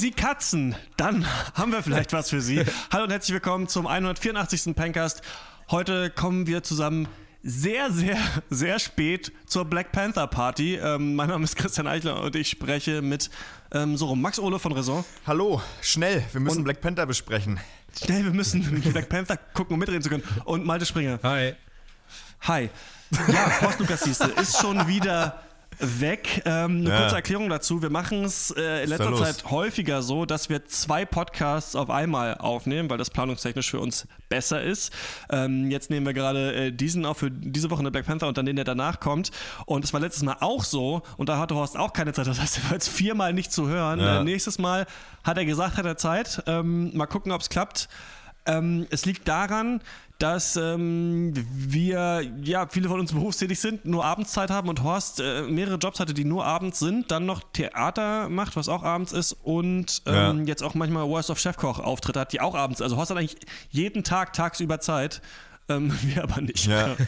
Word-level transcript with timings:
Sie 0.00 0.12
Katzen? 0.12 0.74
Dann 0.96 1.26
haben 1.54 1.72
wir 1.72 1.82
vielleicht 1.82 2.14
was 2.14 2.30
für 2.30 2.40
Sie. 2.40 2.64
Hallo 2.90 3.04
und 3.04 3.10
herzlich 3.10 3.34
willkommen 3.34 3.68
zum 3.68 3.86
184. 3.86 4.74
Pencast. 4.74 5.20
Heute 5.70 6.08
kommen 6.08 6.46
wir 6.46 6.62
zusammen 6.62 7.06
sehr, 7.42 7.92
sehr, 7.92 8.16
sehr 8.48 8.78
spät 8.78 9.30
zur 9.44 9.66
Black 9.66 9.92
Panther 9.92 10.26
Party. 10.26 10.76
Ähm, 10.76 11.16
mein 11.16 11.28
Name 11.28 11.44
ist 11.44 11.54
Christian 11.54 11.86
Eichler 11.86 12.22
und 12.22 12.34
ich 12.34 12.48
spreche 12.48 13.02
mit 13.02 13.28
ähm, 13.72 13.98
so 13.98 14.06
rum 14.06 14.22
Max 14.22 14.38
Ole 14.38 14.58
von 14.58 14.72
Raison. 14.72 15.04
Hallo, 15.26 15.60
schnell, 15.82 16.24
wir 16.32 16.40
müssen 16.40 16.58
und 16.58 16.64
Black 16.64 16.80
Panther 16.80 17.04
besprechen. 17.04 17.60
Schnell, 18.02 18.24
wir 18.24 18.32
müssen 18.32 18.80
Black 18.92 19.10
Panther 19.10 19.36
gucken, 19.52 19.74
um 19.74 19.80
mitreden 19.80 20.00
zu 20.00 20.08
können. 20.08 20.24
Und 20.46 20.64
Malte 20.64 20.86
Springer. 20.86 21.20
Hi. 21.22 21.56
Hi. 22.48 22.70
Ja, 23.30 23.60
Horst 23.60 23.78
Lukas 23.78 24.06
ist 24.06 24.58
schon 24.62 24.88
wieder 24.88 25.42
weg. 25.80 26.42
Ähm, 26.44 26.78
eine 26.78 26.90
ja. 26.90 27.00
kurze 27.00 27.16
Erklärung 27.16 27.48
dazu. 27.48 27.82
Wir 27.82 27.90
machen 27.90 28.24
es 28.24 28.50
äh, 28.50 28.84
in 28.84 28.90
letzter 28.90 29.14
Zeit 29.16 29.50
häufiger 29.50 30.02
so, 30.02 30.26
dass 30.26 30.48
wir 30.48 30.64
zwei 30.66 31.04
Podcasts 31.04 31.74
auf 31.76 31.90
einmal 31.90 32.36
aufnehmen, 32.38 32.90
weil 32.90 32.98
das 32.98 33.10
planungstechnisch 33.10 33.70
für 33.70 33.80
uns 33.80 34.06
besser 34.28 34.62
ist. 34.62 34.92
Ähm, 35.30 35.70
jetzt 35.70 35.90
nehmen 35.90 36.06
wir 36.06 36.14
gerade 36.14 36.54
äh, 36.54 36.72
diesen 36.72 37.04
auf 37.04 37.18
für 37.18 37.30
diese 37.30 37.70
Woche 37.70 37.80
eine 37.80 37.90
Black 37.90 38.06
Panther 38.06 38.28
und 38.28 38.38
dann 38.38 38.46
den, 38.46 38.56
der 38.56 38.64
danach 38.64 39.00
kommt. 39.00 39.30
Und 39.66 39.84
es 39.84 39.92
war 39.92 40.00
letztes 40.00 40.22
Mal 40.22 40.36
auch 40.40 40.64
so 40.64 41.02
und 41.16 41.28
da 41.28 41.38
hatte 41.38 41.54
Horst 41.54 41.76
auch 41.76 41.92
keine 41.92 42.12
Zeit. 42.12 42.26
Das 42.26 42.40
heißt, 42.40 42.58
er 42.58 42.64
war 42.64 42.72
jetzt 42.72 42.88
viermal 42.88 43.32
nicht 43.32 43.52
zu 43.52 43.68
hören. 43.68 44.00
Ja. 44.00 44.20
Äh, 44.20 44.24
nächstes 44.24 44.58
Mal 44.58 44.86
hat 45.24 45.36
er 45.36 45.44
gesagt, 45.44 45.76
hat 45.76 45.86
er 45.86 45.96
Zeit. 45.96 46.42
Ähm, 46.46 46.96
mal 46.96 47.06
gucken, 47.06 47.32
ob 47.32 47.40
es 47.40 47.48
klappt. 47.48 47.88
Ähm, 48.46 48.86
es 48.90 49.06
liegt 49.06 49.28
daran, 49.28 49.80
dass 50.18 50.56
ähm, 50.56 51.32
wir, 51.50 52.22
ja, 52.42 52.66
viele 52.68 52.88
von 52.88 53.00
uns 53.00 53.12
berufstätig 53.14 53.58
sind, 53.58 53.86
nur 53.86 54.04
Abendszeit 54.04 54.50
haben 54.50 54.68
und 54.68 54.82
Horst 54.82 55.20
äh, 55.20 55.42
mehrere 55.42 55.76
Jobs 55.76 55.98
hatte, 55.98 56.14
die 56.14 56.24
nur 56.24 56.44
abends 56.44 56.78
sind, 56.78 57.10
dann 57.10 57.26
noch 57.26 57.42
Theater 57.52 58.28
macht, 58.28 58.56
was 58.56 58.68
auch 58.68 58.82
abends 58.82 59.12
ist 59.12 59.32
und 59.32 60.02
ähm, 60.06 60.40
ja. 60.40 60.44
jetzt 60.44 60.62
auch 60.62 60.74
manchmal 60.74 61.08
Worst 61.08 61.30
of 61.30 61.38
Chefkoch 61.38 61.78
Auftritte 61.78 62.20
hat, 62.20 62.32
die 62.32 62.40
auch 62.40 62.54
abends, 62.54 62.82
also 62.82 62.96
Horst 62.96 63.10
hat 63.10 63.18
eigentlich 63.18 63.36
jeden 63.70 64.04
Tag 64.04 64.34
tagsüber 64.34 64.78
Zeit, 64.80 65.22
ähm, 65.68 65.92
wir 66.02 66.22
aber 66.22 66.40
nicht. 66.40 66.66
Ja. 66.66 66.96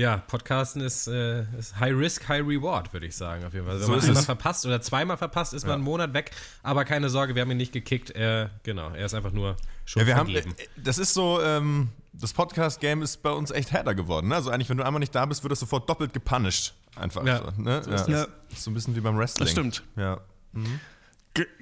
Ja, 0.00 0.16
Podcasten 0.16 0.80
ist, 0.80 1.08
äh, 1.08 1.42
ist, 1.58 1.78
High 1.78 1.94
Risk, 1.94 2.26
High 2.26 2.40
Reward, 2.40 2.90
würde 2.94 3.04
ich 3.04 3.14
sagen. 3.14 3.44
Auf 3.44 3.52
jeden 3.52 3.66
Fall. 3.66 3.74
Also, 3.74 3.86
wenn 3.92 4.00
so 4.00 4.06
man 4.06 4.08
einmal 4.08 4.22
verpasst 4.22 4.64
oder 4.64 4.80
zweimal 4.80 5.18
verpasst, 5.18 5.52
ist 5.52 5.64
ja. 5.64 5.68
man 5.68 5.74
einen 5.74 5.84
Monat 5.84 6.14
weg. 6.14 6.30
Aber 6.62 6.86
keine 6.86 7.10
Sorge, 7.10 7.34
wir 7.34 7.42
haben 7.42 7.50
ihn 7.50 7.58
nicht 7.58 7.74
gekickt. 7.74 8.08
Er, 8.08 8.48
genau, 8.62 8.88
er 8.94 9.04
ist 9.04 9.12
einfach 9.12 9.32
nur 9.32 9.56
schon 9.84 10.00
ja, 10.00 10.06
wir 10.06 10.14
vergeben. 10.16 10.52
Haben, 10.52 10.58
äh, 10.58 10.82
das 10.82 10.96
ist 10.96 11.12
so, 11.12 11.42
ähm, 11.42 11.90
das 12.14 12.32
Podcast-Game 12.32 13.02
ist 13.02 13.22
bei 13.22 13.28
uns 13.28 13.50
echt 13.50 13.72
härter 13.72 13.94
geworden. 13.94 14.28
Ne? 14.28 14.36
Also 14.36 14.48
eigentlich, 14.48 14.70
wenn 14.70 14.78
du 14.78 14.86
einmal 14.86 15.00
nicht 15.00 15.14
da 15.14 15.26
bist, 15.26 15.44
wird 15.44 15.52
das 15.52 15.60
sofort 15.60 15.86
doppelt 15.86 16.14
gepunished. 16.14 16.72
Einfach. 16.96 17.26
Ja, 17.26 17.42
so, 17.54 17.62
ne? 17.62 17.82
so 17.84 17.90
ist 17.90 18.08
ja. 18.08 18.26
Ist 18.50 18.64
so 18.64 18.70
ein 18.70 18.74
bisschen 18.74 18.96
wie 18.96 19.00
beim 19.00 19.18
Wrestling. 19.18 19.44
Das 19.44 19.52
stimmt. 19.52 19.82
Ja. 19.96 20.18
Mhm. 20.52 20.80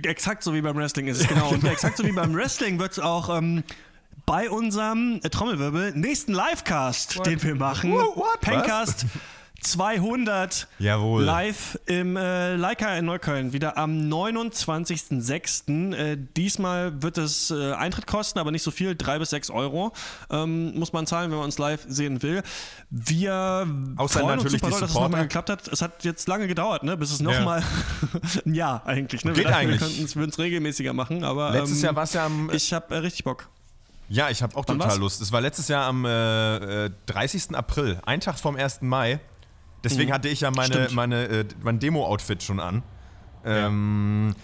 Exakt 0.05 0.45
so 0.45 0.55
wie 0.55 0.63
beim 0.63 0.77
Wrestling 0.77 1.09
ist 1.09 1.21
es 1.21 1.27
genau. 1.27 1.51
Und 1.51 1.65
exakt 1.65 1.97
so 1.97 2.05
wie 2.05 2.13
beim 2.13 2.35
Wrestling 2.35 2.79
wird 2.79 2.93
es 2.93 3.01
auch 3.01 3.37
ähm, 3.37 3.65
bei 4.27 4.51
unserem 4.51 5.21
äh, 5.23 5.31
Trommelwirbel 5.31 5.93
nächsten 5.93 6.33
Livecast, 6.33 7.19
What? 7.19 7.27
den 7.27 7.43
wir 7.43 7.55
machen. 7.55 7.93
What? 7.93 8.41
Pencast 8.41 9.07
200 9.61 10.69
Jawohl. 10.79 11.25
live 11.25 11.79
im 11.87 12.17
äh, 12.17 12.55
Leica 12.55 12.95
in 12.97 13.07
Neukölln. 13.07 13.53
Wieder 13.53 13.77
am 13.77 14.09
29.06. 14.09 15.95
Äh, 15.95 16.17
diesmal 16.37 17.03
wird 17.03 17.19
es 17.19 17.51
äh, 17.51 17.73
Eintritt 17.73 18.07
kosten, 18.07 18.39
aber 18.39 18.53
nicht 18.53 18.63
so 18.63 18.71
viel, 18.71 18.95
drei 18.95 19.19
bis 19.19 19.31
sechs 19.31 19.51
Euro 19.51 19.93
ähm, 20.31 20.79
muss 20.79 20.93
man 20.93 21.09
zahlen, 21.09 21.31
wenn 21.31 21.39
man 21.39 21.47
uns 21.47 21.59
live 21.59 21.85
sehen 21.89 22.23
will. 22.23 22.43
Wir 22.91 23.67
Außer 23.97 24.21
freuen 24.21 24.39
uns 24.39 24.53
super 24.53 24.71
doll, 24.71 24.81
dass 24.81 24.91
es 24.91 24.95
nochmal 24.95 25.23
geklappt 25.23 25.51
hat. 25.51 25.67
Es 25.67 25.83
hat 25.83 26.05
jetzt 26.05 26.29
lange 26.29 26.47
gedauert, 26.47 26.85
ne, 26.85 26.97
bis 26.97 27.11
es 27.11 27.21
nochmal 27.21 27.61
ja. 27.61 27.67
ein 28.47 28.55
Jahr 28.55 28.87
eigentlich. 28.87 29.25
Ne? 29.25 29.33
Geht 29.33 29.47
wir 29.47 29.57
eigentlich. 29.57 29.81
Wir 29.81 30.15
würden 30.15 30.31
es 30.31 30.39
regelmäßiger 30.39 30.93
machen, 30.93 31.25
aber 31.25 31.51
letztes 31.51 31.79
ähm, 31.79 31.85
Jahr 31.87 31.97
war 31.97 32.05
es 32.05 32.13
ja 32.13 32.27
am. 32.27 32.51
Ich 32.53 32.73
habe 32.73 32.95
äh, 32.95 32.99
richtig 32.99 33.25
Bock. 33.25 33.49
Ja, 34.09 34.31
ich 34.31 34.43
habe 34.43 34.57
auch 34.57 34.65
Wann 34.67 34.79
total 34.79 34.93
was? 34.93 34.99
Lust. 34.99 35.21
Es 35.21 35.33
war 35.33 35.41
letztes 35.41 35.69
Jahr 35.69 35.85
am 35.87 36.05
äh, 36.05 36.91
30. 37.07 37.51
Äh, 37.51 37.55
April, 37.57 38.01
ein 38.07 38.21
Tag 38.21 38.39
vom 38.39 38.57
1. 38.57 38.83
Mai. 38.83 39.21
Deswegen 39.85 40.11
mhm. 40.11 40.15
hatte 40.15 40.29
ich 40.29 40.41
ja 40.41 40.51
meine, 40.51 40.89
meine, 40.93 41.25
äh, 41.27 41.45
mein 41.63 41.79
Demo-Outfit 41.79 42.43
schon 42.43 42.59
an. 42.59 42.83
Ähm, 43.45 44.35
ja. 44.37 44.43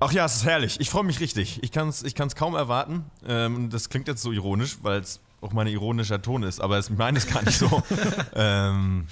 Ach 0.00 0.12
ja, 0.12 0.24
es 0.24 0.36
ist 0.36 0.44
herrlich. 0.44 0.80
Ich 0.80 0.88
freue 0.88 1.04
mich 1.04 1.20
richtig. 1.20 1.62
Ich 1.62 1.72
kann 1.72 1.88
es 1.88 2.02
ich 2.02 2.14
kann's 2.14 2.34
kaum 2.34 2.54
erwarten. 2.54 3.04
Ähm, 3.26 3.70
das 3.70 3.90
klingt 3.90 4.08
jetzt 4.08 4.22
so 4.22 4.32
ironisch, 4.32 4.78
weil 4.82 5.00
es 5.00 5.20
auch 5.40 5.52
mein 5.52 5.66
ironischer 5.66 6.22
Ton 6.22 6.42
ist, 6.42 6.60
aber 6.60 6.78
ich 6.78 6.90
meine 6.90 7.18
es 7.18 7.26
gar 7.26 7.42
nicht 7.42 7.58
so. 7.58 7.82
ähm, 8.34 9.06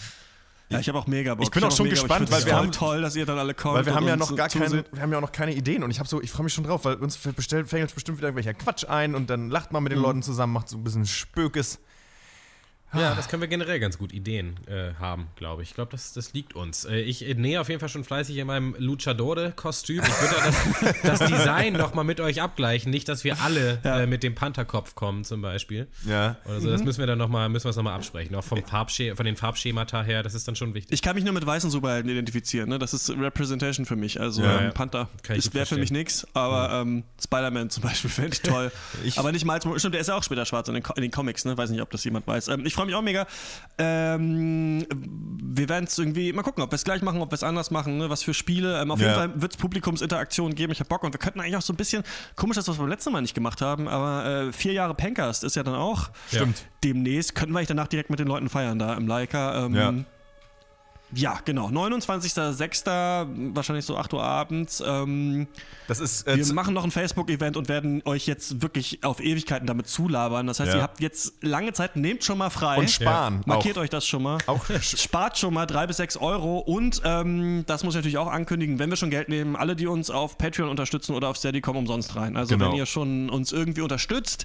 ja, 0.71 0.81
ich 0.81 0.89
habe 0.89 0.99
auch 0.99 1.07
mega 1.07 1.35
Bock. 1.35 1.45
Ich 1.45 1.51
bin 1.51 1.65
auch 1.65 1.73
schon 1.73 1.89
gespannt, 1.89 2.31
weil 2.31 2.45
wir 2.45 2.57
haben 2.57 2.73
toll, 2.73 3.01
dass 3.01 3.17
ihr 3.17 3.25
dann 3.25 3.39
alle 3.39 3.55
kommt. 3.55 3.75
Weil 3.75 3.87
wir 3.87 3.95
haben 3.95 4.07
ja 4.07 4.17
noch 4.17 4.35
gar 4.37 4.49
keine, 4.49 4.85
wir 4.93 5.03
haben 5.03 5.11
ja 5.11 5.19
auch 5.19 5.23
noch 5.23 5.33
keine 5.33 5.55
Ideen 5.55 5.83
und 5.83 5.91
ich 5.91 5.99
habe 5.99 6.09
so, 6.09 6.21
ich 6.21 6.31
freue 6.31 6.45
mich 6.45 6.53
schon 6.53 6.65
drauf, 6.65 6.85
weil 6.85 6.97
uns 6.97 7.17
fällt 7.17 7.37
bestimmt 7.37 7.73
wieder 7.73 8.29
irgendwelcher 8.29 8.55
Quatsch 8.55 8.85
ein 8.85 9.15
und 9.15 9.31
dann 9.31 9.49
lacht 9.49 9.73
man 9.73 9.83
mit 9.83 9.93
den 9.93 9.99
mhm. 9.99 10.05
Leuten 10.05 10.23
zusammen, 10.23 10.53
macht 10.53 10.69
so 10.69 10.77
ein 10.77 10.85
bisschen 10.85 11.07
Spökes. 11.07 11.81
Ja, 12.95 13.15
das 13.15 13.29
können 13.29 13.43
wir 13.43 13.49
generell 13.49 13.81
ganz 13.81 13.99
gut 13.99 14.13
Ideen 14.13 14.57
äh, 14.67 14.95
haben, 14.99 15.29
glaube 15.37 15.63
ich. 15.63 15.71
Ich 15.71 15.75
glaube, 15.75 15.91
das, 15.91 16.13
das 16.13 16.33
liegt 16.33 16.55
uns. 16.55 16.85
Äh, 16.87 17.01
ich 17.01 17.21
nähe 17.37 17.61
auf 17.61 17.69
jeden 17.69 17.81
Fall 17.81 17.89
schon 17.91 18.05
fleißig 18.05 18.37
in 18.37 18.47
meinem 18.47 18.75
Luchadore-Kostüm. 18.79 20.03
Ich 20.03 20.21
würde 20.21 20.35
das, 21.03 21.03
das 21.21 21.29
Design 21.29 21.75
nochmal 21.75 22.05
mit 22.05 22.21
euch 22.21 22.41
abgleichen. 22.41 22.91
Nicht, 22.91 23.09
dass 23.09 23.25
wir 23.25 23.41
alle 23.43 23.81
ja. 23.85 24.01
äh, 24.01 24.07
mit 24.07 24.23
dem 24.23 24.35
Pantherkopf 24.35 24.95
kommen, 24.95 25.25
zum 25.25 25.43
Beispiel. 25.43 25.89
Ja. 26.07 26.37
Oder 26.47 26.61
so. 26.61 26.71
Das 26.71 26.81
mhm. 26.81 26.87
müssen 26.87 27.01
wir 27.01 27.07
dann 27.07 27.19
nochmal, 27.19 27.49
müssen 27.51 27.67
wir 27.67 27.77
noch 27.77 27.83
mal 27.83 27.95
absprechen. 27.95 28.35
Auch 28.35 28.45
vom 28.45 28.63
von 28.63 29.27
den 29.27 29.37
Farbschemata 29.37 30.03
her, 30.03 30.23
das 30.23 30.35
ist 30.35 30.49
dann 30.49 30.57
schon 30.57 30.75
wichtig. 30.75 30.93
Ich 30.93 31.03
kann 31.03 31.15
mich 31.15 31.25
nur 31.25 31.35
mit 31.35 31.45
weißen 31.45 31.71
Superhelden 31.71 32.11
identifizieren. 32.11 32.71
Ne? 32.71 32.79
Das 32.79 32.95
ist 32.95 33.11
Representation 33.11 33.85
für 33.85 33.97
mich. 33.97 34.21
Also 34.21 34.43
ja, 34.43 34.61
ähm, 34.61 34.73
Panther 34.73 35.09
wäre 35.53 35.67
für 35.67 35.77
mich 35.77 35.91
nichts, 35.91 36.27
aber 36.35 36.73
ähm, 36.73 37.05
Spider-Man 37.23 37.71
zum 37.71 37.83
Beispiel 37.83 38.11
fände 38.11 38.33
ich 38.33 38.43
toll. 38.43 38.73
ich 39.05 39.19
aber 39.19 39.33
nicht 39.33 39.45
mal, 39.45 39.61
stimmt, 39.61 39.95
der 39.95 40.01
ist 40.01 40.09
ja 40.09 40.15
auch 40.15 40.23
später 40.23 40.47
schwarz 40.47 40.69
in 40.69 40.75
den, 40.75 40.85
in 40.97 41.03
den 41.03 41.11
Comics. 41.11 41.45
Ne? 41.45 41.57
Weiß 41.57 41.71
nicht, 41.71 41.83
ob 41.83 41.91
das 41.91 42.05
jemand 42.05 42.27
weiß. 42.27 42.49
Ähm, 42.49 42.65
ich 42.65 42.78
freue 42.79 42.87
mich 42.87 42.95
auch 42.95 43.03
mega. 43.03 43.27
Ähm, 43.79 44.87
wir 45.43 45.69
werden 45.69 45.87
es 45.87 45.99
irgendwie 45.99 46.33
mal 46.33 46.43
gucken, 46.43 46.63
ob 46.63 46.71
wir 46.71 46.77
es 46.77 46.85
gleich 46.85 47.03
machen, 47.03 47.21
ob 47.21 47.33
wir 47.33 47.35
es 47.35 47.43
anders 47.43 47.73
machen, 47.73 47.99
ne? 47.99 48.09
was 48.09 48.23
für 48.23 48.35
Spiele. 48.35 48.81
Ähm, 48.81 48.93
auf 48.93 49.01
ja. 49.01 49.07
jeden 49.07 49.19
Fall 49.19 49.43
wird 49.43 49.53
es 49.53 49.59
Publikumsinteraktion 49.59 50.55
geben. 50.55 50.73
Ich 50.73 50.79
habe 50.79 50.89
Bock 50.89 51.03
und 51.03 51.13
wir 51.13 51.19
könnten 51.19 51.41
eigentlich 51.41 51.57
auch 51.57 51.63
so 51.63 51.73
ein 51.73 51.77
bisschen, 51.77 52.05
komisch, 52.37 52.57
dass 52.57 52.69
wir 52.69 52.73
es 52.73 52.79
beim 52.79 52.89
letzten 52.89 53.13
Mal 53.13 53.21
nicht 53.21 53.35
gemacht 53.35 53.61
haben, 53.61 53.89
aber 53.89 54.25
äh, 54.27 54.53
vier 54.53 54.73
Jahre 54.73 54.95
Pencast 54.95 55.43
ist 55.43 55.57
ja 55.57 55.65
dann 55.65 55.75
auch. 55.75 56.11
Stimmt. 56.29 56.67
Demnächst 56.85 57.35
könnten 57.35 57.53
wir 57.53 57.59
eigentlich 57.59 57.69
danach 57.69 57.89
direkt 57.89 58.11
mit 58.11 58.21
den 58.21 58.29
Leuten 58.29 58.49
feiern 58.49 58.79
da 58.79 58.95
im 58.95 59.09
Leica. 59.09 59.65
Ähm, 59.65 59.75
ja. 59.75 59.95
Ja, 61.15 61.39
genau. 61.45 61.69
29.06. 61.69 63.55
wahrscheinlich 63.55 63.85
so 63.85 63.97
8 63.97 64.13
Uhr 64.13 64.23
abends. 64.23 64.83
Ähm, 64.87 65.47
das 65.87 66.01
ist, 66.01 66.27
äh, 66.27 66.37
wir 66.37 66.55
machen 66.55 66.75
noch 66.75 66.85
ein 66.85 66.91
Facebook-Event 66.91 67.57
und 67.57 67.69
werden 67.69 68.03
euch 68.05 68.27
jetzt 68.27 68.61
wirklich 68.61 69.03
auf 69.05 69.21
Ewigkeiten 69.21 69.67
damit 69.67 69.89
zulabern. 69.89 70.47
Das 70.47 70.61
heißt, 70.61 70.73
ja. 70.73 70.77
ihr 70.77 70.83
habt 70.83 71.01
jetzt 71.01 71.43
lange 71.43 71.73
Zeit, 71.73 71.97
nehmt 71.97 72.25
schon 72.25 72.37
mal 72.37 72.51
frei. 72.51 72.79
Und 72.79 72.91
sparen. 72.91 73.37
Ja. 73.37 73.43
Markiert 73.47 73.79
auch. 73.79 73.83
euch 73.83 73.91
das 73.91 74.07
schon 74.07 74.23
mal. 74.23 74.39
Auch. 74.47 74.67
Spart 74.81 75.39
schon 75.39 75.55
mal 75.55 75.67
3 75.67 75.87
bis 75.87 75.97
6 75.97 76.19
Euro. 76.19 76.59
Und 76.59 77.01
ähm, 77.05 77.65
das 77.67 77.85
muss 77.85 77.95
ich 77.95 77.99
natürlich 77.99 78.19
auch 78.19 78.31
ankündigen, 78.31 78.79
wenn 78.79 78.91
wir 78.91 78.97
schon 78.97 79.11
Geld 79.11 79.31
nehmen, 79.31 79.57
alle, 79.57 79.77
die 79.77 79.87
uns 79.87 80.11
auf 80.11 80.37
Patreon 80.37 80.69
unterstützen 80.69 81.15
oder 81.15 81.29
auf 81.29 81.39
Steady, 81.39 81.63
kommen 81.63 81.79
umsonst 81.79 82.17
rein. 82.17 82.37
Also 82.37 82.57
genau. 82.57 82.71
wenn 82.71 82.77
ihr 82.77 82.87
schon 82.87 83.31
uns 83.31 83.53
irgendwie 83.53 83.81
unterstützt, 83.81 84.45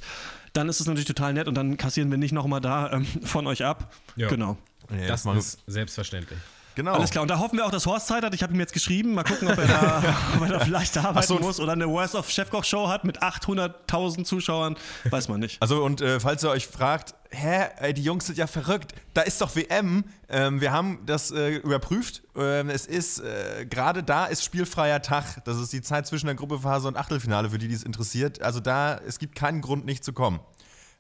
dann 0.54 0.70
ist 0.70 0.80
es 0.80 0.86
natürlich 0.86 1.08
total 1.08 1.34
nett 1.34 1.48
und 1.48 1.56
dann 1.56 1.78
kassieren 1.78 2.10
wir 2.10 2.18
nicht 2.18 2.32
nochmal 2.32 2.62
da 2.62 2.94
ähm, 2.94 3.06
von 3.24 3.48
euch 3.48 3.66
ab. 3.66 3.94
Ja. 4.16 4.30
Genau. 4.30 4.58
Ja, 5.00 5.08
das 5.08 5.26
ist 5.26 5.60
selbstverständlich. 5.68 6.40
Genau. 6.76 6.94
Alles 6.94 7.12
klar. 7.12 7.22
Und 7.22 7.28
da 7.28 7.38
hoffen 7.38 7.58
wir 7.58 7.66
auch, 7.66 7.72
dass 7.72 7.86
Horst 7.86 8.08
Zeit 8.08 8.24
hat. 8.24 8.34
Ich 8.34 8.42
habe 8.42 8.54
ihm 8.54 8.60
jetzt 8.60 8.74
geschrieben. 8.74 9.14
Mal 9.14 9.24
gucken, 9.24 9.48
ob 9.48 9.58
er 9.58 9.68
da, 9.68 10.16
ob 10.36 10.42
er 10.42 10.48
da 10.48 10.60
vielleicht 10.60 10.98
arbeiten 10.98 11.28
so, 11.28 11.40
muss 11.40 11.60
oder 11.60 11.74
eine 11.74 11.88
Worst 11.88 12.16
of 12.16 12.30
Chefkoch 12.30 12.64
Show 12.64 12.88
hat 12.88 13.04
mit 13.04 13.22
800.000 13.22 14.24
Zuschauern. 14.24 14.76
Weiß 15.10 15.28
man 15.30 15.40
nicht. 15.40 15.54
Also, 15.64 15.84
und 15.84 16.02
äh, 16.02 16.20
falls 16.20 16.44
ihr 16.44 16.50
euch 16.50 16.68
fragt, 16.68 17.16
hä, 17.30 17.68
ey, 17.78 17.94
die 17.94 18.04
Jungs 18.04 18.26
sind 18.26 18.38
ja 18.38 18.48
verrückt. 18.48 18.94
Da 19.14 19.22
ist 19.22 19.40
doch 19.40 19.56
WM. 19.56 20.04
Ähm, 20.28 20.60
wir 20.60 20.74
haben 20.74 21.00
das 21.06 21.32
äh, 21.32 21.56
überprüft. 21.56 22.22
Ähm, 22.36 22.70
es 22.70 22.86
ist, 22.86 23.20
äh, 23.20 23.66
gerade 23.66 24.04
da 24.04 24.26
ist 24.26 24.44
spielfreier 24.44 25.02
Tag. 25.02 25.44
Das 25.46 25.58
ist 25.58 25.72
die 25.72 25.82
Zeit 25.82 26.06
zwischen 26.06 26.26
der 26.26 26.36
Gruppephase 26.36 26.88
und 26.88 26.98
Achtelfinale, 26.98 27.50
für 27.50 27.60
die, 27.60 27.70
die 27.70 27.76
es 27.76 27.84
interessiert. 27.84 28.42
Also 28.42 28.60
da, 28.60 28.98
es 29.08 29.20
gibt 29.20 29.36
keinen 29.36 29.62
Grund, 29.62 29.86
nicht 29.86 30.04
zu 30.04 30.12
kommen. 30.12 30.42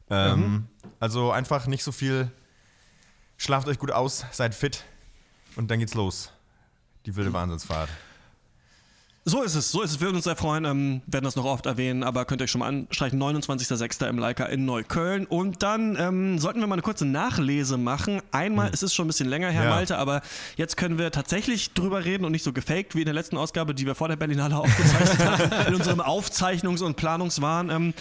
Ähm, 0.09 0.39
mhm. 0.39 0.67
Also 0.99 1.31
einfach 1.31 1.67
nicht 1.67 1.83
so 1.83 1.91
viel. 1.91 2.31
Schlaft 3.43 3.67
euch 3.67 3.77
gut 3.77 3.91
aus, 3.91 4.23
seid 4.31 4.55
fit. 4.55 4.85
Und 5.57 5.69
dann 5.69 5.79
geht's 5.79 5.95
los. 5.95 6.31
Die 7.05 7.13
wilde 7.17 7.33
Wahnsinnsfahrt. 7.33 7.89
So 9.25 9.43
ist 9.43 9.55
es, 9.55 9.69
so 9.69 9.81
ist 9.81 9.91
es. 9.91 9.99
Wir 9.99 10.07
würden 10.07 10.15
uns 10.15 10.23
sehr 10.23 10.37
freuen, 10.37 10.63
ähm, 10.63 11.01
werden 11.07 11.25
das 11.25 11.35
noch 11.35 11.43
oft 11.43 11.65
erwähnen, 11.65 12.03
aber 12.03 12.23
könnt 12.23 12.39
ihr 12.39 12.45
euch 12.45 12.51
schon 12.51 12.59
mal 12.59 12.69
anstreichen. 12.69 13.21
29.06. 13.21 14.07
im 14.07 14.17
Leica 14.17 14.45
in 14.45 14.63
Neukölln. 14.63 15.25
Und 15.25 15.61
dann 15.61 15.97
ähm, 15.99 16.39
sollten 16.39 16.61
wir 16.61 16.67
mal 16.67 16.75
eine 16.75 16.83
kurze 16.83 17.03
Nachlese 17.03 17.77
machen. 17.77 18.21
Einmal, 18.31 18.67
hm. 18.67 18.73
es 18.75 18.81
ist 18.81 18.95
schon 18.95 19.07
ein 19.07 19.09
bisschen 19.09 19.27
länger 19.27 19.49
her, 19.49 19.65
ja. 19.65 19.69
Malte, 19.71 19.97
aber 19.97 20.21
jetzt 20.55 20.77
können 20.77 20.97
wir 20.97 21.11
tatsächlich 21.11 21.73
drüber 21.73 22.05
reden 22.05 22.23
und 22.23 22.31
nicht 22.31 22.43
so 22.43 22.53
gefaked 22.53 22.95
wie 22.95 22.99
in 22.99 23.05
der 23.05 23.13
letzten 23.13 23.35
Ausgabe, 23.35 23.75
die 23.75 23.85
wir 23.85 23.95
vor 23.95 24.07
der 24.07 24.15
Berlinale 24.15 24.55
aufgezeichnet 24.57 25.19
haben, 25.19 25.67
in 25.67 25.75
unserem 25.75 25.99
Aufzeichnungs- 25.99 26.81
und 26.81 26.95
Planungswahn. 26.95 27.69
Ähm, 27.69 27.93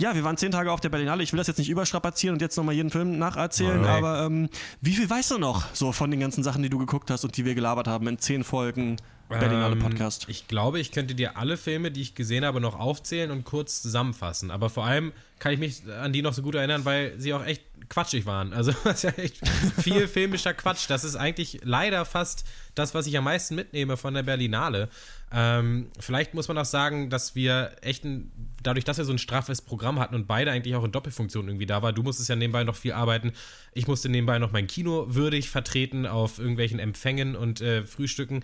ja, 0.00 0.14
wir 0.14 0.24
waren 0.24 0.36
zehn 0.36 0.50
Tage 0.50 0.72
auf 0.72 0.80
der 0.80 0.88
Berlinale. 0.88 1.22
Ich 1.22 1.32
will 1.32 1.38
das 1.38 1.46
jetzt 1.46 1.58
nicht 1.58 1.68
überstrapazieren 1.68 2.34
und 2.34 2.40
jetzt 2.40 2.56
nochmal 2.56 2.74
jeden 2.74 2.90
Film 2.90 3.18
nacherzählen, 3.18 3.80
okay. 3.80 3.88
aber 3.88 4.24
ähm, 4.24 4.48
wie 4.80 4.92
viel 4.92 5.08
weißt 5.08 5.32
du 5.32 5.38
noch 5.38 5.74
so 5.74 5.92
von 5.92 6.10
den 6.10 6.20
ganzen 6.20 6.42
Sachen, 6.42 6.62
die 6.62 6.70
du 6.70 6.78
geguckt 6.78 7.10
hast 7.10 7.24
und 7.24 7.36
die 7.36 7.44
wir 7.44 7.54
gelabert 7.54 7.86
haben 7.86 8.06
in 8.06 8.18
zehn 8.18 8.42
Folgen 8.42 8.96
Berlinale 9.28 9.74
ähm, 9.74 9.78
Podcast? 9.78 10.26
Ich 10.28 10.48
glaube, 10.48 10.80
ich 10.80 10.90
könnte 10.90 11.14
dir 11.14 11.36
alle 11.36 11.56
Filme, 11.56 11.90
die 11.90 12.00
ich 12.00 12.14
gesehen 12.14 12.44
habe, 12.44 12.60
noch 12.60 12.78
aufzählen 12.78 13.30
und 13.30 13.44
kurz 13.44 13.82
zusammenfassen. 13.82 14.50
Aber 14.50 14.70
vor 14.70 14.86
allem 14.86 15.12
kann 15.38 15.52
ich 15.52 15.58
mich 15.58 15.82
an 16.02 16.12
die 16.12 16.22
noch 16.22 16.32
so 16.32 16.42
gut 16.42 16.54
erinnern, 16.54 16.84
weil 16.84 17.14
sie 17.18 17.34
auch 17.34 17.44
echt 17.44 17.62
quatschig 17.88 18.26
waren. 18.26 18.52
Also 18.52 18.72
das 18.84 18.96
ist 18.96 19.02
ja 19.02 19.22
echt 19.22 19.46
viel 19.82 20.08
filmischer 20.08 20.54
Quatsch. 20.54 20.88
Das 20.88 21.04
ist 21.04 21.16
eigentlich 21.16 21.60
leider 21.62 22.04
fast 22.04 22.44
das, 22.74 22.94
was 22.94 23.06
ich 23.06 23.16
am 23.18 23.24
meisten 23.24 23.54
mitnehme 23.54 23.96
von 23.96 24.14
der 24.14 24.22
Berlinale. 24.22 24.88
Ähm, 25.32 25.90
vielleicht 25.98 26.34
muss 26.34 26.48
man 26.48 26.58
auch 26.58 26.64
sagen, 26.64 27.08
dass 27.08 27.34
wir 27.34 27.76
echt 27.82 28.04
ein, 28.04 28.32
dadurch, 28.62 28.84
dass 28.84 28.98
wir 28.98 29.04
so 29.04 29.12
ein 29.12 29.18
straffes 29.18 29.62
Programm 29.62 30.00
hatten 30.00 30.14
und 30.14 30.26
beide 30.26 30.50
eigentlich 30.50 30.74
auch 30.74 30.84
in 30.84 30.90
Doppelfunktion 30.90 31.46
irgendwie 31.46 31.66
da 31.66 31.82
war. 31.82 31.92
Du 31.92 32.02
musstest 32.02 32.28
ja 32.28 32.36
nebenbei 32.36 32.64
noch 32.64 32.76
viel 32.76 32.92
arbeiten. 32.92 33.32
Ich 33.72 33.86
musste 33.86 34.08
nebenbei 34.08 34.38
noch 34.38 34.50
mein 34.50 34.66
Kino 34.66 35.06
würdig 35.08 35.48
vertreten 35.48 36.06
auf 36.06 36.38
irgendwelchen 36.38 36.80
Empfängen 36.80 37.36
und 37.36 37.60
äh, 37.60 37.84
Frühstücken. 37.84 38.42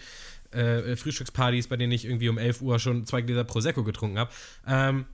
Äh, 0.53 0.95
Frühstückspartys, 0.95 1.67
bei 1.67 1.77
denen 1.77 1.93
ich 1.93 2.05
irgendwie 2.05 2.29
um 2.29 2.39
11 2.39 2.63
Uhr 2.63 2.79
schon 2.79 3.05
zwei 3.05 3.21
Gläser 3.21 3.45
Prosecco 3.45 3.83
getrunken 3.83 4.19
habe. 4.19 4.31
Ähm, 4.67 5.07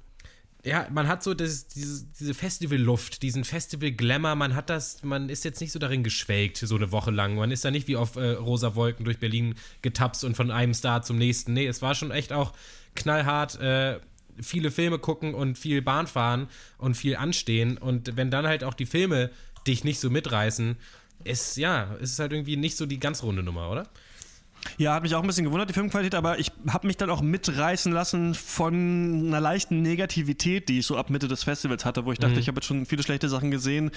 ja, 0.64 0.86
man 0.90 1.08
hat 1.08 1.24
so 1.24 1.34
das, 1.34 1.66
diese, 1.66 2.06
diese 2.20 2.34
Festivalluft, 2.34 3.22
diesen 3.22 3.42
Festival-Glamour, 3.42 4.36
man 4.36 4.54
hat 4.54 4.70
das, 4.70 5.02
man 5.02 5.28
ist 5.28 5.44
jetzt 5.44 5.60
nicht 5.60 5.72
so 5.72 5.80
darin 5.80 6.04
geschwelgt, 6.04 6.56
so 6.58 6.76
eine 6.76 6.92
Woche 6.92 7.10
lang. 7.10 7.34
Man 7.34 7.50
ist 7.50 7.64
da 7.64 7.72
nicht 7.72 7.88
wie 7.88 7.96
auf 7.96 8.14
äh, 8.14 8.32
rosa 8.32 8.76
Wolken 8.76 9.04
durch 9.04 9.18
Berlin 9.18 9.56
getapst 9.82 10.22
und 10.22 10.36
von 10.36 10.52
einem 10.52 10.72
Star 10.72 11.02
zum 11.02 11.18
nächsten. 11.18 11.52
Nee, 11.52 11.66
es 11.66 11.82
war 11.82 11.96
schon 11.96 12.12
echt 12.12 12.32
auch 12.32 12.52
knallhart, 12.94 13.60
äh, 13.60 13.98
viele 14.40 14.70
Filme 14.70 14.98
gucken 15.00 15.34
und 15.34 15.58
viel 15.58 15.82
Bahn 15.82 16.06
fahren 16.06 16.48
und 16.78 16.96
viel 16.96 17.16
anstehen. 17.16 17.76
Und 17.76 18.16
wenn 18.16 18.30
dann 18.30 18.46
halt 18.46 18.62
auch 18.62 18.74
die 18.74 18.86
Filme 18.86 19.30
dich 19.66 19.82
nicht 19.82 19.98
so 19.98 20.10
mitreißen, 20.10 20.76
ist, 21.24 21.56
ja, 21.56 21.94
ist 22.00 22.18
halt 22.20 22.32
irgendwie 22.32 22.56
nicht 22.56 22.76
so 22.76 22.86
die 22.86 23.00
ganz 23.00 23.24
runde 23.24 23.42
Nummer, 23.42 23.68
oder? 23.70 23.88
Ja, 24.78 24.94
hat 24.94 25.02
mich 25.02 25.14
auch 25.14 25.20
ein 25.20 25.26
bisschen 25.26 25.44
gewundert, 25.44 25.68
die 25.68 25.74
Filmqualität, 25.74 26.14
aber 26.14 26.38
ich 26.38 26.50
habe 26.68 26.86
mich 26.86 26.96
dann 26.96 27.10
auch 27.10 27.20
mitreißen 27.20 27.92
lassen 27.92 28.34
von 28.34 29.26
einer 29.26 29.40
leichten 29.40 29.82
Negativität, 29.82 30.68
die 30.68 30.78
ich 30.78 30.86
so 30.86 30.96
ab 30.96 31.10
Mitte 31.10 31.28
des 31.28 31.44
Festivals 31.44 31.84
hatte, 31.84 32.04
wo 32.04 32.12
ich 32.12 32.18
dachte, 32.18 32.34
mhm. 32.34 32.40
ich 32.40 32.48
habe 32.48 32.56
jetzt 32.56 32.66
schon 32.66 32.86
viele 32.86 33.02
schlechte 33.02 33.28
Sachen 33.28 33.50
gesehen. 33.50 33.90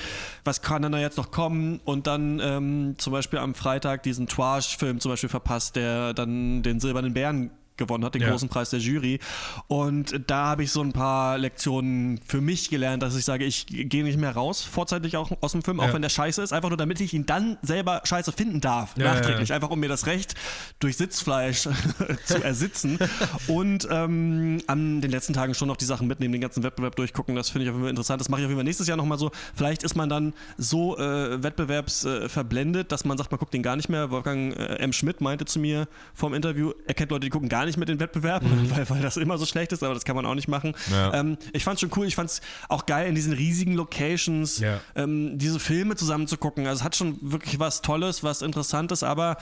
Was 0.44 0.62
kann 0.62 0.82
denn 0.82 0.92
da 0.92 1.00
jetzt 1.00 1.18
noch 1.18 1.32
kommen? 1.32 1.80
Und 1.86 2.08
dann 2.08 2.40
ähm, 2.40 2.96
zum 2.98 3.14
Beispiel 3.14 3.40
am 3.40 3.56
Freitag 3.56 4.04
diesen 4.04 4.28
Twarsch-Film 4.28 5.00
zum 5.00 5.12
Beispiel 5.12 5.30
verpasst, 5.30 5.76
der 5.76 6.14
dann 6.14 6.64
den 6.64 6.80
Silbernen 6.80 7.14
Bären 7.14 7.52
gewonnen 7.78 8.06
hat, 8.06 8.16
den 8.16 8.22
ja. 8.22 8.30
großen 8.30 8.50
Preis 8.50 8.70
der 8.70 8.80
Jury. 8.80 9.20
Und 9.68 10.22
da 10.28 10.46
habe 10.48 10.64
ich 10.64 10.72
so 10.72 10.82
ein 10.82 10.94
paar 10.94 11.38
Lektionen 11.38 12.20
für 12.26 12.42
mich 12.42 12.70
gelernt, 12.70 13.04
dass 13.04 13.16
ich 13.16 13.26
sage, 13.26 13.46
ich 13.46 13.66
gehe 13.68 14.04
nicht 14.04 14.18
mehr 14.18 14.32
raus, 14.32 14.62
vorzeitig 14.62 15.18
auch 15.18 15.32
aus 15.42 15.52
dem 15.52 15.64
Film, 15.64 15.80
ja. 15.80 15.86
auch 15.86 15.94
wenn 15.94 16.02
der 16.02 16.10
scheiße 16.10 16.42
ist, 16.42 16.54
einfach 16.54 16.70
nur 16.70 16.78
damit 16.78 17.00
ich 17.02 17.14
ihn 17.14 17.26
dann 17.26 17.58
selber 17.62 18.02
scheiße 18.04 18.32
finden 18.32 18.62
darf, 18.62 18.98
ja, 18.98 19.14
nachträglich, 19.14 19.54
einfach 19.54 19.70
um 19.70 19.80
mir 19.80 19.90
das 19.90 20.06
Recht 20.06 20.36
durch 20.80 20.98
Sitzfleisch 20.98 21.68
zu 22.26 22.44
ersitzen. 22.44 23.00
Und 23.48 23.88
ähm, 23.92 24.62
an 24.68 25.02
den 25.02 25.12
letzten 25.12 25.34
Tagen 25.34 25.54
schon 25.54 25.68
noch 25.68 25.78
die 25.78 25.86
Sachen 25.86 26.08
mitnehmen, 26.08 26.32
den 26.32 26.42
ganzen 26.42 26.64
Wettbewerb 26.64 26.96
durchgucken, 26.96 27.36
das 27.36 27.50
finde 27.50 27.66
ich 27.66 27.70
auf 27.70 27.76
jeden 27.76 27.84
Fall 27.84 27.90
interessant. 27.90 28.22
Das 28.22 28.30
mache 28.30 28.42
ich 28.42 28.46
auf 28.46 28.50
jeden 28.50 28.60
Fall 28.60 28.66
nächstes 28.66 28.88
Jahr 28.88 28.98
nochmal 28.98 29.18
so. 29.18 29.32
Vielleicht 29.56 29.84
ist 29.84 29.96
man 29.96 30.10
dann 30.10 30.34
so 30.58 30.98
äh, 30.98 31.42
wettbewerbsverblendet, 31.44 32.86
äh, 32.86 32.90
dass 32.90 33.06
man 33.06 33.18
sagt, 33.18 33.32
man 33.32 33.40
guckt 33.40 33.54
den 33.54 33.64
gar 33.64 33.76
nicht 33.76 33.90
mehr. 33.90 34.12
Wolfgang 34.12 34.56
äh, 34.56 34.76
M. 34.78 34.94
Schmidt 34.94 35.22
meinte 35.22 35.46
zu 35.46 35.60
mir 35.60 35.88
vom 36.14 36.34
Interview, 36.34 36.72
er 36.88 36.94
kennt 36.94 37.12
Leute, 37.12 37.26
die 37.26 37.30
gucken 37.30 37.50
gar 37.50 37.65
nicht 37.66 37.78
mit 37.78 37.90
den 37.90 38.00
Wettbewerben, 38.00 38.50
mhm. 38.50 38.72
weil, 38.76 38.90
weil 38.90 39.02
das 39.02 39.18
immer 39.18 39.38
so 39.38 39.46
schlecht 39.46 39.72
ist, 39.72 39.84
aber 39.84 39.94
das 39.94 40.06
kann 40.06 40.16
man 40.16 40.26
auch 40.26 40.36
nicht 40.36 40.48
machen. 40.48 40.74
Ja. 40.92 41.14
Ähm, 41.14 41.38
ich 41.54 41.64
fand 41.64 41.76
es 41.76 41.82
schon 41.82 41.92
cool, 41.96 42.08
ich 42.08 42.16
fand 42.16 42.30
es 42.30 42.42
auch 42.70 42.86
geil, 42.86 43.08
in 43.08 43.16
diesen 43.16 43.34
riesigen 43.34 43.74
Locations 43.74 44.60
ja. 44.60 44.80
ähm, 44.96 45.38
diese 45.38 45.60
Filme 45.60 45.96
zusammen 45.96 46.28
zu 46.28 46.38
gucken. 46.38 46.68
Also 46.68 46.80
es 46.80 46.84
hat 46.84 46.96
schon 46.96 47.18
wirklich 47.22 47.60
was 47.60 47.82
Tolles, 47.82 48.24
was 48.24 48.42
Interessantes, 48.42 49.04
aber 49.04 49.38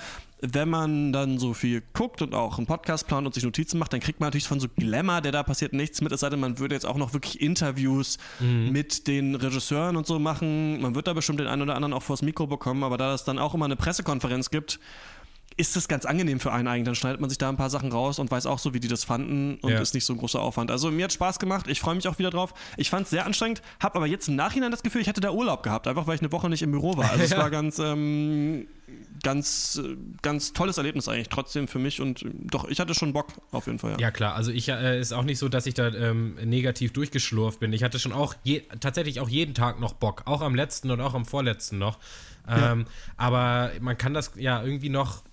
wenn 0.45 0.67
man 0.67 1.13
dann 1.13 1.39
so 1.39 1.53
viel 1.53 1.81
guckt 1.93 2.21
und 2.21 2.35
auch 2.35 2.57
einen 2.57 2.67
Podcast 2.67 3.07
plant 3.07 3.25
und 3.25 3.33
sich 3.33 3.45
Notizen 3.45 3.79
macht, 3.79 3.93
dann 3.93 4.01
kriegt 4.01 4.19
man 4.19 4.27
natürlich 4.27 4.47
von 4.47 4.59
so 4.59 4.67
Glamour, 4.67 5.21
der 5.21 5.31
da 5.31 5.41
passiert, 5.41 5.71
nichts 5.71 6.01
mit. 6.01 6.11
Es 6.11 6.19
sei 6.19 6.29
denn, 6.29 6.41
man 6.41 6.59
würde 6.59 6.75
jetzt 6.75 6.85
auch 6.85 6.97
noch 6.97 7.13
wirklich 7.13 7.39
Interviews 7.41 8.17
mhm. 8.41 8.71
mit 8.71 9.07
den 9.07 9.35
Regisseuren 9.35 9.95
und 9.95 10.05
so 10.05 10.19
machen. 10.19 10.81
Man 10.81 10.95
wird 10.95 11.07
da 11.07 11.13
bestimmt 11.13 11.39
den 11.39 11.47
einen 11.47 11.61
oder 11.61 11.75
anderen 11.75 11.93
auch 11.93 12.03
vors 12.03 12.21
Mikro 12.21 12.45
bekommen, 12.45 12.83
aber 12.83 12.97
da 12.97 13.13
es 13.13 13.23
dann 13.23 13.39
auch 13.39 13.53
immer 13.53 13.65
eine 13.65 13.77
Pressekonferenz 13.77 14.49
gibt, 14.49 14.79
ist 15.57 15.75
das 15.75 15.87
ganz 15.87 16.05
angenehm 16.05 16.39
für 16.39 16.51
einen 16.51 16.67
eigentlich. 16.67 16.85
Dann 16.85 16.95
schneidet 16.95 17.21
man 17.21 17.29
sich 17.29 17.37
da 17.37 17.49
ein 17.49 17.57
paar 17.57 17.69
Sachen 17.69 17.91
raus 17.91 18.19
und 18.19 18.31
weiß 18.31 18.45
auch 18.45 18.59
so, 18.59 18.73
wie 18.73 18.79
die 18.79 18.87
das 18.87 19.03
fanden 19.03 19.55
und 19.61 19.71
ja. 19.71 19.79
ist 19.79 19.93
nicht 19.93 20.05
so 20.05 20.13
ein 20.13 20.19
großer 20.19 20.39
Aufwand. 20.39 20.71
Also 20.71 20.91
mir 20.91 21.05
hat 21.05 21.13
Spaß 21.13 21.39
gemacht. 21.39 21.67
Ich 21.67 21.79
freue 21.79 21.95
mich 21.95 22.07
auch 22.07 22.19
wieder 22.19 22.29
drauf. 22.29 22.53
Ich 22.77 22.89
fand 22.89 23.05
es 23.05 23.11
sehr 23.11 23.25
anstrengend, 23.25 23.61
habe 23.79 23.95
aber 23.95 24.07
jetzt 24.07 24.27
im 24.27 24.35
Nachhinein 24.35 24.71
das 24.71 24.83
Gefühl, 24.83 25.01
ich 25.01 25.07
hätte 25.07 25.21
da 25.21 25.31
Urlaub 25.31 25.63
gehabt, 25.63 25.87
einfach 25.87 26.07
weil 26.07 26.15
ich 26.15 26.21
eine 26.21 26.31
Woche 26.31 26.49
nicht 26.49 26.61
im 26.61 26.71
Büro 26.71 26.97
war. 26.97 27.11
Also 27.11 27.23
es 27.23 27.37
war 27.37 27.49
ganz, 27.49 27.79
ähm, 27.79 28.67
ganz, 29.21 29.81
ganz 30.21 30.53
tolles 30.53 30.77
Erlebnis 30.77 31.07
eigentlich 31.07 31.29
trotzdem 31.29 31.67
für 31.67 31.79
mich 31.79 32.01
und 32.01 32.25
doch, 32.33 32.67
ich 32.67 32.79
hatte 32.79 32.93
schon 32.93 33.13
Bock 33.13 33.27
auf 33.51 33.67
jeden 33.67 33.79
Fall. 33.79 33.91
Ja, 33.93 33.97
ja 33.99 34.11
klar. 34.11 34.35
Also 34.35 34.51
ich 34.51 34.69
äh, 34.69 34.99
ist 34.99 35.13
auch 35.13 35.23
nicht 35.23 35.39
so, 35.39 35.49
dass 35.49 35.65
ich 35.65 35.73
da 35.73 35.87
ähm, 35.87 36.35
negativ 36.43 36.93
durchgeschlurft 36.93 37.59
bin. 37.59 37.73
Ich 37.73 37.83
hatte 37.83 37.99
schon 37.99 38.11
auch 38.11 38.35
je, 38.43 38.63
tatsächlich 38.79 39.19
auch 39.19 39.29
jeden 39.29 39.53
Tag 39.53 39.79
noch 39.79 39.93
Bock, 39.93 40.23
auch 40.25 40.41
am 40.41 40.55
letzten 40.55 40.91
und 40.91 41.01
auch 41.01 41.13
am 41.13 41.25
vorletzten 41.25 41.77
noch. 41.77 41.99
Ähm, 42.47 42.81
ja. 42.81 42.85
Aber 43.17 43.71
man 43.79 43.97
kann 43.97 44.13
das 44.13 44.31
ja 44.35 44.61
irgendwie 44.61 44.89
noch 44.89 45.23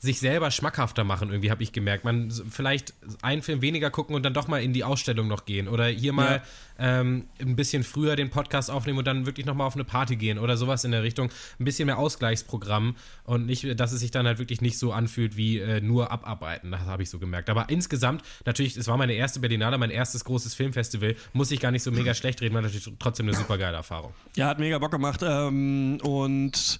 sich 0.00 0.18
selber 0.18 0.50
schmackhafter 0.50 1.04
machen, 1.04 1.28
irgendwie 1.28 1.50
habe 1.50 1.62
ich 1.62 1.72
gemerkt. 1.72 2.04
Man 2.04 2.30
vielleicht 2.30 2.94
einen 3.20 3.42
Film 3.42 3.60
weniger 3.60 3.90
gucken 3.90 4.16
und 4.16 4.22
dann 4.22 4.32
doch 4.32 4.48
mal 4.48 4.62
in 4.62 4.72
die 4.72 4.82
Ausstellung 4.82 5.28
noch 5.28 5.44
gehen. 5.44 5.68
Oder 5.68 5.88
hier 5.88 6.14
mal 6.14 6.42
ja. 6.78 7.00
ähm, 7.00 7.26
ein 7.38 7.54
bisschen 7.54 7.84
früher 7.84 8.16
den 8.16 8.30
Podcast 8.30 8.70
aufnehmen 8.70 8.98
und 8.98 9.06
dann 9.06 9.26
wirklich 9.26 9.44
nochmal 9.44 9.66
auf 9.66 9.74
eine 9.74 9.84
Party 9.84 10.16
gehen 10.16 10.38
oder 10.38 10.56
sowas 10.56 10.84
in 10.84 10.92
der 10.92 11.02
Richtung. 11.02 11.28
Ein 11.58 11.66
bisschen 11.66 11.84
mehr 11.84 11.98
Ausgleichsprogramm 11.98 12.96
und 13.24 13.44
nicht, 13.44 13.78
dass 13.78 13.92
es 13.92 14.00
sich 14.00 14.10
dann 14.10 14.26
halt 14.26 14.38
wirklich 14.38 14.62
nicht 14.62 14.78
so 14.78 14.90
anfühlt 14.90 15.36
wie 15.36 15.58
äh, 15.58 15.82
nur 15.82 16.10
abarbeiten. 16.10 16.70
Das 16.70 16.80
habe 16.80 17.02
ich 17.02 17.10
so 17.10 17.18
gemerkt. 17.18 17.50
Aber 17.50 17.68
insgesamt, 17.68 18.22
natürlich, 18.46 18.78
es 18.78 18.88
war 18.88 18.96
meine 18.96 19.12
erste 19.12 19.38
Berlinale, 19.40 19.76
mein 19.76 19.90
erstes 19.90 20.24
großes 20.24 20.54
Filmfestival. 20.54 21.14
Muss 21.34 21.50
ich 21.50 21.60
gar 21.60 21.72
nicht 21.72 21.82
so 21.82 21.90
mega 21.90 22.14
schlecht 22.14 22.40
reden, 22.40 22.54
war 22.54 22.62
natürlich 22.62 22.90
trotzdem 22.98 23.28
eine 23.28 23.36
super 23.36 23.58
geile 23.58 23.76
Erfahrung. 23.76 24.14
Ja, 24.34 24.48
hat 24.48 24.58
mega 24.58 24.78
Bock 24.78 24.92
gemacht. 24.92 25.20
Ähm, 25.22 25.98
und 26.02 26.78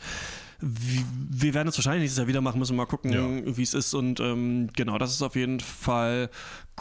wir 0.62 1.54
werden 1.54 1.68
es 1.68 1.78
wahrscheinlich 1.78 2.02
nächstes 2.02 2.18
Jahr 2.18 2.28
wieder 2.28 2.40
machen, 2.40 2.58
müssen 2.58 2.76
mal 2.76 2.86
gucken, 2.86 3.12
ja. 3.12 3.56
wie 3.56 3.62
es 3.62 3.74
ist. 3.74 3.94
Und 3.94 4.20
ähm, 4.20 4.68
genau, 4.74 4.98
das 4.98 5.12
ist 5.12 5.22
auf 5.22 5.34
jeden 5.34 5.60
Fall 5.60 6.30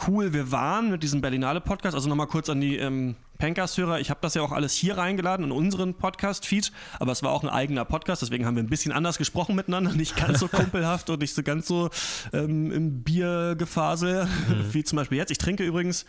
cool. 0.06 0.32
Wir 0.32 0.52
waren 0.52 0.90
mit 0.90 1.02
diesem 1.02 1.20
Berlinale 1.20 1.60
Podcast, 1.60 1.94
also 1.94 2.08
nochmal 2.08 2.26
kurz 2.26 2.48
an 2.48 2.60
die 2.60 2.76
ähm, 2.76 3.16
Pencast-Hörer. 3.38 4.00
Ich 4.00 4.10
habe 4.10 4.20
das 4.22 4.34
ja 4.34 4.42
auch 4.42 4.52
alles 4.52 4.74
hier 4.74 4.98
reingeladen 4.98 5.46
in 5.46 5.52
unseren 5.52 5.94
Podcast-Feed, 5.94 6.72
aber 6.98 7.12
es 7.12 7.22
war 7.22 7.30
auch 7.30 7.42
ein 7.42 7.48
eigener 7.48 7.84
Podcast, 7.84 8.22
deswegen 8.22 8.46
haben 8.46 8.56
wir 8.56 8.62
ein 8.62 8.68
bisschen 8.68 8.92
anders 8.92 9.18
gesprochen 9.18 9.56
miteinander, 9.56 9.92
nicht 9.92 10.16
ganz 10.16 10.40
so 10.40 10.48
kumpelhaft 10.48 11.10
und 11.10 11.20
nicht 11.20 11.34
so 11.34 11.42
ganz 11.42 11.66
so 11.66 11.90
ähm, 12.32 12.70
im 12.70 13.02
Biergefasel 13.02 14.26
mhm. 14.26 14.28
wie 14.72 14.84
zum 14.84 14.96
Beispiel 14.96 15.18
jetzt. 15.18 15.30
Ich 15.30 15.38
trinke 15.38 15.64
übrigens 15.64 16.04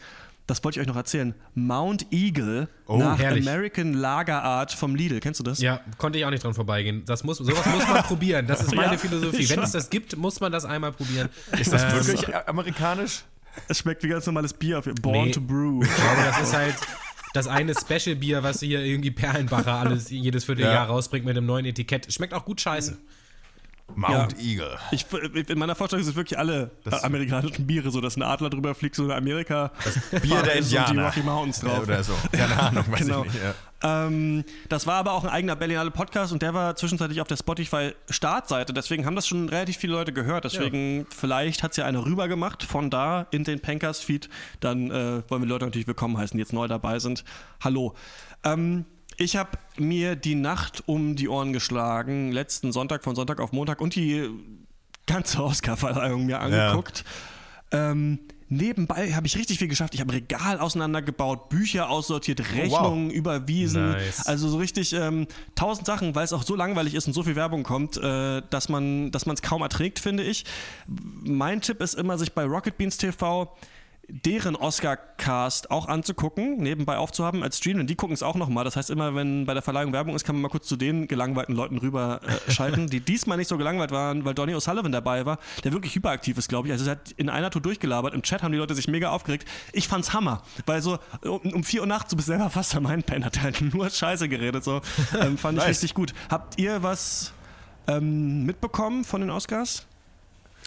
das 0.51 0.63
wollte 0.63 0.79
ich 0.79 0.81
euch 0.81 0.87
noch 0.87 0.97
erzählen. 0.97 1.33
Mount 1.55 2.05
Eagle 2.11 2.67
oh, 2.87 2.97
nach 2.97 3.17
herrlich. 3.17 3.47
American 3.47 3.93
Lagerart 3.93 4.71
vom 4.71 4.95
Lidl. 4.95 5.19
Kennst 5.19 5.39
du 5.39 5.43
das? 5.43 5.59
Ja, 5.59 5.81
konnte 5.97 6.19
ich 6.19 6.25
auch 6.25 6.29
nicht 6.29 6.43
dran 6.43 6.53
vorbeigehen. 6.53 7.03
Das 7.05 7.23
muss, 7.23 7.37
sowas 7.37 7.65
muss 7.65 7.87
man 7.87 8.03
probieren. 8.07 8.47
Das 8.47 8.61
ist 8.61 8.75
meine 8.75 8.93
ja, 8.93 8.97
Philosophie. 8.97 9.49
Wenn 9.49 9.59
es 9.59 9.71
das 9.71 9.89
gibt, 9.89 10.17
muss 10.17 10.39
man 10.39 10.51
das 10.51 10.65
einmal 10.65 10.91
probieren. 10.91 11.29
Ist 11.57 11.71
das 11.71 11.83
ähm, 11.83 11.91
wirklich 11.93 12.35
amerikanisch? 12.47 13.23
Es 13.67 13.79
schmeckt 13.79 14.03
wie 14.03 14.09
ganz 14.09 14.25
normales 14.25 14.53
Bier. 14.53 14.81
Born 15.01 15.25
nee, 15.25 15.31
to 15.31 15.41
Brew. 15.41 15.81
Ich 15.83 15.95
glaube, 15.95 16.21
das 16.25 16.41
ist 16.41 16.53
halt 16.53 16.75
das 17.33 17.47
eine 17.47 17.73
Special-Bier, 17.73 18.43
was 18.43 18.59
hier 18.59 18.81
irgendwie 18.81 19.11
Perlenbacher 19.11 19.73
alles 19.73 20.09
jedes 20.09 20.45
Vierteljahr 20.45 20.73
ja. 20.73 20.83
rausbringt 20.83 21.25
mit 21.25 21.37
einem 21.37 21.45
neuen 21.45 21.65
Etikett. 21.65 22.11
Schmeckt 22.11 22.33
auch 22.33 22.45
gut 22.45 22.61
scheiße. 22.61 22.97
Mount 23.95 24.33
ja. 24.33 24.39
Eagle. 24.39 24.77
Ich, 24.91 25.05
in 25.11 25.59
meiner 25.59 25.75
Vorstellung 25.75 26.03
sind 26.03 26.15
wirklich 26.15 26.37
alle 26.37 26.71
das 26.83 27.03
amerikanischen 27.03 27.67
Biere 27.67 27.91
so, 27.91 28.01
dass 28.01 28.15
ein 28.17 28.23
Adler 28.23 28.49
drüber 28.49 28.75
fliegt, 28.75 28.95
so 28.95 29.05
in 29.05 29.11
Amerika. 29.11 29.71
Das 29.83 30.21
Bier 30.21 30.41
der 30.41 30.55
Indianer. 30.55 30.89
Und 30.89 30.95
die 30.95 31.01
Rocky 31.01 31.19
Mountains 31.21 31.59
drauf. 31.59 31.83
Oder 31.83 32.03
so. 32.03 32.13
Keine 32.31 32.59
Ahnung, 32.59 32.85
weiß 32.89 32.99
genau. 32.99 33.23
ich 33.25 33.33
nicht. 33.33 33.43
Ja. 33.43 33.53
Ähm, 33.83 34.43
das 34.69 34.85
war 34.85 34.95
aber 34.95 35.13
auch 35.13 35.23
ein 35.23 35.29
eigener 35.29 35.55
Berlinale 35.55 35.91
Podcast 35.91 36.31
und 36.31 36.41
der 36.41 36.53
war 36.53 36.75
zwischenzeitlich 36.75 37.19
auf 37.21 37.27
der 37.27 37.37
Spotify-Startseite. 37.37 38.73
Deswegen 38.73 39.05
haben 39.05 39.15
das 39.15 39.27
schon 39.27 39.49
relativ 39.49 39.77
viele 39.77 39.93
Leute 39.93 40.13
gehört. 40.13 40.45
Deswegen, 40.45 40.99
ja. 40.99 41.05
vielleicht 41.09 41.63
hat 41.63 41.71
es 41.71 41.77
ja 41.77 41.85
einer 41.85 42.05
rüber 42.05 42.27
gemacht 42.27 42.63
von 42.63 42.89
da 42.89 43.27
in 43.31 43.43
den 43.43 43.59
Pencast-Feed. 43.59 44.29
Dann 44.59 44.91
äh, 44.91 45.23
wollen 45.29 45.41
wir 45.41 45.47
Leute 45.47 45.65
natürlich 45.65 45.87
willkommen 45.87 46.17
heißen, 46.17 46.37
die 46.37 46.41
jetzt 46.41 46.53
neu 46.53 46.67
dabei 46.67 46.99
sind. 46.99 47.23
Hallo. 47.63 47.95
Ähm, 48.43 48.85
ich 49.21 49.35
habe 49.35 49.51
mir 49.77 50.15
die 50.15 50.35
Nacht 50.35 50.83
um 50.87 51.15
die 51.15 51.29
Ohren 51.29 51.53
geschlagen, 51.53 52.31
letzten 52.31 52.71
Sonntag 52.71 53.03
von 53.03 53.15
Sonntag 53.15 53.39
auf 53.39 53.51
Montag 53.51 53.79
und 53.79 53.95
die 53.95 54.29
ganze 55.05 55.43
Oscar-Verleihung 55.43 56.25
mir 56.25 56.39
angeguckt. 56.39 57.03
Ja. 57.71 57.91
Ähm, 57.91 58.19
nebenbei 58.49 59.13
habe 59.13 59.27
ich 59.27 59.37
richtig 59.37 59.59
viel 59.59 59.67
geschafft. 59.67 59.93
Ich 59.93 60.01
habe 60.01 60.11
Regal 60.11 60.59
auseinandergebaut, 60.59 61.49
Bücher 61.49 61.89
aussortiert, 61.89 62.39
Rechnungen 62.53 63.09
wow. 63.09 63.15
überwiesen. 63.15 63.91
Nice. 63.91 64.25
Also 64.25 64.49
so 64.49 64.57
richtig 64.57 64.93
ähm, 64.93 65.27
tausend 65.53 65.85
Sachen, 65.85 66.15
weil 66.15 66.25
es 66.25 66.33
auch 66.33 66.43
so 66.43 66.55
langweilig 66.55 66.95
ist 66.95 67.05
und 67.05 67.13
so 67.13 67.21
viel 67.21 67.35
Werbung 67.35 67.61
kommt, 67.61 67.97
äh, 67.97 68.41
dass 68.49 68.69
man 68.69 69.11
es 69.13 69.41
kaum 69.43 69.61
erträgt, 69.61 69.99
finde 69.99 70.23
ich. 70.23 70.45
Mein 70.87 71.61
Tipp 71.61 71.79
ist 71.81 71.93
immer, 71.93 72.17
sich 72.17 72.33
bei 72.33 72.43
Rocket 72.43 72.77
Beans 72.77 72.97
TV 72.97 73.55
deren 74.11 74.55
Oscar-Cast 74.55 75.71
auch 75.71 75.87
anzugucken, 75.87 76.57
nebenbei 76.57 76.97
aufzuhaben 76.97 77.43
als 77.43 77.57
Stream, 77.57 77.77
denn 77.77 77.87
die 77.87 77.95
gucken 77.95 78.13
es 78.13 78.23
auch 78.23 78.35
nochmal. 78.35 78.65
Das 78.65 78.75
heißt, 78.75 78.89
immer 78.89 79.15
wenn 79.15 79.45
bei 79.45 79.53
der 79.53 79.63
Verleihung 79.63 79.93
Werbung 79.93 80.15
ist, 80.15 80.25
kann 80.25 80.35
man 80.35 80.43
mal 80.43 80.49
kurz 80.49 80.67
zu 80.67 80.75
den 80.75 81.07
gelangweilten 81.07 81.55
Leuten 81.55 81.77
rüber 81.77 82.19
äh, 82.23 82.51
schalten, 82.51 82.87
die 82.87 82.99
diesmal 83.11 83.37
nicht 83.37 83.47
so 83.47 83.57
gelangweilt 83.57 83.91
waren, 83.91 84.25
weil 84.25 84.33
Donny 84.33 84.53
O'Sullivan 84.53 84.91
dabei 84.91 85.25
war, 85.25 85.39
der 85.63 85.71
wirklich 85.71 85.95
hyperaktiv 85.95 86.37
ist, 86.37 86.49
glaube 86.49 86.67
ich. 86.67 86.73
Also 86.73 86.85
er 86.85 86.91
hat 86.91 87.11
in 87.11 87.29
einer 87.29 87.49
Tour 87.49 87.61
durchgelabert. 87.61 88.13
Im 88.13 88.21
Chat 88.21 88.43
haben 88.43 88.51
die 88.51 88.57
Leute 88.57 88.75
sich 88.75 88.87
mega 88.87 89.09
aufgeregt. 89.11 89.47
Ich 89.71 89.87
fand's 89.87 90.13
Hammer, 90.13 90.43
weil 90.65 90.81
so 90.81 90.99
um, 91.23 91.39
um 91.39 91.63
vier 91.63 91.81
Uhr 91.81 91.87
nachts, 91.87 92.09
du 92.09 92.17
bist 92.17 92.27
selber 92.27 92.49
fast 92.49 92.75
am 92.75 92.85
Einpennen, 92.85 93.23
hat 93.23 93.41
halt 93.41 93.61
nur 93.73 93.89
Scheiße 93.89 94.27
geredet. 94.27 94.63
So 94.63 94.81
ähm, 95.19 95.37
fand 95.37 95.57
ich 95.57 95.65
richtig 95.65 95.93
gut. 95.93 96.13
Habt 96.29 96.59
ihr 96.59 96.83
was 96.83 97.33
ähm, 97.87 98.45
mitbekommen 98.45 99.05
von 99.05 99.21
den 99.21 99.29
Oscars? 99.29 99.85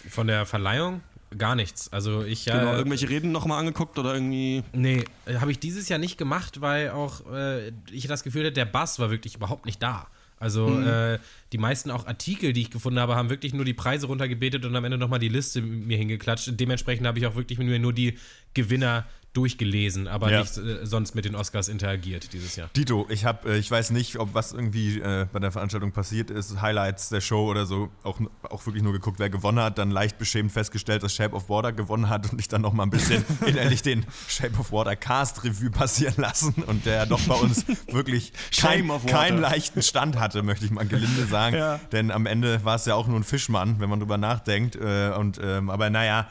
Von 0.09 0.27
der 0.27 0.45
Verleihung? 0.45 1.01
Gar 1.37 1.55
nichts. 1.55 1.91
Also 1.91 2.23
ich 2.23 2.45
ja. 2.45 2.59
Genau, 2.59 2.75
irgendwelche 2.75 3.09
Reden 3.09 3.31
nochmal 3.31 3.59
angeguckt 3.59 3.97
oder 3.99 4.13
irgendwie. 4.13 4.63
Nee, 4.73 5.03
habe 5.39 5.51
ich 5.51 5.59
dieses 5.59 5.89
Jahr 5.89 5.99
nicht 5.99 6.17
gemacht, 6.17 6.61
weil 6.61 6.91
auch 6.91 7.29
äh, 7.31 7.71
ich 7.91 8.07
das 8.07 8.23
Gefühl 8.23 8.43
hatte, 8.43 8.53
der 8.53 8.65
Bass 8.65 8.99
war 8.99 9.09
wirklich 9.09 9.35
überhaupt 9.35 9.65
nicht 9.65 9.81
da. 9.81 10.07
Also 10.37 10.67
mhm. 10.67 10.87
äh, 10.87 11.19
die 11.53 11.57
meisten 11.57 11.91
auch 11.91 12.07
Artikel, 12.07 12.53
die 12.53 12.61
ich 12.61 12.71
gefunden 12.71 12.99
habe, 12.99 13.15
haben 13.15 13.29
wirklich 13.29 13.53
nur 13.53 13.65
die 13.65 13.73
Preise 13.73 14.07
runtergebetet 14.07 14.65
und 14.65 14.75
am 14.75 14.83
Ende 14.83 14.97
nochmal 14.97 15.19
die 15.19 15.29
Liste 15.29 15.61
mir 15.61 15.97
hingeklatscht. 15.97 16.51
Dementsprechend 16.59 17.07
habe 17.07 17.17
ich 17.19 17.25
auch 17.25 17.35
wirklich 17.35 17.57
nur 17.57 17.93
die 17.93 18.17
Gewinner 18.53 19.05
durchgelesen, 19.35 20.07
aber 20.07 20.31
ja. 20.31 20.41
nicht 20.41 20.57
äh, 20.57 20.85
sonst 20.85 21.13
mit 21.13 21.25
den 21.25 21.35
Oscars 21.35 21.67
interagiert 21.67 22.31
dieses 22.33 22.55
Jahr. 22.55 22.69
Dito, 22.75 23.05
ich 23.09 23.25
habe, 23.25 23.53
äh, 23.53 23.57
ich 23.57 23.69
weiß 23.69 23.91
nicht, 23.91 24.17
ob 24.17 24.33
was 24.33 24.53
irgendwie 24.53 24.99
äh, 24.99 25.27
bei 25.31 25.39
der 25.39 25.51
Veranstaltung 25.51 25.91
passiert 25.91 26.31
ist, 26.31 26.61
Highlights 26.61 27.09
der 27.09 27.21
Show 27.21 27.49
oder 27.49 27.65
so, 27.65 27.89
auch, 28.03 28.19
auch 28.43 28.65
wirklich 28.65 28.83
nur 28.83 28.93
geguckt, 28.93 29.19
wer 29.19 29.29
gewonnen 29.29 29.59
hat, 29.59 29.77
dann 29.77 29.91
leicht 29.91 30.17
beschämt 30.17 30.51
festgestellt, 30.51 31.03
dass 31.03 31.13
Shape 31.13 31.35
of 31.35 31.49
Water 31.49 31.73
gewonnen 31.73 32.09
hat 32.09 32.31
und 32.31 32.39
ich 32.39 32.47
dann 32.47 32.61
noch 32.61 32.73
mal 32.73 32.83
ein 32.83 32.89
bisschen 32.89 33.25
innerlich 33.45 33.81
den 33.81 34.05
Shape 34.27 34.57
of 34.57 34.71
Water 34.71 34.95
Cast 34.95 35.43
Revue 35.43 35.69
passieren 35.69 36.15
lassen 36.17 36.63
und 36.65 36.85
der 36.85 37.05
doch 37.05 37.21
bei 37.21 37.35
uns 37.35 37.65
wirklich 37.91 38.31
kein, 38.57 38.89
keinen 39.05 39.39
leichten 39.39 39.81
Stand 39.81 40.17
hatte, 40.17 40.43
möchte 40.43 40.65
ich 40.65 40.71
mal 40.71 40.87
gelinde 40.87 41.25
sagen, 41.25 41.57
ja. 41.57 41.79
denn 41.91 42.09
am 42.09 42.25
Ende 42.25 42.63
war 42.63 42.75
es 42.75 42.85
ja 42.85 42.95
auch 42.95 43.07
nur 43.07 43.19
ein 43.19 43.23
Fischmann, 43.23 43.79
wenn 43.79 43.89
man 43.89 43.99
drüber 43.99 44.17
nachdenkt 44.17 44.75
äh, 44.75 45.11
und 45.17 45.39
ähm, 45.43 45.69
aber 45.69 45.89
naja, 45.89 46.29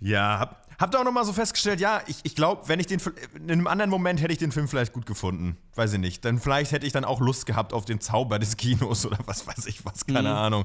ja, 0.00 0.38
hab, 0.38 0.65
hab 0.78 0.90
da 0.90 1.00
auch 1.00 1.04
nochmal 1.04 1.24
so 1.24 1.32
festgestellt, 1.32 1.80
ja, 1.80 2.02
ich, 2.06 2.18
ich 2.22 2.34
glaube, 2.34 2.68
wenn 2.68 2.80
ich 2.80 2.86
den 2.86 3.00
in 3.34 3.50
einem 3.50 3.66
anderen 3.66 3.90
Moment 3.90 4.20
hätte 4.20 4.32
ich 4.32 4.38
den 4.38 4.52
Film 4.52 4.68
vielleicht 4.68 4.92
gut 4.92 5.06
gefunden. 5.06 5.56
Weiß 5.74 5.92
ich 5.92 6.00
nicht. 6.00 6.24
Dann 6.24 6.38
vielleicht 6.38 6.72
hätte 6.72 6.86
ich 6.86 6.92
dann 6.92 7.04
auch 7.04 7.20
Lust 7.20 7.46
gehabt 7.46 7.72
auf 7.72 7.84
den 7.84 8.00
Zauber 8.00 8.38
des 8.38 8.56
Kinos 8.56 9.06
oder 9.06 9.18
was 9.26 9.46
weiß 9.46 9.66
ich 9.66 9.84
was, 9.84 10.06
keine 10.06 10.30
mhm. 10.30 10.36
Ahnung. 10.36 10.64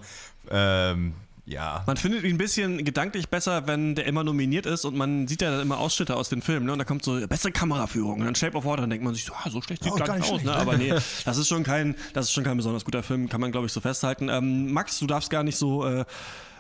Ähm, 0.50 1.14
ja. 1.46 1.84
Man 1.88 1.98
findet 1.98 2.24
ihn 2.24 2.36
ein 2.36 2.38
bisschen 2.38 2.84
gedanklich 2.86 3.30
besser, 3.30 3.68
wenn 3.68 3.96
der 3.96 4.06
immer 4.06 4.24
nominiert 4.24 4.66
ist 4.66 4.86
und 4.86 4.96
man 4.96 5.28
sieht 5.28 5.42
ja 5.42 5.52
dann 5.52 5.62
immer 5.62 5.80
Ausschnitte 5.80 6.16
aus 6.16 6.30
den 6.30 6.42
Filmen. 6.42 6.66
Ne? 6.66 6.74
Und 6.74 6.80
da 6.80 6.86
kommt 6.86 7.04
so 7.04 7.20
beste 7.28 7.52
Kameraführung 7.52 8.20
und 8.20 8.26
dann 8.26 8.36
Shape 8.36 8.56
of 8.56 8.66
Water, 8.66 8.82
dann 8.82 8.90
denkt 8.90 9.04
man 9.04 9.14
sich 9.14 9.26
so, 9.26 9.34
ah, 9.34 9.50
so 9.50 9.62
schlecht 9.62 9.84
sieht 9.84 9.92
oh, 9.92 9.96
gar 9.96 10.18
nicht 10.18 10.32
aus. 10.32 10.44
Ne? 10.44 10.54
Aber 10.54 10.78
nee, 10.78 10.94
das 11.26 11.38
ist 11.38 11.48
schon 11.48 11.64
kein, 11.64 11.96
das 12.14 12.26
ist 12.26 12.34
schon 12.34 12.44
kein 12.44 12.58
besonders 12.58 12.86
guter 12.86 13.04
Film, 13.04 13.28
kann 13.28 13.42
man 13.42 13.52
glaube 13.52 13.68
ich 13.68 13.74
so 13.74 13.82
festhalten. 13.82 14.30
Ähm, 14.30 14.72
Max, 14.72 15.00
du 15.00 15.08
darfst 15.08 15.30
gar 15.30 15.44
nicht 15.44 15.58
so 15.58 15.86
äh, 15.86 16.06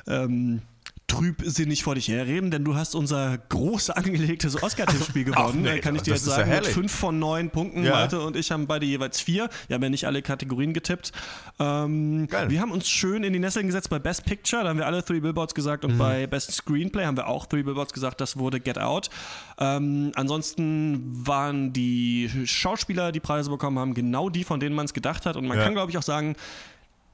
ähm, 0.07 0.61
trübsinnig 1.11 1.83
vor 1.83 1.95
dich 1.95 2.07
herreden, 2.07 2.51
denn 2.51 2.63
du 2.63 2.75
hast 2.75 2.95
unser 2.95 3.37
groß 3.37 3.89
angelegtes 3.89 4.61
Oscar-Tippspiel 4.61 5.23
gewonnen. 5.25 5.65
Ach, 5.67 5.73
nee, 5.73 5.79
Kann 5.79 5.95
ich 5.95 6.03
dir 6.03 6.11
jetzt 6.11 6.23
sagen, 6.23 6.49
ja 6.49 6.57
mit 6.57 6.67
fünf 6.67 6.91
von 6.91 7.19
neun 7.19 7.49
Punkten. 7.49 7.83
Ja. 7.83 7.91
Malte 7.91 8.21
und 8.21 8.37
ich 8.37 8.51
haben 8.51 8.65
beide 8.65 8.85
jeweils 8.85 9.19
vier. 9.19 9.49
Wir 9.67 9.75
haben 9.75 9.83
ja 9.83 9.89
nicht 9.89 10.07
alle 10.07 10.21
Kategorien 10.21 10.73
getippt. 10.73 11.11
Ähm, 11.59 12.29
wir 12.47 12.61
haben 12.61 12.71
uns 12.71 12.87
schön 12.89 13.23
in 13.23 13.33
die 13.33 13.39
Nesseln 13.39 13.67
gesetzt 13.67 13.89
bei 13.89 13.99
Best 13.99 14.25
Picture, 14.25 14.63
da 14.63 14.69
haben 14.69 14.77
wir 14.77 14.85
alle 14.85 15.03
Three 15.03 15.19
Billboards 15.19 15.53
gesagt 15.53 15.83
und 15.83 15.95
mhm. 15.95 15.97
bei 15.97 16.27
Best 16.27 16.51
Screenplay 16.51 17.05
haben 17.05 17.17
wir 17.17 17.27
auch 17.27 17.45
Three 17.45 17.63
Billboards 17.63 17.91
gesagt, 17.91 18.21
das 18.21 18.37
wurde 18.37 18.59
Get 18.61 18.79
Out. 18.79 19.09
Ähm, 19.59 20.11
ansonsten 20.15 21.27
waren 21.27 21.73
die 21.73 22.29
Schauspieler, 22.45 23.11
die 23.11 23.19
Preise 23.19 23.49
bekommen 23.49 23.79
haben, 23.79 23.93
genau 23.93 24.29
die, 24.29 24.45
von 24.45 24.59
denen 24.59 24.75
man 24.75 24.85
es 24.85 24.93
gedacht 24.93 25.25
hat 25.25 25.35
und 25.35 25.45
man 25.45 25.57
ja. 25.57 25.65
kann, 25.65 25.73
glaube 25.73 25.91
ich, 25.91 25.97
auch 25.97 26.03
sagen, 26.03 26.35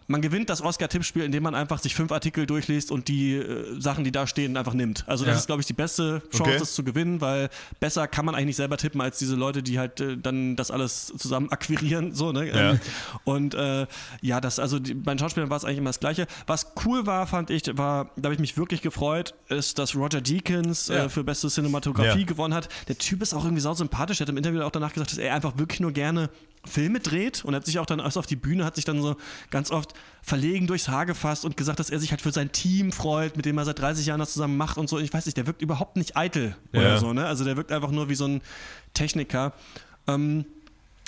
man 0.07 0.21
gewinnt 0.21 0.49
das 0.49 0.61
Oscar-Tippspiel, 0.61 1.23
indem 1.23 1.43
man 1.43 1.53
einfach 1.53 1.79
sich 1.79 1.93
fünf 1.93 2.11
Artikel 2.11 2.45
durchliest 2.45 2.91
und 2.91 3.09
die 3.09 3.35
äh, 3.35 3.79
Sachen, 3.79 4.05
die 4.05 4.11
da 4.11 4.25
stehen, 4.25 4.55
einfach 4.55 4.73
nimmt. 4.73 5.03
Also 5.07 5.25
das 5.25 5.33
ja. 5.33 5.39
ist, 5.39 5.47
glaube 5.47 5.61
ich, 5.61 5.67
die 5.67 5.73
beste 5.73 6.21
Chance, 6.31 6.43
okay. 6.43 6.59
das 6.59 6.73
zu 6.73 6.83
gewinnen, 6.83 7.19
weil 7.19 7.49
besser 7.79 8.07
kann 8.07 8.25
man 8.25 8.33
eigentlich 8.33 8.47
nicht 8.47 8.55
selber 8.55 8.77
tippen 8.77 9.01
als 9.01 9.19
diese 9.19 9.35
Leute, 9.35 9.61
die 9.61 9.77
halt 9.77 9.99
äh, 9.99 10.17
dann 10.17 10.55
das 10.55 10.71
alles 10.71 11.13
zusammen 11.17 11.49
akquirieren. 11.51 12.13
So, 12.13 12.31
ne? 12.31 12.47
Ja. 12.47 12.71
Ähm, 12.71 12.79
und 13.25 13.53
äh, 13.53 13.85
ja, 14.21 14.39
das, 14.39 14.59
also 14.59 14.79
die, 14.79 14.93
bei 14.93 15.13
den 15.13 15.19
Schauspielern 15.19 15.49
war 15.49 15.57
es 15.57 15.65
eigentlich 15.65 15.79
immer 15.79 15.89
das 15.89 15.99
Gleiche. 15.99 16.25
Was 16.47 16.73
cool 16.85 17.05
war, 17.05 17.27
fand 17.27 17.49
ich, 17.49 17.63
war, 17.77 18.11
da 18.15 18.27
habe 18.27 18.33
ich 18.33 18.39
mich 18.39 18.57
wirklich 18.57 18.81
gefreut, 18.81 19.35
ist, 19.49 19.77
dass 19.77 19.95
Roger 19.95 20.21
Deakins 20.21 20.89
äh, 20.89 20.95
ja. 20.95 21.09
für 21.09 21.25
beste 21.25 21.49
Cinematografie 21.49 22.25
gewonnen 22.25 22.53
hat. 22.53 22.69
Der 22.87 22.97
Typ 22.97 23.21
ist 23.21 23.33
auch 23.33 23.43
irgendwie 23.43 23.61
sau 23.61 23.73
sympathisch. 23.73 24.21
Er 24.21 24.25
hat 24.25 24.29
im 24.29 24.37
Interview 24.37 24.61
auch 24.61 24.71
danach 24.71 24.93
gesagt, 24.93 25.11
dass 25.11 25.19
er 25.19 25.35
einfach 25.35 25.57
wirklich 25.57 25.81
nur 25.81 25.91
gerne 25.91 26.29
Filme 26.67 26.99
dreht 26.99 27.45
und 27.45 27.55
hat 27.55 27.65
sich 27.65 27.79
auch 27.79 27.85
dann 27.85 27.99
erst 27.99 28.17
auf 28.17 28.25
die 28.25 28.35
Bühne, 28.35 28.65
hat 28.65 28.75
sich 28.75 28.85
dann 28.85 29.01
so 29.01 29.15
ganz 29.49 29.71
oft 29.71 29.93
verlegen 30.21 30.67
durchs 30.67 30.89
Haar 30.89 31.05
gefasst 31.05 31.45
und 31.45 31.55
gesagt, 31.55 31.79
dass 31.79 31.89
er 31.89 31.99
sich 31.99 32.11
halt 32.11 32.21
für 32.21 32.33
sein 32.33 32.51
Team 32.51 32.91
freut, 32.91 33.37
mit 33.37 33.45
dem 33.45 33.57
er 33.57 33.65
seit 33.65 33.79
30 33.79 34.05
Jahren 34.05 34.19
das 34.19 34.33
zusammen 34.33 34.57
macht 34.57 34.77
und 34.77 34.89
so. 34.89 34.99
Ich 34.99 35.13
weiß 35.13 35.25
nicht, 35.25 35.37
der 35.37 35.47
wirkt 35.47 35.61
überhaupt 35.61 35.95
nicht 35.95 36.17
eitel 36.17 36.55
ja. 36.73 36.81
oder 36.81 36.97
so, 36.97 37.13
ne? 37.13 37.25
Also 37.25 37.45
der 37.45 37.55
wirkt 37.55 37.71
einfach 37.71 37.91
nur 37.91 38.09
wie 38.09 38.15
so 38.15 38.25
ein 38.25 38.41
Techniker. 38.93 39.53
Ähm, 40.05 40.45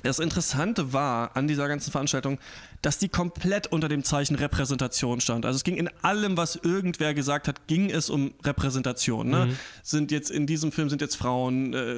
das 0.04 0.20
Interessante 0.20 0.94
war 0.94 1.36
an 1.36 1.48
dieser 1.48 1.68
ganzen 1.68 1.92
Veranstaltung, 1.92 2.40
dass 2.82 2.98
die 2.98 3.10
komplett 3.10 3.68
unter 3.68 3.90
dem 3.90 4.04
Zeichen 4.04 4.36
Repräsentation 4.36 5.20
stand. 5.20 5.46
Also 5.46 5.58
es 5.58 5.64
ging 5.64 5.76
in 5.76 5.90
allem, 6.02 6.38
was 6.38 6.56
irgendwer 6.56 7.14
gesagt 7.14 7.48
hat, 7.48 7.68
ging 7.68 7.90
es 7.90 8.10
um 8.10 8.34
Repräsentation. 8.44 9.30
Ne? 9.30 9.48
Mhm. 9.48 9.58
Sind 9.84 10.12
jetzt 10.12 10.32
in 10.32 10.48
diesem 10.48 10.72
Film 10.72 10.90
sind 10.90 11.02
jetzt 11.02 11.16
Frauen 11.16 11.74
äh, 11.74 11.90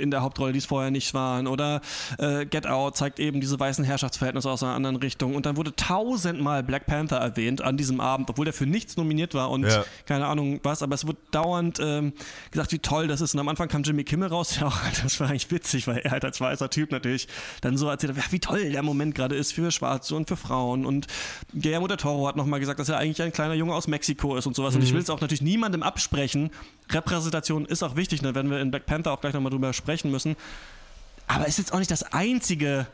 in 0.00 0.10
der 0.10 0.22
Hauptrolle, 0.22 0.52
die 0.52 0.58
es 0.58 0.66
vorher 0.66 0.90
nicht 0.90 1.14
waren. 1.14 1.46
Oder 1.46 1.80
äh, 2.18 2.44
Get 2.44 2.66
Out 2.66 2.96
zeigt 2.96 3.18
eben 3.18 3.40
diese 3.40 3.58
weißen 3.58 3.84
Herrschaftsverhältnisse 3.84 4.50
aus 4.50 4.62
einer 4.62 4.74
anderen 4.74 4.96
Richtung. 4.96 5.34
Und 5.34 5.46
dann 5.46 5.56
wurde 5.56 5.74
tausendmal 5.74 6.62
Black 6.62 6.86
Panther 6.86 7.16
erwähnt 7.16 7.62
an 7.62 7.76
diesem 7.76 8.00
Abend, 8.00 8.28
obwohl 8.28 8.44
der 8.44 8.54
für 8.54 8.66
nichts 8.66 8.96
nominiert 8.96 9.32
war 9.32 9.50
und 9.50 9.64
ja. 9.64 9.84
keine 10.04 10.26
Ahnung 10.26 10.60
was. 10.62 10.82
Aber 10.82 10.94
es 10.94 11.06
wurde 11.06 11.18
dauernd 11.30 11.78
ähm, 11.80 12.12
gesagt, 12.50 12.72
wie 12.72 12.78
toll 12.78 13.08
das 13.08 13.22
ist. 13.22 13.34
Und 13.34 13.40
am 13.40 13.48
Anfang 13.48 13.68
kam 13.68 13.82
Jimmy 13.82 14.04
Kimmel 14.04 14.28
raus. 14.28 14.50
Ja, 14.60 14.70
das 15.02 15.18
war 15.20 15.30
eigentlich 15.30 15.50
witzig, 15.50 15.86
weil 15.86 15.98
er 15.98 16.10
halt 16.10 16.22
als 16.22 16.38
weißer 16.38 16.68
Typ 16.68 16.90
natürlich 16.90 17.28
dann 17.62 17.78
so 17.78 17.88
erzählt 17.88 18.14
hat, 18.14 18.24
ja, 18.24 18.32
wie 18.32 18.40
toll 18.40 18.70
der 18.70 18.82
Moment 18.82 19.14
gerade 19.14 19.36
ist 19.36 19.54
für 19.54 19.70
Schwarze 19.70 20.09
und 20.12 20.28
für 20.28 20.36
Frauen. 20.36 20.86
Und 20.86 21.06
Guillermo 21.52 21.86
del 21.86 21.96
Toro 21.96 22.26
hat 22.28 22.36
nochmal 22.36 22.60
gesagt, 22.60 22.80
dass 22.80 22.88
er 22.88 22.98
eigentlich 22.98 23.22
ein 23.22 23.32
kleiner 23.32 23.54
Junge 23.54 23.74
aus 23.74 23.88
Mexiko 23.88 24.36
ist 24.36 24.46
und 24.46 24.54
sowas. 24.54 24.74
Mhm. 24.74 24.80
Und 24.80 24.84
ich 24.84 24.90
mhm. 24.90 24.96
will 24.96 25.02
es 25.02 25.10
auch 25.10 25.20
natürlich 25.20 25.42
niemandem 25.42 25.82
absprechen. 25.82 26.50
Repräsentation 26.90 27.66
ist 27.66 27.82
auch 27.82 27.96
wichtig, 27.96 28.20
da 28.20 28.34
werden 28.34 28.50
wir 28.50 28.60
in 28.60 28.70
Black 28.70 28.86
Panther 28.86 29.12
auch 29.12 29.20
gleich 29.20 29.34
nochmal 29.34 29.50
drüber 29.50 29.72
sprechen 29.72 30.10
müssen. 30.10 30.36
Aber 31.26 31.46
ist 31.46 31.58
jetzt 31.58 31.72
auch 31.72 31.78
nicht 31.78 31.90
das 31.90 32.12
Einzige, 32.12 32.86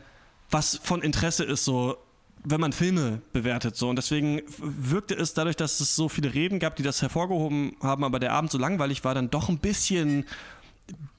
was 0.51 0.79
von 0.83 1.03
Interesse 1.03 1.45
ist, 1.45 1.65
so 1.65 1.97
wenn 2.49 2.61
man 2.61 2.73
Filme 2.73 3.21
bewertet. 3.33 3.77
So. 3.77 3.89
Und 3.89 3.97
deswegen 3.97 4.43
wirkte 4.59 5.15
es 5.15 5.35
dadurch, 5.35 5.57
dass 5.57 5.81
es 5.81 5.97
so 5.97 6.09
viele 6.09 6.33
Reden 6.33 6.61
gab, 6.61 6.77
die 6.77 6.83
das 6.83 7.03
hervorgehoben 7.03 7.77
haben, 7.83 8.05
aber 8.05 8.21
der 8.21 8.33
Abend 8.33 8.53
so 8.53 8.59
langweilig 8.59 9.05
war, 9.05 9.15
dann 9.15 9.31
doch 9.31 9.49
ein 9.49 9.59
bisschen 9.59 10.25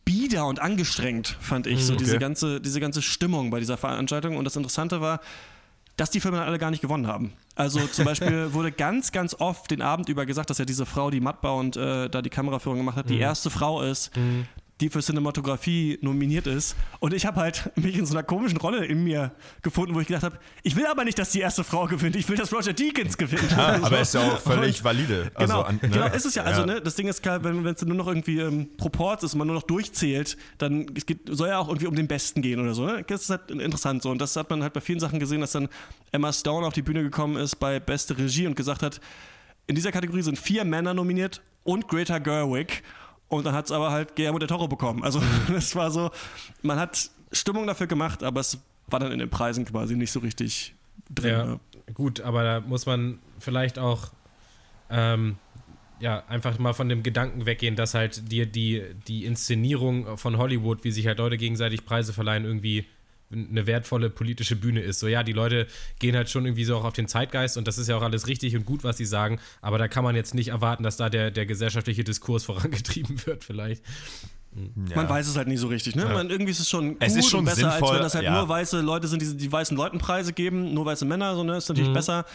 bieder 0.06 0.48
und 0.48 0.60
angestrengt, 0.60 1.38
fand 1.42 1.68
ich. 1.68 1.84
So 1.84 1.92
mhm, 1.92 1.98
okay. 1.98 2.06
diese, 2.06 2.20
ganze, 2.20 2.62
diese 2.62 2.80
ganze 2.80 3.02
Stimmung 3.02 3.50
bei 3.50 3.60
dieser 3.60 3.76
Veranstaltung. 3.76 4.38
Und 4.38 4.46
das 4.46 4.56
Interessante 4.56 5.02
war, 5.02 5.20
dass 5.98 6.10
die 6.12 6.20
Filme 6.20 6.38
dann 6.38 6.48
alle 6.48 6.60
gar 6.60 6.72
nicht 6.72 6.82
gewonnen 6.82 7.08
haben. 7.08 7.34
Also 7.56 7.86
zum 7.88 8.06
Beispiel 8.06 8.54
wurde 8.54 8.72
ganz, 8.72 9.12
ganz 9.12 9.36
oft 9.38 9.70
den 9.72 9.82
Abend 9.82 10.10
über 10.10 10.26
gesagt, 10.26 10.50
dass 10.50 10.60
ja 10.60 10.66
diese 10.66 10.86
Frau, 10.86 11.10
die 11.10 11.20
Mattbau 11.20 11.60
und 11.60 11.76
äh, 11.76 12.10
da 12.10 12.22
die 12.22 12.30
Kameraführung 12.30 12.78
gemacht 12.78 12.98
hat, 12.98 13.06
mhm. 13.06 13.10
die 13.10 13.20
erste 13.20 13.50
Frau 13.50 13.82
ist, 13.82 14.16
mhm 14.16 14.48
die 14.80 14.90
für 14.90 15.02
Cinematografie 15.02 15.98
nominiert 16.02 16.46
ist. 16.46 16.76
Und 17.00 17.14
ich 17.14 17.26
habe 17.26 17.40
halt 17.40 17.72
mich 17.76 17.98
in 17.98 18.06
so 18.06 18.14
einer 18.14 18.24
komischen 18.24 18.58
Rolle 18.58 18.86
in 18.86 19.04
mir 19.04 19.32
gefunden, 19.64 19.96
wo 19.96 20.00
ich 20.00 20.08
gedacht 20.08 20.24
habe, 20.24 20.38
ich 20.62 20.76
will 20.76 20.86
aber 20.86 21.04
nicht, 21.04 21.18
dass 21.18 21.32
die 21.32 21.40
erste 21.40 21.64
Frau 21.64 21.88
gewinnt, 21.88 22.16
ich 22.16 22.30
will, 22.30 22.38
dass 22.38 22.54
Roger 22.54 22.74
Deakins 22.74 23.18
gewinnt. 23.18 23.52
Ja, 23.52 23.68
also, 23.68 23.86
aber 23.86 24.00
ist 24.00 24.14
ja 24.14 24.22
auch 24.22 24.40
völlig 24.40 24.84
valide. 24.84 25.32
Also 25.34 25.54
genau, 25.54 25.66
an, 25.66 25.80
ne? 25.82 25.90
genau 25.90 26.08
ist 26.08 26.26
es 26.26 26.36
ja. 26.36 26.44
Also 26.44 26.68
Ne, 26.68 26.82
das 26.82 26.96
Ding 26.96 27.08
ist 27.08 27.24
klar, 27.24 27.44
wenn 27.46 27.66
es 27.66 27.86
nur 27.86 27.96
noch 27.96 28.08
irgendwie 28.08 28.40
ähm, 28.40 28.68
Proports 28.76 29.24
ist 29.24 29.34
und 29.34 29.40
man 29.40 29.48
nur 29.48 29.56
noch 29.56 29.64
durchzählt, 29.64 30.38
dann 30.58 30.86
es 30.96 31.06
geht, 31.06 31.22
soll 31.30 31.48
ja 31.48 31.60
auch 31.60 31.70
irgendwie 31.70 31.88
um 31.88 31.96
den 31.96 32.08
Besten 32.08 32.42
gehen 32.42 32.60
oder 32.60 32.74
so. 32.74 32.86
Ne? 32.86 33.06
Das 33.08 33.22
ist 33.22 33.30
halt 33.30 33.50
interessant 33.52 34.04
so. 34.04 34.12
Und 34.12 34.20
das 34.20 34.36
hat 34.36 34.50
man 34.50 34.62
halt 34.62 34.74
bei 34.74 34.82
vielen 34.82 35.00
Sachen 35.00 35.18
gesehen, 35.18 35.40
dass 35.40 35.54
dann 35.54 35.70
Emma 36.12 36.34
Stone 36.34 36.68
auf 36.68 36.74
die 36.74 36.82
Bühne 36.82 37.04
gekommen 37.04 37.38
ist 37.38 37.56
bei 37.56 37.80
Beste 37.80 38.18
Regie 38.18 38.48
und 38.48 38.56
gesagt 38.56 38.84
hat, 38.84 39.00
in 39.66 39.76
dieser 39.76 39.92
Kategorie 39.92 40.22
sind 40.22 40.38
vier 40.38 40.66
Männer 40.66 40.94
nominiert 40.94 41.42
und 41.64 41.88
Greta 41.88 42.18
Gerwig. 42.20 42.84
Und 43.30 43.46
dann 43.46 43.54
hat 43.54 43.66
es 43.66 43.72
aber 43.72 43.92
halt 43.92 44.16
Guillermo 44.16 44.40
del 44.40 44.48
Toro 44.48 44.68
bekommen. 44.68 45.04
Also 45.04 45.22
es 45.56 45.76
war 45.76 45.92
so, 45.92 46.12
man 46.62 46.80
hat 46.80 47.10
Stimmung 47.32 47.68
dafür 47.68 47.88
gemacht, 47.88 48.24
aber 48.24 48.40
es 48.40 48.60
war 48.88 49.00
dann 49.00 49.12
in 49.12 49.20
den 49.20 49.30
Preisen 49.30 49.66
quasi 49.66 49.96
nicht 49.96 50.12
so 50.12 50.20
richtig 50.20 50.76
drin. 51.10 51.32
Ja, 51.32 51.46
ne? 51.46 51.60
gut, 51.94 52.22
aber 52.22 52.44
da 52.44 52.60
muss 52.62 52.86
man 52.86 53.20
vielleicht 53.40 53.80
auch 53.80 54.10
ähm, 54.90 55.38
ja, 56.00 56.24
einfach 56.28 56.60
mal 56.60 56.74
von 56.74 56.90
dem 56.90 57.04
Gedanken 57.04 57.46
weggehen, 57.46 57.76
dass 57.76 57.94
halt 57.94 58.32
dir 58.32 58.46
die, 58.46 58.84
die 59.08 59.26
Inszenierung 59.26 60.18
von 60.18 60.38
Hollywood, 60.38 60.84
wie 60.84 60.92
sich 60.92 61.08
halt 61.08 61.18
Leute 61.18 61.38
gegenseitig 61.38 61.86
Preise 61.86 62.14
verleihen, 62.14 62.46
irgendwie 62.46 62.86
eine 63.32 63.68
wertvolle 63.68 64.10
politische 64.10 64.56
Bühne 64.56 64.82
ist. 64.82 65.00
So 65.00 65.08
ja, 65.08 65.24
die 65.24 65.34
Leute 65.34 65.68
gehen 66.00 66.16
halt 66.16 66.30
schon 66.30 66.46
irgendwie 66.46 66.64
so 66.64 66.78
auch 66.78 66.86
auf 66.86 66.94
den 66.94 67.08
Zeitgeist 67.08 67.58
und 67.58 67.68
das 67.68 67.78
ist 67.78 67.88
ja 67.88 67.98
auch 67.98 68.02
alles 68.02 68.28
richtig 68.28 68.56
und 68.56 68.66
gut, 68.66 68.84
was 68.84 68.98
sie 68.98 69.06
sagen, 69.06 69.40
aber 69.62 69.78
da 69.78 69.88
kann 69.88 70.04
man 70.04 70.16
jetzt 70.16 70.34
nicht 70.34 70.50
erwarten, 70.50 70.84
dass 70.84 70.98
da 70.98 71.10
der, 71.10 71.32
der 71.32 71.46
gesellschaftliche 71.46 72.04
Diskurs 72.04 72.44
vorangetrieben 72.46 73.26
wird 73.26 73.44
vielleicht. 73.44 73.84
Ja. 74.90 74.96
Man 74.96 75.10
weiß 75.10 75.28
es 75.28 75.36
halt 75.36 75.48
nicht 75.48 75.60
so 75.60 75.68
richtig. 75.68 75.96
Ne? 75.96 76.04
Ja. 76.04 76.14
Man, 76.14 76.30
irgendwie 76.30 76.52
ist 76.52 76.60
es 76.60 76.70
schon 76.70 76.94
gut 76.94 76.98
es 77.00 77.16
ist 77.16 77.30
schon 77.30 77.42
und 77.42 77.46
besser, 77.46 77.72
sinnvoll, 77.72 77.90
als 77.90 77.96
wenn 77.96 78.02
das 78.04 78.16
halt 78.16 78.26
ja. 78.26 78.34
nur 78.34 78.50
weiße 78.50 78.82
Leute 78.82 79.08
sind, 79.08 79.22
die 79.22 79.38
die 79.38 79.52
weißen 79.52 79.78
Leuten 79.78 80.00
Preise 80.00 80.34
geben, 80.34 80.74
nur 80.74 80.86
weiße 80.86 81.06
Männer, 81.06 81.36
so, 81.36 81.44
ne? 81.44 81.58
ist 81.58 81.70
natürlich 81.70 81.90
mhm. 81.90 81.96
besser. 81.96 82.26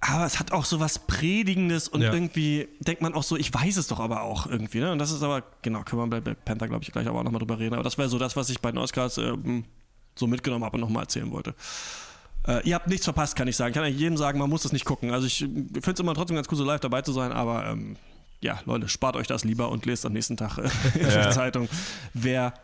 Aber 0.00 0.26
es 0.26 0.38
hat 0.38 0.52
auch 0.52 0.64
so 0.64 0.78
was 0.78 1.00
Predigendes 1.00 1.88
und 1.88 2.02
irgendwie 2.02 2.68
denkt 2.78 3.02
man 3.02 3.14
auch 3.14 3.24
so, 3.24 3.36
ich 3.36 3.52
weiß 3.52 3.76
es 3.78 3.88
doch 3.88 3.98
aber 3.98 4.22
auch 4.22 4.46
irgendwie. 4.46 4.78
Ne? 4.78 4.92
Und 4.92 5.00
das 5.00 5.10
ist 5.10 5.24
aber, 5.24 5.42
genau, 5.62 5.82
können 5.82 6.02
wir 6.02 6.06
bei 6.06 6.20
Black 6.20 6.44
Panther, 6.44 6.68
glaube 6.68 6.84
ich, 6.84 6.92
gleich 6.92 7.08
aber 7.08 7.18
auch 7.18 7.24
nochmal 7.24 7.40
drüber 7.40 7.58
reden. 7.58 7.74
Aber 7.74 7.82
das 7.82 7.98
wäre 7.98 8.08
so 8.08 8.16
das, 8.16 8.36
was 8.36 8.48
ich 8.48 8.60
bei 8.60 8.70
den 8.70 8.78
Oscars 8.78 9.18
ähm, 9.18 9.64
so 10.18 10.26
mitgenommen 10.26 10.64
habe 10.64 10.76
und 10.76 10.80
nochmal 10.80 11.04
erzählen 11.04 11.30
wollte. 11.30 11.54
Äh, 12.46 12.66
ihr 12.68 12.74
habt 12.74 12.88
nichts 12.88 13.04
verpasst, 13.04 13.36
kann 13.36 13.48
ich 13.48 13.56
sagen. 13.56 13.70
Ich 13.70 13.74
kann 13.74 13.84
eigentlich 13.84 14.00
jedem 14.00 14.16
sagen, 14.16 14.38
man 14.38 14.50
muss 14.50 14.62
das 14.62 14.72
nicht 14.72 14.84
gucken. 14.84 15.12
Also 15.12 15.26
ich 15.26 15.38
finde 15.38 15.92
es 15.92 16.00
immer 16.00 16.14
trotzdem 16.14 16.36
ganz 16.36 16.48
cool, 16.50 16.56
so 16.56 16.64
live 16.64 16.80
dabei 16.80 17.02
zu 17.02 17.12
sein, 17.12 17.32
aber 17.32 17.66
ähm, 17.66 17.96
ja, 18.40 18.60
Leute, 18.66 18.88
spart 18.88 19.16
euch 19.16 19.26
das 19.26 19.44
lieber 19.44 19.70
und 19.70 19.86
lest 19.86 20.06
am 20.06 20.12
nächsten 20.12 20.36
Tag 20.36 20.58
äh, 20.58 20.68
in 20.98 21.08
der 21.08 21.30
Zeitung, 21.30 21.68
wer 22.14 22.54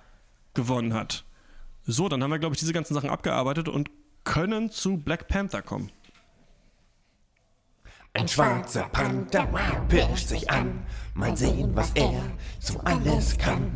gewonnen 0.54 0.94
hat. 0.94 1.24
So, 1.86 2.08
dann 2.08 2.22
haben 2.22 2.30
wir, 2.30 2.38
glaube 2.38 2.54
ich, 2.54 2.60
diese 2.60 2.72
ganzen 2.72 2.94
Sachen 2.94 3.10
abgearbeitet 3.10 3.68
und 3.68 3.90
können 4.24 4.70
zu 4.70 4.96
Black 4.96 5.28
Panther 5.28 5.60
kommen. 5.60 5.90
Ein 8.14 8.28
schwarzer 8.28 8.84
Panther 8.90 9.44
pirscht 9.88 10.28
sich 10.28 10.48
an. 10.48 10.86
Mal 11.14 11.36
sehen, 11.36 11.74
was 11.74 11.90
er 11.94 12.22
so 12.60 12.78
alles 12.80 13.36
kann. 13.36 13.72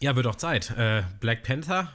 Ja, 0.00 0.16
wird 0.16 0.26
auch 0.26 0.34
Zeit. 0.34 0.70
Äh, 0.76 1.02
Black 1.20 1.42
Panther 1.42 1.88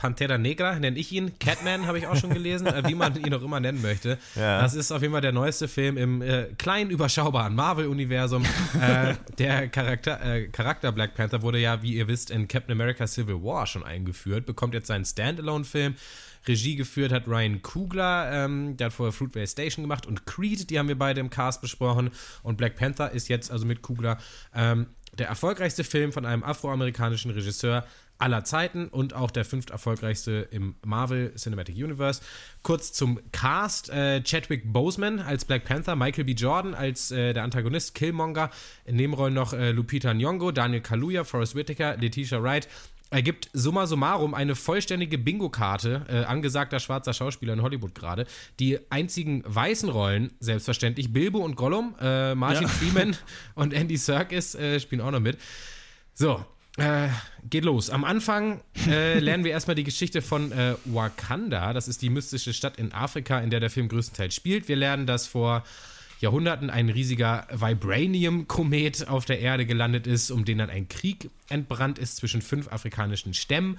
Pantera 0.00 0.38
Negra 0.38 0.78
nenne 0.78 0.98
ich 0.98 1.12
ihn. 1.12 1.38
Catman 1.38 1.86
habe 1.86 1.98
ich 1.98 2.06
auch 2.06 2.16
schon 2.16 2.32
gelesen, 2.32 2.66
äh, 2.66 2.82
wie 2.86 2.94
man 2.94 3.22
ihn 3.22 3.34
auch 3.34 3.42
immer 3.42 3.60
nennen 3.60 3.82
möchte. 3.82 4.16
Ja. 4.34 4.62
Das 4.62 4.72
ist 4.72 4.92
auf 4.92 5.02
jeden 5.02 5.12
Fall 5.12 5.20
der 5.20 5.32
neueste 5.32 5.68
Film 5.68 5.98
im 5.98 6.22
äh, 6.22 6.44
kleinen, 6.56 6.88
überschaubaren 6.88 7.54
Marvel-Universum. 7.54 8.42
äh, 8.80 9.14
der 9.38 9.68
Charakter, 9.68 10.24
äh, 10.24 10.48
Charakter 10.48 10.90
Black 10.90 11.14
Panther 11.14 11.42
wurde 11.42 11.58
ja, 11.58 11.82
wie 11.82 11.96
ihr 11.96 12.08
wisst, 12.08 12.30
in 12.30 12.48
Captain 12.48 12.72
America 12.72 13.06
Civil 13.06 13.42
War 13.42 13.66
schon 13.66 13.84
eingeführt, 13.84 14.46
bekommt 14.46 14.72
jetzt 14.72 14.86
seinen 14.86 15.04
Standalone-Film. 15.04 15.96
Regie 16.48 16.76
geführt 16.76 17.12
hat 17.12 17.28
Ryan 17.28 17.60
Kugler, 17.60 18.30
ähm, 18.32 18.78
der 18.78 18.86
hat 18.86 18.94
vorher 18.94 19.12
Fruitvale 19.12 19.46
Station 19.46 19.84
gemacht 19.84 20.06
und 20.06 20.24
Creed, 20.24 20.70
die 20.70 20.78
haben 20.78 20.88
wir 20.88 20.98
beide 20.98 21.20
im 21.20 21.28
Cast 21.28 21.60
besprochen. 21.60 22.10
Und 22.42 22.56
Black 22.56 22.76
Panther 22.76 23.10
ist 23.10 23.28
jetzt 23.28 23.50
also 23.50 23.66
mit 23.66 23.82
Kugler 23.82 24.16
ähm, 24.54 24.86
der 25.20 25.28
erfolgreichste 25.28 25.84
Film 25.84 26.12
von 26.12 26.24
einem 26.24 26.42
afroamerikanischen 26.42 27.30
Regisseur 27.30 27.84
aller 28.20 28.44
Zeiten 28.44 28.88
und 28.88 29.14
auch 29.14 29.30
der 29.30 29.44
fünft 29.44 29.70
erfolgreichste 29.70 30.48
im 30.50 30.74
Marvel 30.84 31.34
Cinematic 31.36 31.76
Universe. 31.76 32.20
Kurz 32.62 32.92
zum 32.92 33.20
Cast: 33.32 33.90
äh, 33.90 34.22
Chadwick 34.22 34.72
Boseman 34.72 35.20
als 35.20 35.44
Black 35.44 35.64
Panther, 35.64 35.94
Michael 35.96 36.24
B. 36.24 36.32
Jordan 36.32 36.74
als 36.74 37.10
äh, 37.10 37.32
der 37.32 37.44
Antagonist 37.44 37.94
Killmonger, 37.94 38.50
in 38.84 38.96
Nebenrollen 38.96 39.34
noch 39.34 39.52
äh, 39.52 39.72
Lupita 39.72 40.10
Nyong'o, 40.10 40.52
Daniel 40.52 40.82
Kaluuya, 40.82 41.24
Forrest 41.24 41.54
Whitaker, 41.54 41.96
Letitia 41.96 42.42
Wright. 42.42 42.68
Ergibt 43.10 43.50
summa 43.52 43.86
summarum 43.86 44.34
eine 44.34 44.54
vollständige 44.54 45.18
Bingo-Karte 45.18 46.06
äh, 46.08 46.24
angesagter 46.24 46.78
schwarzer 46.78 47.12
Schauspieler 47.12 47.54
in 47.54 47.62
Hollywood 47.62 47.94
gerade. 47.94 48.24
Die 48.60 48.78
einzigen 48.90 49.42
weißen 49.46 49.88
Rollen, 49.88 50.32
selbstverständlich, 50.38 51.12
Bilbo 51.12 51.38
und 51.38 51.56
Gollum, 51.56 51.96
äh, 52.00 52.36
Martin 52.36 52.62
ja. 52.62 52.68
Freeman 52.68 53.16
und 53.54 53.72
Andy 53.72 53.96
Serkis 53.96 54.54
äh, 54.54 54.78
spielen 54.78 55.00
auch 55.00 55.10
noch 55.10 55.20
mit. 55.20 55.38
So, 56.14 56.44
äh, 56.76 57.08
geht 57.48 57.64
los. 57.64 57.90
Am 57.90 58.04
Anfang 58.04 58.60
äh, 58.86 59.18
lernen 59.20 59.42
wir 59.42 59.50
erstmal 59.50 59.74
die 59.74 59.84
Geschichte 59.84 60.22
von 60.22 60.52
äh, 60.52 60.76
Wakanda. 60.84 61.72
Das 61.72 61.88
ist 61.88 62.02
die 62.02 62.10
mystische 62.10 62.52
Stadt 62.52 62.76
in 62.78 62.92
Afrika, 62.92 63.40
in 63.40 63.50
der 63.50 63.58
der 63.58 63.70
Film 63.70 63.88
größtenteils 63.88 64.34
spielt. 64.34 64.68
Wir 64.68 64.76
lernen, 64.76 65.06
dass 65.06 65.26
vor 65.26 65.64
Jahrhunderten 66.20 66.70
ein 66.70 66.88
riesiger 66.90 67.46
Vibranium-Komet 67.50 69.08
auf 69.08 69.24
der 69.24 69.40
Erde 69.40 69.66
gelandet 69.66 70.06
ist, 70.06 70.30
um 70.30 70.44
den 70.44 70.58
dann 70.58 70.70
ein 70.70 70.88
Krieg 70.88 71.30
entbrannt 71.48 71.98
ist 71.98 72.16
zwischen 72.16 72.42
fünf 72.42 72.68
afrikanischen 72.68 73.34
Stämmen. 73.34 73.78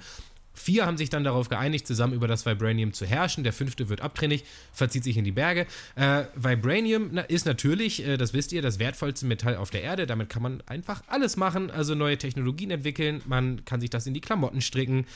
Vier 0.54 0.84
haben 0.84 0.98
sich 0.98 1.08
dann 1.08 1.24
darauf 1.24 1.48
geeinigt, 1.48 1.86
zusammen 1.86 2.12
über 2.12 2.28
das 2.28 2.44
Vibranium 2.44 2.92
zu 2.92 3.06
herrschen. 3.06 3.42
Der 3.42 3.54
fünfte 3.54 3.88
wird 3.88 4.02
abtrünnig, 4.02 4.44
verzieht 4.72 5.02
sich 5.02 5.16
in 5.16 5.24
die 5.24 5.32
Berge. 5.32 5.66
Äh, 5.94 6.24
Vibranium 6.34 7.16
ist 7.28 7.46
natürlich, 7.46 8.06
äh, 8.06 8.18
das 8.18 8.34
wisst 8.34 8.52
ihr, 8.52 8.60
das 8.60 8.78
wertvollste 8.78 9.24
Metall 9.24 9.56
auf 9.56 9.70
der 9.70 9.82
Erde. 9.82 10.06
Damit 10.06 10.28
kann 10.28 10.42
man 10.42 10.62
einfach 10.66 11.02
alles 11.06 11.36
machen, 11.36 11.70
also 11.70 11.94
neue 11.94 12.18
Technologien 12.18 12.70
entwickeln. 12.70 13.22
Man 13.24 13.64
kann 13.64 13.80
sich 13.80 13.88
das 13.88 14.06
in 14.06 14.12
die 14.12 14.20
Klamotten 14.20 14.60
stricken, 14.60 15.06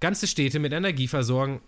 ganze 0.00 0.26
Städte 0.26 0.60
mit 0.60 0.72
Energie 0.72 1.08
versorgen. 1.08 1.60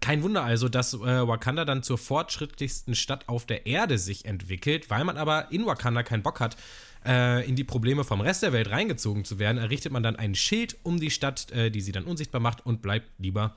Kein 0.00 0.22
Wunder 0.22 0.42
also, 0.42 0.68
dass 0.68 0.94
äh, 0.94 0.98
Wakanda 0.98 1.64
dann 1.64 1.82
zur 1.82 1.98
fortschrittlichsten 1.98 2.94
Stadt 2.94 3.28
auf 3.28 3.46
der 3.46 3.66
Erde 3.66 3.98
sich 3.98 4.24
entwickelt, 4.24 4.90
weil 4.90 5.04
man 5.04 5.16
aber 5.16 5.50
in 5.50 5.64
Wakanda 5.66 6.02
keinen 6.02 6.22
Bock 6.22 6.40
hat, 6.40 6.56
äh, 7.04 7.48
in 7.48 7.56
die 7.56 7.64
Probleme 7.64 8.04
vom 8.04 8.20
Rest 8.20 8.42
der 8.42 8.52
Welt 8.52 8.70
reingezogen 8.70 9.24
zu 9.24 9.38
werden, 9.38 9.58
errichtet 9.58 9.92
man 9.92 10.02
dann 10.02 10.16
ein 10.16 10.34
Schild 10.34 10.76
um 10.82 11.00
die 11.00 11.10
Stadt, 11.10 11.50
äh, 11.52 11.70
die 11.70 11.80
sie 11.80 11.92
dann 11.92 12.04
unsichtbar 12.04 12.40
macht 12.40 12.64
und 12.66 12.82
bleibt 12.82 13.08
lieber 13.18 13.56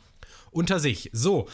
unter 0.52 0.80
sich. 0.80 1.10
So, 1.14 1.48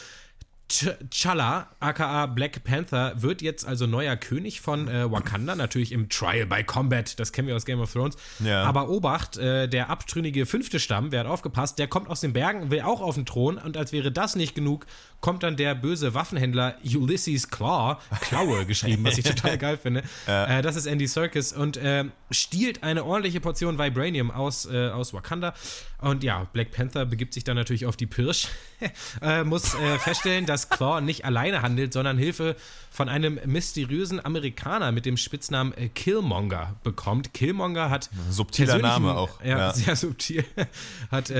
T'Challa, 0.68 1.68
aka 1.78 2.26
Black 2.26 2.64
Panther, 2.64 3.22
wird 3.22 3.40
jetzt 3.40 3.64
also 3.64 3.86
neuer 3.86 4.16
König 4.16 4.60
von 4.60 4.88
äh, 4.88 5.10
Wakanda, 5.10 5.54
natürlich 5.54 5.92
im 5.92 6.08
Trial 6.08 6.44
by 6.46 6.64
Combat, 6.64 7.20
das 7.20 7.32
kennen 7.32 7.46
wir 7.46 7.54
aus 7.54 7.64
Game 7.64 7.80
of 7.80 7.92
Thrones. 7.92 8.16
Ja. 8.40 8.64
Aber 8.64 8.88
Obacht, 8.88 9.36
äh, 9.36 9.68
der 9.68 9.90
abtrünnige 9.90 10.44
fünfte 10.44 10.80
Stamm, 10.80 11.12
wer 11.12 11.20
hat 11.20 11.28
aufgepasst, 11.28 11.78
der 11.78 11.86
kommt 11.86 12.08
aus 12.08 12.20
den 12.20 12.32
Bergen, 12.32 12.72
will 12.72 12.80
auch 12.80 13.00
auf 13.00 13.14
den 13.14 13.26
Thron 13.26 13.58
und 13.58 13.76
als 13.76 13.92
wäre 13.92 14.10
das 14.10 14.34
nicht 14.34 14.56
genug, 14.56 14.86
kommt 15.20 15.44
dann 15.44 15.56
der 15.56 15.76
böse 15.76 16.14
Waffenhändler 16.14 16.76
Ulysses 16.84 17.48
Claw, 17.48 17.98
Klaue 18.20 18.66
geschrieben, 18.66 19.04
was 19.04 19.18
ich 19.18 19.24
total 19.24 19.58
geil 19.58 19.78
finde. 19.78 20.02
Ja. 20.26 20.58
Äh, 20.58 20.62
das 20.62 20.74
ist 20.74 20.86
Andy 20.86 21.06
Serkis 21.06 21.52
und 21.52 21.76
äh, 21.76 22.06
stiehlt 22.32 22.82
eine 22.82 23.04
ordentliche 23.04 23.40
Portion 23.40 23.78
Vibranium 23.78 24.32
aus, 24.32 24.66
äh, 24.66 24.88
aus 24.88 25.14
Wakanda. 25.14 25.54
Und 25.98 26.22
ja, 26.22 26.44
Black 26.52 26.72
Panther 26.72 27.06
begibt 27.06 27.32
sich 27.32 27.44
dann 27.44 27.56
natürlich 27.56 27.86
auf 27.86 27.96
die 27.96 28.06
Pirsch, 28.06 28.48
äh, 29.22 29.44
muss 29.44 29.74
äh, 29.74 29.98
feststellen, 29.98 30.44
dass 30.44 30.68
Claw 30.68 31.00
nicht 31.00 31.24
alleine 31.24 31.62
handelt, 31.62 31.92
sondern 31.92 32.18
Hilfe 32.18 32.56
von 32.90 33.08
einem 33.08 33.40
mysteriösen 33.46 34.24
Amerikaner 34.24 34.92
mit 34.92 35.06
dem 35.06 35.16
Spitznamen 35.16 35.72
äh, 35.72 35.88
Killmonger 35.88 36.76
bekommt. 36.82 37.32
Killmonger 37.32 37.88
hat 37.88 38.10
subtiler 38.30 38.78
Name 38.78 39.16
auch, 39.16 39.40
ja, 39.42 39.58
ja, 39.58 39.72
sehr 39.74 39.96
subtil, 39.96 40.44
hat 41.10 41.32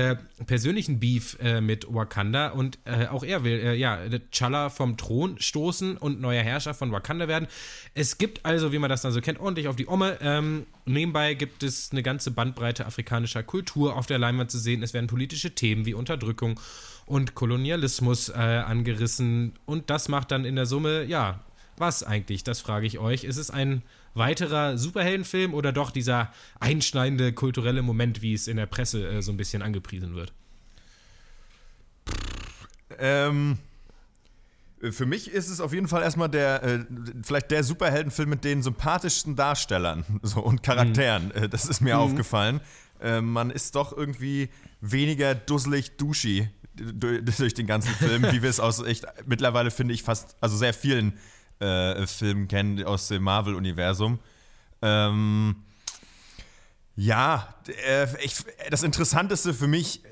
persönlichen 0.45 0.99
Beef 0.99 1.37
mit 1.61 1.85
Wakanda 1.93 2.49
und 2.49 2.79
auch 3.09 3.23
er 3.23 3.43
will 3.43 3.59
äh, 3.59 3.75
ja, 3.75 3.97
T'Challa 3.97 4.69
vom 4.69 4.97
Thron 4.97 5.39
stoßen 5.39 5.97
und 5.97 6.19
neuer 6.19 6.43
Herrscher 6.43 6.73
von 6.73 6.91
Wakanda 6.91 7.27
werden. 7.27 7.47
Es 7.93 8.17
gibt 8.17 8.45
also, 8.45 8.71
wie 8.71 8.79
man 8.79 8.89
das 8.89 9.01
dann 9.01 9.11
so 9.11 9.21
kennt, 9.21 9.39
ordentlich 9.39 9.67
auf 9.67 9.75
die 9.75 9.87
Omme. 9.87 10.17
Ähm, 10.21 10.65
nebenbei 10.87 11.33
gibt 11.33 11.63
es 11.63 11.91
eine 11.91 12.03
ganze 12.03 12.31
Bandbreite 12.31 12.85
afrikanischer 12.85 13.43
Kultur 13.43 13.95
auf 13.95 14.05
der 14.05 14.17
Leinwand 14.17 14.51
zu 14.51 14.59
sehen. 14.59 14.83
Es 14.83 14.93
werden 14.93 15.07
politische 15.07 15.55
Themen 15.55 15.85
wie 15.85 15.93
Unterdrückung 15.93 16.59
und 17.05 17.35
Kolonialismus 17.35 18.29
äh, 18.29 18.33
angerissen. 18.33 19.53
Und 19.65 19.89
das 19.89 20.09
macht 20.09 20.31
dann 20.31 20.45
in 20.45 20.55
der 20.55 20.65
Summe, 20.65 21.03
ja, 21.05 21.43
was 21.77 22.03
eigentlich? 22.03 22.43
Das 22.43 22.59
frage 22.59 22.87
ich 22.87 22.99
euch. 22.99 23.23
Ist 23.23 23.37
es 23.37 23.51
ein 23.51 23.83
weiterer 24.13 24.77
Superheldenfilm 24.77 25.53
oder 25.53 25.71
doch 25.71 25.91
dieser 25.91 26.31
einschneidende 26.59 27.33
kulturelle 27.33 27.81
Moment, 27.81 28.21
wie 28.21 28.33
es 28.33 28.47
in 28.47 28.57
der 28.57 28.65
Presse 28.65 29.07
äh, 29.07 29.21
so 29.21 29.31
ein 29.31 29.37
bisschen 29.37 29.61
angepriesen 29.61 30.15
wird? 30.15 30.33
Ähm, 32.99 33.59
für 34.91 35.05
mich 35.05 35.31
ist 35.31 35.49
es 35.49 35.59
auf 35.59 35.73
jeden 35.73 35.87
Fall 35.87 36.03
erstmal 36.03 36.29
der, 36.29 36.63
äh, 36.63 36.85
vielleicht 37.23 37.51
der 37.51 37.63
Superheldenfilm 37.63 38.29
mit 38.29 38.43
den 38.43 38.61
sympathischsten 38.61 39.35
Darstellern 39.35 40.05
so, 40.21 40.41
und 40.41 40.63
Charakteren. 40.63 41.31
Mhm. 41.35 41.49
das 41.49 41.65
ist 41.65 41.81
mir 41.81 41.95
mhm. 41.95 42.01
aufgefallen. 42.01 42.61
Äh, 43.01 43.21
man 43.21 43.49
ist 43.49 43.75
doch 43.75 43.95
irgendwie 43.95 44.49
weniger 44.81 45.35
dusselig 45.35 45.97
duschi 45.97 46.49
durch 46.75 47.55
den 47.55 47.65
ganzen 47.65 47.93
Film, 47.95 48.23
wie 48.31 48.41
wir 48.41 48.49
es 48.49 48.59
aus 48.59 48.83
echt 48.83 49.05
mittlerweile 49.25 49.71
finde 49.71 49.93
ich 49.93 50.03
fast, 50.03 50.35
also 50.41 50.55
sehr 50.57 50.73
vielen 50.73 51.13
äh, 51.59 52.05
Filmen 52.05 52.47
kennen 52.47 52.83
aus 52.83 53.07
dem 53.07 53.23
Marvel-Universum. 53.23 54.19
Ähm, 54.81 55.55
ja, 56.95 57.55
äh, 57.87 58.07
ich, 58.23 58.35
das 58.69 58.83
Interessanteste 58.83 59.53
für 59.53 59.67
mich 59.67 60.03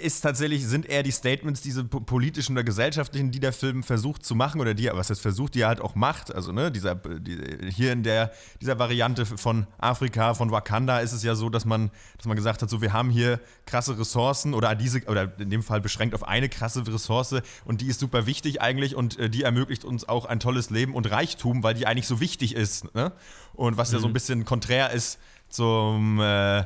ist 0.00 0.20
tatsächlich, 0.20 0.66
sind 0.66 0.86
eher 0.86 1.02
die 1.02 1.10
Statements, 1.10 1.60
diese 1.60 1.84
politischen 1.84 2.52
oder 2.52 2.64
gesellschaftlichen, 2.64 3.30
die 3.30 3.40
der 3.40 3.52
Film 3.52 3.82
versucht 3.82 4.24
zu 4.24 4.34
machen 4.34 4.60
oder 4.60 4.74
die, 4.74 4.90
was 4.92 5.08
jetzt 5.08 5.22
versucht, 5.22 5.54
die 5.54 5.60
er 5.60 5.68
halt 5.68 5.80
auch 5.80 5.94
macht. 5.94 6.34
Also, 6.34 6.52
ne, 6.52 6.70
dieser, 6.70 6.94
die, 6.94 7.38
hier 7.70 7.92
in 7.92 8.02
der, 8.02 8.32
dieser 8.60 8.78
Variante 8.78 9.26
von 9.26 9.66
Afrika, 9.78 10.34
von 10.34 10.50
Wakanda 10.50 11.00
ist 11.00 11.12
es 11.12 11.22
ja 11.22 11.34
so, 11.34 11.50
dass 11.50 11.64
man, 11.64 11.90
dass 12.16 12.26
man 12.26 12.36
gesagt 12.36 12.62
hat, 12.62 12.70
so, 12.70 12.80
wir 12.80 12.92
haben 12.92 13.10
hier 13.10 13.40
krasse 13.66 13.98
Ressourcen 13.98 14.54
oder 14.54 14.74
diese, 14.74 15.04
oder 15.06 15.32
in 15.38 15.50
dem 15.50 15.62
Fall 15.62 15.80
beschränkt 15.80 16.14
auf 16.14 16.26
eine 16.26 16.48
krasse 16.48 16.86
Ressource 16.86 17.34
und 17.64 17.80
die 17.80 17.86
ist 17.86 18.00
super 18.00 18.26
wichtig 18.26 18.60
eigentlich 18.60 18.94
und 18.94 19.18
äh, 19.18 19.30
die 19.30 19.42
ermöglicht 19.42 19.84
uns 19.84 20.08
auch 20.08 20.24
ein 20.24 20.40
tolles 20.40 20.70
Leben 20.70 20.94
und 20.94 21.10
Reichtum, 21.10 21.62
weil 21.62 21.74
die 21.74 21.86
eigentlich 21.86 22.06
so 22.06 22.20
wichtig 22.20 22.54
ist. 22.54 22.94
Ne? 22.94 23.12
Und 23.54 23.76
was 23.76 23.90
mhm. 23.90 23.94
ja 23.94 24.00
so 24.00 24.06
ein 24.06 24.10
mhm. 24.10 24.14
bisschen 24.14 24.44
konträr 24.44 24.90
ist 24.90 25.18
zum, 25.48 26.20
äh, 26.20 26.64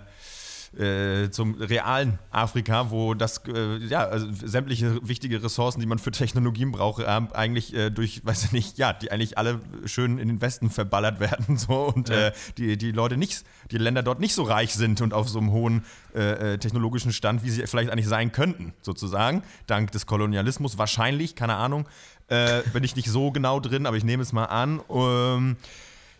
äh, 0.78 1.30
zum 1.30 1.54
realen 1.54 2.18
Afrika, 2.30 2.90
wo 2.90 3.14
das, 3.14 3.42
äh, 3.46 3.78
ja, 3.78 4.00
also 4.04 4.26
sämtliche 4.32 4.98
wichtige 5.06 5.42
Ressourcen, 5.42 5.80
die 5.80 5.86
man 5.86 5.98
für 5.98 6.10
Technologien 6.10 6.72
braucht, 6.72 7.02
äh, 7.02 7.06
eigentlich 7.06 7.74
äh, 7.74 7.90
durch, 7.90 8.24
weiß 8.24 8.44
ich 8.44 8.52
nicht, 8.52 8.78
ja, 8.78 8.92
die 8.92 9.10
eigentlich 9.10 9.38
alle 9.38 9.60
schön 9.84 10.18
in 10.18 10.28
den 10.28 10.40
Westen 10.40 10.70
verballert 10.70 11.20
werden 11.20 11.56
so 11.56 11.92
und 11.94 12.08
ja. 12.08 12.28
Äh, 12.28 12.32
die, 12.58 12.76
die 12.76 12.92
Leute 12.92 13.16
nicht, 13.16 13.44
die 13.70 13.78
Länder 13.78 14.02
dort 14.02 14.20
nicht 14.20 14.34
so 14.34 14.42
reich 14.42 14.74
sind 14.74 15.00
und 15.00 15.14
auf 15.14 15.28
so 15.28 15.38
einem 15.38 15.52
hohen 15.52 15.84
äh, 16.12 16.58
technologischen 16.58 17.12
Stand, 17.12 17.44
wie 17.44 17.50
sie 17.50 17.66
vielleicht 17.66 17.90
eigentlich 17.90 18.08
sein 18.08 18.32
könnten, 18.32 18.74
sozusagen, 18.82 19.42
dank 19.66 19.92
des 19.92 20.06
Kolonialismus 20.06 20.78
wahrscheinlich, 20.78 21.34
keine 21.34 21.56
Ahnung. 21.56 21.86
bin 22.28 22.84
ich 22.84 22.96
nicht 22.96 23.10
so 23.10 23.30
genau 23.30 23.60
drin, 23.60 23.86
aber 23.86 23.96
ich 23.96 24.04
nehme 24.04 24.22
es 24.22 24.32
mal 24.32 24.46
an. 24.46 24.80
Ähm, 24.88 25.56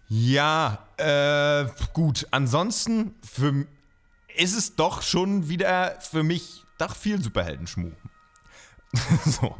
ja, 0.08 0.86
äh, 0.96 1.66
gut. 1.92 2.26
Ansonsten 2.30 3.14
für, 3.22 3.66
ist 4.36 4.56
es 4.56 4.76
doch 4.76 5.02
schon 5.02 5.48
wieder 5.48 5.98
für 6.00 6.22
mich 6.22 6.64
doch 6.78 6.96
viel 6.96 7.20
Superheldenschmuh. 7.20 7.92
so. 9.24 9.56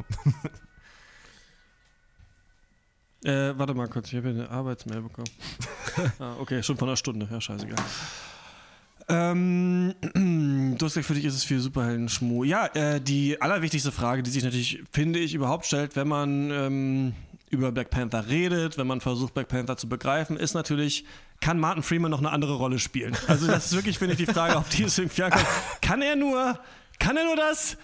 Äh, 3.23 3.57
warte 3.57 3.73
mal 3.73 3.87
kurz, 3.87 4.09
ich 4.09 4.15
habe 4.15 4.29
hier 4.31 4.43
eine 4.43 4.51
Arbeitsmail 4.51 5.01
bekommen. 5.01 5.29
ah, 6.19 6.35
okay, 6.39 6.61
schon 6.61 6.77
von 6.77 6.89
einer 6.89 6.97
Stunde. 6.97 7.27
Ja, 7.31 7.41
scheißegal. 7.41 7.83
Ähm, 9.07 9.93
du 10.13 10.85
hast 10.85 10.93
gesagt, 10.93 11.05
für 11.05 11.13
dich 11.13 11.25
ist 11.25 11.35
es 11.35 11.43
viel 11.43 11.59
Superheldenschmuh. 11.59 12.43
Ja, 12.43 12.67
äh, 12.67 13.01
die 13.01 13.41
allerwichtigste 13.41 13.91
Frage, 13.91 14.23
die 14.23 14.31
sich 14.31 14.43
natürlich, 14.43 14.83
finde 14.91 15.19
ich, 15.19 15.33
überhaupt 15.33 15.65
stellt, 15.65 15.95
wenn 15.95 16.07
man 16.07 16.51
ähm, 16.51 17.13
über 17.55 17.71
Black 17.71 17.89
Panther 17.89 18.27
redet, 18.27 18.77
wenn 18.77 18.87
man 18.87 19.01
versucht, 19.01 19.33
Black 19.33 19.47
Panther 19.47 19.77
zu 19.77 19.89
begreifen, 19.89 20.37
ist 20.37 20.53
natürlich, 20.53 21.05
kann 21.41 21.59
Martin 21.59 21.83
Freeman 21.83 22.11
noch 22.11 22.19
eine 22.19 22.31
andere 22.31 22.55
Rolle 22.55 22.79
spielen? 22.79 23.15
Also 23.27 23.47
das 23.47 23.67
ist 23.67 23.75
wirklich, 23.75 23.97
finde 23.97 24.13
ich, 24.13 24.25
die 24.25 24.31
Frage, 24.31 24.57
auf 24.57 24.69
die 24.69 24.83
es 24.83 24.97
irgendwie 24.97 25.23
ankommt. 25.23 25.45
Kann 25.81 26.01
er 26.01 26.15
nur, 26.15 26.59
kann 26.99 27.17
er 27.17 27.25
nur 27.25 27.35
das? 27.35 27.77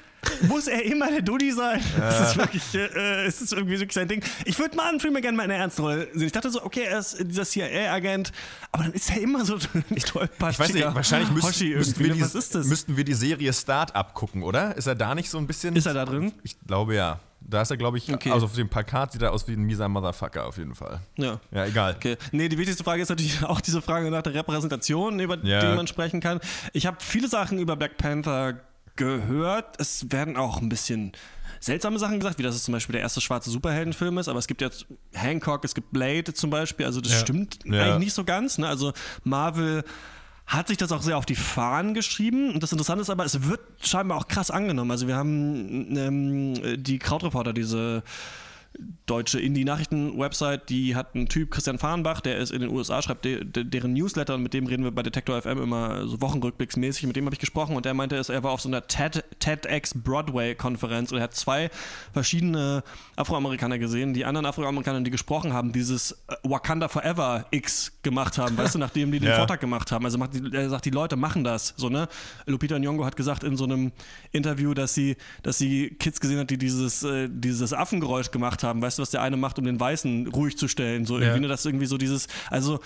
Muss 0.48 0.68
er 0.68 0.84
immer 0.86 1.10
der 1.10 1.22
Duddy 1.22 1.52
sein? 1.52 1.82
Ja. 1.98 2.10
Das 2.10 2.30
ist 2.30 2.38
wirklich, 2.38 2.64
äh, 2.76 3.28
ist 3.28 3.42
das 3.42 3.52
irgendwie 3.52 3.80
wirklich 3.80 3.94
sein 3.94 4.08
Ding. 4.08 4.24
Ich 4.46 4.58
würde 4.60 4.76
Martin 4.76 5.00
Freeman 5.00 5.22
gerne 5.22 5.36
mal 5.36 5.46
in 5.46 5.52
einer 5.52 5.62
ernsten 5.62 5.82
Rolle 5.82 6.08
sehen. 6.14 6.28
Ich 6.28 6.32
dachte 6.32 6.52
so, 6.52 6.64
okay, 6.64 6.84
er 6.84 7.00
ist 7.00 7.18
dieser 7.20 7.44
CIA-Agent, 7.44 8.32
aber 8.72 8.84
dann 8.84 8.94
ist 8.94 9.10
er 9.10 9.22
immer 9.22 9.44
so 9.46 9.58
nicht 9.90 10.08
tollpatschig. 10.08 10.54
Ich 10.54 10.60
weiß 10.60 10.74
nicht, 10.74 10.96
wahrscheinlich 10.96 11.32
müssten, 11.32 11.70
müssten, 11.70 12.00
wir 12.00 12.14
die, 12.14 12.68
müssten 12.68 12.98
wir 12.98 13.04
die 13.04 13.14
Serie 13.14 13.52
Start-up 13.52 14.14
gucken, 14.14 14.44
oder? 14.44 14.78
Ist 14.78 14.88
er 14.88 14.96
da 14.96 15.16
nicht 15.16 15.30
so 15.30 15.40
ein 15.40 15.48
bisschen... 15.48 15.76
Ist 15.76 15.88
er 15.88 15.96
da 15.96 16.06
drin? 16.06 16.34
Ich 16.44 16.60
glaube 16.68 16.96
ja. 16.96 17.20
Da 17.52 17.62
ist 17.62 17.70
er, 17.70 17.78
glaube 17.78 17.98
ich, 17.98 18.12
okay. 18.12 18.32
also 18.32 18.46
auf 18.46 18.54
dem 18.54 18.70
Plakat 18.70 19.12
sieht 19.12 19.22
er 19.22 19.34
aus 19.34 19.48
wie 19.48 19.54
ein 19.54 19.64
mieser 19.64 19.88
Motherfucker 19.90 20.48
auf 20.48 20.58
jeden 20.58 20.74
Fall. 20.74 21.02
Ja. 21.18 21.40
Ja, 21.52 21.66
egal. 21.66 21.96
Okay. 21.98 22.18
Nee, 22.32 22.50
die 22.50 22.58
wichtigste 22.58 22.84
Frage 22.84 23.02
ist 23.02 23.10
natürlich 23.10 23.44
auch 23.46 23.62
diese 23.62 23.82
Frage 23.82 24.10
nach 24.10 24.24
der 24.24 24.34
Repräsentation, 24.34 25.20
über 25.20 25.38
ja. 25.44 25.60
die 25.60 25.76
man 25.76 25.86
sprechen 25.86 26.22
kann. 26.22 26.40
Ich 26.74 26.88
habe 26.88 26.98
viele 27.00 27.28
Sachen 27.28 27.60
über 27.60 27.76
Black 27.76 27.98
Panther 27.98 28.62
gehört. 28.96 29.80
Es 29.80 30.12
werden 30.12 30.38
auch 30.38 30.62
ein 30.62 30.70
bisschen 30.70 31.12
seltsame 31.60 32.00
Sachen 32.00 32.20
gesagt, 32.20 32.40
wie 32.40 32.44
dass 32.44 32.56
es 32.56 32.64
zum 32.64 32.72
Beispiel 32.72 32.94
der 32.94 33.02
erste 33.02 33.22
schwarze 33.22 33.52
Superheldenfilm 33.52 34.18
ist, 34.18 34.28
aber 34.28 34.40
es 34.40 34.48
gibt 34.48 34.62
jetzt 34.62 34.88
Hancock, 35.14 35.64
es 35.64 35.76
gibt 35.76 35.92
Blade 35.92 36.34
zum 36.34 36.50
Beispiel, 36.50 36.86
also 36.86 37.02
das 37.02 37.12
ja. 37.12 37.20
stimmt 37.20 37.60
ja. 37.66 37.84
eigentlich 37.84 38.06
nicht 38.06 38.14
so 38.14 38.24
ganz. 38.24 38.58
Ne? 38.58 38.68
Also 38.68 38.94
Marvel 39.24 39.84
hat 40.52 40.68
sich 40.68 40.78
das 40.78 40.92
auch 40.92 41.02
sehr 41.02 41.18
auf 41.18 41.26
die 41.26 41.36
Fahnen 41.36 41.94
geschrieben. 41.94 42.54
Und 42.54 42.62
das 42.62 42.74
Interessante 42.74 43.02
ist 43.02 43.10
aber, 43.10 43.24
es 43.24 43.48
wird 43.48 43.62
scheinbar 43.82 44.18
auch 44.18 44.28
krass 44.28 44.52
angenommen. 44.52 44.92
Also 44.92 45.08
wir 45.08 45.16
haben 45.16 45.96
ähm, 45.96 46.84
die 46.84 47.00
Krautreporter, 47.00 47.54
diese 47.54 48.04
deutsche 49.06 49.40
Indie-Nachrichten-Website, 49.40 50.70
die 50.70 50.96
hat 50.96 51.14
einen 51.14 51.28
Typ, 51.28 51.52
Christian 51.52 51.78
Fahrenbach, 51.78 52.22
der 52.22 52.38
ist 52.38 52.52
in 52.52 52.62
den 52.62 52.70
USA, 52.70 53.02
schreibt 53.02 53.26
de, 53.26 53.44
de, 53.44 53.66
deren 53.66 53.94
Newsletter 53.94 54.36
und 54.36 54.44
mit 54.44 54.54
dem 54.54 54.66
reden 54.66 54.84
wir 54.84 54.92
bei 54.92 55.04
Detektor 55.04 55.42
FM 55.42 55.62
immer 55.62 56.08
so 56.08 56.22
wochenrückblicksmäßig. 56.22 57.06
Mit 57.08 57.18
dem 57.18 57.26
habe 57.26 57.36
ich 57.36 57.40
gesprochen 57.40 57.76
und 57.76 57.86
der 57.86 57.94
meinte, 57.94 58.16
er 58.16 58.44
war 58.44 58.52
auf 58.52 58.62
so 58.62 58.70
einer 58.70 58.88
TED, 58.88 59.24
TEDx 59.40 59.94
Broadway-Konferenz 59.96 61.12
und 61.12 61.18
er 61.18 61.26
hat 61.26 61.36
zwei 61.36 61.70
verschiedene 62.14 62.84
Afroamerikaner 63.18 63.78
gesehen. 63.78 64.14
Die 64.14 64.24
anderen 64.24 64.46
Afroamerikaner, 64.46 65.02
die 65.02 65.12
gesprochen 65.12 65.52
haben, 65.52 65.74
dieses 65.74 66.14
äh, 66.28 66.36
Wakanda 66.44 66.88
Forever 66.88 67.46
X 67.52 67.92
gemacht 68.04 68.38
haben, 68.38 68.58
weißt 68.58 68.76
du, 68.76 68.80
nachdem 68.80 69.12
die 69.12 69.20
den 69.20 69.30
ja. 69.30 69.36
Vortrag 69.36 69.60
gemacht 69.60 69.92
haben. 69.92 70.06
Also 70.06 70.18
macht, 70.18 70.32
er 70.54 70.70
sagt, 70.70 70.86
die 70.86 70.92
Leute 70.92 71.18
machen 71.18 71.44
das. 71.44 71.74
So, 71.76 71.90
ne? 71.90 72.08
Lupita 72.46 72.76
Nyong'o 72.76 73.06
hat 73.06 73.18
gesagt 73.18 73.44
in 73.44 73.58
so 73.58 73.66
einem 73.66 73.92
Interview, 74.32 74.74
dass 74.74 74.94
sie, 74.94 75.18
dass 75.44 75.58
sie 75.58 75.90
Kids 76.00 76.22
gesehen 76.22 76.40
hat, 76.40 76.50
die 76.50 76.58
dieses, 76.58 77.04
äh, 77.04 77.28
dieses 77.30 77.74
Affengeräusch 77.74 78.32
gemacht 78.32 78.61
haben. 78.63 78.82
Weißt 78.82 78.97
du, 78.97 79.02
was 79.02 79.12
der 79.12 79.21
eine 79.21 79.38
macht, 79.38 79.60
um 79.60 79.65
den 79.65 79.80
Weißen 79.80 80.28
ruhig 80.28 80.58
zu 80.58 80.67
stellen? 80.67 81.06
So 81.06 81.15
irgendwie, 81.15 81.36
ja. 81.36 81.39
ne, 81.41 81.47
das 81.47 81.65
irgendwie 81.65 81.86
so 81.86 81.97
dieses, 81.97 82.28
also 82.50 82.80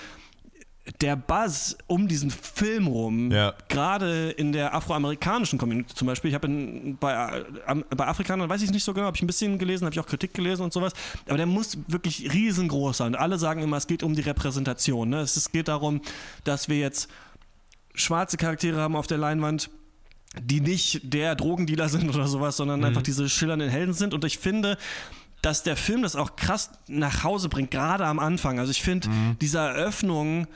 der 1.02 1.16
Buzz 1.16 1.76
um 1.88 2.08
diesen 2.08 2.30
Film 2.30 2.88
rum, 2.88 3.32
ja. 3.32 3.54
gerade 3.70 4.30
in 4.32 4.52
der 4.52 4.76
afroamerikanischen 4.76 5.58
Community 5.58 5.96
zum 5.96 6.08
Beispiel, 6.08 6.30
ich 6.30 6.36
habe 6.36 6.48
bei, 7.00 7.44
bei 7.90 8.08
Afrikanern, 8.08 8.50
weiß 8.50 8.62
ich 8.62 8.72
nicht 8.72 8.84
so 8.84 8.94
genau, 8.94 9.08
habe 9.08 9.18
ich 9.18 9.24
ein 9.24 9.28
bisschen 9.28 9.58
gelesen, 9.58 9.86
habe 9.86 9.94
ich 9.94 10.00
auch 10.00 10.06
Kritik 10.06 10.34
gelesen 10.34 10.62
und 10.62 10.74
sowas, 10.74 10.94
aber 11.28 11.38
der 11.38 11.48
muss 11.48 11.78
wirklich 11.88 12.32
riesengroß 12.32 12.98
sein. 12.98 13.16
Alle 13.16 13.40
sagen 13.40 13.64
immer, 13.64 13.78
es 13.78 13.88
geht 13.88 14.04
um 14.04 14.14
die 14.14 14.22
Repräsentation. 14.22 15.10
Ne? 15.10 15.22
Es, 15.22 15.36
es 15.36 15.52
geht 15.52 15.68
darum, 15.70 16.02
dass 16.44 16.70
wir 16.70 16.78
jetzt 16.78 17.10
schwarze 17.96 18.38
Charaktere 18.38 18.80
haben 18.80 18.96
auf 18.96 19.08
der 19.08 19.18
Leinwand, 19.18 19.72
die 20.40 20.62
nicht 20.62 21.02
der 21.04 21.36
Drogendealer 21.36 21.90
sind 21.90 22.14
oder 22.14 22.28
sowas, 22.28 22.58
sondern 22.58 22.82
mhm. 22.82 22.86
einfach 22.86 23.02
diese 23.02 23.28
schillernden 23.28 23.70
Helden 23.70 23.94
sind. 23.94 24.14
Und 24.14 24.24
ich 24.24 24.38
finde, 24.38 24.78
dass 25.46 25.62
der 25.62 25.78
Film 25.78 26.02
das 26.02 26.16
auch 26.16 26.36
krass 26.36 26.72
nach 26.88 27.24
Hause 27.24 27.50
bringt, 27.50 27.70
gerade 27.70 28.06
am 28.06 28.18
Anfang. 28.18 28.60
Also 28.60 28.72
ich 28.72 28.82
finde, 28.82 29.10
mhm. 29.10 29.38
diese 29.40 29.60
Eröffnung 29.60 30.48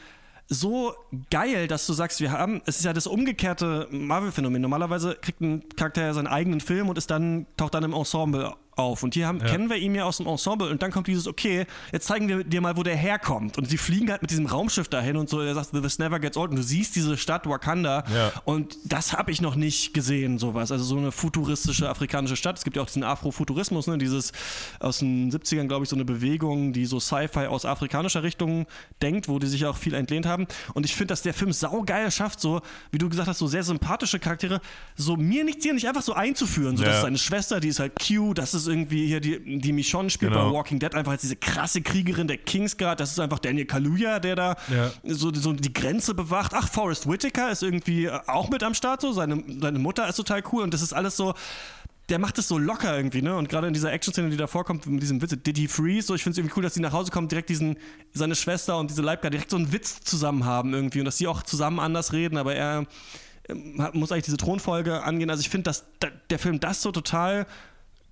so 0.47 0.95
geil, 1.29 1.67
dass 1.67 1.85
du 1.85 1.93
sagst, 1.93 2.21
wir 2.21 2.31
haben, 2.31 2.61
es 2.65 2.79
ist 2.79 2.85
ja 2.85 2.91
das 2.91 3.05
umgekehrte 3.05 3.87
Marvel-Phänomen. 3.91 4.59
Normalerweise 4.59 5.15
kriegt 5.21 5.41
ein 5.41 5.63
Charakter 5.75 6.01
ja 6.01 6.13
seinen 6.15 6.25
eigenen 6.25 6.59
Film 6.59 6.89
und 6.89 6.97
ist 6.97 7.11
dann, 7.11 7.45
taucht 7.55 7.75
dann 7.75 7.83
im 7.83 7.93
Ensemble 7.93 8.55
auf. 8.79 9.03
Und 9.03 9.13
hier 9.13 9.27
haben, 9.27 9.39
ja. 9.39 9.45
kennen 9.45 9.69
wir 9.69 9.77
ihn 9.77 9.95
ja 9.95 10.05
aus 10.05 10.17
dem 10.17 10.27
Ensemble 10.27 10.69
und 10.69 10.81
dann 10.81 10.91
kommt 10.91 11.07
dieses, 11.07 11.27
okay, 11.27 11.65
jetzt 11.91 12.07
zeigen 12.07 12.27
wir 12.27 12.43
dir 12.43 12.61
mal, 12.61 12.77
wo 12.77 12.83
der 12.83 12.95
herkommt. 12.95 13.57
Und 13.57 13.69
sie 13.69 13.77
fliegen 13.77 14.09
halt 14.09 14.21
mit 14.21 14.31
diesem 14.31 14.45
Raumschiff 14.45 14.87
dahin 14.87 15.17
und 15.17 15.29
so, 15.29 15.41
er 15.41 15.53
sagt, 15.53 15.71
this 15.71 15.99
never 15.99 16.19
gets 16.19 16.37
old. 16.37 16.51
Und 16.51 16.57
du 16.57 16.63
siehst 16.63 16.95
diese 16.95 17.17
Stadt 17.17 17.47
Wakanda 17.47 18.03
ja. 18.13 18.31
und 18.45 18.77
das 18.85 19.13
habe 19.13 19.31
ich 19.31 19.41
noch 19.41 19.55
nicht 19.55 19.93
gesehen, 19.93 20.37
sowas. 20.37 20.71
Also 20.71 20.83
so 20.83 20.97
eine 20.97 21.11
futuristische 21.11 21.89
afrikanische 21.89 22.35
Stadt. 22.35 22.57
Es 22.57 22.63
gibt 22.63 22.75
ja 22.75 22.83
auch 22.83 22.87
diesen 22.87 23.03
Afrofuturismus, 23.03 23.87
ne? 23.87 23.97
dieses 23.97 24.31
aus 24.79 24.99
den 24.99 25.31
70ern, 25.31 25.67
glaube 25.67 25.83
ich, 25.83 25.89
so 25.89 25.95
eine 25.95 26.05
Bewegung, 26.05 26.73
die 26.73 26.85
so 26.85 26.99
Sci-Fi 26.99 27.47
aus 27.47 27.65
afrikanischer 27.65 28.23
Richtung 28.23 28.65
denkt, 29.01 29.27
wo 29.27 29.39
die 29.39 29.47
sich 29.47 29.65
auch 29.65 29.77
viel 29.77 29.93
entlehnt 29.93 30.25
haben. 30.25 30.47
Und 30.73 30.85
ich 30.85 30.95
finde, 30.95 31.07
dass 31.07 31.21
der 31.21 31.33
Film 31.33 31.51
saugeil 31.51 32.11
schafft, 32.11 32.39
so, 32.39 32.61
wie 32.91 32.97
du 32.97 33.09
gesagt 33.09 33.27
hast, 33.27 33.39
so 33.39 33.47
sehr 33.47 33.63
sympathische 33.63 34.19
Charaktere, 34.19 34.61
so 34.95 35.15
mir 35.15 35.43
nicht, 35.43 35.63
dir 35.63 35.73
nicht 35.73 35.87
einfach 35.87 36.01
so 36.01 36.13
einzuführen. 36.13 36.77
So, 36.77 36.83
ja. 36.83 36.89
das 36.89 36.97
ist 36.97 37.03
seine 37.03 37.17
Schwester, 37.17 37.59
die 37.59 37.69
ist 37.69 37.79
halt 37.79 37.93
cute, 37.99 38.37
das 38.37 38.53
ist 38.53 38.67
irgendwie 38.69 39.07
hier 39.07 39.19
die, 39.19 39.59
die 39.59 39.73
Michonne 39.73 40.09
spielt 40.09 40.31
genau. 40.31 40.49
bei 40.49 40.55
Walking 40.55 40.79
Dead 40.79 40.93
einfach 40.95 41.11
als 41.13 41.21
diese 41.21 41.35
krasse 41.35 41.81
Kriegerin 41.81 42.27
der 42.27 42.37
Kingsguard. 42.37 42.99
Das 42.99 43.11
ist 43.11 43.19
einfach 43.19 43.39
Daniel 43.39 43.65
Kaluuya, 43.65 44.19
der 44.19 44.35
da 44.35 44.55
ja. 44.73 44.91
so, 45.03 45.33
so 45.33 45.53
die 45.53 45.73
Grenze 45.73 46.13
bewacht. 46.13 46.53
Ach, 46.53 46.69
Forrest 46.69 47.09
Whitaker 47.09 47.51
ist 47.51 47.63
irgendwie 47.63 48.09
auch 48.09 48.49
mit 48.49 48.63
am 48.63 48.73
Start 48.73 49.01
so. 49.01 49.11
Seine, 49.11 49.43
seine 49.59 49.79
Mutter 49.79 50.07
ist 50.07 50.15
total 50.15 50.43
cool 50.53 50.63
und 50.63 50.73
das 50.73 50.81
ist 50.81 50.93
alles 50.93 51.17
so 51.17 51.33
der 52.09 52.19
macht 52.19 52.37
es 52.37 52.47
so 52.47 52.57
locker 52.57 52.95
irgendwie, 52.95 53.21
ne? 53.21 53.35
Und 53.35 53.49
gerade 53.49 53.67
in 53.67 53.73
dieser 53.73 53.91
Action-Szene, 53.91 54.29
die 54.29 54.37
da 54.37 54.47
vorkommt, 54.47 54.85
mit 54.87 55.01
diesem 55.01 55.21
Witz, 55.21 55.35
did 55.43 55.57
he 55.57 55.67
freeze? 55.67 56.07
So, 56.07 56.15
ich 56.15 56.23
finde 56.23 56.33
es 56.33 56.37
irgendwie 56.39 56.57
cool, 56.57 56.63
dass 56.63 56.73
die 56.73 56.79
nach 56.79 56.91
Hause 56.91 57.11
kommen, 57.11 57.27
direkt 57.27 57.49
diesen, 57.49 57.77
seine 58.13 58.35
Schwester 58.35 58.77
und 58.77 58.89
diese 58.89 59.01
Leibgar 59.01 59.29
direkt 59.29 59.51
so 59.51 59.57
einen 59.57 59.71
Witz 59.71 60.01
zusammen 60.01 60.45
haben 60.45 60.73
irgendwie 60.73 60.99
und 60.99 61.05
dass 61.05 61.17
sie 61.17 61.27
auch 61.27 61.43
zusammen 61.43 61.79
anders 61.79 62.13
reden, 62.13 62.37
aber 62.37 62.55
er 62.55 62.85
ähm, 63.47 63.87
muss 63.93 64.11
eigentlich 64.11 64.25
diese 64.25 64.37
Thronfolge 64.37 65.03
angehen. 65.03 65.29
Also 65.29 65.41
ich 65.41 65.49
finde, 65.49 65.63
dass 65.63 65.85
der 66.29 66.39
Film 66.39 66.59
das 66.59 66.81
so 66.81 66.91
total 66.91 67.45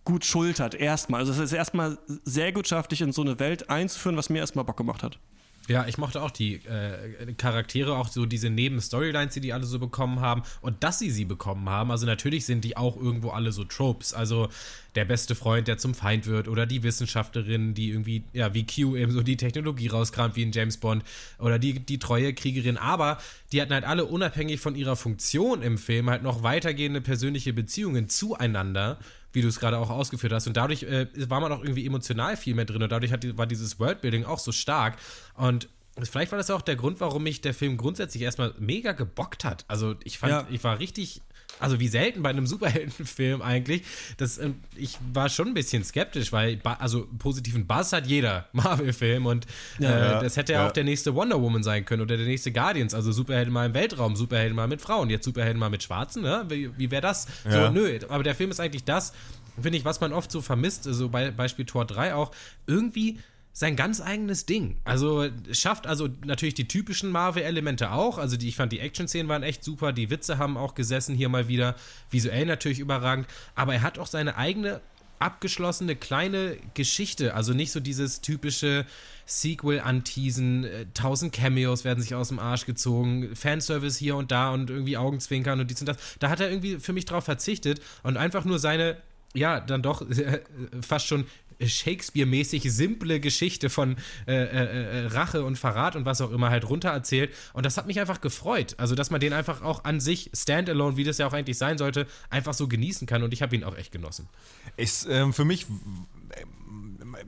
gut 0.07 0.23
schultert, 0.23 0.73
erstmal. 0.73 1.19
Also 1.19 1.33
es 1.33 1.39
ist 1.39 1.51
erstmal 1.51 1.97
sehr 2.23 2.53
gut 2.53 2.65
schafft, 2.65 2.93
dich 2.93 3.01
in 3.01 3.11
so 3.11 3.23
eine 3.23 3.39
Welt 3.39 3.69
einzuführen, 3.69 4.15
was 4.15 4.29
mir 4.29 4.37
erstmal 4.37 4.63
Bock 4.63 4.77
gemacht 4.77 5.03
hat. 5.03 5.19
Ja, 5.67 5.85
ich 5.85 5.97
mochte 5.97 6.21
auch 6.21 6.31
die 6.31 6.61
äh, 6.65 7.33
Charaktere, 7.33 7.97
auch 7.97 8.07
so 8.07 8.25
diese 8.25 8.49
Neben-Storylines, 8.49 9.33
die 9.33 9.41
die 9.41 9.51
alle 9.51 9.65
so 9.65 9.79
bekommen 9.79 10.21
haben. 10.21 10.43
Und 10.61 10.81
dass 10.81 10.99
sie 10.99 11.11
sie 11.11 11.25
bekommen 11.25 11.67
haben, 11.67 11.91
also 11.91 12.05
natürlich 12.05 12.45
sind 12.45 12.63
die 12.63 12.77
auch 12.77 12.95
irgendwo 12.95 13.31
alle 13.31 13.51
so 13.51 13.65
Tropes. 13.65 14.13
Also 14.13 14.47
der 14.95 15.03
beste 15.03 15.35
Freund, 15.35 15.67
der 15.67 15.77
zum 15.77 15.93
Feind 15.93 16.25
wird, 16.25 16.47
oder 16.47 16.65
die 16.65 16.83
Wissenschaftlerin, 16.83 17.73
die 17.73 17.89
irgendwie, 17.89 18.23
ja, 18.31 18.53
wie 18.53 18.65
Q 18.65 18.95
eben 18.95 19.11
so 19.11 19.23
die 19.23 19.35
Technologie 19.35 19.87
rauskramt, 19.87 20.37
wie 20.37 20.43
in 20.43 20.53
James 20.53 20.77
Bond, 20.77 21.03
oder 21.37 21.59
die, 21.59 21.81
die 21.81 21.99
treue 21.99 22.33
Kriegerin. 22.33 22.77
Aber 22.77 23.17
die 23.51 23.61
hatten 23.61 23.73
halt 23.73 23.83
alle 23.83 24.05
unabhängig 24.05 24.61
von 24.61 24.73
ihrer 24.73 24.95
Funktion 24.95 25.61
im 25.63 25.77
Film 25.77 26.09
halt 26.09 26.23
noch 26.23 26.43
weitergehende 26.43 27.01
persönliche 27.01 27.51
Beziehungen 27.51 28.07
zueinander 28.07 28.99
wie 29.38 29.41
du 29.43 29.47
es 29.50 29.60
gerade 29.60 29.78
auch 29.78 29.91
ausgeführt 29.91 30.34
hast. 30.34 30.47
Und 30.47 30.58
dadurch 30.58 30.82
äh, 30.82 31.06
war 31.30 31.39
man 31.39 31.52
auch 31.52 31.62
irgendwie 31.62 31.86
emotional 31.86 32.36
viel 32.36 32.56
mehr 32.56 32.65
drin 32.65 32.82
und 32.82 32.91
dadurch 32.91 33.12
hat, 33.12 33.38
war 33.38 33.45
dieses 33.45 33.80
Worldbuilding 33.80 34.26
auch 34.26 34.39
so 34.39 34.52
stark. 34.52 34.97
Und 35.36 35.69
Vielleicht 36.00 36.32
war 36.32 36.38
das 36.38 36.52
auch 36.52 36.62
der 36.62 36.76
Grund, 36.76 37.00
warum 37.00 37.23
mich 37.23 37.41
der 37.41 37.56
Film 37.56 37.76
grundsätzlich 37.76 38.21
erstmal 38.21 38.54
mega 38.60 38.91
gebockt 38.91 39.43
hat. 39.43 39.65
Also 39.67 39.95
ich 40.04 40.19
fand, 40.19 40.32
Ja. 40.32 40.47
ich 40.52 40.63
war 40.63 40.78
richtig, 40.78 41.23
also 41.60 41.79
wie 41.79 41.88
selten 41.88 42.21
bei 42.21 42.29
einem 42.29 42.45
Superheldenfilm 42.45 43.41
eigentlich. 43.41 43.83
Das, 44.17 44.38
ähm, 44.38 44.55
ich 44.75 44.97
war 45.13 45.27
schon 45.29 45.47
ein 45.47 45.53
bisschen 45.53 45.83
skeptisch, 45.83 46.31
weil 46.31 46.60
also 46.63 47.07
positiven 47.17 47.65
Buzz 47.65 47.93
hat 47.93 48.05
jeder 48.05 48.47
Marvel-Film 48.53 49.25
und 49.25 49.45
äh, 49.79 49.83
Ja. 49.83 50.21
das 50.21 50.38
hätte 50.38 50.53
ja, 50.53 50.62
Ja. 50.62 50.67
auch 50.67 50.71
der 50.71 50.83
nächste 50.83 51.15
Wonder 51.15 51.41
Woman 51.41 51.63
sein 51.63 51.83
können 51.86 52.01
oder 52.03 52.15
der 52.17 52.27
nächste 52.27 52.51
Guardians. 52.51 52.93
Also 52.93 53.12
Superhelden 53.12 53.51
mal 53.53 53.65
im 53.65 53.73
Weltraum, 53.73 54.15
Superhelden 54.15 54.55
mal 54.55 54.67
mit 54.67 54.81
Frauen, 54.81 55.10
jetzt 55.10 55.25
Superhelden 55.25 55.60
mal 55.60 55.69
mit 55.69 55.81
Schwarzen. 55.83 56.21
Ne? 56.21 56.45
Wie, 56.49 56.69
wie 56.77 56.91
wäre 56.91 57.01
das? 57.01 57.27
Ja. 57.45 57.67
So, 57.67 57.71
nö, 57.73 57.97
aber 58.10 58.23
der 58.23 58.36
Film 58.36 58.51
ist 58.51 58.60
eigentlich 58.60 58.83
das, 58.83 59.13
finde 59.60 59.77
ich, 59.79 59.86
was 59.86 59.99
man 59.99 60.13
oft 60.13 60.31
so 60.31 60.41
vermisst, 60.41 60.83
so 60.83 61.10
bei 61.10 61.31
Beispiel 61.31 61.65
Tor 61.65 61.86
3 61.86 62.13
auch, 62.13 62.31
irgendwie 62.67 63.17
sein 63.57 63.75
ganz 63.75 64.01
eigenes 64.01 64.45
Ding. 64.45 64.77
Also 64.83 65.29
schafft 65.51 65.87
also 65.87 66.07
natürlich 66.23 66.53
die 66.53 66.67
typischen 66.67 67.09
Marvel-Elemente 67.09 67.89
auch. 67.89 68.19
Also 68.19 68.37
die, 68.37 68.49
ich 68.49 68.55
fand 68.55 68.71
die 68.71 68.79
Action-Szenen 68.79 69.27
waren 69.29 69.41
echt 69.41 69.63
super, 69.63 69.93
die 69.93 70.11
Witze 70.11 70.37
haben 70.37 70.57
auch 70.57 70.75
gesessen 70.75 71.15
hier 71.15 71.27
mal 71.27 71.47
wieder. 71.47 71.75
Visuell 72.11 72.45
natürlich 72.45 72.77
überragend. 72.77 73.25
Aber 73.55 73.73
er 73.73 73.81
hat 73.81 73.97
auch 73.97 74.05
seine 74.05 74.37
eigene 74.37 74.79
abgeschlossene 75.17 75.95
kleine 75.95 76.57
Geschichte. 76.75 77.33
Also 77.33 77.53
nicht 77.53 77.71
so 77.71 77.79
dieses 77.79 78.21
typische 78.21 78.85
Sequel 79.25 79.79
anteasen, 79.79 80.63
äh, 80.63 80.85
tausend 80.93 81.33
Cameos 81.33 81.83
werden 81.83 81.99
sich 81.99 82.13
aus 82.13 82.27
dem 82.27 82.37
Arsch 82.37 82.67
gezogen, 82.67 83.35
Fanservice 83.35 83.97
hier 83.97 84.17
und 84.17 84.31
da 84.31 84.51
und 84.51 84.69
irgendwie 84.69 84.97
Augenzwinkern 84.97 85.59
und 85.59 85.71
dies 85.71 85.79
und 85.79 85.87
das. 85.87 85.97
Da 86.19 86.29
hat 86.29 86.41
er 86.41 86.51
irgendwie 86.51 86.77
für 86.77 86.93
mich 86.93 87.05
drauf 87.05 87.23
verzichtet 87.23 87.81
und 88.03 88.17
einfach 88.17 88.45
nur 88.45 88.59
seine, 88.59 88.97
ja, 89.33 89.59
dann 89.59 89.81
doch 89.81 90.07
äh, 90.07 90.41
fast 90.81 91.07
schon 91.07 91.25
Shakespeare-mäßig 91.61 92.71
simple 92.71 93.19
Geschichte 93.19 93.69
von 93.69 93.97
äh, 94.27 94.33
äh, 94.33 95.03
äh, 95.03 95.05
Rache 95.07 95.43
und 95.43 95.57
Verrat 95.57 95.95
und 95.95 96.05
was 96.05 96.21
auch 96.21 96.31
immer 96.31 96.49
halt 96.49 96.69
runtererzählt. 96.69 97.33
Und 97.53 97.65
das 97.65 97.77
hat 97.77 97.87
mich 97.87 97.99
einfach 97.99 98.21
gefreut. 98.21 98.75
Also, 98.77 98.95
dass 98.95 99.09
man 99.09 99.19
den 99.19 99.33
einfach 99.33 99.61
auch 99.61 99.83
an 99.83 99.99
sich, 99.99 100.31
standalone, 100.33 100.97
wie 100.97 101.03
das 101.03 101.17
ja 101.17 101.27
auch 101.27 101.33
eigentlich 101.33 101.57
sein 101.57 101.77
sollte, 101.77 102.07
einfach 102.29 102.53
so 102.53 102.67
genießen 102.67 103.07
kann. 103.07 103.23
Und 103.23 103.33
ich 103.33 103.41
habe 103.41 103.55
ihn 103.55 103.63
auch 103.63 103.75
echt 103.75 103.91
genossen. 103.91 104.27
Ist 104.75 105.07
ähm, 105.09 105.33
für 105.33 105.45
mich, 105.45 105.65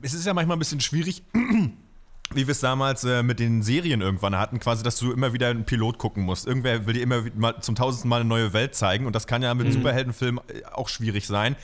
es 0.01 0.13
ist 0.13 0.25
ja 0.25 0.33
manchmal 0.33 0.57
ein 0.57 0.59
bisschen 0.59 0.81
schwierig, 0.81 1.23
wie 2.33 2.47
wir 2.47 2.51
es 2.51 2.59
damals 2.59 3.03
äh, 3.03 3.23
mit 3.23 3.39
den 3.39 3.63
Serien 3.63 4.01
irgendwann 4.01 4.37
hatten, 4.37 4.59
quasi, 4.59 4.83
dass 4.83 4.97
du 4.97 5.11
immer 5.11 5.33
wieder 5.33 5.47
einen 5.47 5.65
Pilot 5.65 5.97
gucken 5.97 6.23
musst. 6.23 6.45
Irgendwer 6.45 6.85
will 6.85 6.93
dir 6.93 7.01
immer 7.01 7.23
mal 7.35 7.59
zum 7.61 7.75
tausendsten 7.75 8.09
Mal 8.09 8.21
eine 8.21 8.29
neue 8.29 8.53
Welt 8.53 8.75
zeigen 8.75 9.05
und 9.05 9.15
das 9.15 9.25
kann 9.25 9.41
ja 9.41 9.53
mit 9.53 9.71
Superheldenfilmen 9.73 10.43
äh, 10.47 10.65
auch 10.65 10.89
schwierig 10.89 11.25
sein. 11.25 11.55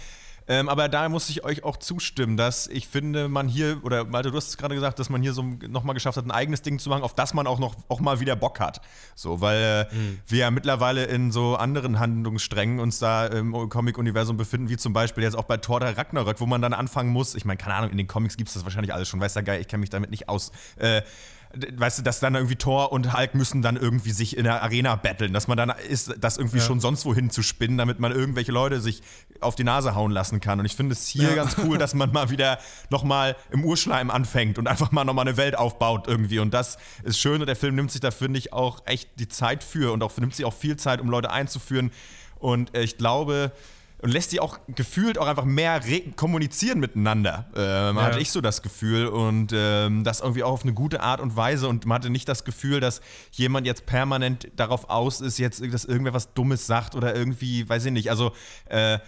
Ähm, 0.48 0.70
aber 0.70 0.90
da 0.90 1.10
muss 1.10 1.30
ich 1.30 1.44
euch 1.44 1.64
auch 1.64 1.78
zustimmen, 1.78 2.38
dass 2.38 2.68
ich 2.68 2.88
finde, 2.88 3.28
man 3.28 3.48
hier, 3.48 3.80
oder 3.84 4.06
Malte, 4.06 4.32
du 4.32 4.38
hast 4.38 4.50
es 4.50 4.58
gerade 4.58 4.76
gesagt, 4.76 5.00
dass 5.00 5.10
man 5.10 5.22
hier 5.22 5.34
so 5.34 5.42
nochmal 5.42 5.96
geschafft 5.96 6.18
hat, 6.18 6.26
ein 6.26 6.32
eigenes 6.32 6.62
Ding 6.62 6.78
zu 6.80 6.90
machen, 6.90 7.04
auf 7.04 7.16
das 7.16 7.34
man 7.34 7.48
auch 7.48 7.60
noch 7.60 7.76
auch 7.88 8.00
mal 8.00 8.20
wieder 8.20 8.36
Bock 8.36 8.60
hat. 8.60 8.82
So, 9.16 9.42
weil 9.42 9.90
äh, 9.92 9.96
wir 10.28 10.40
ja 10.40 10.52
mittlerweile 10.52 11.06
in 11.06 11.32
so 11.32 11.56
anderen 11.56 12.00
Handlungssträngen 12.00 12.80
uns 12.80 13.00
da 13.00 13.26
im 13.26 13.70
Comic-Universum 13.70 14.38
befinden, 14.38 14.70
wie 14.70 14.78
zum 14.78 14.94
Beispiel 14.94 15.24
jetzt 15.24 15.36
auch 15.36 15.44
bei 15.44 15.58
Thor 15.58 15.80
der 15.80 15.98
Ragnarök, 15.98 16.40
wo 16.40 16.46
man 16.46 16.62
dann 16.62 16.74
anfangen 16.74 17.10
muss, 17.10 17.36
ich 17.36 17.46
meine, 17.46 17.58
keine 17.58 17.76
Ahnung, 17.76 17.90
in 17.92 17.98
den 17.98 18.08
Comics 18.08 18.38
gibt 18.38 18.50
es 18.50 18.54
das 18.54 18.64
wahrscheinlich 18.64 18.94
alles 18.94 19.08
schon, 19.08 19.20
weiß 19.20 19.34
der 19.34 19.44
Geil, 19.44 19.62
ich 19.62 19.68
kenne 19.68 19.82
mich 19.82 19.90
damit 19.90 20.12
nicht 20.12 20.30
aus. 20.30 20.52
Äh, 20.78 21.02
Weißt 21.78 22.00
du, 22.00 22.04
dass 22.04 22.20
dann 22.20 22.36
irgendwie 22.36 22.56
Thor 22.56 22.92
und 22.92 23.16
Hulk 23.18 23.36
müssen 23.36 23.62
dann 23.62 23.76
irgendwie 23.78 24.12
sich 24.12 24.36
in 24.38 24.44
der 24.44 24.62
Arena 24.64 24.96
battlen, 24.96 25.34
dass 25.34 25.48
man 25.48 25.58
dann 25.58 25.70
ist, 25.90 26.14
das 26.20 26.38
irgendwie 26.38 26.60
schon 26.60 26.80
sonst 26.80 27.06
wohin 27.06 27.30
zu 27.30 27.42
spinnen, 27.44 27.78
damit 27.78 28.00
man 28.00 28.12
irgendwelche 28.12 28.52
Leute 28.52 28.82
sich 28.82 29.02
auf 29.42 29.56
die 29.56 29.64
Nase 29.64 29.96
hauen 29.96 30.12
lassen 30.12 30.40
kann. 30.40 30.60
Und 30.60 30.66
ich 30.66 30.76
finde 30.76 30.94
es 30.94 31.08
hier 31.08 31.30
Ja. 31.30 31.36
ganz 31.36 31.56
cool, 31.64 31.78
dass 31.78 31.94
man 31.94 32.12
mal 32.12 32.30
wieder 32.30 32.60
nochmal 32.90 33.36
im 33.52 33.64
Urschleim 33.64 34.10
anfängt 34.12 34.58
und 34.58 34.68
einfach 34.68 34.92
mal 34.92 35.04
nochmal 35.06 35.28
eine 35.28 35.38
Welt 35.38 35.58
aufbaut 35.58 36.08
irgendwie. 36.08 36.40
Und 36.40 36.54
das 36.54 36.78
ist 37.04 37.20
schön 37.20 37.42
und 37.42 37.48
der 37.48 37.56
Film 37.56 37.76
nimmt 37.76 37.92
sich 37.92 38.02
da, 38.02 38.12
finde 38.12 38.40
ich, 38.40 38.54
auch 38.54 38.82
echt 38.86 39.10
die 39.20 39.28
Zeit 39.28 39.64
für 39.64 39.92
und 39.94 40.04
auch 40.04 40.16
nimmt 40.18 40.36
sich 40.36 40.46
auch 40.46 40.54
viel 40.54 40.78
Zeit, 40.78 41.00
um 41.02 41.10
Leute 41.10 41.32
einzuführen. 41.32 41.92
Und 42.40 42.76
äh, 42.76 42.82
ich 42.84 42.98
glaube, 42.98 43.52
und 44.06 44.12
lässt 44.12 44.30
sie 44.30 44.40
auch 44.40 44.60
gefühlt 44.68 45.18
auch 45.18 45.26
einfach 45.26 45.46
mehr 45.46 45.84
re 45.84 46.02
kommunizieren 46.16 46.80
miteinander. 46.80 47.48
Ähm, 47.56 48.00
Hatte 48.00 48.20
ich 48.20 48.30
so 48.30 48.40
das 48.40 48.62
Gefühl 48.62 49.08
und 49.08 49.52
ähm, 49.52 50.04
das 50.04 50.20
irgendwie 50.20 50.44
auch 50.44 50.52
auf 50.52 50.62
eine 50.62 50.74
gute 50.74 51.02
Art 51.02 51.20
und 51.20 51.36
Weise 51.36 51.68
und 51.68 51.88
man 51.88 51.96
hatte 51.96 52.12
nicht 52.12 52.30
das 52.30 52.44
Gefühl, 52.44 52.80
dass 52.80 53.02
jemand 53.32 53.66
jetzt 53.66 53.88
permanent 53.88 54.48
darauf 54.58 54.92
aus 54.92 55.22
ist, 55.22 55.40
jetzt 55.40 55.60
dass 55.74 55.86
irgendwer 55.86 56.14
was 56.14 56.36
Dummes 56.36 56.68
sagt 56.68 56.94
oder 56.94 57.16
irgendwie, 57.16 57.68
weiß 57.68 57.86
ich 57.86 57.92
nicht, 57.92 58.12
also 58.12 58.32
äh, 58.66 59.00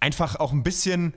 einfach 0.00 0.36
auch 0.36 0.52
ein 0.52 0.62
bisschen 0.62 1.12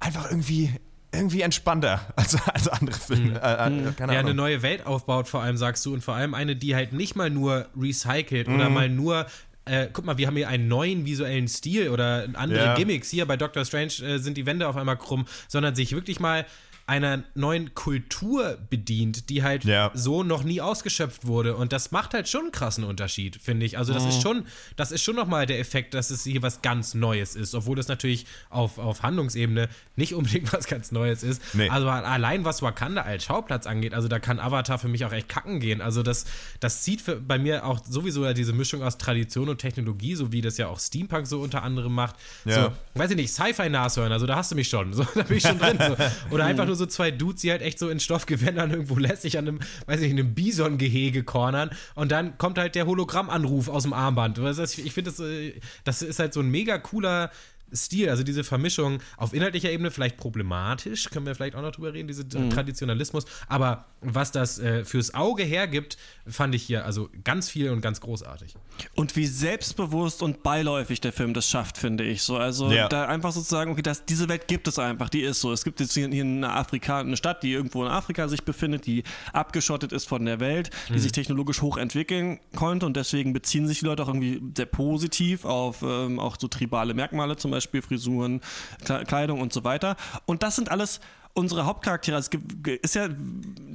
einfach 0.00 0.28
irgendwie 0.28 0.72
irgendwie 1.12 1.42
entspannter 1.42 2.00
als, 2.16 2.36
als 2.48 2.66
andere 2.66 2.98
Filme. 2.98 3.40
Äh, 3.40 3.52
äh, 3.52 3.84
ja, 3.96 4.06
eine 4.08 4.18
Ahnung. 4.18 4.34
neue 4.34 4.62
Welt 4.62 4.86
aufbaut, 4.86 5.28
vor 5.28 5.40
allem 5.40 5.56
sagst 5.56 5.86
du, 5.86 5.94
und 5.94 6.02
vor 6.02 6.14
allem 6.14 6.34
eine, 6.34 6.56
die 6.56 6.74
halt 6.74 6.92
nicht 6.92 7.14
mal 7.14 7.30
nur 7.30 7.68
recycelt 7.76 8.48
oder 8.48 8.70
mal 8.70 8.88
nur. 8.88 9.26
Äh, 9.66 9.88
guck 9.92 10.04
mal, 10.04 10.18
wir 10.18 10.26
haben 10.26 10.36
hier 10.36 10.48
einen 10.48 10.68
neuen 10.68 11.06
visuellen 11.06 11.48
Stil 11.48 11.88
oder 11.88 12.28
andere 12.34 12.64
Ja. 12.64 12.74
Gimmicks. 12.74 13.10
Hier 13.10 13.26
bei 13.26 13.36
Doctor 13.36 13.64
Strange 13.64 13.92
äh, 14.02 14.18
sind 14.18 14.36
die 14.36 14.44
Wände 14.46 14.68
auf 14.68 14.76
einmal 14.76 14.96
krumm, 14.98 15.26
sondern 15.48 15.74
sich 15.74 15.92
wirklich 15.92 16.20
mal 16.20 16.44
einer 16.86 17.24
neuen 17.34 17.74
Kultur 17.74 18.58
bedient, 18.68 19.30
die 19.30 19.42
halt 19.42 19.64
Ja. 19.64 19.90
so 19.94 20.22
noch 20.22 20.44
nie 20.44 20.60
ausgeschöpft 20.60 21.26
wurde. 21.26 21.56
Und 21.56 21.72
das 21.72 21.92
macht 21.92 22.12
halt 22.12 22.28
schon 22.28 22.42
einen 22.42 22.52
krassen 22.52 22.84
Unterschied, 22.84 23.36
finde 23.36 23.64
ich. 23.64 23.78
Also, 23.78 23.94
das 23.94 24.02
Mhm. 24.02 24.08
ist 24.10 24.22
schon, 24.22 24.46
das 24.76 24.92
ist 24.92 25.02
schon 25.02 25.16
nochmal 25.16 25.46
der 25.46 25.58
Effekt, 25.60 25.94
dass 25.94 26.10
es 26.10 26.24
hier 26.24 26.42
was 26.42 26.60
ganz 26.62 26.92
Neues 26.94 27.36
ist, 27.36 27.54
obwohl 27.54 27.78
es 27.78 27.88
natürlich 27.88 28.26
auf, 28.50 28.78
auf 28.78 29.02
Handlungsebene 29.02 29.68
nicht 29.96 30.14
unbedingt 30.14 30.52
was 30.52 30.66
ganz 30.66 30.92
Neues 30.92 31.22
ist. 31.22 31.40
Nee. 31.54 31.68
Also 31.70 31.88
allein 31.88 32.44
was 32.44 32.60
Wakanda 32.60 33.02
als 33.02 33.24
Schauplatz 33.24 33.66
angeht, 33.66 33.94
also 33.94 34.08
da 34.08 34.18
kann 34.18 34.38
Avatar 34.38 34.78
für 34.78 34.88
mich 34.88 35.04
auch 35.06 35.12
echt 35.12 35.28
kacken 35.30 35.60
gehen. 35.60 35.80
Also 35.80 36.02
das, 36.02 36.26
das 36.60 36.82
zieht 36.82 37.00
für, 37.00 37.16
bei 37.16 37.38
mir 37.38 37.64
auch 37.64 37.80
sowieso 37.88 38.24
ja 38.24 38.34
diese 38.34 38.52
Mischung 38.52 38.82
aus 38.82 38.98
Tradition 38.98 39.48
und 39.48 39.58
Technologie, 39.58 40.14
so 40.16 40.32
wie 40.32 40.42
das 40.42 40.58
ja 40.58 40.68
auch 40.68 40.78
Steampunk 40.80 41.26
so 41.26 41.40
unter 41.40 41.62
anderem 41.62 41.94
macht. 41.94 42.16
Ja. 42.44 42.64
So, 42.64 42.72
weiß 43.00 43.10
ich 43.10 43.16
nicht, 43.16 43.32
Sci-Fi-Nashörner, 43.32 44.12
also 44.14 44.26
da 44.26 44.36
hast 44.36 44.50
du 44.50 44.54
mich 44.56 44.68
schon. 44.68 44.92
So, 44.94 45.04
da 45.14 45.22
bin 45.22 45.38
ich 45.38 45.42
schon 45.42 45.58
drin. 45.58 45.78
So. 45.78 45.96
Oder 46.34 46.44
einfach 46.44 46.66
nur 46.66 46.73
so 46.74 46.86
zwei 46.86 47.10
Dudes, 47.10 47.42
die 47.42 47.50
halt 47.50 47.62
echt 47.62 47.78
so 47.78 47.88
in 47.88 48.00
Stoffgewändern 48.00 48.70
irgendwo 48.70 48.96
lässig 48.96 49.38
an 49.38 49.48
einem, 49.48 49.60
weiß 49.86 50.00
ich 50.00 50.10
einem 50.10 50.34
Bison-Gehege 50.34 51.24
cornern 51.24 51.70
und 51.94 52.12
dann 52.12 52.38
kommt 52.38 52.58
halt 52.58 52.74
der 52.74 52.86
Hologrammanruf 52.86 53.68
aus 53.68 53.84
dem 53.84 53.92
Armband. 53.92 54.38
Ich 54.38 54.92
finde, 54.92 55.10
das, 55.10 55.20
äh, 55.20 55.54
das 55.84 56.02
ist 56.02 56.18
halt 56.18 56.32
so 56.34 56.40
ein 56.40 56.50
mega 56.50 56.78
cooler 56.78 57.30
Stil, 57.72 58.08
also 58.08 58.22
diese 58.22 58.44
Vermischung 58.44 59.00
auf 59.16 59.32
inhaltlicher 59.32 59.70
Ebene 59.70 59.90
vielleicht 59.90 60.16
problematisch, 60.16 61.10
können 61.10 61.26
wir 61.26 61.34
vielleicht 61.34 61.56
auch 61.56 61.62
noch 61.62 61.72
drüber 61.72 61.92
reden, 61.92 62.06
diese 62.06 62.28
Traditionalismus, 62.28 63.24
aber 63.48 63.86
was 64.00 64.30
das 64.30 64.58
äh, 64.58 64.84
fürs 64.84 65.14
Auge 65.14 65.42
hergibt, 65.42 65.96
fand 66.26 66.54
ich 66.54 66.62
hier 66.62 66.84
also 66.84 67.08
ganz 67.24 67.50
viel 67.50 67.70
und 67.70 67.80
ganz 67.80 68.00
großartig. 68.00 68.54
Und 68.94 69.16
wie 69.16 69.26
selbstbewusst 69.26 70.22
und 70.22 70.42
beiläufig 70.42 71.00
der 71.00 71.12
Film 71.12 71.34
das 71.34 71.48
schafft, 71.48 71.78
finde 71.78 72.04
ich. 72.04 72.22
So, 72.22 72.36
also 72.36 72.70
Ja. 72.70 72.88
da 72.88 73.06
einfach 73.06 73.32
sozusagen, 73.32 73.72
okay, 73.72 73.82
das, 73.82 74.04
diese 74.04 74.28
Welt 74.28 74.48
gibt 74.48 74.68
es 74.68 74.78
einfach, 74.78 75.08
die 75.08 75.22
ist 75.22 75.40
so. 75.40 75.52
Es 75.52 75.64
gibt 75.64 75.80
jetzt 75.80 75.94
hier, 75.94 76.08
hier 76.08 76.24
eine 76.24 76.50
Afrika, 76.52 77.00
eine 77.00 77.16
Stadt, 77.16 77.42
die 77.42 77.52
irgendwo 77.52 77.84
in 77.84 77.90
Afrika 77.90 78.28
sich 78.28 78.42
befindet, 78.44 78.86
die 78.86 79.02
abgeschottet 79.32 79.92
ist 79.92 80.06
von 80.08 80.24
der 80.24 80.40
Welt, 80.40 80.70
die 80.92 80.98
sich 80.98 81.12
technologisch 81.12 81.62
hochentwickeln 81.62 82.40
konnte 82.56 82.86
und 82.86 82.96
deswegen 82.96 83.32
beziehen 83.32 83.66
sich 83.66 83.80
die 83.80 83.84
Leute 83.86 84.02
auch 84.02 84.08
irgendwie 84.08 84.42
sehr 84.56 84.66
positiv 84.66 85.44
auf 85.44 85.82
ähm, 85.82 86.18
auch 86.18 86.36
so 86.38 86.48
tribale 86.48 86.94
Merkmale, 86.94 87.36
zum 87.36 87.50
Beispiel 87.50 87.82
Frisuren, 87.82 88.40
Kle- 88.84 89.04
Kleidung 89.04 89.40
und 89.40 89.52
so 89.52 89.64
weiter. 89.64 89.96
Und 90.26 90.42
das 90.42 90.56
sind 90.56 90.70
alles 90.70 91.00
unsere 91.34 91.66
Hauptcharaktere, 91.66 92.16
also 92.16 92.26
es 92.26 92.30
gibt, 92.30 92.68
ist 92.68 92.94
ja, 92.94 93.08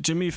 Jimmy 0.04 0.32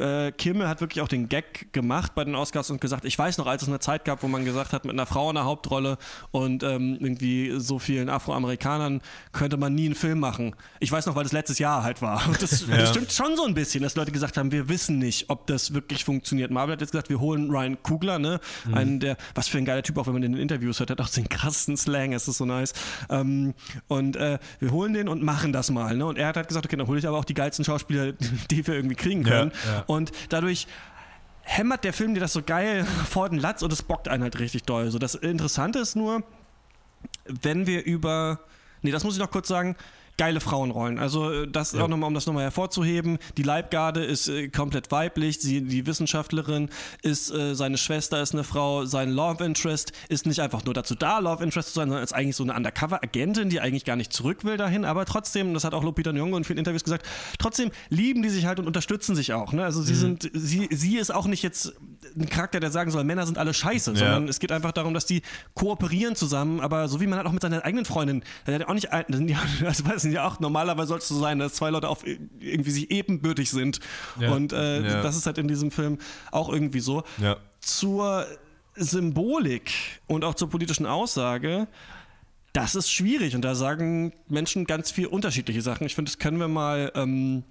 äh, 0.00 0.32
Kimmel 0.32 0.68
hat 0.68 0.80
wirklich 0.80 1.00
auch 1.02 1.08
den 1.08 1.28
Gag 1.28 1.72
gemacht 1.72 2.16
bei 2.16 2.24
den 2.24 2.34
Oscars 2.34 2.68
und 2.70 2.80
gesagt, 2.80 3.04
ich 3.04 3.16
weiß 3.16 3.38
noch, 3.38 3.46
als 3.46 3.62
es 3.62 3.68
eine 3.68 3.78
Zeit 3.78 4.04
gab, 4.04 4.24
wo 4.24 4.28
man 4.28 4.44
gesagt 4.44 4.72
hat, 4.72 4.84
mit 4.84 4.92
einer 4.92 5.06
Frau 5.06 5.28
in 5.30 5.36
der 5.36 5.44
Hauptrolle 5.44 5.98
und 6.32 6.64
ähm, 6.64 6.98
irgendwie 7.00 7.54
so 7.58 7.78
vielen 7.78 8.08
Afroamerikanern 8.08 9.02
könnte 9.32 9.56
man 9.56 9.74
nie 9.74 9.86
einen 9.86 9.94
Film 9.94 10.18
machen. 10.18 10.56
Ich 10.80 10.90
weiß 10.90 11.06
noch, 11.06 11.14
weil 11.14 11.22
das 11.22 11.32
letztes 11.32 11.60
Jahr 11.60 11.84
halt 11.84 12.02
war. 12.02 12.26
Und 12.26 12.42
das, 12.42 12.66
das 12.68 12.90
stimmt 12.90 13.12
schon 13.12 13.36
so 13.36 13.44
ein 13.44 13.54
bisschen, 13.54 13.84
dass 13.84 13.94
Leute 13.94 14.10
gesagt 14.10 14.36
haben, 14.36 14.50
wir 14.50 14.68
wissen 14.68 14.98
nicht, 14.98 15.30
ob 15.30 15.46
das 15.46 15.74
wirklich 15.74 16.04
funktioniert. 16.04 16.50
Marvel 16.50 16.72
hat 16.72 16.80
jetzt 16.80 16.90
gesagt, 16.90 17.08
wir 17.08 17.20
holen 17.20 17.50
Ryan 17.50 17.80
Kugler, 17.82 18.18
ne? 18.18 18.40
Einen 18.72 18.98
der, 18.98 19.16
was 19.36 19.46
für 19.46 19.58
ein 19.58 19.64
geiler 19.64 19.82
Typ, 19.82 19.96
auch 19.96 20.06
wenn 20.06 20.14
man 20.14 20.22
den 20.22 20.32
in 20.32 20.38
den 20.38 20.42
Interviews 20.42 20.80
hört, 20.80 20.90
hat 20.90 21.00
auch 21.00 21.08
den 21.08 21.28
krassen 21.28 21.76
Slang, 21.76 22.12
es 22.12 22.26
ist 22.26 22.38
so 22.38 22.44
nice. 22.44 22.72
Ähm, 23.10 23.54
und 23.86 24.16
äh, 24.16 24.38
wir 24.58 24.72
holen 24.72 24.92
den 24.92 25.08
und 25.08 25.22
machen 25.22 25.52
das 25.52 25.70
mal, 25.70 25.96
ne? 25.96 26.06
Und 26.06 26.18
er 26.18 26.26
hat 26.28 26.36
halt 26.36 26.48
gesagt, 26.48 26.63
okay, 26.64 26.76
dann 26.76 26.86
hole 26.86 26.98
ich 26.98 27.06
aber 27.06 27.18
auch 27.18 27.24
die 27.24 27.34
geilsten 27.34 27.64
Schauspieler, 27.64 28.12
die 28.50 28.66
wir 28.66 28.74
irgendwie 28.74 28.96
kriegen 28.96 29.24
können. 29.24 29.52
ja. 29.66 29.84
Und 29.86 30.12
dadurch 30.28 30.66
hämmert 31.42 31.84
der 31.84 31.92
Film 31.92 32.14
dir 32.14 32.20
das 32.20 32.32
so 32.32 32.42
geil 32.42 32.84
vor 33.08 33.28
den 33.28 33.38
Latz 33.38 33.62
und 33.62 33.72
es 33.72 33.82
bockt 33.82 34.08
einen 34.08 34.22
halt 34.22 34.38
richtig 34.38 34.64
doll. 34.64 34.90
So, 34.90 34.98
das 34.98 35.14
Interessante 35.14 35.78
ist 35.78 35.94
nur, 35.94 36.22
wenn 37.26 37.66
wir 37.66 37.84
über. 37.84 38.40
Nee, 38.82 38.90
das 38.90 39.04
muss 39.04 39.14
ich 39.14 39.20
noch 39.20 39.30
kurz 39.30 39.48
sagen. 39.48 39.76
Geile 40.16 40.40
Frauenrollen. 40.40 40.98
Also 40.98 41.30
äh, 41.30 41.48
das 41.48 41.72
ja. 41.72 41.82
auch 41.82 41.88
nochmal, 41.88 42.08
um 42.08 42.14
das 42.14 42.26
nochmal 42.26 42.44
hervorzuheben. 42.44 43.18
Die 43.36 43.42
Leibgarde 43.42 44.04
ist 44.04 44.28
äh, 44.28 44.48
komplett 44.48 44.90
weiblich. 44.92 45.40
Sie, 45.40 45.62
die 45.62 45.86
Wissenschaftlerin 45.86 46.68
ist, 47.02 47.30
äh, 47.32 47.54
seine 47.54 47.78
Schwester 47.78 48.22
ist 48.22 48.32
eine 48.32 48.44
Frau. 48.44 48.84
Sein 48.84 49.10
Love 49.10 49.44
Interest 49.44 49.92
ist 50.08 50.26
nicht 50.26 50.40
einfach 50.40 50.64
nur 50.64 50.74
dazu 50.74 50.94
da, 50.94 51.18
Love 51.18 51.42
Interest 51.42 51.68
zu 51.68 51.74
sein, 51.74 51.88
sondern 51.88 52.04
ist 52.04 52.14
eigentlich 52.14 52.36
so 52.36 52.44
eine 52.44 52.54
Undercover-Agentin, 52.54 53.48
die 53.48 53.60
eigentlich 53.60 53.84
gar 53.84 53.96
nicht 53.96 54.12
zurück 54.12 54.44
will 54.44 54.56
dahin. 54.56 54.84
Aber 54.84 55.04
trotzdem, 55.04 55.54
das 55.54 55.64
hat 55.64 55.74
auch 55.74 55.82
Lupita 55.82 56.10
Nyong'o 56.10 56.36
in 56.36 56.44
vielen 56.44 56.58
Interviews 56.58 56.84
gesagt, 56.84 57.06
trotzdem 57.38 57.70
lieben 57.88 58.22
die 58.22 58.30
sich 58.30 58.46
halt 58.46 58.58
und 58.58 58.66
unterstützen 58.66 59.16
sich 59.16 59.32
auch. 59.32 59.52
Ne? 59.52 59.64
Also 59.64 59.82
sie 59.82 59.94
mhm. 59.94 59.98
sind, 59.98 60.30
sie, 60.32 60.68
sie 60.70 60.98
ist 60.98 61.12
auch 61.12 61.26
nicht 61.26 61.42
jetzt 61.42 61.74
ein 62.16 62.28
Charakter, 62.28 62.60
der 62.60 62.70
sagen 62.70 62.90
soll, 62.90 63.04
Männer 63.04 63.26
sind 63.26 63.38
alle 63.38 63.54
scheiße, 63.54 63.92
ja. 63.92 63.96
sondern 63.96 64.28
es 64.28 64.38
geht 64.38 64.52
einfach 64.52 64.72
darum, 64.72 64.94
dass 64.94 65.06
die 65.06 65.22
kooperieren 65.54 66.14
zusammen. 66.14 66.60
Aber 66.60 66.88
so 66.88 67.00
wie 67.00 67.06
man 67.06 67.18
halt 67.18 67.26
auch 67.26 67.32
mit 67.32 67.42
seiner 67.42 67.64
eigenen 67.64 67.84
Freundin, 67.84 68.22
der 68.46 68.56
hat 68.56 68.68
auch 68.68 68.74
nicht, 68.74 68.92
also, 68.92 69.24
sind 70.04 70.12
ja 70.12 70.26
auch, 70.26 70.38
normalerweise 70.40 70.88
soll 70.88 70.98
es 70.98 71.08
so 71.08 71.18
sein, 71.18 71.38
dass 71.38 71.54
zwei 71.54 71.70
Leute 71.70 71.88
auf 71.88 72.06
irgendwie 72.06 72.70
sich 72.70 72.90
ebenbürtig 72.90 73.50
sind. 73.50 73.80
Ja. 74.20 74.32
Und 74.32 74.52
äh, 74.52 74.82
ja. 74.82 75.02
das 75.02 75.16
ist 75.16 75.26
halt 75.26 75.38
in 75.38 75.48
diesem 75.48 75.70
Film 75.70 75.98
auch 76.30 76.48
irgendwie 76.48 76.80
so. 76.80 77.02
Ja. 77.18 77.36
Zur 77.60 78.26
Symbolik 78.76 79.72
und 80.06 80.24
auch 80.24 80.34
zur 80.34 80.50
politischen 80.50 80.86
Aussage, 80.86 81.68
das 82.52 82.74
ist 82.74 82.90
schwierig 82.90 83.34
und 83.34 83.42
da 83.42 83.54
sagen 83.54 84.12
Menschen 84.28 84.64
ganz 84.64 84.90
viel 84.90 85.06
unterschiedliche 85.06 85.60
Sachen. 85.60 85.86
Ich 85.86 85.94
finde, 85.94 86.10
das 86.10 86.18
können 86.18 86.38
wir 86.38 86.48
mal 86.48 86.92
ähm, 86.94 87.42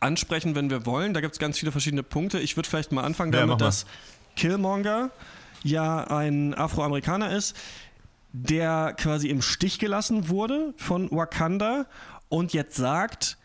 ansprechen, 0.00 0.54
wenn 0.54 0.70
wir 0.70 0.84
wollen. 0.86 1.14
Da 1.14 1.20
gibt 1.20 1.32
es 1.32 1.38
ganz 1.38 1.58
viele 1.58 1.72
verschiedene 1.72 2.02
Punkte. 2.02 2.38
Ich 2.38 2.56
würde 2.56 2.68
vielleicht 2.68 2.92
mal 2.92 3.04
anfangen 3.04 3.32
damit, 3.32 3.60
dass 3.60 3.86
Killmonger 4.36 5.10
ja 5.64 6.04
ein 6.04 6.54
Afroamerikaner 6.54 7.30
ist, 7.32 7.56
der 8.32 8.94
quasi 8.96 9.28
im 9.28 9.42
Stich 9.42 9.78
gelassen 9.78 10.28
wurde 10.28 10.74
von 10.76 11.10
Wakanda 11.10 11.86
und 12.28 12.52
jetzt 12.52 12.76
sagt, 12.76 13.38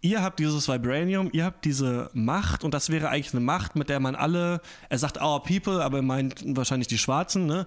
ihr 0.00 0.22
habt 0.22 0.38
dieses 0.38 0.68
Vibranium, 0.68 1.30
ihr 1.32 1.44
habt 1.44 1.64
diese 1.64 2.10
Macht 2.12 2.64
und 2.64 2.74
das 2.74 2.90
wäre 2.90 3.08
eigentlich 3.08 3.32
eine 3.32 3.44
Macht, 3.44 3.76
mit 3.76 3.88
der 3.88 4.00
man 4.00 4.14
alle, 4.14 4.60
er 4.88 4.98
sagt 4.98 5.20
our 5.20 5.42
people, 5.42 5.82
aber 5.82 5.98
er 5.98 6.02
meint 6.02 6.42
wahrscheinlich 6.56 6.88
die 6.88 6.98
Schwarzen, 6.98 7.46
ne? 7.46 7.66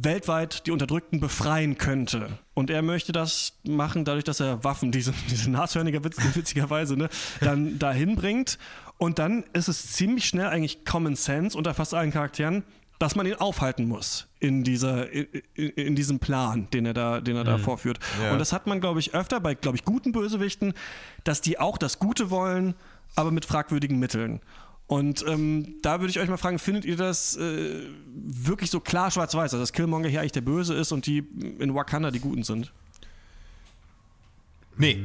weltweit 0.00 0.66
die 0.66 0.70
Unterdrückten 0.70 1.20
befreien 1.20 1.76
könnte. 1.76 2.38
Und 2.54 2.70
er 2.70 2.82
möchte 2.82 3.12
das 3.12 3.54
machen, 3.64 4.04
dadurch, 4.04 4.24
dass 4.24 4.40
er 4.40 4.62
Waffen, 4.62 4.92
diese, 4.92 5.12
diese 5.30 5.50
Nashörniger 5.50 6.04
Witz, 6.04 6.18
witzigerweise, 6.34 6.96
ne, 6.96 7.08
dann 7.40 7.78
dahin 7.78 8.14
bringt. 8.14 8.58
Und 8.96 9.18
dann 9.18 9.44
ist 9.52 9.68
es 9.68 9.92
ziemlich 9.92 10.24
schnell 10.26 10.46
eigentlich 10.46 10.84
Common 10.84 11.16
Sense 11.16 11.56
unter 11.56 11.74
fast 11.74 11.94
allen 11.94 12.10
Charakteren, 12.10 12.64
dass 12.98 13.14
man 13.14 13.26
ihn 13.26 13.34
aufhalten 13.34 13.86
muss 13.86 14.26
in 14.40 14.64
dieser 14.64 15.10
in, 15.10 15.26
in 15.54 15.94
diesem 15.94 16.18
Plan, 16.18 16.68
den 16.72 16.86
er 16.86 16.94
da 16.94 17.20
den 17.20 17.36
er 17.36 17.44
da 17.44 17.58
mhm. 17.58 17.62
vorführt. 17.62 17.98
Ja. 18.22 18.32
Und 18.32 18.38
das 18.38 18.52
hat 18.52 18.66
man 18.66 18.80
glaube 18.80 19.00
ich 19.00 19.14
öfter 19.14 19.40
bei 19.40 19.54
glaube 19.54 19.76
ich 19.76 19.84
guten 19.84 20.12
Bösewichten, 20.12 20.74
dass 21.24 21.40
die 21.40 21.58
auch 21.58 21.78
das 21.78 21.98
Gute 21.98 22.30
wollen, 22.30 22.74
aber 23.14 23.30
mit 23.30 23.44
fragwürdigen 23.44 23.98
Mitteln. 23.98 24.40
Und 24.88 25.22
ähm, 25.28 25.76
da 25.82 26.00
würde 26.00 26.10
ich 26.10 26.18
euch 26.18 26.30
mal 26.30 26.38
fragen, 26.38 26.58
findet 26.58 26.86
ihr 26.86 26.96
das 26.96 27.36
äh, 27.36 27.82
wirklich 28.06 28.70
so 28.70 28.80
klar 28.80 29.10
schwarz-weiß, 29.10 29.52
also 29.52 29.58
dass 29.58 29.74
Killmonger 29.74 30.08
hier 30.08 30.20
eigentlich 30.20 30.32
der 30.32 30.40
Böse 30.40 30.74
ist 30.74 30.92
und 30.92 31.04
die 31.06 31.18
in 31.58 31.74
Wakanda 31.74 32.10
die 32.10 32.20
Guten 32.20 32.42
sind? 32.42 32.72
Nee, 34.78 34.98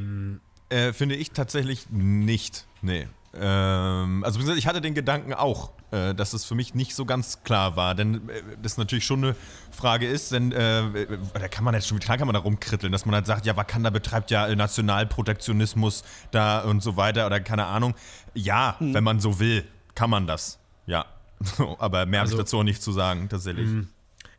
äh, 0.70 0.94
finde 0.94 1.16
ich 1.16 1.32
tatsächlich 1.32 1.90
nicht. 1.90 2.66
Nee. 2.80 3.08
Ähm, 3.40 4.22
also 4.24 4.40
ich 4.54 4.66
hatte 4.66 4.80
den 4.80 4.94
Gedanken 4.94 5.34
auch, 5.34 5.72
äh, 5.90 6.14
dass 6.14 6.32
es 6.32 6.44
für 6.44 6.54
mich 6.54 6.74
nicht 6.74 6.94
so 6.94 7.04
ganz 7.04 7.42
klar 7.42 7.76
war, 7.76 7.94
denn 7.94 8.28
äh, 8.28 8.42
das 8.62 8.76
natürlich 8.76 9.04
schon 9.04 9.24
eine 9.24 9.36
Frage 9.70 10.06
ist, 10.06 10.32
denn 10.32 10.52
äh, 10.52 11.06
da 11.32 11.48
kann 11.48 11.64
man 11.64 11.74
jetzt 11.74 11.88
schon, 11.88 11.98
klar 11.98 12.16
kann 12.16 12.26
man 12.26 12.34
da 12.34 12.40
rumkritteln, 12.40 12.92
dass 12.92 13.06
man 13.06 13.14
halt 13.14 13.26
sagt, 13.26 13.46
ja, 13.46 13.56
Wakanda 13.56 13.90
betreibt 13.90 14.30
ja 14.30 14.54
Nationalprotektionismus 14.54 16.04
da 16.30 16.60
und 16.60 16.82
so 16.82 16.96
weiter 16.96 17.26
oder 17.26 17.40
keine 17.40 17.66
Ahnung. 17.66 17.94
Ja, 18.34 18.76
hm. 18.78 18.94
wenn 18.94 19.04
man 19.04 19.20
so 19.20 19.40
will, 19.40 19.64
kann 19.94 20.10
man 20.10 20.26
das. 20.26 20.58
Ja. 20.86 21.06
Aber 21.78 22.06
mehr 22.06 22.20
also, 22.20 22.32
habe 22.32 22.42
ich 22.42 22.46
dazu 22.46 22.58
auch 22.58 22.64
nicht 22.64 22.82
zu 22.82 22.92
sagen, 22.92 23.28
tatsächlich. 23.28 23.66
Hm. 23.66 23.88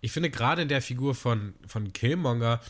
Ich 0.01 0.11
finde 0.11 0.29
gerade 0.29 0.61
in 0.61 0.67
der 0.67 0.81
Figur 0.81 1.15
von, 1.15 1.53
von 1.67 1.91
Killmonger 1.91 2.61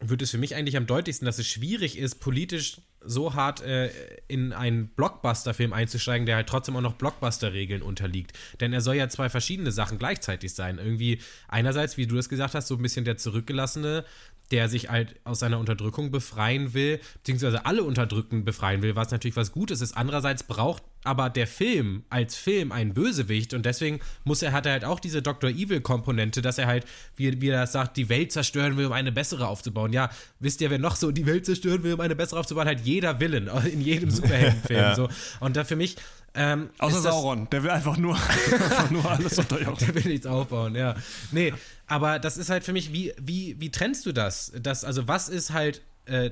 wird 0.00 0.22
es 0.22 0.30
für 0.30 0.38
mich 0.38 0.54
eigentlich 0.54 0.76
am 0.76 0.86
deutlichsten, 0.86 1.26
dass 1.26 1.38
es 1.38 1.46
schwierig 1.46 1.96
ist, 1.96 2.16
politisch 2.16 2.80
so 3.04 3.34
hart 3.34 3.62
äh, 3.62 3.90
in 4.28 4.52
einen 4.52 4.88
Blockbuster-Film 4.88 5.72
einzusteigen, 5.72 6.26
der 6.26 6.36
halt 6.36 6.48
trotzdem 6.48 6.76
auch 6.76 6.80
noch 6.80 6.94
Blockbuster-Regeln 6.94 7.82
unterliegt. 7.82 8.38
Denn 8.60 8.72
er 8.72 8.80
soll 8.80 8.96
ja 8.96 9.08
zwei 9.08 9.28
verschiedene 9.28 9.72
Sachen 9.72 9.98
gleichzeitig 9.98 10.54
sein. 10.54 10.78
Irgendwie 10.78 11.20
einerseits, 11.48 11.96
wie 11.96 12.06
du 12.06 12.18
es 12.18 12.28
gesagt 12.28 12.54
hast, 12.54 12.68
so 12.68 12.76
ein 12.76 12.82
bisschen 12.82 13.04
der 13.04 13.16
Zurückgelassene, 13.16 14.04
der 14.52 14.68
sich 14.68 14.90
halt 14.90 15.16
aus 15.24 15.40
seiner 15.40 15.58
Unterdrückung 15.58 16.10
befreien 16.10 16.74
will, 16.74 17.00
beziehungsweise 17.14 17.66
alle 17.66 17.82
Unterdrückten 17.82 18.44
befreien 18.44 18.82
will, 18.82 18.94
was 18.94 19.10
natürlich 19.10 19.36
was 19.36 19.50
Gutes 19.50 19.80
ist. 19.80 19.96
Andererseits 19.96 20.42
braucht 20.42 20.82
aber 21.04 21.30
der 21.30 21.46
Film 21.46 22.04
als 22.10 22.36
Film 22.36 22.70
einen 22.70 22.94
Bösewicht 22.94 23.54
und 23.54 23.66
deswegen 23.66 24.00
muss 24.24 24.42
er, 24.42 24.52
hat 24.52 24.66
er 24.66 24.72
halt 24.72 24.84
auch 24.84 25.00
diese 25.00 25.22
Dr. 25.22 25.50
Evil-Komponente, 25.50 26.42
dass 26.42 26.58
er 26.58 26.66
halt, 26.66 26.84
wie, 27.16 27.40
wie 27.40 27.48
er 27.48 27.66
sagt, 27.66 27.96
die 27.96 28.08
Welt 28.08 28.30
zerstören 28.30 28.76
will, 28.76 28.86
um 28.86 28.92
eine 28.92 29.10
bessere 29.10 29.48
aufzubauen. 29.48 29.92
Ja, 29.92 30.10
wisst 30.38 30.60
ihr, 30.60 30.70
wer 30.70 30.78
noch 30.78 30.96
so 30.96 31.10
die 31.10 31.26
Welt 31.26 31.46
zerstören 31.46 31.82
will, 31.82 31.94
um 31.94 32.00
eine 32.00 32.14
bessere 32.14 32.38
aufzubauen? 32.38 32.66
Halt 32.66 32.80
jeder 32.80 33.18
Willen 33.18 33.48
in 33.72 33.80
jedem 33.80 34.10
Superheldenfilm. 34.10 34.80
ja. 34.80 34.94
so. 34.94 35.08
Und 35.40 35.56
da 35.56 35.64
für 35.64 35.76
mich 35.76 35.96
ähm, 36.34 36.70
Außer 36.78 37.00
Sauron, 37.00 37.48
der 37.50 37.62
will 37.62 37.70
einfach 37.70 37.98
nur, 37.98 38.14
einfach 38.52 38.90
nur 38.90 39.10
alles 39.10 39.38
unterjochen. 39.38 39.86
der 39.86 39.94
will 39.94 40.12
nichts 40.12 40.26
aufbauen, 40.26 40.74
ja. 40.74 40.94
Nee, 41.30 41.52
aber 41.92 42.18
das 42.18 42.38
ist 42.38 42.48
halt 42.48 42.64
für 42.64 42.72
mich, 42.72 42.94
wie, 42.94 43.12
wie, 43.20 43.60
wie 43.60 43.70
trennst 43.70 44.06
du 44.06 44.12
das? 44.12 44.50
das 44.58 44.82
also, 44.82 45.08
was 45.08 45.28
ist 45.28 45.52
halt 45.52 45.82
äh, 46.06 46.30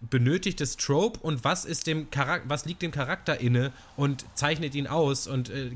benötigtes 0.00 0.76
Trope 0.76 1.20
und 1.20 1.44
was 1.44 1.64
ist 1.64 1.86
dem 1.86 2.10
Charakter, 2.10 2.50
was 2.50 2.66
liegt 2.66 2.82
dem 2.82 2.90
Charakter 2.90 3.40
inne 3.40 3.72
und 3.96 4.24
zeichnet 4.34 4.74
ihn 4.74 4.88
aus 4.88 5.28
und 5.28 5.48
äh, 5.48 5.70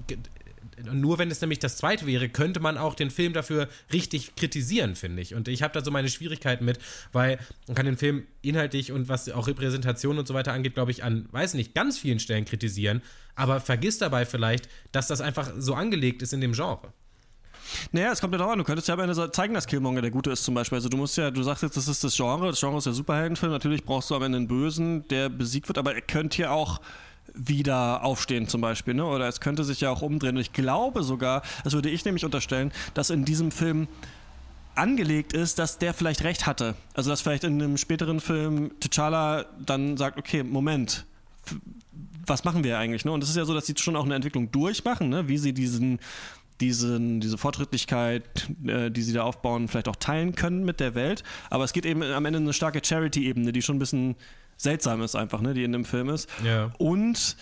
nur 0.93 1.19
wenn 1.19 1.31
es 1.31 1.41
nämlich 1.41 1.61
das 1.61 1.77
zweite 1.77 2.07
wäre, 2.07 2.29
könnte 2.29 2.59
man 2.59 2.77
auch 2.77 2.97
den 2.97 3.09
Film 3.09 3.33
dafür 3.35 3.69
richtig 3.93 4.35
kritisieren, 4.35 4.97
finde 4.97 5.23
ich. 5.23 5.37
Und 5.37 5.47
ich 5.47 5.63
habe 5.63 5.73
da 5.73 5.85
so 5.85 5.93
meine 5.93 6.09
Schwierigkeiten 6.09 6.65
mit, 6.65 6.81
weil 7.13 7.39
man 7.69 7.77
kann 7.77 7.87
den 7.87 7.97
Film 7.97 8.27
inhaltlich 8.43 8.91
und 8.91 9.09
was 9.09 9.31
auch 9.31 9.47
Repräsentation 9.47 10.19
und 10.19 10.27
so 10.27 10.35
weiter 10.35 10.53
angeht, 10.53 10.75
glaube 10.75 10.91
ich, 10.91 11.05
an, 11.05 11.29
weiß 11.31 11.55
nicht, 11.55 11.73
ganz 11.73 11.99
vielen 11.99 12.19
Stellen 12.19 12.47
kritisieren, 12.47 13.01
aber 13.37 13.61
vergiss 13.61 13.99
dabei 13.99 14.27
vielleicht, 14.27 14.69
dass 14.91 15.07
das 15.07 15.21
einfach 15.21 15.53
so 15.57 15.75
angelegt 15.75 16.21
ist 16.21 16.33
in 16.33 16.41
dem 16.41 16.55
Genre. 16.55 16.93
Naja, 17.93 18.13
es 18.13 18.21
kommt 18.21 18.33
ja 18.35 18.39
darauf 18.39 18.53
an, 18.53 18.59
du 18.59 18.65
könntest 18.65 18.89
ja 18.89 18.95
am 18.95 19.01
Ende 19.01 19.31
zeigen, 19.33 19.55
dass 19.55 19.67
Killmonger 19.67 20.03
der 20.03 20.11
Gute 20.11 20.31
ist 20.31 20.45
zum 20.45 20.55
Beispiel. 20.55 20.77
Also 20.77 20.89
du 20.89 20.97
musst 20.97 21.17
ja, 21.17 21.31
du 21.31 21.43
sagst 21.43 21.63
jetzt, 21.63 21.77
das 21.77 21.89
ist 21.89 22.03
das 22.05 22.17
Genre, 22.17 22.47
das 22.47 22.61
Genre 22.61 22.79
ist 22.79 22.85
der 22.85 22.93
Superheldenfilm, 22.93 23.53
natürlich 23.53 23.85
brauchst 23.85 24.11
du 24.11 24.15
Ende 24.15 24.39
einen 24.39 24.49
Bösen, 24.49 25.07
der 25.09 25.29
besiegt 25.29 25.69
wird, 25.69 25.79
aber 25.79 25.95
er 25.95 26.01
könnte 26.01 26.43
ja 26.43 26.51
auch 26.51 26.81
wieder 27.35 28.05
aufstehen 28.05 28.49
zum 28.49 28.61
Beispiel, 28.61 28.95
ne? 28.95 29.05
oder 29.05 29.29
es 29.29 29.41
könnte 29.41 29.65
sich 29.65 29.81
ja 29.81 29.91
auch 29.91 30.03
umdrehen. 30.03 30.37
Und 30.37 30.43
ich 30.43 30.53
glaube 30.53 31.03
sogar, 31.03 31.43
das 31.65 31.73
würde 31.73 31.91
ich 31.91 32.05
nämlich 32.05 32.25
unterstellen, 32.25 32.73
dass 32.95 33.11
in 33.11 33.25
diesem 33.25 33.51
Film 33.51 33.89
angelegt 34.75 35.33
ist, 35.33 35.59
dass 35.59 35.79
der 35.79 35.95
vielleicht 35.95 36.25
recht 36.25 36.47
hatte. 36.47 36.75
Also 36.95 37.11
dass 37.11 37.21
vielleicht 37.21 37.45
in 37.45 37.61
einem 37.63 37.77
späteren 37.77 38.21
Film 38.21 38.73
T'Challa 38.81 39.47
dann 39.65 39.97
sagt, 39.97 40.19
okay, 40.19 40.43
Moment, 40.43 41.07
was 42.27 42.45
machen 42.45 42.65
wir 42.65 42.79
eigentlich? 42.79 43.05
Ne? 43.05 43.13
Und 43.13 43.23
es 43.23 43.31
ist 43.31 43.37
ja 43.37 43.45
so, 43.45 43.55
dass 43.55 43.67
sie 43.67 43.75
schon 43.77 43.97
auch 43.97 44.05
eine 44.05 44.15
Entwicklung 44.15 44.51
durchmachen, 44.51 45.09
ne? 45.09 45.29
wie 45.29 45.39
sie 45.39 45.53
diesen 45.53 45.99
diesen, 46.61 47.21
diese 47.21 47.39
Fortschrittlichkeit, 47.39 48.49
äh, 48.67 48.91
die 48.91 49.03
sie 49.03 49.13
da 49.13 49.23
aufbauen, 49.23 49.69
vielleicht 49.69 49.89
auch 49.89 49.97
teilen 49.97 50.35
können 50.35 50.65
mit 50.65 50.81
der 50.81 50.95
Welt. 50.95 51.25
Aber 51.51 51.65
es 51.65 51.73
geht 51.73 51.87
eben 51.87 52.03
am 52.03 52.25
Ende 52.25 52.39
eine 52.39 52.53
starke 52.53 52.81
Charity-Ebene, 52.85 53.53
die 53.53 53.63
schon 53.63 53.77
ein 53.77 53.81
bisschen 53.81 54.17
seltsam 54.57 55.03
ist, 55.03 55.17
einfach, 55.17 55.41
ne, 55.41 55.55
die 55.55 55.65
in 55.65 55.73
dem 55.73 55.85
Film 55.85 56.09
ist. 56.09 56.29
Ja. 56.45 56.71
Und 56.79 57.37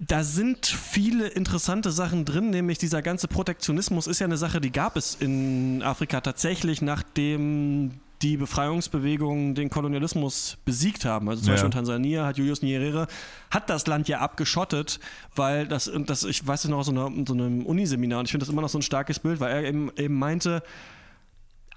da 0.00 0.22
sind 0.22 0.66
viele 0.66 1.26
interessante 1.28 1.90
Sachen 1.90 2.24
drin, 2.24 2.50
nämlich 2.50 2.78
dieser 2.78 3.02
ganze 3.02 3.26
Protektionismus 3.26 4.06
ist 4.06 4.20
ja 4.20 4.26
eine 4.26 4.36
Sache, 4.36 4.60
die 4.60 4.70
gab 4.70 4.96
es 4.96 5.16
in 5.16 5.82
Afrika 5.82 6.20
tatsächlich, 6.20 6.82
nachdem 6.82 8.00
die 8.22 8.36
Befreiungsbewegungen 8.36 9.54
den 9.54 9.70
Kolonialismus 9.70 10.58
besiegt 10.64 11.04
haben. 11.04 11.28
Also 11.28 11.42
zum 11.42 11.48
ja. 11.48 11.54
Beispiel 11.54 11.66
in 11.66 11.72
Tansania 11.72 12.26
hat 12.26 12.36
Julius 12.36 12.62
Nyerere 12.62 13.06
hat 13.50 13.70
das 13.70 13.86
Land 13.86 14.08
ja 14.08 14.18
abgeschottet, 14.18 14.98
weil 15.36 15.66
das, 15.68 15.90
das 16.06 16.24
ich 16.24 16.46
weiß 16.46 16.64
es 16.64 16.70
noch 16.70 16.78
aus 16.78 16.86
so, 16.86 16.92
einer, 16.92 17.10
so 17.26 17.34
einem 17.34 17.64
Uniseminar 17.64 18.20
und 18.20 18.24
ich 18.26 18.32
finde 18.32 18.44
das 18.44 18.52
immer 18.52 18.62
noch 18.62 18.68
so 18.68 18.78
ein 18.78 18.82
starkes 18.82 19.20
Bild, 19.20 19.40
weil 19.40 19.52
er 19.52 19.64
eben, 19.64 19.90
eben 19.96 20.18
meinte, 20.18 20.62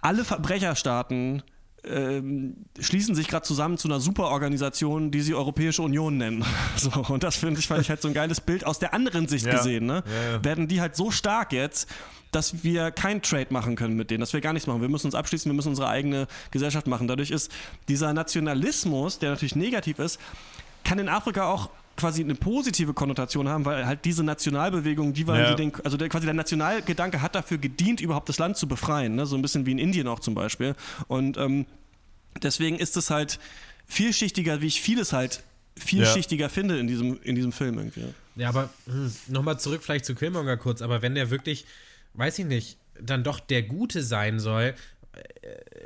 alle 0.02 0.26
Verbrecherstaaten 0.26 1.44
ähm, 1.84 2.56
schließen 2.80 3.16
sich 3.16 3.28
gerade 3.28 3.46
zusammen 3.46 3.78
zu 3.78 3.88
einer 3.88 4.00
Superorganisation, 4.00 5.12
die 5.12 5.22
sie 5.22 5.34
Europäische 5.34 5.82
Union 5.82 6.18
nennen. 6.18 6.46
So, 6.78 6.90
und 7.14 7.24
das 7.24 7.36
finde 7.36 7.60
ich, 7.60 7.68
fand 7.68 7.82
ich 7.82 7.90
halt 7.90 8.02
so 8.02 8.08
ein 8.08 8.14
geiles 8.14 8.42
Bild 8.42 8.66
aus 8.66 8.80
der 8.80 8.94
anderen 8.94 9.28
Sicht 9.28 9.46
ja. 9.46 9.52
gesehen. 9.52 9.86
Ne? 9.86 10.04
Ja, 10.06 10.32
ja. 10.32 10.44
Werden 10.44 10.68
die 10.68 10.82
halt 10.82 10.96
so 10.96 11.12
stark 11.12 11.54
jetzt, 11.54 11.88
dass 12.32 12.64
wir 12.64 12.92
kein 12.92 13.22
Trade 13.22 13.48
machen 13.50 13.76
können 13.76 13.96
mit 13.96 14.10
denen, 14.10 14.22
dass 14.22 14.34
wir 14.34 14.42
gar 14.42 14.54
nichts 14.54 14.68
machen. 14.68 14.82
Wir 14.82 14.90
müssen 14.90 15.08
uns 15.08 15.16
abschließen, 15.16 15.52
wir 15.52 15.56
müssen 15.56 15.70
unsere 15.70 15.90
eigene 15.90 16.28
Gesellschaft 16.50 16.88
machen. 16.88 17.08
Dadurch 17.08 17.30
ist 17.30 17.52
dieser 17.88 18.14
Nationalismus, 18.14 19.20
der 19.20 19.32
natürlich 19.32 19.56
negativ 19.56 20.00
ist, 20.00 20.20
kann 20.84 20.98
in 20.98 21.10
Afrika 21.10 21.46
auch 21.46 21.70
quasi 22.02 22.22
eine 22.22 22.36
positive 22.36 22.94
Konnotation 22.94 23.48
haben, 23.48 23.66
weil 23.66 23.86
halt 23.86 24.04
diese 24.04 24.24
Nationalbewegung, 24.24 25.14
die 25.14 25.26
waren, 25.28 25.40
ja. 25.40 25.54
die 25.54 25.64
den, 25.64 25.74
also 25.84 25.96
der, 25.96 26.10
quasi 26.10 26.26
der 26.26 26.34
Nationalgedanke 26.34 27.22
hat 27.22 27.36
dafür 27.36 27.58
gedient, 27.58 28.02
überhaupt 28.02 28.28
das 28.28 28.38
Land 28.38 28.58
zu 28.58 28.68
befreien, 28.68 29.16
ne? 29.16 29.26
so 29.26 29.36
ein 29.36 29.42
bisschen 29.42 29.66
wie 29.66 29.72
in 29.72 29.80
Indien 29.80 30.08
auch 30.08 30.20
zum 30.20 30.36
Beispiel. 30.36 30.76
Und 31.08 31.38
ähm, 31.38 31.66
Deswegen 32.42 32.78
ist 32.78 32.98
es 32.98 33.10
halt 33.10 33.40
vielschichtiger, 33.88 34.62
wie 34.62 34.68
ich 34.68 34.82
vieles 34.82 35.14
halt 35.14 35.44
vielschichtiger 35.78 36.46
ja. 36.46 36.50
finde 36.50 36.80
in 36.80 36.88
diesem, 36.88 37.22
in 37.24 37.36
diesem 37.36 37.52
Film 37.52 37.78
irgendwie. 37.78 38.06
Ja, 38.36 38.50
aber 38.50 38.70
hm, 38.86 39.14
nochmal 39.28 39.60
zurück 39.60 39.84
vielleicht 39.84 40.06
zu 40.06 40.16
Killmonger 40.16 40.58
kurz, 40.58 40.82
aber 40.82 41.02
wenn 41.02 41.16
der 41.16 41.30
wirklich, 41.30 41.66
weiß 42.14 42.40
ich 42.40 42.46
nicht, 42.46 42.78
dann 43.00 43.24
doch 43.24 43.40
der 43.40 43.64
Gute 43.64 44.04
sein 44.04 44.40
soll, 44.40 44.76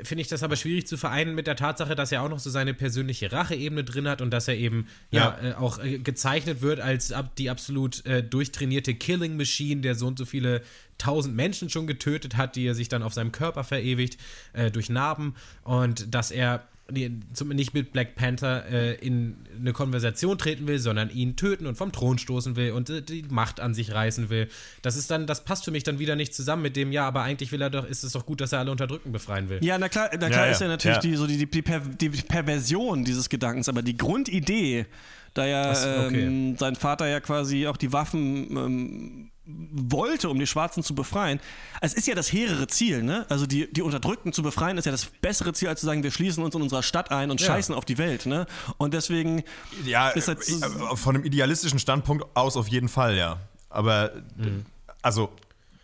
finde 0.02 0.22
ich 0.22 0.28
das 0.28 0.42
aber 0.42 0.56
schwierig 0.56 0.86
zu 0.86 0.96
vereinen 0.96 1.34
mit 1.34 1.46
der 1.46 1.56
Tatsache, 1.56 1.94
dass 1.94 2.12
er 2.12 2.22
auch 2.22 2.28
noch 2.28 2.38
so 2.38 2.50
seine 2.50 2.74
persönliche 2.74 3.32
Racheebene 3.32 3.82
drin 3.82 4.08
hat 4.08 4.20
und 4.20 4.30
dass 4.30 4.46
er 4.46 4.56
eben 4.56 4.86
ja, 5.10 5.38
ja. 5.42 5.50
äh, 5.50 5.54
auch 5.54 5.82
äh, 5.82 5.98
gezeichnet 5.98 6.62
wird 6.62 6.80
als 6.80 7.12
ab, 7.12 7.34
die 7.36 7.50
absolut 7.50 8.04
äh, 8.06 8.22
durchtrainierte 8.22 8.94
Killing 8.94 9.36
Machine, 9.36 9.80
der 9.80 9.94
so 9.94 10.06
und 10.06 10.18
so 10.18 10.24
viele 10.24 10.62
tausend 10.98 11.34
Menschen 11.34 11.70
schon 11.70 11.86
getötet 11.86 12.36
hat, 12.36 12.56
die 12.56 12.66
er 12.66 12.74
sich 12.74 12.88
dann 12.88 13.02
auf 13.02 13.14
seinem 13.14 13.32
Körper 13.32 13.64
verewigt 13.64 14.18
äh, 14.52 14.70
durch 14.70 14.90
Narben. 14.90 15.34
Und 15.62 16.14
dass 16.14 16.30
er 16.30 16.66
nicht 16.88 17.74
mit 17.74 17.92
Black 17.92 18.14
Panther 18.14 18.64
äh, 18.66 18.94
in 18.94 19.36
eine 19.58 19.72
Konversation 19.72 20.38
treten 20.38 20.68
will, 20.68 20.78
sondern 20.78 21.10
ihn 21.10 21.34
töten 21.34 21.66
und 21.66 21.76
vom 21.76 21.90
Thron 21.90 22.18
stoßen 22.18 22.54
will 22.54 22.72
und 22.72 22.90
äh, 22.90 23.02
die 23.02 23.24
Macht 23.28 23.58
an 23.58 23.74
sich 23.74 23.92
reißen 23.92 24.30
will. 24.30 24.48
Das 24.82 24.96
ist 24.96 25.10
dann, 25.10 25.26
das 25.26 25.44
passt 25.44 25.64
für 25.64 25.72
mich 25.72 25.82
dann 25.82 25.98
wieder 25.98 26.14
nicht 26.14 26.32
zusammen 26.32 26.62
mit 26.62 26.76
dem, 26.76 26.92
ja, 26.92 27.06
aber 27.06 27.22
eigentlich 27.22 27.50
will 27.50 27.60
er 27.60 27.70
doch, 27.70 27.84
ist 27.84 28.04
es 28.04 28.12
doch 28.12 28.24
gut, 28.24 28.40
dass 28.40 28.52
er 28.52 28.60
alle 28.60 28.70
Unterdrückten 28.70 29.10
befreien 29.10 29.48
will. 29.48 29.58
Ja, 29.64 29.78
na 29.78 29.88
klar, 29.88 30.10
na 30.12 30.28
klar 30.28 30.46
ja, 30.46 30.52
ist 30.52 30.60
ja 30.60 30.68
natürlich 30.68 30.96
ja. 30.96 31.02
Die, 31.02 31.16
so 31.16 31.26
die, 31.26 31.44
die, 31.44 31.62
per, 31.62 31.80
die, 31.80 32.08
Perversion 32.08 33.04
dieses 33.04 33.28
Gedankens, 33.28 33.68
aber 33.68 33.82
die 33.82 33.96
Grundidee, 33.96 34.86
da 35.34 35.44
ja 35.44 35.70
okay. 35.70 36.22
ähm, 36.22 36.56
sein 36.56 36.76
Vater 36.76 37.08
ja 37.08 37.18
quasi 37.18 37.66
auch 37.66 37.76
die 37.76 37.92
Waffen 37.92 38.56
ähm, 38.56 39.30
wollte, 39.46 40.28
um 40.28 40.38
die 40.38 40.46
Schwarzen 40.46 40.82
zu 40.82 40.94
befreien. 40.94 41.40
Es 41.80 41.94
ist 41.94 42.06
ja 42.06 42.14
das 42.14 42.32
hehrere 42.32 42.66
Ziel, 42.66 43.02
ne? 43.02 43.26
Also 43.28 43.46
die, 43.46 43.72
die 43.72 43.82
Unterdrückten 43.82 44.32
zu 44.32 44.42
befreien, 44.42 44.76
ist 44.76 44.86
ja 44.86 44.92
das 44.92 45.06
bessere 45.06 45.52
Ziel, 45.52 45.68
als 45.68 45.80
zu 45.80 45.86
sagen, 45.86 46.02
wir 46.02 46.10
schließen 46.10 46.42
uns 46.42 46.54
in 46.54 46.62
unserer 46.62 46.82
Stadt 46.82 47.12
ein 47.12 47.30
und 47.30 47.40
ja. 47.40 47.46
scheißen 47.46 47.74
auf 47.74 47.84
die 47.84 47.98
Welt, 47.98 48.26
ne? 48.26 48.46
Und 48.76 48.92
deswegen 48.92 49.44
ja, 49.84 50.08
ist 50.10 50.28
halt 50.28 50.40
äh, 50.48 50.96
von 50.96 51.14
einem 51.14 51.24
idealistischen 51.24 51.78
Standpunkt 51.78 52.24
aus 52.34 52.56
auf 52.56 52.68
jeden 52.68 52.88
Fall, 52.88 53.16
ja. 53.16 53.38
Aber 53.70 54.12
mhm. 54.36 54.66
also 55.02 55.30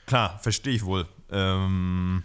klar, 0.06 0.40
verstehe 0.42 0.74
ich 0.74 0.84
wohl. 0.84 1.06
Ähm, 1.30 2.24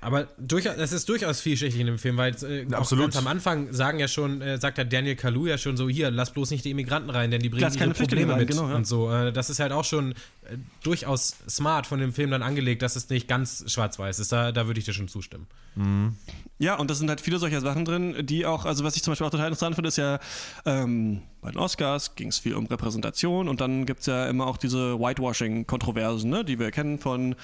aber 0.00 0.28
durchaus, 0.38 0.76
es 0.76 0.92
ist 0.92 1.08
durchaus 1.08 1.40
vielschichtig 1.40 1.80
in 1.80 1.86
dem 1.86 1.98
Film, 1.98 2.16
weil 2.16 2.34
äh, 2.44 2.66
Absolut. 2.72 3.06
ganz 3.06 3.16
am 3.16 3.26
Anfang 3.26 3.72
sagen 3.72 3.98
ja 3.98 4.06
schon, 4.06 4.40
äh, 4.40 4.58
sagt 4.58 4.78
ja 4.78 4.84
Daniel 4.84 5.16
Kalu 5.16 5.46
ja 5.46 5.58
schon 5.58 5.76
so, 5.76 5.88
hier, 5.88 6.10
lass 6.10 6.32
bloß 6.32 6.52
nicht 6.52 6.64
die 6.64 6.70
Immigranten 6.70 7.10
rein, 7.10 7.30
denn 7.30 7.42
die 7.42 7.48
bringen 7.48 7.72
ihre 7.74 7.90
Probleme 7.90 8.32
rein, 8.32 8.40
mit 8.40 8.50
genau, 8.50 8.68
ja. 8.68 8.76
und 8.76 8.86
so. 8.86 9.10
Äh, 9.10 9.32
das 9.32 9.50
ist 9.50 9.58
halt 9.58 9.72
auch 9.72 9.84
schon 9.84 10.12
äh, 10.12 10.56
durchaus 10.84 11.36
smart 11.48 11.86
von 11.86 11.98
dem 11.98 12.12
Film 12.12 12.30
dann 12.30 12.42
angelegt, 12.42 12.82
dass 12.82 12.94
es 12.94 13.08
nicht 13.08 13.26
ganz 13.26 13.64
schwarz-weiß 13.66 14.20
ist. 14.20 14.30
Da, 14.30 14.52
da 14.52 14.66
würde 14.68 14.78
ich 14.78 14.86
dir 14.86 14.92
schon 14.92 15.08
zustimmen. 15.08 15.46
Mhm. 15.74 16.14
Ja, 16.58 16.76
und 16.76 16.90
da 16.90 16.94
sind 16.94 17.08
halt 17.08 17.20
viele 17.20 17.38
solcher 17.38 17.60
Sachen 17.60 17.84
drin, 17.84 18.26
die 18.26 18.46
auch, 18.46 18.66
also 18.66 18.84
was 18.84 18.94
ich 18.94 19.02
zum 19.02 19.12
Beispiel 19.12 19.26
auch 19.26 19.30
total 19.30 19.46
interessant 19.46 19.74
finde, 19.74 19.88
ist 19.88 19.98
ja, 19.98 20.20
ähm, 20.64 21.22
bei 21.40 21.50
den 21.50 21.58
Oscars 21.58 22.14
ging 22.14 22.28
es 22.28 22.38
viel 22.38 22.54
um 22.54 22.66
Repräsentation 22.66 23.48
und 23.48 23.60
dann 23.60 23.86
gibt 23.86 24.00
es 24.00 24.06
ja 24.06 24.28
immer 24.28 24.46
auch 24.46 24.56
diese 24.56 24.98
Whitewashing-Kontroversen, 24.98 26.28
ne, 26.28 26.44
die 26.44 26.58
wir 26.58 26.70
kennen 26.72 26.98
von 26.98 27.36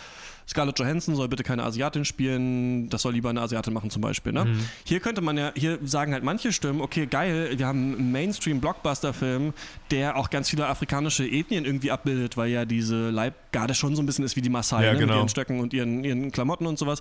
Scarlett 0.48 0.78
Johansson 0.78 1.14
soll 1.14 1.28
bitte 1.28 1.42
keine 1.42 1.64
Asiatin 1.64 2.04
spielen, 2.04 2.88
das 2.88 3.02
soll 3.02 3.14
lieber 3.14 3.30
eine 3.30 3.40
Asiatin 3.40 3.72
machen 3.72 3.90
zum 3.90 4.02
Beispiel. 4.02 4.32
Ne? 4.32 4.44
Mhm. 4.44 4.60
Hier 4.84 5.00
könnte 5.00 5.20
man 5.20 5.38
ja, 5.38 5.52
hier 5.54 5.78
sagen 5.84 6.12
halt 6.12 6.24
manche 6.24 6.52
Stimmen, 6.52 6.80
okay, 6.80 7.06
geil, 7.06 7.54
wir 7.56 7.66
haben 7.66 7.94
einen 7.94 8.12
Mainstream-Blockbuster-Film, 8.12 9.54
der 9.90 10.16
auch 10.16 10.30
ganz 10.30 10.50
viele 10.50 10.66
afrikanische 10.66 11.24
Ethnien 11.24 11.64
irgendwie 11.64 11.90
abbildet, 11.90 12.36
weil 12.36 12.50
ja 12.50 12.64
diese 12.64 13.10
Leibgarde 13.10 13.74
schon 13.74 13.96
so 13.96 14.02
ein 14.02 14.06
bisschen 14.06 14.24
ist 14.24 14.36
wie 14.36 14.42
die 14.42 14.50
Maasai, 14.50 14.84
ja, 14.84 14.92
ne? 14.92 14.98
genau. 14.98 15.12
mit 15.12 15.22
ihren 15.22 15.28
Stöcken 15.28 15.60
und 15.60 15.72
ihren, 15.72 16.04
ihren 16.04 16.32
Klamotten 16.32 16.66
und 16.66 16.78
sowas. 16.78 17.00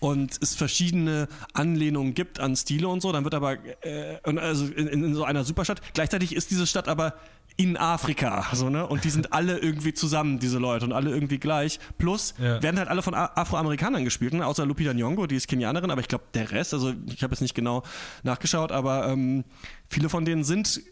Und 0.00 0.38
es 0.40 0.54
verschiedene 0.54 1.28
Anlehnungen 1.52 2.14
gibt 2.14 2.40
an 2.40 2.56
Stile 2.56 2.88
und 2.88 3.00
so, 3.00 3.12
dann 3.12 3.24
wird 3.24 3.34
aber, 3.34 3.56
äh, 3.82 4.18
also 4.24 4.66
in, 4.66 4.88
in 4.88 5.14
so 5.14 5.24
einer 5.24 5.44
Superstadt, 5.44 5.80
gleichzeitig 5.94 6.34
ist 6.34 6.50
diese 6.50 6.66
Stadt 6.66 6.88
aber 6.88 7.14
in 7.56 7.76
Afrika, 7.76 8.46
so, 8.52 8.68
ne? 8.68 8.86
Und 8.86 9.04
die 9.04 9.10
sind 9.10 9.32
alle 9.32 9.58
irgendwie 9.58 9.94
zusammen, 9.94 10.40
diese 10.40 10.58
Leute, 10.58 10.86
und 10.86 10.92
alle 10.92 11.10
irgendwie 11.10 11.38
gleich. 11.38 11.78
Plus 11.98 12.34
ja. 12.38 12.60
werden 12.62 12.78
halt 12.78 12.88
alle 12.88 13.02
von 13.02 13.14
Afroamerikanern 13.14 14.04
gespielt, 14.04 14.34
ne? 14.34 14.44
außer 14.44 14.66
Lupita 14.66 14.90
Nyong'o, 14.90 15.26
die 15.28 15.36
ist 15.36 15.46
Kenianerin, 15.46 15.90
aber 15.90 16.00
ich 16.00 16.08
glaube, 16.08 16.24
der 16.34 16.50
Rest, 16.50 16.74
also 16.74 16.92
ich 17.06 17.22
habe 17.22 17.32
jetzt 17.32 17.42
nicht 17.42 17.54
genau 17.54 17.84
nachgeschaut, 18.24 18.72
aber 18.72 19.06
ähm, 19.08 19.44
viele 19.88 20.08
von 20.08 20.24
denen 20.24 20.42
sind 20.42 20.82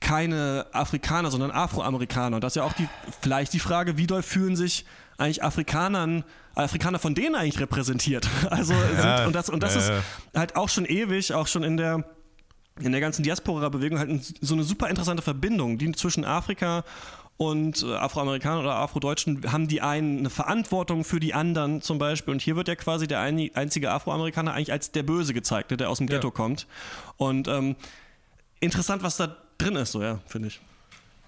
keine 0.00 0.66
Afrikaner, 0.72 1.30
sondern 1.30 1.50
Afroamerikaner. 1.50 2.36
Und 2.36 2.44
das 2.44 2.52
ist 2.52 2.56
ja 2.56 2.64
auch 2.64 2.74
die, 2.74 2.88
vielleicht 3.22 3.54
die 3.54 3.58
Frage, 3.58 3.96
wie 3.96 4.06
doll 4.06 4.22
fühlen 4.22 4.54
sich 4.54 4.84
eigentlich 5.16 5.42
Afrikanern, 5.42 6.24
Afrikaner 6.54 6.98
von 6.98 7.14
denen 7.14 7.34
eigentlich 7.34 7.58
repräsentiert? 7.58 8.28
Also 8.50 8.74
ja, 8.74 9.18
sind, 9.18 9.26
und 9.28 9.32
das, 9.34 9.48
und 9.48 9.62
das 9.62 9.74
ja, 9.74 9.80
ist 9.80 9.92
halt 10.34 10.56
auch 10.56 10.68
schon 10.68 10.84
ewig, 10.84 11.32
auch 11.32 11.46
schon 11.46 11.62
in 11.62 11.78
der 11.78 12.04
in 12.80 12.92
der 12.92 13.00
ganzen 13.00 13.22
Diaspora-Bewegung 13.22 13.98
halt 13.98 14.34
so 14.40 14.54
eine 14.54 14.62
super 14.62 14.88
interessante 14.88 15.22
Verbindung, 15.22 15.78
die 15.78 15.92
zwischen 15.92 16.24
Afrika 16.24 16.84
und 17.38 17.82
äh, 17.82 17.94
Afroamerikanern 17.94 18.60
oder 18.60 18.76
Afrodeutschen 18.76 19.52
haben 19.52 19.68
die 19.68 19.82
einen 19.82 20.20
eine 20.20 20.30
Verantwortung 20.30 21.04
für 21.04 21.20
die 21.20 21.34
anderen 21.34 21.82
zum 21.82 21.98
Beispiel. 21.98 22.32
Und 22.32 22.40
hier 22.40 22.56
wird 22.56 22.68
ja 22.68 22.76
quasi 22.76 23.06
der 23.06 23.20
ein, 23.20 23.50
einzige 23.54 23.90
Afroamerikaner 23.90 24.54
eigentlich 24.54 24.72
als 24.72 24.90
der 24.90 25.02
Böse 25.02 25.34
gezeigt, 25.34 25.70
der 25.78 25.90
aus 25.90 25.98
dem 25.98 26.06
Ghetto 26.06 26.28
ja. 26.28 26.34
kommt. 26.34 26.66
Und 27.18 27.46
ähm, 27.48 27.76
interessant, 28.60 29.02
was 29.02 29.18
da 29.18 29.36
drin 29.58 29.76
ist, 29.76 29.92
so 29.92 30.02
ja, 30.02 30.20
finde 30.26 30.48
ich. 30.48 30.60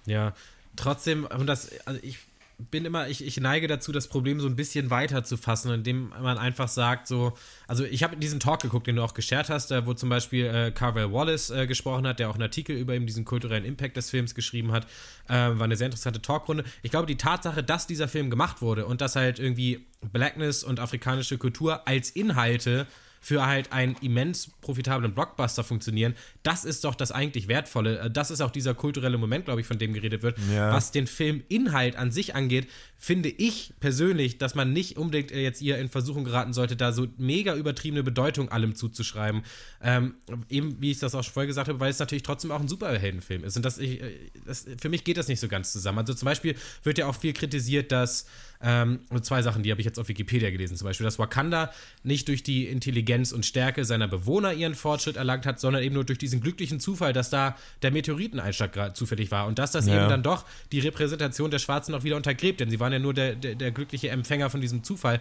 Ja, 0.06 0.32
trotzdem, 0.76 1.26
und 1.26 1.46
das, 1.46 1.70
also 1.84 2.00
ich 2.02 2.18
bin 2.58 2.84
immer, 2.84 3.08
ich, 3.08 3.24
ich 3.24 3.38
neige 3.40 3.68
dazu, 3.68 3.92
das 3.92 4.08
Problem 4.08 4.40
so 4.40 4.48
ein 4.48 4.56
bisschen 4.56 4.90
weiter 4.90 5.22
zu 5.22 5.36
fassen, 5.36 5.72
indem 5.72 6.08
man 6.08 6.38
einfach 6.38 6.66
sagt, 6.66 7.06
so, 7.06 7.32
also 7.68 7.84
ich 7.84 8.02
habe 8.02 8.16
diesen 8.16 8.40
Talk 8.40 8.60
geguckt, 8.62 8.88
den 8.88 8.96
du 8.96 9.02
auch 9.02 9.14
geshared 9.14 9.48
hast, 9.48 9.70
wo 9.86 9.94
zum 9.94 10.08
Beispiel 10.08 10.46
äh, 10.46 10.70
Carvel 10.72 11.12
Wallace 11.12 11.50
äh, 11.50 11.66
gesprochen 11.68 12.06
hat, 12.06 12.18
der 12.18 12.28
auch 12.28 12.34
einen 12.34 12.42
Artikel 12.42 12.76
über 12.76 12.94
eben 12.94 13.06
diesen 13.06 13.24
kulturellen 13.24 13.64
Impact 13.64 13.96
des 13.96 14.10
Films 14.10 14.34
geschrieben 14.34 14.72
hat. 14.72 14.86
Äh, 15.28 15.34
war 15.34 15.62
eine 15.62 15.76
sehr 15.76 15.86
interessante 15.86 16.20
Talkrunde. 16.20 16.64
Ich 16.82 16.90
glaube, 16.90 17.06
die 17.06 17.16
Tatsache, 17.16 17.62
dass 17.62 17.86
dieser 17.86 18.08
Film 18.08 18.28
gemacht 18.28 18.60
wurde 18.60 18.86
und 18.86 19.00
dass 19.00 19.14
halt 19.14 19.38
irgendwie 19.38 19.86
Blackness 20.12 20.64
und 20.64 20.80
afrikanische 20.80 21.38
Kultur 21.38 21.86
als 21.86 22.10
Inhalte 22.10 22.88
für 23.20 23.46
halt 23.46 23.72
einen 23.72 23.96
immens 24.00 24.50
profitablen 24.60 25.14
Blockbuster 25.14 25.64
funktionieren, 25.64 26.14
das 26.42 26.64
ist 26.64 26.84
doch 26.84 26.94
das 26.94 27.12
eigentlich 27.12 27.48
Wertvolle. 27.48 27.98
Äh, 27.98 28.10
das 28.10 28.30
ist 28.30 28.40
auch 28.40 28.50
dieser 28.50 28.74
kulturelle 28.74 29.18
Moment, 29.18 29.44
glaube 29.44 29.60
ich, 29.60 29.66
von 29.66 29.78
dem 29.78 29.92
geredet 29.92 30.22
wird. 30.22 30.38
Ja. 30.52 30.72
Was 30.72 30.92
den 30.92 31.06
Filminhalt 31.06 31.96
an 31.96 32.10
sich 32.10 32.34
angeht, 32.34 32.68
finde 33.00 33.28
ich 33.28 33.72
persönlich, 33.80 34.38
dass 34.38 34.54
man 34.54 34.72
nicht 34.72 34.96
unbedingt 34.96 35.30
äh, 35.30 35.40
jetzt 35.40 35.62
ihr 35.62 35.78
in 35.78 35.88
Versuchung 35.88 36.24
geraten 36.24 36.52
sollte, 36.52 36.76
da 36.76 36.92
so 36.92 37.06
mega 37.16 37.54
übertriebene 37.54 38.02
Bedeutung 38.02 38.50
allem 38.50 38.74
zuzuschreiben. 38.74 39.42
Ähm, 39.82 40.14
eben, 40.48 40.80
wie 40.80 40.90
ich 40.90 40.98
das 40.98 41.14
auch 41.14 41.22
schon 41.22 41.32
vorher 41.32 41.46
gesagt 41.46 41.68
habe, 41.68 41.78
weil 41.80 41.90
es 41.90 41.98
natürlich 41.98 42.24
trotzdem 42.24 42.50
auch 42.50 42.60
ein 42.60 42.68
Superheldenfilm 42.68 43.44
ist. 43.44 43.56
Und 43.56 43.64
das, 43.64 43.78
ich, 43.78 44.02
äh, 44.02 44.30
das, 44.44 44.66
für 44.80 44.88
mich 44.88 45.04
geht 45.04 45.16
das 45.16 45.28
nicht 45.28 45.40
so 45.40 45.48
ganz 45.48 45.72
zusammen. 45.72 45.98
Also 45.98 46.14
zum 46.14 46.26
Beispiel 46.26 46.56
wird 46.82 46.98
ja 46.98 47.06
auch 47.06 47.14
viel 47.14 47.32
kritisiert, 47.32 47.92
dass 47.92 48.26
ähm, 48.60 49.00
zwei 49.22 49.42
Sachen, 49.42 49.62
die 49.62 49.70
habe 49.70 49.80
ich 49.80 49.84
jetzt 49.84 49.98
auf 49.98 50.08
Wikipedia 50.08 50.50
gelesen, 50.50 50.76
zum 50.76 50.86
Beispiel, 50.86 51.04
dass 51.04 51.18
Wakanda 51.18 51.72
nicht 52.02 52.26
durch 52.26 52.42
die 52.42 52.66
Intelligenz 52.66 53.07
und 53.32 53.46
Stärke 53.46 53.84
seiner 53.84 54.08
Bewohner 54.08 54.52
ihren 54.52 54.74
Fortschritt 54.74 55.16
erlangt 55.16 55.46
hat, 55.46 55.60
sondern 55.60 55.82
eben 55.82 55.94
nur 55.94 56.04
durch 56.04 56.18
diesen 56.18 56.40
glücklichen 56.40 56.80
Zufall, 56.80 57.12
dass 57.12 57.30
da 57.30 57.56
der 57.82 57.90
Meteoriteneinschlag 57.90 58.96
zufällig 58.96 59.30
war 59.30 59.46
und 59.46 59.58
dass 59.58 59.72
das 59.72 59.86
ja. 59.86 59.96
eben 59.96 60.08
dann 60.08 60.22
doch 60.22 60.44
die 60.72 60.80
Repräsentation 60.80 61.50
der 61.50 61.58
Schwarzen 61.58 61.92
noch 61.92 62.04
wieder 62.04 62.16
untergräbt, 62.16 62.60
denn 62.60 62.70
sie 62.70 62.80
waren 62.80 62.92
ja 62.92 62.98
nur 62.98 63.14
der, 63.14 63.34
der, 63.34 63.54
der 63.54 63.70
glückliche 63.72 64.10
Empfänger 64.10 64.50
von 64.50 64.60
diesem 64.60 64.82
Zufall 64.82 65.20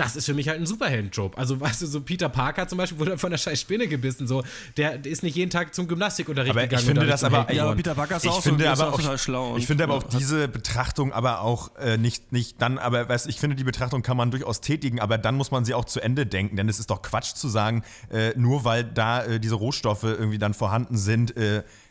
das 0.00 0.16
ist 0.16 0.24
für 0.24 0.32
mich 0.32 0.48
halt 0.48 0.58
ein 0.58 0.64
Superhelden-Trope. 0.64 1.36
Also, 1.36 1.60
weißt 1.60 1.82
du, 1.82 1.86
so 1.86 2.00
Peter 2.00 2.30
Parker 2.30 2.66
zum 2.66 2.78
Beispiel 2.78 2.98
wurde 2.98 3.18
von 3.18 3.30
der 3.30 3.36
scheiß 3.36 3.60
Spinne 3.60 3.86
gebissen. 3.86 4.26
So, 4.26 4.42
der 4.78 5.04
ist 5.04 5.22
nicht 5.22 5.36
jeden 5.36 5.50
Tag 5.50 5.74
zum 5.74 5.88
Gymnastikunterricht 5.88 6.52
aber 6.52 6.62
gegangen. 6.62 6.80
Ich 6.80 6.86
finde 6.86 7.06
das 7.06 7.22
aber, 7.22 7.52
ja, 7.52 7.74
Peter 7.74 7.94
Parker 7.94 8.16
ist 8.16 8.24
ich 8.24 8.30
auch, 8.30 8.42
finde 8.42 8.64
so, 8.64 8.70
aber 8.70 8.94
auch 8.94 8.96
total 8.96 9.18
schlau. 9.18 9.58
Ich 9.58 9.66
finde 9.66 9.84
aber 9.84 9.94
auch 9.94 10.02
diese 10.02 10.48
Betrachtung 10.48 11.12
aber 11.12 11.42
auch 11.42 11.76
äh, 11.76 11.98
nicht, 11.98 12.32
nicht 12.32 12.62
dann, 12.62 12.78
aber 12.78 13.10
weißt, 13.10 13.26
ich 13.26 13.38
finde, 13.38 13.56
die 13.56 13.64
Betrachtung 13.64 14.00
kann 14.00 14.16
man 14.16 14.30
durchaus 14.30 14.62
tätigen, 14.62 15.00
aber 15.00 15.18
dann 15.18 15.34
muss 15.34 15.50
man 15.50 15.66
sie 15.66 15.74
auch 15.74 15.84
zu 15.84 16.00
Ende 16.00 16.24
denken. 16.24 16.56
Denn 16.56 16.70
es 16.70 16.78
ist 16.80 16.90
doch 16.90 17.02
Quatsch 17.02 17.34
zu 17.34 17.48
sagen, 17.48 17.82
äh, 18.10 18.32
nur 18.36 18.64
weil 18.64 18.84
da 18.84 19.22
äh, 19.24 19.38
diese 19.38 19.56
Rohstoffe 19.56 20.04
irgendwie 20.04 20.38
dann 20.38 20.54
vorhanden 20.54 20.96
sind, 20.96 21.36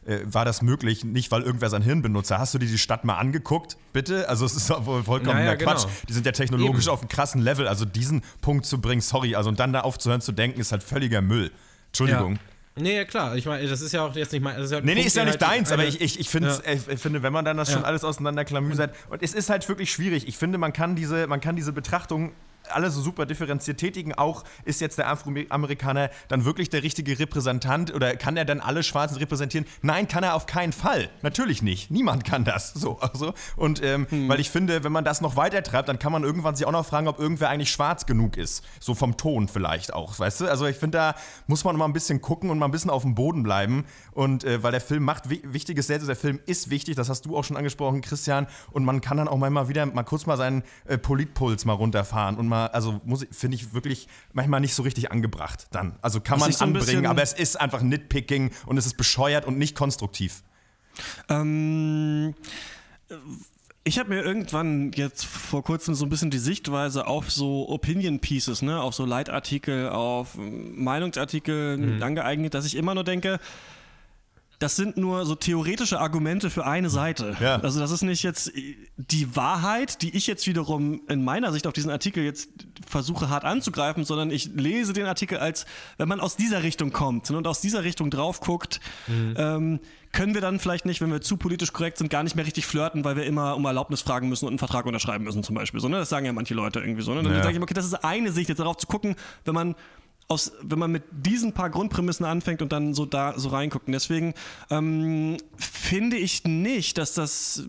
äh, 0.09 0.13
äh, 0.13 0.33
war 0.33 0.45
das 0.45 0.61
möglich, 0.61 1.03
nicht 1.03 1.31
weil 1.31 1.43
irgendwer 1.43 1.69
sein 1.69 1.81
Hirn 1.81 2.01
benutzt. 2.01 2.31
Hast 2.31 2.53
du 2.53 2.57
dir 2.57 2.67
die 2.67 2.77
Stadt 2.77 3.05
mal 3.05 3.17
angeguckt, 3.17 3.77
bitte? 3.93 4.27
Also 4.27 4.45
es 4.45 4.55
ist 4.55 4.69
wohl 4.85 5.03
vollkommen 5.03 5.39
ja, 5.39 5.45
ja, 5.45 5.55
Quatsch. 5.55 5.83
Genau. 5.83 5.93
Die 6.07 6.13
sind 6.13 6.25
ja 6.25 6.31
technologisch 6.31 6.85
Eben. 6.85 6.93
auf 6.93 7.01
einem 7.01 7.09
krassen 7.09 7.41
Level. 7.41 7.67
Also 7.67 7.85
diesen 7.85 8.21
Punkt 8.41 8.65
zu 8.65 8.81
bringen, 8.81 9.01
sorry, 9.01 9.35
also 9.35 9.49
und 9.49 9.59
dann 9.59 9.73
da 9.73 9.81
aufzuhören 9.81 10.21
zu 10.21 10.31
denken, 10.31 10.59
ist 10.59 10.71
halt 10.71 10.83
völliger 10.83 11.21
Müll. 11.21 11.51
Entschuldigung. 11.87 12.33
Ja. 12.33 12.39
Nee, 12.75 12.95
ja, 12.95 13.03
klar. 13.03 13.35
Ich 13.35 13.45
meine, 13.45 13.67
das 13.67 13.81
ist 13.81 13.91
ja 13.91 14.05
auch 14.05 14.15
jetzt 14.15 14.31
nicht 14.31 14.41
mein. 14.41 14.55
Das 14.55 14.65
ist 14.65 14.71
ja 14.71 14.81
nee, 14.81 14.95
nee, 14.95 15.01
ist 15.01 15.15
ja 15.15 15.25
nicht 15.25 15.41
halt 15.41 15.51
deins, 15.51 15.71
aber 15.71 15.85
ich, 15.85 15.99
ich, 15.99 16.19
ich, 16.19 16.31
ja. 16.33 16.59
ich 16.65 16.99
finde, 16.99 17.23
wenn 17.23 17.33
man 17.33 17.43
dann 17.43 17.57
das 17.57 17.71
schon 17.71 17.83
alles 17.83 18.03
auseinanderklamüsert. 18.03 18.95
Und 19.09 19.21
es 19.21 19.33
ist 19.33 19.49
halt 19.49 19.67
wirklich 19.67 19.91
schwierig. 19.91 20.27
Ich 20.27 20.37
finde, 20.37 20.57
man 20.57 20.71
kann 20.71 20.95
diese, 20.95 21.27
man 21.27 21.41
kann 21.41 21.55
diese 21.55 21.73
Betrachtung 21.73 22.31
alle 22.71 22.91
so 22.91 23.01
super 23.01 23.25
differenziert 23.25 23.77
tätigen. 23.77 24.13
Auch 24.13 24.43
ist 24.65 24.81
jetzt 24.81 24.97
der 24.97 25.07
Afroamerikaner 25.07 26.09
dann 26.27 26.45
wirklich 26.45 26.69
der 26.69 26.83
richtige 26.83 27.17
Repräsentant 27.19 27.93
oder 27.93 28.15
kann 28.15 28.37
er 28.37 28.45
dann 28.45 28.59
alle 28.59 28.83
Schwarzen 28.83 29.17
repräsentieren? 29.17 29.65
Nein, 29.81 30.07
kann 30.07 30.23
er 30.23 30.35
auf 30.35 30.45
keinen 30.45 30.73
Fall. 30.73 31.09
Natürlich 31.21 31.61
nicht. 31.61 31.91
Niemand 31.91 32.23
kann 32.23 32.43
das. 32.43 32.73
So, 32.79 32.97
also. 32.99 33.33
Und 33.57 33.83
ähm, 33.83 34.07
hm. 34.09 34.29
weil 34.29 34.39
ich 34.39 34.49
finde, 34.49 34.85
wenn 34.85 34.93
man 34.93 35.03
das 35.03 35.19
noch 35.19 35.35
weiter 35.35 35.61
treibt, 35.63 35.89
dann 35.89 35.99
kann 35.99 36.13
man 36.13 36.23
irgendwann 36.23 36.55
sich 36.55 36.65
auch 36.65 36.71
noch 36.71 36.85
fragen, 36.85 37.09
ob 37.09 37.19
irgendwer 37.19 37.49
eigentlich 37.49 37.71
schwarz 37.71 38.05
genug 38.05 38.37
ist. 38.37 38.63
So 38.79 38.95
vom 38.95 39.17
Ton 39.17 39.49
vielleicht 39.49 39.93
auch, 39.93 40.17
weißt 40.17 40.41
du? 40.41 40.47
Also 40.47 40.65
ich 40.65 40.77
finde, 40.77 40.97
da 40.97 41.15
muss 41.47 41.65
man 41.65 41.75
mal 41.75 41.85
ein 41.85 41.91
bisschen 41.91 42.21
gucken 42.21 42.51
und 42.51 42.57
mal 42.57 42.67
ein 42.67 42.71
bisschen 42.71 42.89
auf 42.89 43.01
dem 43.01 43.15
Boden 43.15 43.43
bleiben. 43.43 43.85
Und 44.11 44.45
äh, 44.45 44.63
weil 44.63 44.71
der 44.71 44.79
Film 44.79 45.03
macht 45.03 45.29
Wichtiges 45.29 45.87
selbst, 45.87 46.07
der 46.07 46.15
Film 46.15 46.39
ist 46.45 46.69
wichtig, 46.69 46.95
das 46.95 47.09
hast 47.09 47.25
du 47.25 47.35
auch 47.35 47.43
schon 47.43 47.57
angesprochen, 47.57 47.99
Christian. 47.99 48.47
Und 48.71 48.85
man 48.85 49.01
kann 49.01 49.17
dann 49.17 49.27
auch 49.27 49.37
mal 49.37 49.67
wieder 49.67 49.85
mal 49.85 50.03
kurz 50.03 50.25
mal 50.25 50.37
seinen 50.37 50.63
äh, 50.85 50.97
Politpuls 50.97 51.65
mal 51.65 51.73
runterfahren 51.73 52.37
und 52.37 52.47
mal, 52.49 52.67
also 52.67 53.01
finde 53.31 53.55
ich 53.55 53.73
wirklich 53.73 54.07
manchmal 54.33 54.59
nicht 54.59 54.75
so 54.75 54.83
richtig 54.83 55.11
angebracht 55.11 55.67
dann. 55.71 55.97
Also 56.01 56.19
kann 56.19 56.39
man 56.39 56.51
so 56.51 56.63
anbringen, 56.63 57.05
aber 57.05 57.21
es 57.21 57.33
ist 57.33 57.59
einfach 57.59 57.81
Nitpicking 57.81 58.51
und 58.65 58.77
es 58.77 58.85
ist 58.85 58.97
bescheuert 58.97 59.45
und 59.45 59.57
nicht 59.57 59.75
konstruktiv. 59.75 60.43
Ähm 61.29 62.35
ich 63.83 63.97
habe 63.97 64.09
mir 64.09 64.21
irgendwann 64.21 64.91
jetzt 64.93 65.25
vor 65.25 65.63
kurzem 65.63 65.95
so 65.95 66.05
ein 66.05 66.09
bisschen 66.09 66.29
die 66.29 66.37
Sichtweise 66.37 67.07
auf 67.07 67.31
so 67.31 67.67
Opinion 67.69 68.19
Pieces, 68.19 68.61
ne, 68.61 68.79
auf 68.79 68.93
so 68.93 69.05
Leitartikel, 69.05 69.89
auf 69.89 70.35
Meinungsartikel 70.37 71.77
mhm. 71.77 72.03
angeeignet, 72.03 72.53
dass 72.53 72.65
ich 72.65 72.75
immer 72.75 72.93
nur 72.93 73.03
denke, 73.03 73.39
das 74.59 74.75
sind 74.75 74.97
nur 74.97 75.25
so 75.25 75.35
theoretische 75.35 75.99
Argumente 75.99 76.49
für 76.49 76.65
eine 76.65 76.89
Seite. 76.89 77.37
Ja. 77.39 77.61
Also 77.61 77.79
das 77.79 77.91
ist 77.91 78.01
nicht 78.01 78.23
jetzt 78.23 78.51
die 78.97 79.35
Wahrheit, 79.35 80.01
die 80.01 80.15
ich 80.15 80.27
jetzt 80.27 80.45
wiederum 80.47 81.01
in 81.07 81.23
meiner 81.23 81.53
Sicht 81.53 81.65
auf 81.65 81.71
diesen 81.71 81.89
Artikel 81.89 82.23
jetzt 82.25 82.49
versuche 82.85 83.29
hart 83.29 83.45
anzugreifen, 83.45 84.03
sondern 84.03 84.31
ich 84.31 84.49
lese 84.53 84.91
den 84.91 85.05
Artikel 85.05 85.37
als, 85.37 85.65
wenn 85.97 86.09
man 86.09 86.19
aus 86.19 86.35
dieser 86.35 86.61
Richtung 86.61 86.91
kommt 86.91 87.31
und 87.31 87.47
aus 87.47 87.61
dieser 87.61 87.85
Richtung 87.85 88.11
drauf 88.11 88.41
guckt, 88.41 88.81
mhm. 89.07 89.33
ähm, 89.37 89.79
können 90.11 90.33
wir 90.33 90.41
dann 90.41 90.59
vielleicht 90.59 90.85
nicht, 90.85 90.99
wenn 90.99 91.11
wir 91.11 91.21
zu 91.21 91.37
politisch 91.37 91.71
korrekt 91.71 91.97
sind, 91.97 92.09
gar 92.09 92.23
nicht 92.23 92.35
mehr 92.35 92.45
richtig 92.45 92.65
flirten, 92.65 93.05
weil 93.05 93.15
wir 93.15 93.25
immer 93.25 93.55
um 93.55 93.63
Erlaubnis 93.63 94.01
fragen 94.01 94.27
müssen 94.27 94.45
und 94.45 94.51
einen 94.51 94.59
Vertrag 94.59 94.85
unterschreiben 94.85 95.23
müssen 95.23 95.43
zum 95.43 95.55
Beispiel. 95.55 95.79
So, 95.79 95.87
ne? 95.87 95.97
Das 95.97 96.09
sagen 96.09 96.25
ja 96.25 96.33
manche 96.33 96.53
Leute 96.53 96.79
irgendwie 96.79 97.03
so. 97.03 97.13
Ne? 97.13 97.23
Dann 97.23 97.31
ja. 97.31 97.43
sage 97.43 97.55
ich, 97.55 97.61
okay, 97.61 97.73
das 97.73 97.85
ist 97.85 97.93
eine 98.03 98.31
Sicht, 98.31 98.49
jetzt 98.49 98.57
darauf 98.57 98.77
zu 98.77 98.87
gucken, 98.87 99.15
wenn 99.45 99.53
man 99.53 99.75
aus, 100.29 100.53
wenn 100.61 100.79
man 100.79 100.91
mit 100.91 101.03
diesen 101.11 101.53
paar 101.53 101.69
Grundprämissen 101.69 102.25
anfängt 102.25 102.61
und 102.61 102.71
dann 102.71 102.93
so 102.93 103.05
da 103.05 103.37
so 103.37 103.49
reinguckt. 103.49 103.87
Und 103.87 103.93
deswegen 103.93 104.35
ähm, 104.69 105.37
finde 105.57 106.17
ich 106.17 106.43
nicht, 106.45 106.97
dass 106.97 107.15
das 107.15 107.63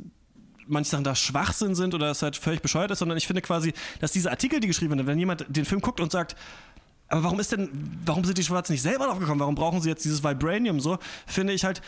manche 0.67 0.91
Sachen 0.91 1.05
da 1.05 1.15
Schwachsinn 1.15 1.75
sind 1.75 1.95
oder 1.95 2.11
es 2.11 2.23
halt 2.23 2.37
völlig 2.37 2.63
bescheuert 2.63 2.91
ist, 2.91 3.01
sondern 3.01 3.19
ich 3.19 3.27
finde 3.27 3.43
quasi, 3.43 3.73
dass 3.99 4.13
diese 4.13 4.31
Artikel, 4.31 4.61
die 4.61 4.69
geschrieben 4.69 4.93
werden, 4.93 5.07
wenn 5.07 5.19
jemand 5.19 5.45
den 5.49 5.65
Film 5.65 5.81
guckt 5.81 6.01
und 6.01 6.13
sagt, 6.13 6.37
aber 7.11 7.25
warum 7.25 7.41
ist 7.41 7.51
denn, 7.51 7.69
warum 8.07 8.25
sind 8.25 8.39
die 8.39 8.45
Schwarzen 8.45 8.73
nicht 8.73 8.83
selber 8.83 9.07
drauf 9.07 9.19
gekommen? 9.19 9.41
Warum 9.41 9.57
brauchen 9.57 9.81
sie 9.81 9.89
jetzt 9.89 10.05
dieses 10.05 10.23
Vibranium 10.23 10.79
so? 10.79 10.99
Finde 11.27 11.53
ich 11.53 11.65
halt, 11.65 11.83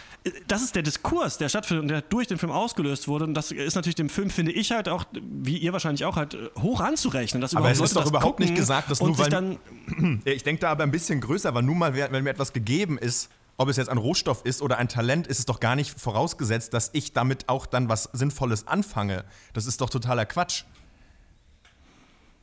das 0.49 0.63
ist 0.63 0.75
der 0.75 0.83
Diskurs, 0.83 1.39
der 1.39 1.49
stattfindet 1.49 1.83
und 1.83 1.89
der 1.89 2.03
durch 2.03 2.27
den 2.27 2.39
Film 2.39 2.51
ausgelöst 2.51 3.07
wurde. 3.07 3.27
Und 3.27 3.35
das 3.35 3.53
ist 3.53 3.77
natürlich 3.77 3.95
dem 3.95 4.09
Film, 4.09 4.31
finde 4.31 4.51
ich 4.51 4.73
halt 4.73 4.89
auch, 4.89 5.05
wie 5.13 5.59
ihr 5.59 5.73
wahrscheinlich 5.73 6.05
auch, 6.05 6.17
halt 6.17 6.37
hoch 6.61 6.81
anzurechnen. 6.81 7.43
Aber 7.55 7.71
es 7.71 7.79
ist 7.79 7.95
doch 7.95 8.05
überhaupt 8.05 8.41
nicht 8.41 8.57
gesagt, 8.57 8.91
dass 8.91 9.01
nur 9.01 9.17
weil. 9.17 9.31
Dann, 9.31 9.59
ich 10.25 10.43
denke 10.43 10.61
da 10.61 10.71
aber 10.71 10.83
ein 10.83 10.91
bisschen 10.91 11.21
größer, 11.21 11.55
weil 11.55 11.63
nun 11.63 11.79
mal, 11.79 11.95
wenn 11.95 12.25
mir 12.25 12.31
etwas 12.31 12.53
gegeben 12.53 12.99
ist, 12.99 13.31
ob 13.59 13.69
es 13.69 13.77
jetzt 13.77 13.91
ein 13.91 13.99
Rohstoff 13.99 14.45
ist 14.45 14.61
oder 14.61 14.79
ein 14.79 14.89
Talent, 14.89 15.29
ist 15.29 15.39
es 15.39 15.47
doch 15.47 15.61
gar 15.61 15.77
nicht 15.77 16.01
vorausgesetzt, 16.01 16.75
dass 16.75 16.91
ich 16.95 17.13
damit 17.13 17.49
auch 17.49 17.67
dann 17.67 17.89
was 17.89 18.09
Sinnvolles 18.13 18.67
anfange. 18.67 19.25
Das 19.53 19.67
ist 19.67 19.81
doch 19.81 19.89
totaler 19.89 20.27
Quatsch. 20.27 20.65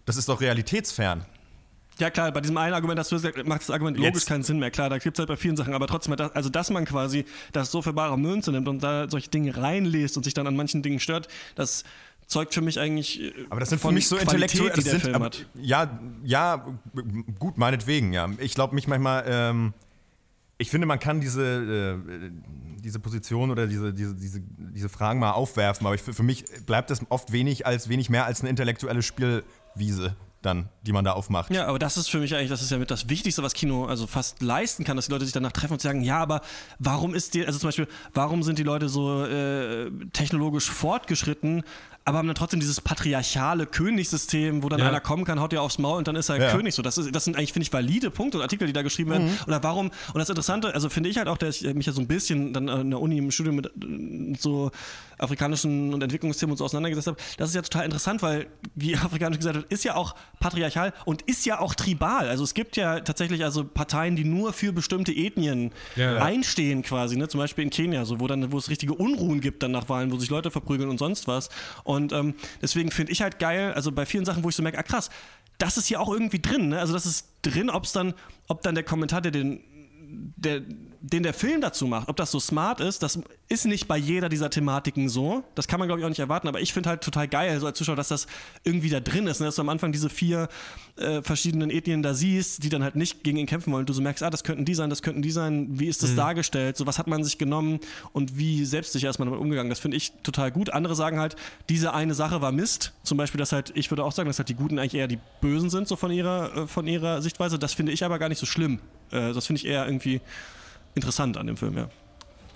Das 0.05 0.15
ist 0.15 0.29
doch 0.29 0.39
realitätsfern. 0.39 1.25
Ja 1.99 2.09
klar, 2.09 2.31
bei 2.31 2.41
diesem 2.41 2.57
einen 2.57 2.73
Argument 2.73 2.97
hast 2.99 3.11
du 3.11 3.15
gesagt, 3.15 3.45
macht 3.45 3.61
das 3.61 3.69
Argument 3.69 3.97
logisch 3.97 4.13
Jetzt. 4.13 4.27
keinen 4.27 4.43
Sinn 4.43 4.59
mehr. 4.59 4.71
Klar, 4.71 4.89
da 4.89 4.97
gibt 4.97 5.17
es 5.17 5.19
halt 5.19 5.27
bei 5.27 5.35
vielen 5.35 5.57
Sachen, 5.57 5.73
aber 5.73 5.87
trotzdem, 5.87 6.15
also 6.33 6.49
dass 6.49 6.69
man 6.69 6.85
quasi 6.85 7.25
das 7.51 7.71
so 7.71 7.81
für 7.81 7.93
bare 7.93 8.17
Münze 8.17 8.51
nimmt 8.51 8.67
und 8.67 8.81
da 8.81 9.09
solche 9.09 9.29
Dinge 9.29 9.55
reinliest 9.55 10.15
und 10.15 10.23
sich 10.23 10.33
dann 10.33 10.47
an 10.47 10.55
manchen 10.55 10.81
Dingen 10.81 10.99
stört, 10.99 11.27
das 11.55 11.83
zeugt 12.29 12.53
für 12.53 12.61
mich 12.61 12.79
eigentlich 12.79 13.21
äh, 13.21 13.33
aber 13.49 13.59
das 13.59 13.69
sind 13.69 13.81
für 13.81 13.91
mich 13.91 14.07
so 14.07 14.15
intellektuell 14.15 14.69
die 14.69 14.83
der 14.83 14.91
sind, 14.91 15.01
Film 15.01 15.23
hat. 15.23 15.47
ja 15.55 15.99
ja 16.23 16.63
gut 17.39 17.57
meinetwegen 17.57 18.13
ja 18.13 18.29
ich 18.37 18.53
glaube 18.53 18.75
mich 18.75 18.87
manchmal 18.87 19.25
ähm, 19.27 19.73
ich 20.59 20.69
finde 20.69 20.85
man 20.85 20.99
kann 20.99 21.21
diese 21.21 21.97
äh, 22.05 22.31
diese 22.83 22.99
Position 22.99 23.49
oder 23.49 23.65
diese, 23.65 23.93
diese, 23.93 24.13
diese, 24.13 24.41
diese 24.41 24.89
Fragen 24.89 25.19
mal 25.19 25.31
aufwerfen 25.31 25.87
aber 25.87 25.95
ich, 25.95 26.03
für 26.03 26.23
mich 26.23 26.45
bleibt 26.67 26.91
das 26.91 27.01
oft 27.09 27.31
wenig 27.31 27.65
als 27.65 27.89
wenig 27.89 28.11
mehr 28.11 28.25
als 28.25 28.41
eine 28.41 28.51
intellektuelle 28.51 29.01
Spielwiese 29.01 30.15
dann, 30.41 30.69
die 30.83 30.93
man 30.93 31.03
da 31.03 31.13
aufmacht. 31.13 31.51
Ja, 31.51 31.67
aber 31.67 31.79
das 31.79 31.97
ist 31.97 32.09
für 32.09 32.19
mich 32.19 32.33
eigentlich, 32.33 32.49
das 32.49 32.61
ist 32.61 32.71
ja 32.71 32.77
mit 32.77 32.89
das 32.89 33.09
Wichtigste, 33.09 33.43
was 33.43 33.53
Kino 33.53 33.85
also 33.85 34.07
fast 34.07 34.41
leisten 34.41 34.83
kann, 34.83 34.95
dass 34.95 35.07
die 35.07 35.11
Leute 35.11 35.25
sich 35.25 35.33
danach 35.33 35.51
treffen 35.51 35.73
und 35.73 35.81
sagen, 35.81 36.01
ja, 36.01 36.19
aber 36.19 36.41
warum 36.77 37.13
ist 37.13 37.33
die, 37.33 37.45
also 37.45 37.59
zum 37.59 37.67
Beispiel, 37.67 37.87
warum 38.13 38.43
sind 38.43 38.57
die 38.57 38.63
Leute 38.63 38.87
so 38.87 39.25
äh, 39.25 39.91
technologisch 40.13 40.69
fortgeschritten, 40.69 41.63
aber 42.09 42.17
haben 42.17 42.27
dann 42.27 42.35
trotzdem 42.35 42.59
dieses 42.59 42.81
patriarchale 42.81 43.67
Königssystem, 43.67 44.63
wo 44.63 44.69
dann 44.69 44.79
ja. 44.79 44.87
einer 44.87 44.99
kommen 44.99 45.25
kann, 45.25 45.39
haut 45.39 45.51
dir 45.51 45.61
aufs 45.61 45.77
Maul 45.77 45.97
und 45.99 46.07
dann 46.07 46.15
ist 46.15 46.29
er 46.29 46.41
ja. 46.41 46.51
König. 46.51 46.73
So, 46.73 46.81
das, 46.81 46.97
ist, 46.97 47.13
das 47.13 47.23
sind 47.23 47.37
eigentlich, 47.37 47.53
finde 47.53 47.63
ich, 47.63 47.73
valide 47.73 48.09
Punkte 48.09 48.37
und 48.37 48.41
Artikel, 48.41 48.65
die 48.65 48.73
da 48.73 48.81
geschrieben 48.81 49.11
werden. 49.11 49.27
Mhm. 49.27 49.37
Oder 49.45 49.61
warum, 49.61 49.91
und 50.13 50.19
das 50.19 50.27
Interessante, 50.27 50.73
also 50.73 50.89
finde 50.89 51.09
ich 51.09 51.17
halt 51.17 51.27
auch, 51.27 51.37
dass 51.37 51.61
ich 51.61 51.73
mich 51.75 51.85
ja 51.85 51.93
so 51.93 52.01
ein 52.01 52.07
bisschen 52.07 52.51
dann 52.51 52.67
in 52.67 52.89
der 52.89 52.99
Uni 52.99 53.17
im 53.19 53.29
Studium 53.29 53.57
mit 53.57 53.67
äh, 53.67 54.35
so 54.39 54.71
afrikanischen 55.19 55.93
und 55.93 56.01
Entwicklungsthemen 56.01 56.51
und 56.51 56.57
so 56.57 56.65
auseinandergesetzt 56.65 57.07
habe, 57.07 57.17
das 57.37 57.49
ist 57.49 57.55
ja 57.55 57.61
total 57.61 57.85
interessant, 57.85 58.21
weil, 58.21 58.47
wie 58.73 58.95
afrikanisch 58.97 59.37
gesagt 59.37 59.55
wird, 59.55 59.71
ist 59.71 59.83
ja 59.83 59.95
auch 59.95 60.15
patriarchal 60.39 60.93
und 61.05 61.21
ist 61.23 61.45
ja 61.45 61.59
auch 61.59 61.75
tribal. 61.75 62.27
Also 62.27 62.43
es 62.43 62.53
gibt 62.53 62.77
ja 62.77 63.01
tatsächlich 63.01 63.43
also 63.43 63.63
Parteien, 63.63 64.15
die 64.15 64.23
nur 64.23 64.53
für 64.53 64.73
bestimmte 64.73 65.11
Ethnien 65.11 65.71
ja, 65.95 66.17
einstehen 66.17 66.81
quasi, 66.81 67.17
ne? 67.17 67.27
zum 67.27 67.39
Beispiel 67.39 67.65
in 67.65 67.69
Kenia, 67.69 68.05
so, 68.05 68.19
wo 68.19 68.27
dann, 68.27 68.51
wo 68.51 68.57
es 68.57 68.69
richtige 68.69 68.93
Unruhen 68.93 69.41
gibt 69.41 69.61
dann 69.61 69.71
nach 69.71 69.89
Wahlen, 69.89 70.11
wo 70.11 70.17
sich 70.17 70.29
Leute 70.29 70.49
verprügeln 70.49 70.89
und 70.89 70.97
sonst 70.97 71.27
was. 71.27 71.49
Und 71.83 71.98
ähm, 71.99 72.35
deswegen 72.61 72.91
finde 72.91 73.11
ich 73.11 73.21
halt 73.21 73.39
geil, 73.39 73.73
also 73.73 73.91
bei 73.91 74.05
vielen 74.05 74.25
Sachen, 74.25 74.43
wo 74.43 74.49
ich 74.49 74.55
so 74.55 74.63
merke, 74.63 74.77
ah 74.77 74.83
krass, 74.83 75.09
das 75.57 75.77
ist 75.77 75.87
hier 75.87 75.99
auch 75.99 76.11
irgendwie 76.11 76.39
drin. 76.39 76.69
Ne? 76.69 76.79
Also 76.79 76.93
das 76.93 77.05
ist 77.05 77.27
drin, 77.41 77.69
ob 77.69 77.83
es 77.83 77.91
dann, 77.91 78.13
ob 78.47 78.61
dann 78.61 78.75
der 78.75 78.83
Kommentar, 78.83 79.21
der 79.21 79.31
den 79.31 79.61
der, 80.09 80.61
den 81.01 81.23
der 81.23 81.33
Film 81.33 81.61
dazu 81.61 81.87
macht, 81.87 82.09
ob 82.09 82.17
das 82.17 82.31
so 82.31 82.39
smart 82.39 82.81
ist, 82.81 83.03
das 83.03 83.19
ist 83.47 83.65
nicht 83.65 83.87
bei 83.87 83.97
jeder 83.97 84.29
dieser 84.29 84.49
Thematiken 84.49 85.09
so. 85.09 85.43
Das 85.55 85.67
kann 85.67 85.79
man, 85.79 85.87
glaube 85.87 86.01
ich, 86.01 86.05
auch 86.05 86.09
nicht 86.09 86.19
erwarten. 86.19 86.47
Aber 86.47 86.61
ich 86.61 86.73
finde 86.73 86.89
halt 86.89 87.01
total 87.01 87.27
geil, 87.27 87.59
so 87.59 87.65
als 87.65 87.77
Zuschauer, 87.77 87.95
dass 87.95 88.09
das 88.09 88.27
irgendwie 88.63 88.89
da 88.89 88.99
drin 88.99 89.25
ist. 89.25 89.39
Ne? 89.39 89.47
Dass 89.47 89.55
du 89.55 89.61
am 89.61 89.69
Anfang 89.69 89.91
diese 89.91 90.09
vier 90.09 90.49
äh, 90.97 91.21
verschiedenen 91.21 91.69
Ethnien 91.69 92.03
da 92.03 92.13
siehst, 92.13 92.63
die 92.63 92.69
dann 92.69 92.83
halt 92.83 92.95
nicht 92.95 93.23
gegen 93.23 93.37
ihn 93.37 93.47
kämpfen 93.47 93.71
wollen. 93.73 93.85
Du 93.85 93.93
so 93.93 94.01
merkst, 94.01 94.23
ah, 94.23 94.29
das 94.29 94.43
könnten 94.43 94.65
die 94.65 94.75
sein, 94.75 94.89
das 94.89 95.01
könnten 95.01 95.21
die 95.21 95.31
sein. 95.31 95.79
Wie 95.79 95.87
ist 95.87 96.03
das 96.03 96.11
mhm. 96.11 96.17
dargestellt? 96.17 96.77
So, 96.77 96.85
was 96.85 96.99
hat 96.99 97.07
man 97.07 97.23
sich 97.23 97.37
genommen 97.37 97.79
und 98.11 98.37
wie 98.37 98.65
selbstsicher 98.65 99.09
ist 99.09 99.19
man 99.19 99.27
damit 99.27 99.41
umgegangen? 99.41 99.69
Das 99.69 99.79
finde 99.79 99.97
ich 99.97 100.11
total 100.21 100.51
gut. 100.51 100.71
Andere 100.71 100.95
sagen 100.95 101.19
halt, 101.19 101.35
diese 101.69 101.93
eine 101.93 102.13
Sache 102.13 102.41
war 102.41 102.51
Mist. 102.51 102.93
Zum 103.03 103.17
Beispiel, 103.17 103.39
dass 103.39 103.51
halt, 103.51 103.71
ich 103.73 103.89
würde 103.89 104.03
auch 104.03 104.11
sagen, 104.11 104.27
dass 104.27 104.37
halt 104.37 104.49
die 104.49 104.55
Guten 104.55 104.77
eigentlich 104.77 104.95
eher 104.95 105.07
die 105.07 105.19
Bösen 105.41 105.69
sind, 105.69 105.87
so 105.87 105.95
von 105.95 106.11
ihrer, 106.11 106.55
äh, 106.55 106.67
von 106.67 106.85
ihrer 106.85 107.21
Sichtweise. 107.21 107.57
Das 107.57 107.73
finde 107.73 107.93
ich 107.93 108.03
aber 108.03 108.19
gar 108.19 108.29
nicht 108.29 108.39
so 108.39 108.45
schlimm. 108.45 108.79
Äh, 109.11 109.33
das 109.33 109.47
finde 109.47 109.61
ich 109.61 109.65
eher 109.65 109.85
irgendwie 109.85 110.21
interessant 110.95 111.37
an 111.37 111.47
dem 111.47 111.57
Film, 111.57 111.77
ja. 111.77 111.89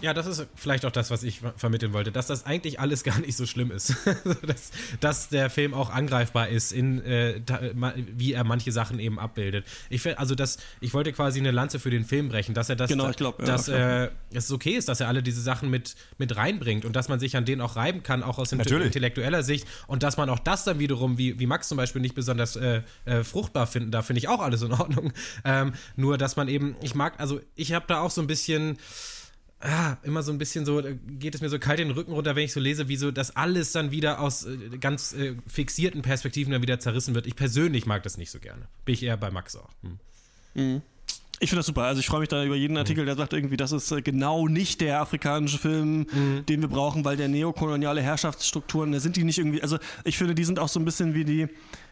Ja, 0.03 0.13
das 0.13 0.27
ist 0.27 0.45
vielleicht 0.55 0.83
auch 0.83 0.91
das, 0.91 1.11
was 1.11 1.23
ich 1.23 1.39
vermitteln 1.55 1.93
wollte, 1.93 2.11
dass 2.11 2.27
das 2.27 2.45
eigentlich 2.45 2.77
alles 2.77 3.03
gar 3.05 3.19
nicht 3.19 3.37
so 3.37 3.45
schlimm 3.45 3.71
ist. 3.71 3.95
dass, 4.45 4.71
dass, 4.99 5.29
der 5.29 5.49
Film 5.49 5.73
auch 5.73 5.89
angreifbar 5.89 6.49
ist, 6.49 6.73
in, 6.73 7.01
äh, 7.05 7.39
wie 7.95 8.33
er 8.33 8.43
manche 8.43 8.73
Sachen 8.73 8.99
eben 8.99 9.17
abbildet. 9.17 9.65
Ich, 9.89 10.19
also 10.19 10.35
das, 10.35 10.57
ich 10.81 10.93
wollte 10.93 11.13
quasi 11.13 11.39
eine 11.39 11.51
Lanze 11.51 11.79
für 11.79 11.89
den 11.89 12.03
Film 12.03 12.27
brechen, 12.27 12.53
dass 12.53 12.67
er 12.67 12.75
das, 12.75 12.89
genau, 12.89 13.09
ich 13.09 13.15
glaub, 13.15 13.39
ja, 13.39 13.45
dass 13.45 13.69
äh, 13.69 14.09
es 14.33 14.51
okay 14.51 14.71
ist, 14.71 14.89
dass 14.89 14.99
er 14.99 15.07
alle 15.07 15.23
diese 15.23 15.39
Sachen 15.39 15.69
mit, 15.69 15.95
mit 16.17 16.35
reinbringt 16.35 16.83
und 16.83 16.97
dass 16.97 17.07
man 17.07 17.21
sich 17.21 17.37
an 17.37 17.45
denen 17.45 17.61
auch 17.61 17.77
reiben 17.77 18.03
kann, 18.03 18.23
auch 18.23 18.39
aus 18.39 18.51
Natürlich. 18.51 18.87
intellektueller 18.87 19.41
Sicht 19.41 19.65
und 19.87 20.03
dass 20.03 20.17
man 20.17 20.29
auch 20.29 20.39
das 20.39 20.65
dann 20.65 20.79
wiederum, 20.79 21.17
wie, 21.17 21.39
wie 21.39 21.47
Max 21.47 21.69
zum 21.69 21.77
Beispiel, 21.77 22.01
nicht 22.01 22.15
besonders 22.15 22.57
äh, 22.57 22.81
äh 23.05 23.23
fruchtbar 23.23 23.67
finden, 23.67 23.91
da 23.91 24.01
finde 24.01 24.17
ich 24.17 24.27
auch 24.27 24.41
alles 24.41 24.61
in 24.61 24.73
Ordnung. 24.73 25.13
Ähm, 25.45 25.73
nur, 25.95 26.17
dass 26.17 26.35
man 26.35 26.47
eben, 26.47 26.75
ich 26.81 26.95
mag, 26.95 27.19
also 27.19 27.41
ich 27.55 27.73
habe 27.73 27.85
da 27.87 27.99
auch 27.99 28.11
so 28.11 28.21
ein 28.21 28.27
bisschen 28.27 28.77
ah, 29.64 29.97
immer 30.03 30.24
so 30.24 30.32
ein 30.32 30.38
bisschen 30.38 30.66
so, 30.66 30.82
geht 31.20 31.36
es 31.36 31.41
mir 31.41 31.49
so 31.49 31.59
kalt 31.59 31.80
den 31.80 31.91
Rücken 31.91 32.11
runter, 32.11 32.36
wenn 32.36 32.43
ich 32.43 32.53
so 32.53 32.59
lese, 32.59 32.88
wie 32.88 32.97
so 32.97 33.11
das 33.11 33.36
alles 33.36 33.72
dann 33.72 33.91
wieder 33.91 34.20
aus 34.20 34.45
äh, 34.45 34.78
ganz 34.80 35.14
äh, 35.14 35.36
fixierten 35.47 36.01
Perspektiven 36.01 36.51
dann 36.51 36.61
wieder 36.61 36.80
zerrissen 36.80 37.16
wird. 37.16 37.28
Ich 37.28 37.36
persönlich 37.36 37.86
mag 37.86 38.03
das 38.03 38.18
nicht 38.18 38.32
so 38.32 38.39
gerne. 38.39 38.68
Bin 38.86 38.93
ich 38.93 39.03
eher 39.03 39.18
bei 39.18 39.32
Max 39.32 39.55
auch. 39.55 39.70
Hm. 39.82 39.99
Mhm. 40.55 40.82
Ich 41.39 41.49
finde 41.49 41.59
das 41.59 41.66
super. 41.66 41.84
Also 41.84 41.99
ich 41.99 42.05
freue 42.05 42.22
mich 42.22 42.30
da 42.30 42.43
über 42.43 42.55
jeden 42.55 42.78
Artikel, 42.78 43.05
der 43.05 43.16
sagt 43.16 43.34
irgendwie, 43.34 43.57
das 43.57 43.72
ist 43.72 43.91
äh, 43.91 44.01
genau 44.01 44.47
nicht 44.47 44.82
der 44.82 45.01
afrikanische 45.01 45.57
Film, 45.57 46.07
mhm. 46.11 46.45
den 46.47 46.61
wir 46.61 46.70
brauchen, 46.70 47.03
weil 47.03 47.18
der 47.18 47.28
neokoloniale 47.28 48.01
Herrschaftsstrukturen, 48.01 48.91
da 48.91 48.99
sind 48.99 49.16
die 49.18 49.24
nicht 49.24 49.39
irgendwie, 49.39 49.61
also 49.61 49.78
ich 50.03 50.18
finde, 50.18 50.36
die 50.36 50.45
sind 50.45 50.59
auch 50.59 50.70
so 50.70 50.80
ein 50.80 50.86
bisschen 50.86 51.14
wie 51.14 51.26
die, 51.26 51.47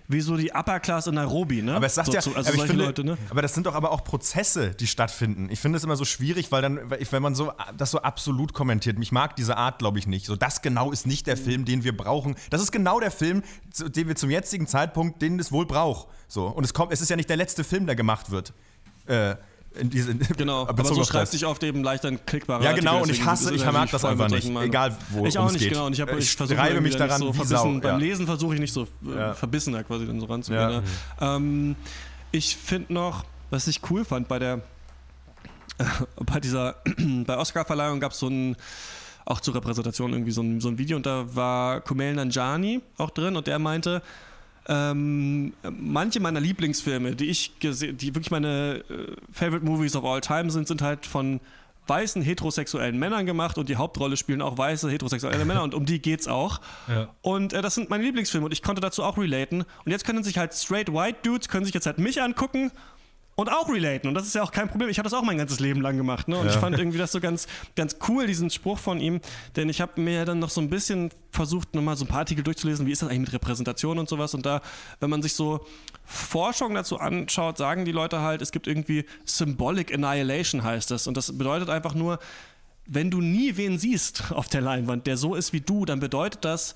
wie 0.07 0.21
so 0.21 0.37
die 0.37 0.51
Upper 0.53 0.79
Class 0.79 1.07
in 1.07 1.15
Nairobi, 1.15 1.61
ne? 1.61 1.75
Aber 1.75 1.85
es 1.85 1.95
sagt 1.95 2.07
so, 2.07 2.13
ja, 2.13 2.21
zu, 2.21 2.35
also 2.35 2.39
aber, 2.39 2.49
ich 2.49 2.55
solche 2.57 2.73
finde, 2.73 2.85
Leute, 2.85 3.03
ne? 3.03 3.17
aber 3.29 3.41
das 3.41 3.53
sind 3.53 3.65
doch 3.65 3.75
aber 3.75 3.91
auch 3.91 4.03
Prozesse, 4.03 4.71
die 4.71 4.87
stattfinden. 4.87 5.49
Ich 5.51 5.59
finde 5.59 5.77
es 5.77 5.83
immer 5.83 5.95
so 5.95 6.05
schwierig, 6.05 6.51
weil 6.51 6.61
dann, 6.61 6.79
wenn 6.89 7.21
man 7.21 7.35
so 7.35 7.51
das 7.77 7.91
so 7.91 8.01
absolut 8.01 8.53
kommentiert, 8.53 8.97
mich 8.99 9.11
mag 9.11 9.35
diese 9.35 9.57
Art, 9.57 9.79
glaube 9.79 9.99
ich, 9.99 10.07
nicht. 10.07 10.25
So, 10.25 10.35
das 10.35 10.61
genau 10.61 10.91
ist 10.91 11.07
nicht 11.07 11.27
der 11.27 11.37
Film, 11.37 11.65
den 11.65 11.83
wir 11.83 11.95
brauchen. 11.95 12.35
Das 12.49 12.61
ist 12.61 12.71
genau 12.71 12.99
der 12.99 13.11
Film, 13.11 13.43
den 13.79 14.07
wir 14.07 14.15
zum 14.15 14.29
jetzigen 14.29 14.67
Zeitpunkt, 14.67 15.21
den 15.21 15.39
es 15.39 15.51
wohl 15.51 15.65
braucht. 15.65 16.07
So. 16.27 16.47
Und 16.47 16.63
es 16.63 16.73
kommt, 16.73 16.91
es 16.91 17.01
ist 17.01 17.09
ja 17.09 17.15
nicht 17.15 17.29
der 17.29 17.37
letzte 17.37 17.63
Film, 17.63 17.85
der 17.85 17.95
gemacht 17.95 18.31
wird. 18.31 18.53
Äh, 19.07 19.35
in 19.79 19.89
diese, 19.89 20.15
Genau, 20.15 20.67
aber 20.67 20.83
so 20.83 21.03
schreibt 21.03 21.31
sich 21.31 21.45
oft 21.45 21.63
eben 21.63 21.83
leicht 21.83 22.05
ein 22.05 22.25
klickbarer 22.25 22.63
Ja, 22.63 22.73
genau, 22.73 22.97
Artikel, 22.97 23.09
und 23.15 23.21
ich 23.21 23.25
hasse, 23.25 23.53
ich 23.55 23.61
es 23.65 23.71
mag 23.71 23.89
das 23.91 24.03
einfach 24.05 24.29
nicht. 24.29 24.49
Egal, 24.49 24.95
wo 25.09 25.25
Ich 25.25 25.37
auch 25.37 25.51
nicht, 25.51 25.61
geht. 25.61 25.69
genau. 25.73 25.85
Und 25.85 25.93
ich, 25.93 26.01
hab, 26.01 26.11
ich, 26.13 26.19
ich 26.19 26.35
versuche 26.35 26.81
mich 26.81 26.95
daran 26.95 27.19
so 27.19 27.31
verbissen, 27.33 27.55
Sau. 27.57 27.71
Ja. 27.73 27.79
Beim 27.79 27.99
Lesen 27.99 28.25
versuche 28.25 28.53
ich 28.55 28.59
nicht 28.59 28.73
so 28.73 28.83
äh, 28.83 29.17
Ja. 29.17 29.33
verbissener 29.33 29.83
quasi 29.83 30.05
dann 30.05 30.19
so 30.19 30.25
ranzugehen. 30.25 30.61
Ja. 30.69 30.81
Ja. 31.21 31.35
Ähm, 31.35 31.75
ich 32.31 32.55
finde 32.57 32.93
noch, 32.93 33.23
was 33.49 33.67
ich 33.67 33.79
cool 33.89 34.03
fand 34.05 34.27
bei 34.27 34.39
der 34.39 34.61
bei 36.25 36.39
dieser 36.39 36.75
bei 37.25 37.37
Oscar-Verleihung 37.37 37.99
gab 37.99 38.11
es 38.11 38.19
so 38.19 38.27
ein 38.27 38.55
auch 39.25 39.39
zur 39.39 39.55
Repräsentation 39.55 40.11
irgendwie 40.13 40.31
so 40.31 40.41
ein, 40.41 40.59
so 40.59 40.67
ein 40.67 40.77
Video 40.77 40.97
und 40.97 41.05
da 41.05 41.25
war 41.35 41.81
Kumail 41.81 42.15
Nanjiani 42.15 42.81
auch 42.97 43.11
drin 43.11 43.35
und 43.35 43.47
der 43.47 43.59
meinte, 43.59 44.01
ähm, 44.71 45.51
manche 45.69 46.21
meiner 46.21 46.39
Lieblingsfilme, 46.39 47.13
die 47.13 47.25
ich 47.25 47.59
gesehen, 47.59 47.97
die 47.97 48.15
wirklich 48.15 48.31
meine 48.31 48.83
äh, 48.89 49.15
Favorite 49.29 49.65
Movies 49.65 49.97
of 49.97 50.05
all 50.05 50.21
time 50.21 50.49
sind, 50.49 50.65
sind 50.65 50.81
halt 50.81 51.05
von 51.05 51.41
weißen 51.87 52.21
heterosexuellen 52.21 52.97
Männern 52.97 53.25
gemacht 53.25 53.57
und 53.57 53.67
die 53.67 53.75
Hauptrolle 53.75 54.15
spielen 54.15 54.41
auch 54.41 54.57
weiße 54.57 54.89
heterosexuelle 54.89 55.43
Männer 55.43 55.63
und 55.63 55.73
um 55.73 55.85
die 55.85 56.01
geht's 56.01 56.29
auch. 56.29 56.61
Ja. 56.87 57.09
Und 57.21 57.51
äh, 57.51 57.61
das 57.61 57.75
sind 57.75 57.89
meine 57.89 58.03
Lieblingsfilme 58.05 58.45
und 58.45 58.53
ich 58.53 58.63
konnte 58.63 58.79
dazu 58.79 59.03
auch 59.03 59.17
relaten. 59.17 59.65
Und 59.83 59.91
jetzt 59.91 60.05
können 60.05 60.23
sich 60.23 60.37
halt 60.37 60.53
straight 60.53 60.93
white 60.93 61.17
Dudes 61.23 61.49
können 61.49 61.65
sich 61.65 61.73
jetzt 61.73 61.85
halt 61.85 61.97
mich 61.97 62.21
angucken 62.21 62.71
und 63.35 63.49
auch 63.49 63.69
relaten. 63.69 64.07
Und 64.07 64.13
das 64.13 64.27
ist 64.27 64.35
ja 64.35 64.43
auch 64.43 64.51
kein 64.51 64.67
Problem. 64.69 64.89
Ich 64.89 64.99
habe 64.99 65.09
das 65.09 65.17
auch 65.17 65.23
mein 65.23 65.37
ganzes 65.37 65.59
Leben 65.59 65.81
lang 65.81 65.97
gemacht. 65.97 66.27
Ne? 66.27 66.37
Und 66.37 66.47
ich 66.47 66.55
fand 66.55 66.77
irgendwie 66.77 66.97
das 66.97 67.11
so 67.11 67.19
ganz, 67.19 67.47
ganz 67.75 67.95
cool, 68.07 68.27
diesen 68.27 68.49
Spruch 68.49 68.77
von 68.77 68.99
ihm. 68.99 69.21
Denn 69.55 69.69
ich 69.69 69.81
habe 69.81 69.99
mir 70.01 70.13
ja 70.13 70.25
dann 70.25 70.39
noch 70.39 70.49
so 70.49 70.61
ein 70.61 70.69
bisschen 70.69 71.11
versucht, 71.31 71.73
nochmal 71.73 71.95
so 71.95 72.05
ein 72.05 72.07
paar 72.07 72.19
Artikel 72.19 72.43
durchzulesen, 72.43 72.85
wie 72.85 72.91
ist 72.91 73.01
das 73.01 73.09
eigentlich 73.09 73.21
mit 73.21 73.33
Repräsentation 73.33 73.99
und 73.99 74.09
sowas. 74.09 74.33
Und 74.33 74.45
da, 74.45 74.61
wenn 74.99 75.09
man 75.09 75.21
sich 75.21 75.33
so 75.33 75.65
Forschung 76.03 76.75
dazu 76.75 76.99
anschaut, 76.99 77.57
sagen 77.57 77.85
die 77.85 77.91
Leute 77.91 78.21
halt, 78.21 78.41
es 78.41 78.51
gibt 78.51 78.67
irgendwie 78.67 79.05
Symbolic 79.23 79.93
Annihilation 79.93 80.63
heißt 80.63 80.91
das. 80.91 81.07
Und 81.07 81.15
das 81.15 81.37
bedeutet 81.37 81.69
einfach 81.69 81.93
nur, 81.93 82.19
wenn 82.85 83.09
du 83.09 83.21
nie 83.21 83.55
wen 83.55 83.79
siehst 83.79 84.31
auf 84.31 84.49
der 84.49 84.61
Leinwand, 84.61 85.07
der 85.07 85.15
so 85.15 85.35
ist 85.35 85.53
wie 85.53 85.61
du, 85.61 85.85
dann 85.85 85.99
bedeutet 85.99 86.43
das, 86.43 86.75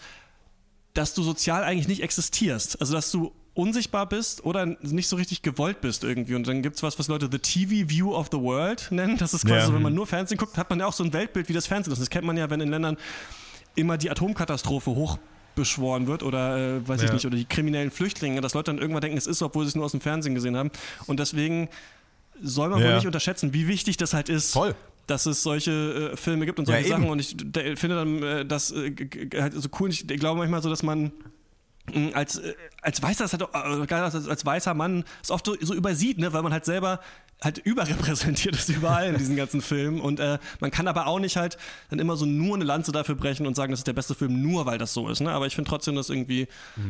dass 0.93 1.13
du 1.13 1.23
sozial 1.23 1.63
eigentlich 1.63 1.89
nicht 1.89 2.01
existierst. 2.01 2.79
Also, 2.79 2.93
dass 2.93 3.11
du 3.11 3.33
unsichtbar 3.55 4.07
bist 4.07 4.45
oder 4.45 4.65
nicht 4.81 5.07
so 5.07 5.15
richtig 5.15 5.41
gewollt 5.41 5.81
bist 5.81 6.03
irgendwie. 6.03 6.35
Und 6.35 6.45
dann 6.47 6.61
gibt 6.61 6.75
es 6.75 6.83
was, 6.83 6.99
was 6.99 7.07
Leute 7.07 7.29
The 7.31 7.39
TV 7.39 7.89
View 7.89 8.13
of 8.13 8.27
the 8.31 8.37
World 8.37 8.87
nennen. 8.91 9.17
Das 9.17 9.33
ist 9.33 9.43
quasi 9.45 9.55
Ja. 9.61 9.65
so, 9.67 9.73
wenn 9.73 9.81
man 9.81 9.93
nur 9.95 10.05
Fernsehen 10.05 10.37
guckt, 10.37 10.57
hat 10.57 10.69
man 10.69 10.79
ja 10.79 10.85
auch 10.85 10.93
so 10.93 11.03
ein 11.03 11.13
Weltbild, 11.13 11.49
wie 11.49 11.53
das 11.53 11.65
Fernsehen 11.65 11.93
ist. 11.93 11.99
Das 11.99 12.09
kennt 12.09 12.25
man 12.27 12.35
ja, 12.37 12.49
wenn 12.49 12.59
in 12.61 12.69
Ländern 12.69 12.97
immer 13.75 13.97
die 13.97 14.11
Atomkatastrophe 14.11 14.91
hochbeschworen 14.91 16.05
wird 16.07 16.21
oder 16.21 16.57
äh, 16.77 16.87
weiß 16.87 17.01
ich 17.01 17.07
Ja. 17.07 17.13
nicht, 17.13 17.25
oder 17.25 17.37
die 17.37 17.45
kriminellen 17.45 17.91
Flüchtlinge, 17.91 18.41
dass 18.41 18.53
Leute 18.53 18.71
dann 18.71 18.77
irgendwann 18.79 19.01
denken, 19.01 19.17
es 19.17 19.25
ist 19.27 19.41
obwohl 19.41 19.63
sie 19.65 19.69
es 19.69 19.75
nur 19.75 19.85
aus 19.85 19.91
dem 19.91 20.01
Fernsehen 20.01 20.35
gesehen 20.35 20.57
haben. 20.57 20.69
Und 21.07 21.19
deswegen 21.19 21.69
soll 22.41 22.69
man 22.69 22.79
wohl 22.79 22.89
Ja. 22.89 22.95
nicht 22.97 23.07
unterschätzen, 23.07 23.53
wie 23.53 23.67
wichtig 23.67 23.95
das 23.97 24.13
halt 24.13 24.27
ist. 24.29 24.51
Voll. 24.51 24.75
Dass 25.07 25.25
es 25.27 25.43
solche 25.43 26.11
äh, 26.13 26.17
Filme 26.17 26.45
gibt 26.45 26.59
und 26.59 26.67
Ja, 26.67 26.73
solche 26.75 26.89
eben. 26.89 26.97
Sachen. 27.03 27.09
Und 27.09 27.19
ich 27.19 27.37
d- 27.37 27.75
finde 27.77 27.95
dann 27.95 28.23
äh, 28.23 28.45
das 28.45 28.71
äh, 28.71 28.91
halt 29.39 29.53
so 29.53 29.69
cool. 29.79 29.89
Ich 29.91 30.05
glaube 30.07 30.39
manchmal 30.39 30.61
so, 30.61 30.69
dass 30.69 30.83
man 30.83 31.11
als, 32.13 32.41
als 32.81 33.01
weißer, 33.01 33.27
halt, 33.27 34.15
als, 34.27 34.45
weißer 34.45 34.73
Mann 34.73 35.03
es 35.23 35.31
oft 35.31 35.45
so, 35.45 35.55
so 35.61 35.73
übersieht, 35.73 36.17
ne? 36.17 36.33
weil 36.33 36.41
man 36.41 36.51
halt 36.51 36.65
selber 36.65 36.99
halt 37.41 37.57
überrepräsentiert 37.59 38.55
ist 38.55 38.69
überall 38.75 39.09
in 39.09 39.17
diesen 39.17 39.35
ganzen 39.35 39.61
Filmen 39.61 39.99
und 39.99 40.19
äh, 40.19 40.39
man 40.61 40.71
kann 40.71 40.87
aber 40.87 41.07
auch 41.07 41.19
nicht 41.19 41.37
halt 41.37 41.57
dann 41.89 41.99
immer 41.99 42.15
so 42.15 42.25
nur 42.25 42.55
eine 42.55 42.63
Lanze 42.63 42.91
dafür 42.91 43.15
brechen 43.15 43.45
und 43.45 43.55
sagen, 43.55 43.71
das 43.71 43.81
ist 43.81 43.87
der 43.87 43.93
beste 43.93 44.15
Film, 44.15 44.41
nur 44.41 44.65
weil 44.65 44.77
das 44.77 44.93
so 44.93 45.09
ist. 45.09 45.19
Ne? 45.19 45.31
Aber 45.31 45.45
ich 45.45 45.53
finde 45.53 45.69
trotzdem, 45.69 45.95
dass 45.95 46.09
irgendwie, 46.09 46.47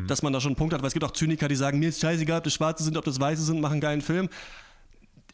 dass 0.07 0.21
man 0.21 0.33
da 0.33 0.39
schon 0.39 0.49
einen 0.49 0.55
Punkt 0.55 0.73
hat, 0.73 0.81
weil 0.81 0.87
es 0.87 0.93
gibt 0.93 1.03
auch 1.03 1.11
Zyniker, 1.11 1.47
die 1.47 1.55
sagen, 1.55 1.79
mir 1.79 1.89
ist 1.89 1.99
scheißegal, 1.99 2.37
ob 2.37 2.43
das 2.43 2.53
Schwarze 2.53 2.83
sind, 2.83 2.95
ob 2.95 3.05
das 3.05 3.19
Weiße 3.19 3.41
sind, 3.41 3.59
machen 3.59 3.73
einen 3.73 3.81
geilen 3.81 4.01
Film. 4.01 4.29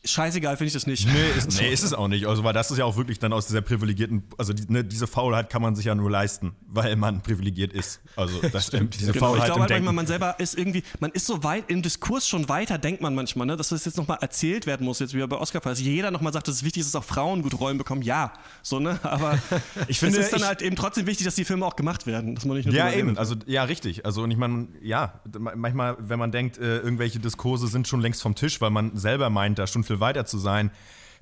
Scheißegal 0.04 0.58
finde 0.58 0.68
ich 0.70 0.74
das 0.74 0.88
nicht. 0.88 1.06
Nee, 1.06 1.14
ist, 1.38 1.60
nee, 1.62 1.72
ist 1.72 1.84
es 1.84 1.94
auch 1.94 2.08
nicht. 2.08 2.26
Also, 2.26 2.44
weil 2.44 2.54
das 2.54 2.72
ist 2.72 2.78
ja 2.80 2.86
auch 2.86 2.98
wirklich 2.98 3.20
dann 3.20 3.34
aus 3.34 3.46
dieser 3.46 3.62
privilegierten, 3.62 4.24
also 4.36 4.52
die, 4.52 4.66
ne, 4.72 4.84
diese 4.84 5.06
Faulheit 5.06 5.52
kann 5.52 5.62
man 5.62 5.76
sich 5.76 5.86
ja 5.86 5.94
nur 5.94 6.10
leisten, 6.10 6.56
weil 6.68 6.96
man 6.96 7.22
privilegiert 7.22 7.72
ist. 7.72 8.02
Also 8.16 8.42
das 8.52 8.66
stimmt. 8.68 9.00
Diese 9.00 9.12
Genau, 9.12 9.36
ich 9.36 9.42
Faulheit 9.42 9.46
glaube 9.46 9.60
im 9.60 9.62
halt 9.62 9.70
manchmal, 9.72 9.94
man 9.94 10.08
selber 10.08 10.36
ist 10.40 10.58
irgendwie, 10.58 10.82
man 11.00 11.12
ist 11.12 11.28
so 11.28 11.44
weit 11.44 11.66
im 11.70 11.84
Diskurs 11.84 12.28
schon 12.28 12.50
weiter, 12.50 12.80
denkt 12.80 13.02
man 13.02 13.14
manchmal, 13.14 13.46
ne, 13.46 13.56
dass 13.58 13.70
das 13.70 13.86
jetzt 13.86 13.98
nochmal 13.98 14.18
erzählt 14.22 14.66
werden 14.66 14.86
muss, 14.86 14.98
jetzt 15.00 15.14
wie 15.14 15.24
bei 15.28 15.38
Oscar, 15.38 15.60
dass 15.60 15.80
jeder 15.80 16.10
nochmal 16.10 16.34
sagt, 16.34 16.48
dass 16.48 16.56
es 16.56 16.64
wichtig 16.64 16.82
ist, 16.82 16.96
dass 16.96 17.02
auch 17.04 17.06
Frauen 17.06 17.44
gut 17.44 17.60
Rollen 17.60 17.78
bekommen. 17.78 18.02
Ja, 18.02 18.34
so, 18.64 18.80
ne? 18.80 19.00
Aber 19.04 19.38
Ich 19.88 20.00
finde, 20.00 20.18
es 20.18 20.26
ist 20.26 20.34
dann 20.34 20.40
ich- 20.42 20.48
halt 20.48 20.64
eben 20.64 20.76
trotzdem 20.76 21.06
wichtig, 21.06 21.26
dass 21.26 21.36
die 21.36 21.46
Filme 21.46 21.64
auch 21.64 21.76
gemacht 21.76 22.08
werden. 22.08 22.34
Dass 22.34 22.46
man 22.46 22.58
nicht 22.58 22.66
nur 22.66 22.74
Ja, 22.74 22.92
eben. 22.92 23.20
Also, 23.20 23.36
ja, 23.46 23.66
richtig. 23.66 24.04
Also, 24.04 24.24
und 24.24 24.32
ich 24.32 24.38
meine, 24.38 24.68
ja, 24.82 25.22
ma- 25.38 25.54
manchmal, 25.56 25.96
wenn 26.00 26.18
man 26.18 26.32
denkt, 26.32 26.58
äh, 26.58 26.78
irgendwelche 26.80 27.20
Diskurse 27.20 27.68
sind 27.68 27.88
schon 27.88 28.02
längst 28.02 28.24
vom 28.24 28.34
Tisch, 28.34 28.62
weil 28.62 28.72
man 28.72 28.98
selber 28.98 29.30
meint, 29.30 29.60
da 29.60 29.68
schon 29.68 29.84
viel 29.92 30.00
weiter 30.00 30.26
zu 30.26 30.38
sein, 30.38 30.72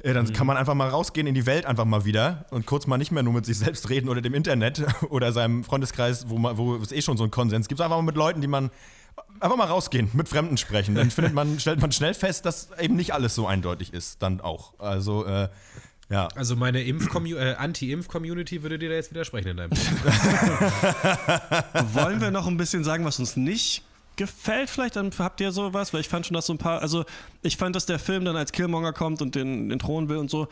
äh, 0.02 0.14
dann 0.14 0.32
kann 0.32 0.48
man 0.48 0.58
einfach 0.58 0.76
mal 0.76 0.88
rausgehen 0.90 1.28
in 1.28 1.36
die 1.36 1.46
Welt 1.46 1.66
einfach 1.66 1.86
mal 1.86 2.06
wieder 2.06 2.46
und 2.52 2.66
kurz 2.66 2.88
mal 2.88 2.98
nicht 2.98 3.12
mehr 3.12 3.24
nur 3.24 3.34
mit 3.34 3.46
sich 3.46 3.58
selbst 3.60 3.90
reden 3.90 4.10
oder 4.10 4.22
dem 4.22 4.34
Internet 4.34 4.84
oder 5.10 5.32
seinem 5.32 5.64
Freundeskreis, 5.64 6.30
wo, 6.30 6.38
man, 6.38 6.58
wo 6.58 6.76
es 6.76 6.92
eh 6.92 7.02
schon 7.02 7.18
so 7.18 7.24
einen 7.24 7.32
Konsens 7.32 7.68
gibt, 7.68 7.82
einfach 7.82 7.98
mal 7.98 8.04
mit 8.04 8.16
Leuten, 8.16 8.42
die 8.42 8.48
man 8.48 8.72
einfach 9.40 9.58
mal 9.58 9.68
rausgehen, 9.68 10.10
mit 10.14 10.30
Fremden 10.30 10.58
sprechen. 10.58 10.96
Dann 10.96 11.12
findet 11.12 11.34
man, 11.34 11.60
stellt 11.62 11.82
man 11.82 11.92
schnell 11.92 12.14
fest, 12.14 12.46
dass 12.46 12.70
eben 12.80 12.96
nicht 12.96 13.14
alles 13.14 13.36
so 13.36 13.48
eindeutig 13.48 13.94
ist, 13.94 14.22
dann 14.22 14.42
auch. 14.42 14.80
Also, 14.80 15.26
äh, 15.26 15.50
ja. 16.10 16.28
Also 16.36 16.56
meine 16.56 16.82
Impf 16.82 17.14
äh, 17.14 17.54
Anti-Impf-Community 17.54 18.64
würde 18.64 18.80
dir 18.80 18.90
da 18.90 18.96
jetzt 18.96 19.12
widersprechen 19.12 19.50
in 19.50 19.58
deinem 19.58 19.70
Buch. 19.70 19.78
Wollen 21.94 22.20
wir 22.20 22.32
noch 22.32 22.48
ein 22.48 22.58
bisschen 22.58 22.84
sagen, 22.84 23.06
was 23.06 23.20
uns 23.20 23.36
nicht 23.36 23.84
gefällt? 24.20 24.70
Vielleicht 24.70 24.96
dann 24.96 25.10
habt 25.18 25.42
ihr 25.42 25.52
sowas, 25.52 25.94
weil 25.94 26.02
ich 26.02 26.08
fand 26.10 26.28
schon, 26.28 26.36
dass 26.36 26.46
so 26.46 26.54
ein 26.54 26.58
paar, 26.60 26.82
also 26.82 27.06
ich 27.42 27.58
fand, 27.58 27.76
dass 27.76 27.86
der 27.88 27.98
Film 27.98 28.24
dann 28.26 28.36
als 28.36 28.52
Killmonger 28.52 28.94
kommt 28.94 29.22
und 29.24 29.34
den, 29.34 29.70
den 29.70 29.80
Thron 29.80 30.10
will 30.10 30.18
und 30.18 30.30
so, 30.30 30.48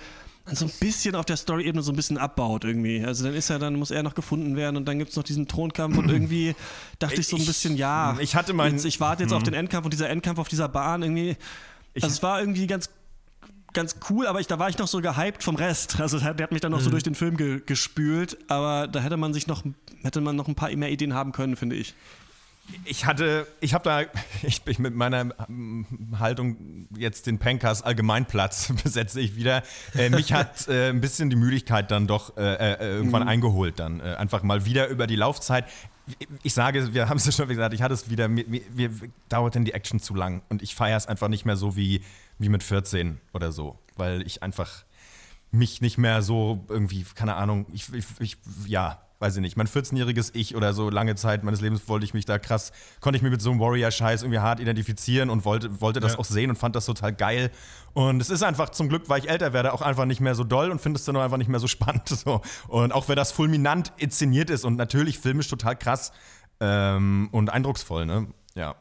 dann 0.45 0.55
so 0.55 0.65
ein 0.65 0.71
bisschen 0.79 1.13
auf 1.15 1.25
der 1.25 1.35
Story-Ebene 1.37 1.83
so 1.83 1.91
ein 1.91 1.95
bisschen 1.95 2.17
abbaut 2.17 2.63
irgendwie. 2.63 3.03
Also 3.05 3.25
dann 3.25 3.33
ist 3.35 3.49
er, 3.49 3.59
dann 3.59 3.75
muss 3.75 3.91
er 3.91 4.01
noch 4.01 4.15
gefunden 4.15 4.55
werden 4.55 4.77
und 4.77 4.85
dann 4.85 4.97
gibt 4.97 5.11
es 5.11 5.17
noch 5.17 5.23
diesen 5.23 5.47
Thronkampf 5.47 5.97
und 5.97 6.09
irgendwie 6.09 6.55
dachte 6.99 7.19
ich 7.19 7.27
so 7.27 7.35
ein 7.35 7.45
bisschen, 7.45 7.75
ja. 7.77 8.17
ich 8.19 8.35
hatte 8.35 8.53
mein- 8.53 8.71
Jetzt, 8.73 8.85
ich 8.85 8.99
warte 8.99 9.23
jetzt 9.23 9.33
auf 9.33 9.43
den 9.43 9.53
Endkampf 9.53 9.85
und 9.85 9.91
dieser 9.93 10.09
Endkampf 10.09 10.39
auf 10.39 10.47
dieser 10.47 10.69
Bahn 10.69 11.03
irgendwie. 11.03 11.35
Also 11.95 12.07
es 12.07 12.23
war 12.23 12.39
irgendwie 12.39 12.65
ganz 12.67 12.89
ganz 13.73 13.97
cool, 14.09 14.25
aber 14.25 14.39
ich, 14.39 14.47
da 14.47 14.57
war 14.57 14.69
ich 14.69 14.77
noch 14.79 14.87
so 14.87 15.01
gehypt 15.01 15.43
vom 15.43 15.55
Rest. 15.55 15.99
Also 15.99 16.17
der 16.19 16.29
hat 16.43 16.51
mich 16.51 16.61
dann 16.61 16.71
noch 16.71 16.79
so 16.79 16.89
durch 16.89 17.03
den 17.03 17.13
Film 17.13 17.37
ge 17.37 17.61
gespült, 17.63 18.35
aber 18.47 18.87
da 18.87 19.01
hätte 19.01 19.17
man 19.17 19.33
sich 19.35 19.45
noch, 19.45 19.63
hätte 20.01 20.19
man 20.21 20.35
noch 20.35 20.47
ein 20.47 20.55
paar 20.55 20.71
mehr 20.75 20.89
Ideen 20.91 21.13
haben 21.13 21.31
können, 21.31 21.55
finde 21.55 21.75
ich. 21.75 21.93
Ich 22.85 23.05
hatte, 23.05 23.47
ich 23.59 23.73
habe 23.73 23.83
da, 23.83 24.01
ich 24.43 24.63
bin 24.63 24.75
mit 24.79 24.95
meiner 24.95 25.29
ähm, 25.47 25.85
Haltung 26.19 26.87
jetzt 26.97 27.27
den 27.27 27.39
Pankers 27.39 27.81
Allgemeinplatz 27.81 28.73
besetze 28.83 29.21
ich 29.21 29.35
wieder. 29.35 29.63
Äh, 29.95 30.09
mich 30.09 30.33
hat 30.33 30.67
äh, 30.69 30.89
ein 30.89 31.01
bisschen 31.01 31.29
die 31.29 31.35
Müdigkeit 31.35 31.91
dann 31.91 32.07
doch 32.07 32.37
äh, 32.37 32.73
äh, 32.73 32.95
irgendwann 32.95 33.27
eingeholt 33.27 33.79
dann. 33.79 33.99
Äh, 33.99 34.15
einfach 34.15 34.43
mal 34.43 34.65
wieder 34.65 34.87
über 34.87 35.07
die 35.07 35.15
Laufzeit. 35.15 35.65
Ich 36.43 36.53
sage, 36.53 36.93
wir 36.93 37.09
haben 37.09 37.17
es 37.17 37.25
ja 37.25 37.31
schon 37.31 37.47
gesagt, 37.47 37.73
ich 37.73 37.81
hatte 37.81 37.93
es 37.93 38.09
wieder, 38.09 38.27
mir, 38.27 38.45
mir, 38.47 38.61
mir 38.73 38.91
dauert 39.27 39.55
denn 39.55 39.65
die 39.65 39.73
Action 39.73 39.99
zu 39.99 40.15
lang 40.15 40.41
und 40.49 40.61
ich 40.61 40.73
feiere 40.73 40.97
es 40.97 41.05
einfach 41.07 41.27
nicht 41.27 41.45
mehr 41.45 41.57
so 41.57 41.75
wie, 41.75 42.01
wie 42.37 42.49
mit 42.49 42.63
14 42.63 43.19
oder 43.33 43.51
so, 43.51 43.77
weil 43.97 44.25
ich 44.25 44.41
einfach 44.43 44.85
mich 45.51 45.81
nicht 45.81 45.97
mehr 45.97 46.21
so 46.21 46.65
irgendwie, 46.69 47.05
keine 47.15 47.35
Ahnung, 47.35 47.65
ich, 47.73 47.93
ich, 47.93 48.05
ich 48.19 48.37
ja, 48.65 49.01
weiß 49.19 49.35
ich 49.35 49.41
nicht, 49.41 49.57
mein 49.57 49.67
14-jähriges 49.67 50.31
Ich 50.33 50.55
oder 50.55 50.73
so 50.73 50.89
lange 50.89 51.15
Zeit 51.15 51.43
meines 51.43 51.59
Lebens 51.61 51.87
wollte 51.87 52.05
ich 52.05 52.13
mich 52.13 52.25
da 52.25 52.37
krass, 52.37 52.71
konnte 53.01 53.17
ich 53.17 53.23
mich 53.23 53.31
mit 53.31 53.41
so 53.41 53.49
einem 53.51 53.59
Warrior-Scheiß 53.59 54.21
irgendwie 54.23 54.39
hart 54.39 54.59
identifizieren 54.59 55.29
und 55.29 55.43
wollte, 55.45 55.81
wollte 55.81 55.99
das 55.99 56.13
Ja. 56.13 56.19
auch 56.19 56.25
sehen 56.25 56.49
und 56.51 56.55
fand 56.57 56.75
das 56.75 56.85
total 56.85 57.13
geil. 57.13 57.51
Und 57.93 58.21
es 58.21 58.29
ist 58.29 58.43
einfach 58.43 58.69
zum 58.69 58.89
Glück, 58.89 59.09
weil 59.09 59.19
ich 59.19 59.29
älter 59.29 59.53
werde, 59.53 59.73
auch 59.73 59.81
einfach 59.81 60.05
nicht 60.05 60.21
mehr 60.21 60.35
so 60.35 60.43
doll 60.43 60.69
und 60.69 60.79
finde 60.79 60.97
es 60.99 61.05
dann 61.05 61.15
auch 61.15 61.21
einfach 61.21 61.37
nicht 61.37 61.49
mehr 61.49 61.59
so 61.59 61.67
spannend. 61.67 62.03
So. 62.27 62.41
Und 62.67 62.91
auch 62.93 63.07
wenn 63.09 63.15
das 63.15 63.31
fulminant 63.31 63.91
inszeniert 63.97 64.49
ist 64.49 64.65
und 64.65 64.75
natürlich 64.75 65.19
filmisch 65.19 65.47
total 65.47 65.75
krass 65.75 66.11
ähm, 66.59 67.29
und 67.31 67.49
eindrucksvoll, 67.51 68.05
ne? 68.05 68.27
Ja. 68.55 68.75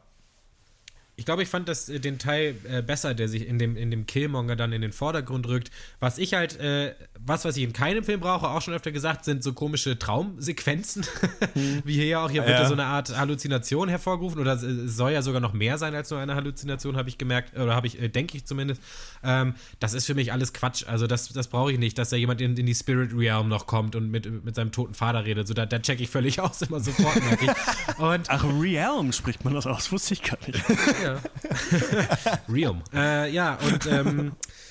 Ich 1.19 1.25
glaube, 1.25 1.43
ich 1.43 1.49
fand 1.49 1.67
das, 1.67 1.89
äh, 1.89 1.99
den 1.99 2.19
Teil 2.19 2.57
äh, 2.69 2.83
besser, 2.83 3.15
der 3.15 3.29
sich 3.29 3.47
in 3.49 3.59
dem, 3.59 3.77
in 3.77 3.91
dem 3.91 4.07
Killmonger 4.07 4.55
dann 4.55 4.73
in 4.73 4.83
den 4.83 4.93
Vordergrund 4.93 5.49
rückt. 5.49 5.71
Was 5.99 6.19
ich 6.19 6.35
halt, 6.35 6.61
äh, 6.61 6.95
was, 7.19 7.47
was 7.47 7.57
ich 7.57 7.65
in 7.65 7.73
keinem 7.73 8.05
Film 8.05 8.21
brauche, 8.21 8.49
auch 8.49 8.61
schon 8.61 8.75
öfter 8.75 8.93
gesagt, 8.93 9.25
sind 9.25 9.43
so 9.43 9.55
komische 9.55 9.99
Traumsequenzen. 9.99 11.07
Mhm. 11.55 11.83
Wie 11.85 11.95
hier 11.95 12.21
auch. 12.21 12.31
Hier 12.31 12.43
ja. 12.43 12.49
wird 12.49 12.59
ja 12.61 12.67
so 12.67 12.75
eine 12.75 12.85
Art 12.85 13.17
Halluzination 13.17 13.89
hervorgerufen. 13.89 14.41
Oder 14.41 14.55
es 14.55 14.97
soll 14.97 15.13
ja 15.13 15.23
sogar 15.23 15.41
noch 15.41 15.55
mehr 15.55 15.79
sein 15.79 15.95
als 15.95 16.11
nur 16.11 16.21
eine 16.21 16.35
Halluzination, 16.35 16.97
habe 16.99 17.09
ich 17.09 17.17
gemerkt. 17.17 17.59
Oder 17.59 17.75
habe 17.75 17.87
ich, 17.87 18.01
äh, 18.01 18.09
denke 18.09 18.37
ich 18.37 18.45
zumindest. 18.45 18.83
Ähm, 19.25 19.55
das 19.81 19.95
ist 19.95 20.05
für 20.05 20.15
mich 20.15 20.33
alles 20.33 20.53
Quatsch. 20.53 20.85
Also, 20.87 21.07
das, 21.07 21.31
das 21.31 21.49
brauche 21.49 21.73
ich 21.73 21.79
nicht, 21.79 21.97
dass 21.97 22.11
da 22.11 22.17
jemand 22.17 22.43
in, 22.43 22.59
in 22.59 22.67
die 22.67 22.75
Spirit 22.75 23.13
Realm 23.15 23.49
noch 23.49 23.67
kommt 23.67 23.97
und 23.97 24.11
mit, 24.11 24.45
mit 24.45 24.55
seinem 24.55 24.71
toten 24.71 24.93
Vater 24.93 25.25
redet. 25.25 25.49
So, 25.49 25.55
da, 25.55 25.65
da 25.65 25.79
checke 25.79 26.03
ich 26.03 26.11
völlig 26.11 26.41
aus, 26.43 26.61
immer 26.61 26.81
sofort, 26.81 27.25
merke 27.25 27.47
ich. 27.47 27.99
Und, 27.99 28.29
Ach, 28.29 28.45
Realm 28.45 29.13
spricht 29.13 29.47
man 29.47 29.55
das 29.55 29.67
aus, 29.67 29.91
wusste 29.91 30.13
ich 30.13 30.23
gar 30.23 30.39
nicht. 30.47 30.63
ja. 31.07 31.19
Realm. 32.49 32.83
Äh, 32.95 33.31
ja, 33.31 33.55
und 33.55 33.87
ähm, 33.87 34.33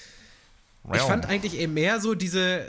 ich 0.93 1.01
fand 1.01 1.27
eigentlich 1.27 1.57
eben 1.57 1.73
mehr 1.73 1.99
so 1.99 2.13
diese 2.13 2.59
äh, 2.59 2.65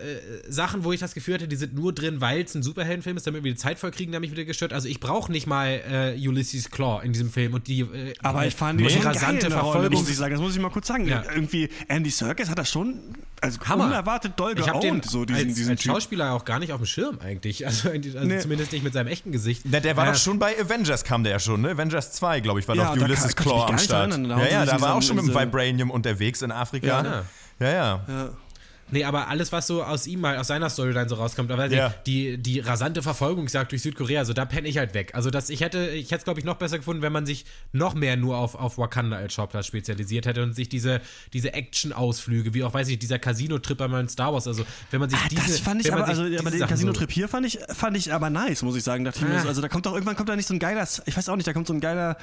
Sachen, 0.48 0.84
wo 0.84 0.92
ich 0.92 1.00
das 1.00 1.14
Gefühl 1.14 1.34
hatte, 1.34 1.48
die 1.48 1.56
sind 1.56 1.74
nur 1.74 1.92
drin, 1.92 2.20
weil 2.20 2.42
es 2.42 2.54
ein 2.54 2.62
Superheldenfilm 2.62 3.16
ist, 3.16 3.26
damit 3.26 3.44
wir 3.44 3.52
die 3.52 3.58
Zeit 3.58 3.78
vollkriegen, 3.78 4.12
der 4.12 4.20
mich 4.20 4.30
wieder 4.30 4.44
gestört. 4.44 4.72
Also 4.72 4.88
ich 4.88 5.00
brauche 5.00 5.30
nicht 5.30 5.46
mal 5.46 6.14
äh, 6.16 6.28
Ulysses 6.28 6.70
Claw 6.70 7.04
in 7.04 7.12
diesem 7.12 7.30
Film 7.30 7.54
und 7.54 7.66
die 7.66 7.80
äh, 7.80 8.14
Aber 8.22 8.46
ich 8.46 8.54
fand 8.54 8.80
die, 8.80 8.86
rasante 8.86 9.50
Verfolgung. 9.50 10.00
Muss 10.00 10.08
ich 10.08 10.16
sagen, 10.16 10.32
das 10.32 10.40
muss 10.40 10.54
ich 10.54 10.62
mal 10.62 10.70
kurz 10.70 10.86
sagen. 10.86 11.06
Ja. 11.06 11.24
Irgendwie 11.34 11.68
Andy 11.88 12.10
Serkis 12.10 12.48
hat 12.48 12.58
das 12.58 12.70
schon 12.70 13.00
also 13.42 13.60
Hammer. 13.66 13.84
unerwartet 13.84 14.32
doll 14.36 14.54
ich 14.56 14.64
geowned, 14.64 14.82
den 14.82 15.02
so 15.02 15.24
diesen, 15.24 15.48
als, 15.48 15.54
diesen 15.54 15.70
als 15.72 15.82
Schauspieler 15.82 16.32
auch 16.32 16.44
gar 16.44 16.58
nicht 16.58 16.72
auf 16.72 16.80
dem 16.80 16.86
Schirm 16.86 17.18
eigentlich. 17.20 17.66
Also, 17.76 17.90
also 17.90 18.20
nee. 18.20 18.38
zumindest 18.38 18.72
nicht 18.72 18.84
mit 18.84 18.92
seinem 18.92 19.08
echten 19.08 19.32
Gesicht. 19.32 19.62
Na, 19.64 19.80
der 19.80 19.96
war 19.96 20.06
doch 20.06 20.14
schon 20.14 20.38
bei 20.38 20.58
Avengers, 20.58 21.02
kam 21.02 21.24
der 21.24 21.32
ja 21.32 21.38
schon, 21.40 21.62
ne? 21.62 21.70
Avengers 21.70 22.12
2, 22.12 22.40
glaube 22.40 22.60
ich, 22.60 22.68
war 22.68 22.76
ja, 22.76 22.94
doch 22.94 23.02
Ulysses 23.02 23.34
Claw 23.34 23.66
am 23.66 23.78
Start. 23.78 24.16
ja, 24.16 24.46
ja, 24.46 24.64
da 24.64 24.80
war 24.80 24.94
auch 24.94 25.02
schon 25.02 25.16
mit 25.16 25.26
dem 25.26 25.34
Vibranium 25.34 25.90
unterwegs 25.90 26.42
in 26.42 26.52
Afrika. 26.52 26.86
Ja, 26.86 27.24
ja. 27.60 27.72
ja. 27.72 28.04
ja. 28.08 28.30
Nee, 28.90 29.02
aber 29.02 29.26
alles, 29.26 29.50
was 29.50 29.66
so 29.66 29.82
aus 29.82 30.06
ihm 30.06 30.20
mal, 30.20 30.36
aus 30.36 30.46
seiner 30.46 30.70
Storyline 30.70 31.08
so 31.08 31.16
rauskommt, 31.16 31.50
aber 31.50 31.66
ja. 31.66 31.92
die, 32.06 32.38
die 32.38 32.60
rasante 32.60 33.02
Verfolgungsjagd 33.02 33.72
durch 33.72 33.82
Südkorea, 33.82 34.24
so 34.24 34.32
da 34.32 34.44
penne 34.44 34.68
ich 34.68 34.78
halt 34.78 34.94
weg. 34.94 35.12
Also 35.14 35.30
das, 35.30 35.50
ich 35.50 35.60
hätte, 35.60 35.88
ich 35.88 36.06
hätte 36.06 36.18
es, 36.18 36.24
glaube 36.24 36.38
ich, 36.38 36.46
noch 36.46 36.54
besser 36.54 36.78
gefunden, 36.78 37.02
wenn 37.02 37.12
man 37.12 37.26
sich 37.26 37.46
noch 37.72 37.94
mehr 37.94 38.16
nur 38.16 38.36
auf, 38.36 38.54
auf 38.54 38.78
Wakanda 38.78 39.16
als 39.16 39.34
Schauplatz 39.34 39.66
spezialisiert 39.66 40.26
hätte 40.26 40.42
und 40.44 40.54
sich 40.54 40.68
diese, 40.68 41.00
diese 41.32 41.52
Action-Ausflüge, 41.52 42.54
wie 42.54 42.62
auch, 42.62 42.74
weiß 42.74 42.86
ich, 42.88 42.98
dieser 43.00 43.18
Casino-Trip 43.18 43.80
einmal 43.80 44.02
in 44.02 44.08
Star 44.08 44.32
Wars, 44.32 44.46
also 44.46 44.64
wenn 44.92 45.00
man 45.00 45.10
sich 45.10 45.18
ah, 45.18 45.28
diese. 45.30 45.42
Das 45.42 45.58
fand 45.58 45.84
ich 45.84 45.92
aber, 45.92 46.06
also 46.06 46.22
aber 46.22 46.50
den 46.52 46.60
Casino-Trip 46.60 47.10
hier 47.10 47.28
fand 47.28 47.46
ich, 47.46 47.58
fand 47.70 47.96
ich 47.96 48.12
aber 48.12 48.30
nice, 48.30 48.62
muss 48.62 48.76
ich 48.76 48.84
sagen. 48.84 49.04
Dachte 49.04 49.18
ich 49.18 49.26
mir 49.26 49.34
ah. 49.34 49.42
so, 49.42 49.48
also 49.48 49.62
da 49.62 49.68
kommt 49.68 49.86
doch 49.86 49.94
irgendwann 49.94 50.14
kommt 50.14 50.28
da 50.28 50.36
nicht 50.36 50.46
so 50.46 50.54
ein 50.54 50.60
geiler, 50.60 50.86
ich 51.06 51.16
weiß 51.16 51.28
auch 51.28 51.36
nicht, 51.36 51.48
da 51.48 51.52
kommt 51.52 51.66
so 51.66 51.74
ein 51.74 51.80
geiler 51.80 52.16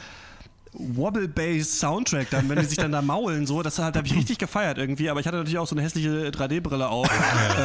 Wobble-Bass-Soundtrack 0.74 2.30
dann, 2.30 2.50
wenn 2.50 2.60
die 2.60 2.66
sich 2.66 2.78
dann 2.78 2.92
da 2.92 3.02
maulen, 3.02 3.46
so, 3.46 3.62
das 3.62 3.80
halt, 3.80 3.96
habe 3.96 4.08
ich 4.08 4.16
richtig 4.16 4.38
gefeiert 4.38 4.78
irgendwie, 4.78 5.10
aber 5.10 5.20
ich 5.20 5.28
hatte 5.28 5.38
natürlich 5.38 5.58
auch 5.58 5.68
so 5.68 5.76
eine 5.76 5.84
hässliche 5.84 6.30
3D-Brille 6.30 6.88
auf, 6.88 7.10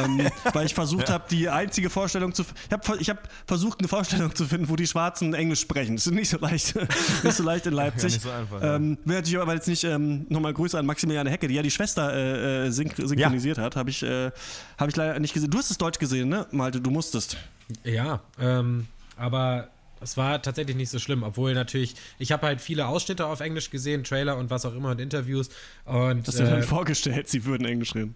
ähm, 0.03 0.27
weil 0.53 0.65
ich 0.65 0.73
versucht 0.73 1.09
habe, 1.09 1.25
die 1.29 1.49
einzige 1.49 1.89
Vorstellung 1.89 2.33
zu, 2.33 2.43
ich 2.43 2.71
habe 2.71 2.97
ich 2.99 3.09
hab 3.09 3.29
versucht, 3.45 3.79
eine 3.79 3.87
Vorstellung 3.87 4.35
zu 4.35 4.45
finden, 4.45 4.69
wo 4.69 4.75
die 4.75 4.87
Schwarzen 4.87 5.33
Englisch 5.33 5.61
sprechen. 5.61 5.95
Das 5.95 6.05
ist 6.05 6.13
nicht 6.13 6.29
so 6.29 6.37
leicht, 6.37 6.75
nicht 7.23 7.35
so 7.35 7.43
leicht 7.43 7.65
in 7.65 7.73
Leipzig. 7.73 8.13
Ja, 8.15 8.19
so 8.19 8.31
einfach, 8.31 8.59
ähm, 8.61 8.97
will 9.05 9.15
natürlich 9.15 9.39
aber 9.39 9.53
jetzt 9.53 9.67
nicht 9.67 9.83
ähm, 9.83 10.25
nochmal 10.29 10.53
Grüße 10.53 10.77
an 10.77 10.85
Maximiliane 10.85 11.29
Hecke, 11.29 11.47
die 11.47 11.55
ja 11.55 11.61
die 11.61 11.71
Schwester 11.71 12.13
äh, 12.13 12.67
äh 12.67 12.71
synch 12.71 12.95
synchronisiert 12.95 13.57
ja. 13.57 13.63
hat, 13.63 13.75
habe 13.75 13.89
ich, 13.89 14.03
äh, 14.03 14.31
hab 14.77 14.89
ich 14.89 14.95
leider 14.95 15.19
nicht 15.19 15.33
gesehen. 15.33 15.49
Du 15.49 15.57
hast 15.57 15.71
es 15.71 15.77
Deutsch 15.77 15.99
gesehen, 15.99 16.29
ne, 16.29 16.45
Malte? 16.51 16.81
Du 16.81 16.91
musstest. 16.91 17.37
Ja, 17.83 18.21
ähm, 18.39 18.87
aber 19.17 19.69
es 20.01 20.17
war 20.17 20.41
tatsächlich 20.41 20.75
nicht 20.75 20.89
so 20.89 20.99
schlimm, 20.99 21.23
obwohl 21.23 21.53
natürlich, 21.53 21.95
ich 22.17 22.31
habe 22.31 22.47
halt 22.47 22.61
viele 22.61 22.87
Ausschnitte 22.87 23.25
auf 23.25 23.39
Englisch 23.39 23.69
gesehen, 23.69 24.03
Trailer 24.03 24.37
und 24.37 24.49
was 24.49 24.65
auch 24.65 24.75
immer 24.75 24.91
und 24.91 25.01
Interviews. 25.01 25.49
Und, 25.85 26.27
Hast 26.27 26.39
du 26.39 26.43
äh, 26.43 26.49
dann 26.49 26.63
vorgestellt, 26.63 27.27
sie 27.27 27.45
würden 27.45 27.65
Englisch 27.65 27.95
reden? 27.95 28.15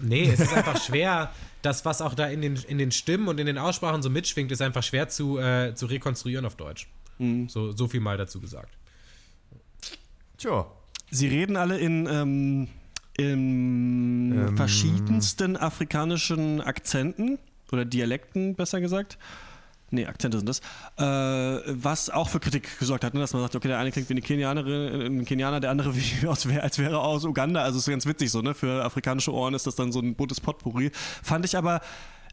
Nee, 0.00 0.30
es 0.32 0.40
ist 0.40 0.52
einfach 0.56 0.82
schwer, 0.82 1.32
das, 1.62 1.84
was 1.84 2.00
auch 2.02 2.14
da 2.14 2.26
in 2.26 2.42
den, 2.42 2.56
in 2.56 2.78
den 2.78 2.90
Stimmen 2.90 3.28
und 3.28 3.38
in 3.38 3.46
den 3.46 3.58
Aussprachen 3.58 4.02
so 4.02 4.10
mitschwingt, 4.10 4.50
ist 4.50 4.62
einfach 4.62 4.82
schwer 4.82 5.08
zu, 5.08 5.38
äh, 5.38 5.74
zu 5.74 5.86
rekonstruieren 5.86 6.46
auf 6.46 6.56
Deutsch. 6.56 6.88
Mhm. 7.18 7.48
So, 7.48 7.72
so 7.72 7.88
viel 7.88 8.00
mal 8.00 8.16
dazu 8.16 8.40
gesagt. 8.40 8.76
Tja. 10.38 10.66
Sie 11.10 11.26
reden 11.26 11.56
alle 11.56 11.78
in, 11.78 12.06
ähm, 12.06 12.68
in 13.16 14.32
ähm. 14.32 14.56
verschiedensten 14.56 15.56
afrikanischen 15.56 16.60
Akzenten 16.60 17.38
oder 17.72 17.84
Dialekten, 17.84 18.54
besser 18.54 18.80
gesagt. 18.80 19.18
Nee, 19.90 20.06
Akzente 20.06 20.38
sind 20.38 20.48
das. 20.48 20.60
Äh, 20.98 21.62
was 21.66 22.10
auch 22.10 22.28
für 22.28 22.38
Kritik 22.38 22.78
gesorgt 22.78 23.04
hat, 23.04 23.14
ne? 23.14 23.20
dass 23.20 23.32
man 23.32 23.42
sagt, 23.42 23.56
okay, 23.56 23.68
der 23.68 23.78
eine 23.78 23.90
klingt 23.90 24.08
wie 24.08 24.14
eine 24.14 24.22
Kenianerin, 24.22 25.20
ein 25.20 25.24
Kenianer, 25.24 25.60
der 25.60 25.70
andere 25.70 25.94
wie 25.96 26.26
aus, 26.26 26.46
als 26.46 26.78
wäre 26.78 26.98
aus 26.98 27.24
Uganda. 27.24 27.62
Also 27.62 27.78
ist 27.78 27.88
ganz 27.88 28.06
witzig 28.06 28.30
so, 28.30 28.40
ne? 28.40 28.54
Für 28.54 28.84
afrikanische 28.84 29.32
Ohren 29.32 29.54
ist 29.54 29.66
das 29.66 29.74
dann 29.74 29.92
so 29.92 30.00
ein 30.00 30.14
buntes 30.14 30.40
Potpourri. 30.40 30.90
Fand 31.22 31.44
ich 31.44 31.56
aber. 31.56 31.80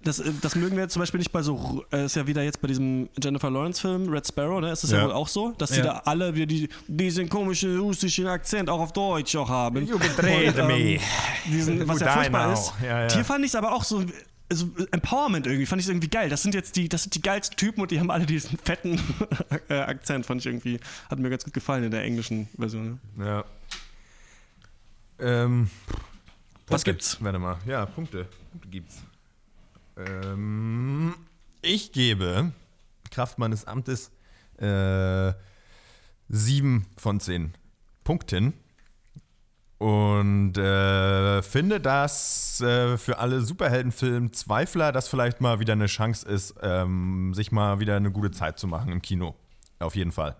Das, 0.04 0.22
das 0.42 0.56
mögen 0.56 0.76
wir 0.76 0.84
jetzt 0.84 0.94
zum 0.94 1.00
Beispiel 1.00 1.18
nicht 1.18 1.32
bei 1.32 1.42
so, 1.42 1.84
äh, 1.92 2.06
ist 2.06 2.16
ja 2.16 2.28
wieder 2.28 2.44
jetzt 2.44 2.62
bei 2.62 2.68
diesem 2.68 3.10
Jennifer 3.20 3.50
Lawrence-Film, 3.50 4.10
Red 4.10 4.28
Sparrow, 4.28 4.62
ne? 4.62 4.72
Ist 4.72 4.84
das 4.84 4.92
ja, 4.92 5.00
ja 5.00 5.06
wohl 5.06 5.12
auch 5.12 5.28
so, 5.28 5.54
dass 5.58 5.72
ja. 5.72 5.78
die 5.78 5.82
da 5.82 6.02
alle 6.06 6.36
wieder 6.36 6.46
die, 6.46 6.70
diesen 6.88 7.28
komischen 7.28 7.80
russischen 7.80 8.28
Akzent 8.28 8.70
auch 8.70 8.80
auf 8.80 8.94
Deutsch 8.94 9.36
auch 9.36 9.50
haben. 9.50 9.88
You 9.88 9.98
betrayed 9.98 10.56
ähm, 10.56 10.68
me. 10.68 11.00
Diesen, 11.48 11.88
was 11.88 12.00
ja 12.00 12.12
furchtbar 12.12 12.54
ist. 12.54 12.74
Ja, 12.84 13.02
ja. 13.02 13.12
Hier 13.12 13.26
fand 13.26 13.44
ich 13.44 13.50
es 13.50 13.56
aber 13.56 13.74
auch 13.74 13.84
so 13.84 14.04
also 14.50 14.70
Empowerment 14.92 15.46
irgendwie, 15.46 15.66
fand 15.66 15.82
ich 15.82 15.88
irgendwie 15.88 16.10
geil. 16.10 16.30
Das 16.30 16.42
sind 16.42 16.54
jetzt 16.54 16.76
die, 16.76 16.88
das 16.90 17.04
sind 17.04 17.16
die 17.16 17.22
geilsten 17.22 17.58
Typen 17.58 17.82
und 17.82 17.92
die 17.92 18.00
haben 18.00 18.12
alle 18.12 18.26
diesen 18.26 18.58
fetten 18.64 19.00
äh, 19.70 19.76
Akzent, 19.76 20.26
fand 20.26 20.42
ich 20.42 20.48
irgendwie, 20.48 20.80
hat 21.10 21.20
mir 21.20 21.30
ganz 21.30 21.44
gut 21.44 21.54
gefallen 21.54 21.84
in 21.84 21.92
der 21.92 22.04
englischen 22.04 22.48
Version. 22.58 23.00
Ne? 23.16 23.26
Ja. 23.26 23.46
Ähm, 25.20 25.70
Was 26.68 26.84
gibt's? 26.84 27.18
Warte 27.22 27.40
mal, 27.40 27.58
ja, 27.66 27.86
Punkte. 27.86 28.28
Punkte 28.52 28.70
gibt's. 28.70 29.04
Ähm, 29.98 31.16
ich 31.62 31.92
gebe 31.92 32.52
Kraft 33.10 33.40
meines 33.40 33.66
Amtes 33.66 34.12
äh, 34.58 35.34
sieben 36.30 36.86
von 36.98 37.20
zehn 37.20 37.54
Punkten. 38.04 38.54
Und 39.80 40.58
äh, 40.58 41.44
finde, 41.44 41.80
dass 41.80 42.60
äh, 42.62 42.98
für 42.98 43.20
alle 43.20 43.42
Superheldenfilm-Zweifler 43.42 44.92
das 44.92 45.08
vielleicht 45.08 45.40
mal 45.40 45.60
wieder 45.60 45.74
eine 45.74 45.86
Chance 45.86 46.28
ist, 46.28 46.56
ähm, 46.64 47.34
sich 47.36 47.52
mal 47.52 47.80
wieder 47.80 47.96
eine 47.96 48.12
gute 48.12 48.32
Zeit 48.32 48.58
zu 48.58 48.68
machen 48.68 48.92
im 48.92 49.02
Kino. 49.04 49.36
Auf 49.80 49.96
jeden 49.96 50.12
Fall. 50.12 50.36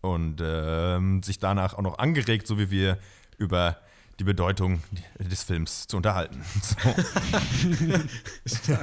Und 0.00 0.40
äh, 0.40 0.98
sich 1.22 1.38
danach 1.38 1.74
auch 1.74 1.82
noch 1.82 1.98
angeregt, 1.98 2.46
so 2.46 2.58
wie 2.58 2.70
wir, 2.70 2.98
über 3.36 3.76
die 4.18 4.24
Bedeutung 4.24 4.82
des 5.18 5.42
Films 5.42 5.86
zu 5.86 5.96
unterhalten. 5.96 6.42
So. 8.44 8.76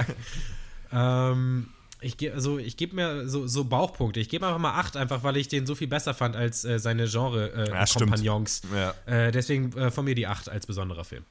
ähm, 0.92 1.68
ich 2.00 2.16
gebe 2.16 2.34
also 2.34 2.58
ich 2.58 2.76
gebe 2.76 2.94
mir 2.96 3.28
so, 3.28 3.46
so 3.46 3.64
Bauchpunkte. 3.64 4.20
Ich 4.20 4.28
gebe 4.28 4.46
einfach 4.46 4.60
mal 4.60 4.74
acht, 4.74 4.96
einfach 4.96 5.22
weil 5.22 5.36
ich 5.36 5.48
den 5.48 5.66
so 5.66 5.74
viel 5.74 5.88
besser 5.88 6.14
fand 6.14 6.36
als 6.36 6.64
äh, 6.64 6.78
seine 6.78 7.06
Genre-Kompagnons. 7.06 8.62
Äh, 8.72 8.76
ja, 8.76 8.94
ja. 9.06 9.26
äh, 9.26 9.32
deswegen 9.32 9.76
äh, 9.76 9.90
von 9.90 10.04
mir 10.04 10.14
die 10.14 10.26
acht 10.26 10.48
als 10.48 10.66
besonderer 10.66 11.04
Film. 11.04 11.24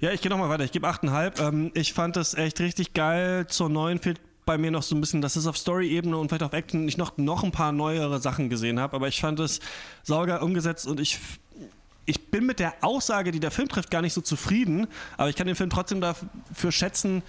Ja, 0.00 0.12
ich 0.12 0.20
gehe 0.22 0.30
nochmal 0.30 0.48
weiter. 0.48 0.64
Ich 0.64 0.72
gebe 0.72 0.86
achteinhalb. 0.88 1.40
Ähm, 1.40 1.72
ich 1.74 1.92
fand 1.92 2.16
das 2.16 2.34
echt 2.34 2.60
richtig 2.60 2.94
geil. 2.94 3.46
Zur 3.48 3.68
neuen 3.68 3.98
fehlt 3.98 4.20
bei 4.46 4.56
mir 4.56 4.70
noch 4.70 4.82
so 4.82 4.94
ein 4.94 5.00
bisschen, 5.00 5.20
dass 5.20 5.36
es 5.36 5.46
auf 5.46 5.58
Story-Ebene 5.58 6.16
und 6.16 6.28
vielleicht 6.28 6.42
auf 6.42 6.52
Action 6.52 6.88
ich 6.88 6.96
noch, 6.96 7.18
noch 7.18 7.44
ein 7.44 7.52
paar 7.52 7.72
neuere 7.72 8.20
Sachen 8.20 8.48
gesehen 8.48 8.80
habe. 8.80 8.96
Aber 8.96 9.08
ich 9.08 9.20
fand 9.20 9.40
es 9.40 9.60
sauger 10.02 10.42
umgesetzt 10.42 10.86
und 10.86 11.00
ich 11.00 11.18
ich 12.06 12.30
bin 12.30 12.44
mit 12.44 12.58
der 12.58 12.74
Aussage, 12.80 13.30
die 13.30 13.38
der 13.38 13.52
Film 13.52 13.68
trifft, 13.68 13.90
gar 13.90 14.02
nicht 14.02 14.14
so 14.14 14.20
zufrieden, 14.20 14.88
aber 15.16 15.28
ich 15.28 15.36
kann 15.36 15.46
den 15.46 15.54
Film 15.54 15.70
trotzdem 15.70 16.00
dafür 16.00 16.72
schätzen, 16.72 17.22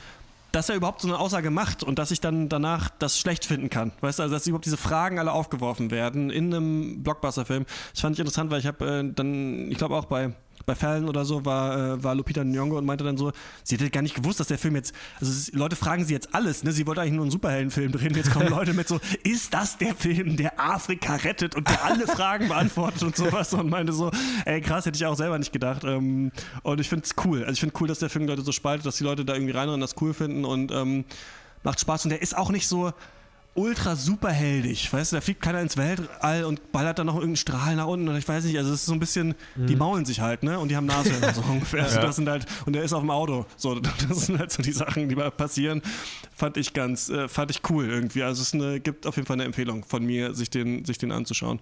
dass 0.52 0.70
er 0.70 0.76
überhaupt 0.76 1.02
so 1.02 1.08
eine 1.08 1.20
Aussage 1.20 1.50
macht 1.50 1.84
und 1.84 2.00
dass 2.00 2.12
ich 2.12 2.20
dann 2.20 2.50
danach 2.50 2.90
das 3.00 3.18
schlecht 3.18 3.46
finden 3.46 3.70
kann. 3.70 3.92
Weißt 4.02 4.20
du, 4.20 4.24
also 4.24 4.36
dass 4.36 4.48
überhaupt 4.48 4.66
diese 4.66 4.78
Fragen 4.78 5.20
alle 5.20 5.32
aufgeworfen 5.32 5.92
werden 5.92 6.30
in 6.30 6.54
einem 6.54 7.04
Blockbuster-Film. 7.04 7.66
Das 7.92 8.02
fand 8.02 8.16
ich 8.16 8.20
interessant, 8.20 8.52
weil 8.52 8.60
ich 8.60 8.68
habe 8.68 8.86
äh, 8.86 9.14
dann, 9.14 9.72
ich 9.72 9.78
glaube 9.78 9.96
auch 9.96 10.06
bei 10.06 10.34
bei 10.66 10.76
Fällen 10.76 11.08
oder 11.08 11.26
so 11.26 11.46
war, 11.46 11.96
äh, 11.96 12.04
war 12.04 12.16
Lupita 12.16 12.42
Nyong'o 12.42 12.78
und 12.78 12.86
meinte 12.86 13.04
dann 13.04 13.18
so, 13.18 13.32
sie 13.64 13.76
hätte 13.76 13.90
gar 13.90 14.02
nicht 14.02 14.16
gewusst, 14.16 14.40
dass 14.40 14.48
der 14.48 14.58
Film 14.58 14.76
jetzt, 14.76 14.94
also 15.20 15.32
es, 15.32 15.52
Leute 15.54 15.76
fragen 15.76 16.06
sie 16.06 16.14
jetzt 16.14 16.34
alles, 16.34 16.64
ne? 16.64 16.72
Sie 16.72 16.88
wollte 16.88 17.02
eigentlich 17.02 17.14
nur 17.14 17.24
einen 17.24 17.32
Superheldenfilm 17.32 17.92
drehen, 17.92 18.16
jetzt 18.16 18.32
kommen 18.32 18.48
Leute 18.50 18.74
mit 18.74 18.88
so, 18.88 19.00
ist 19.24 19.54
das 19.54 19.78
der 19.78 19.96
Film, 19.96 20.38
der 20.38 20.60
Afrika 20.60 21.16
rettet 21.16 21.56
und 21.56 21.68
der 21.68 21.84
alle 21.84 22.08
Fragen 22.08 22.48
beantwortet 22.48 23.04
und 23.04 23.16
sowas 23.16 23.54
und 23.54 23.70
meinte 23.70 23.94
so, 23.94 24.12
ey 24.46 24.62
krass, 24.62 24.86
hätte 24.86 24.96
ich 24.96 25.06
auch 25.06 25.18
selber 25.18 25.38
nicht 25.38 25.54
gedacht. 25.54 25.84
Ähm, 25.84 26.32
und 26.64 26.80
ich 26.80 26.90
finde 26.90 27.06
es 27.06 27.16
cool. 27.26 27.42
Also 27.42 27.54
ich 27.54 27.60
finde 27.60 27.76
cool, 27.80 27.88
dass 27.88 28.00
der 28.00 28.10
Film 28.10 28.28
Leute 28.28 28.42
so 28.42 28.52
spaltet, 28.52 28.86
dass 28.86 28.98
die 28.98 29.04
Leute 29.04 29.26
da 29.26 29.34
irgendwie 29.34 29.52
reinrennen, 29.54 29.82
das 29.82 29.96
cool 30.02 30.14
finden 30.14 30.46
und 30.46 30.72
ähm, 30.72 31.06
macht 31.64 31.80
Spaß 31.80 32.06
und 32.06 32.10
der 32.10 32.22
ist 32.22 32.36
auch 32.38 32.50
nicht 32.50 32.68
so, 32.68 32.92
ultra 33.54 33.96
superheldig. 33.96 34.92
Weißt 34.92 35.12
du, 35.12 35.18
da 35.18 35.22
fliegt 35.22 35.42
keiner 35.42 35.60
ins 35.62 35.76
Weltall 35.76 36.46
und 36.46 36.72
ballert 36.72 37.00
dann 37.00 37.08
noch 37.08 37.16
irgendeinen 37.16 37.36
Strahl 37.36 37.76
nach 37.76 37.88
unten. 37.88 38.08
Und 38.08 38.16
ich 38.16 38.28
weiß 38.28 38.46
nicht, 38.46 38.58
also 38.58 38.72
es 38.72 38.82
ist 38.82 38.86
so 38.86 38.94
ein 38.94 39.00
bisschen, 39.00 39.36
mhm. 39.56 39.68
die 39.68 39.76
maulen 39.76 40.06
sich 40.06 40.22
halt, 40.22 40.44
ne? 40.44 40.58
Und 40.58 40.70
die 40.70 40.76
haben 40.76 40.86
Nase 40.86 41.12
so 41.34 41.42
ungefähr. 41.50 41.84
Also 41.84 42.00
das 42.00 42.16
sind 42.16 42.30
halt, 42.30 42.46
und 42.66 42.74
der 42.74 42.84
ist 42.84 42.94
auf 42.94 43.02
dem 43.02 43.12
Auto. 43.12 43.46
So, 43.58 43.80
das 44.08 44.26
sind 44.26 44.40
halt 44.40 44.52
so 44.52 44.64
die 44.64 44.72
Sachen, 44.72 45.10
die 45.10 45.16
passieren. 45.16 45.82
Fand 46.34 46.58
ich 46.58 46.74
ganz, 46.74 47.10
äh, 47.10 47.28
fand 47.28 47.52
ich 47.52 47.62
cool 47.70 47.90
irgendwie. 47.90 48.24
Also 48.24 48.42
es 48.42 48.54
eine, 48.54 48.80
gibt 48.80 49.06
auf 49.06 49.16
jeden 49.18 49.26
Fall 49.26 49.36
eine 49.36 49.44
Empfehlung 49.44 49.84
von 49.84 50.06
mir, 50.06 50.34
sich 50.34 50.50
den, 50.50 50.86
sich 50.86 50.98
den 50.98 51.12
anzuschauen. 51.12 51.60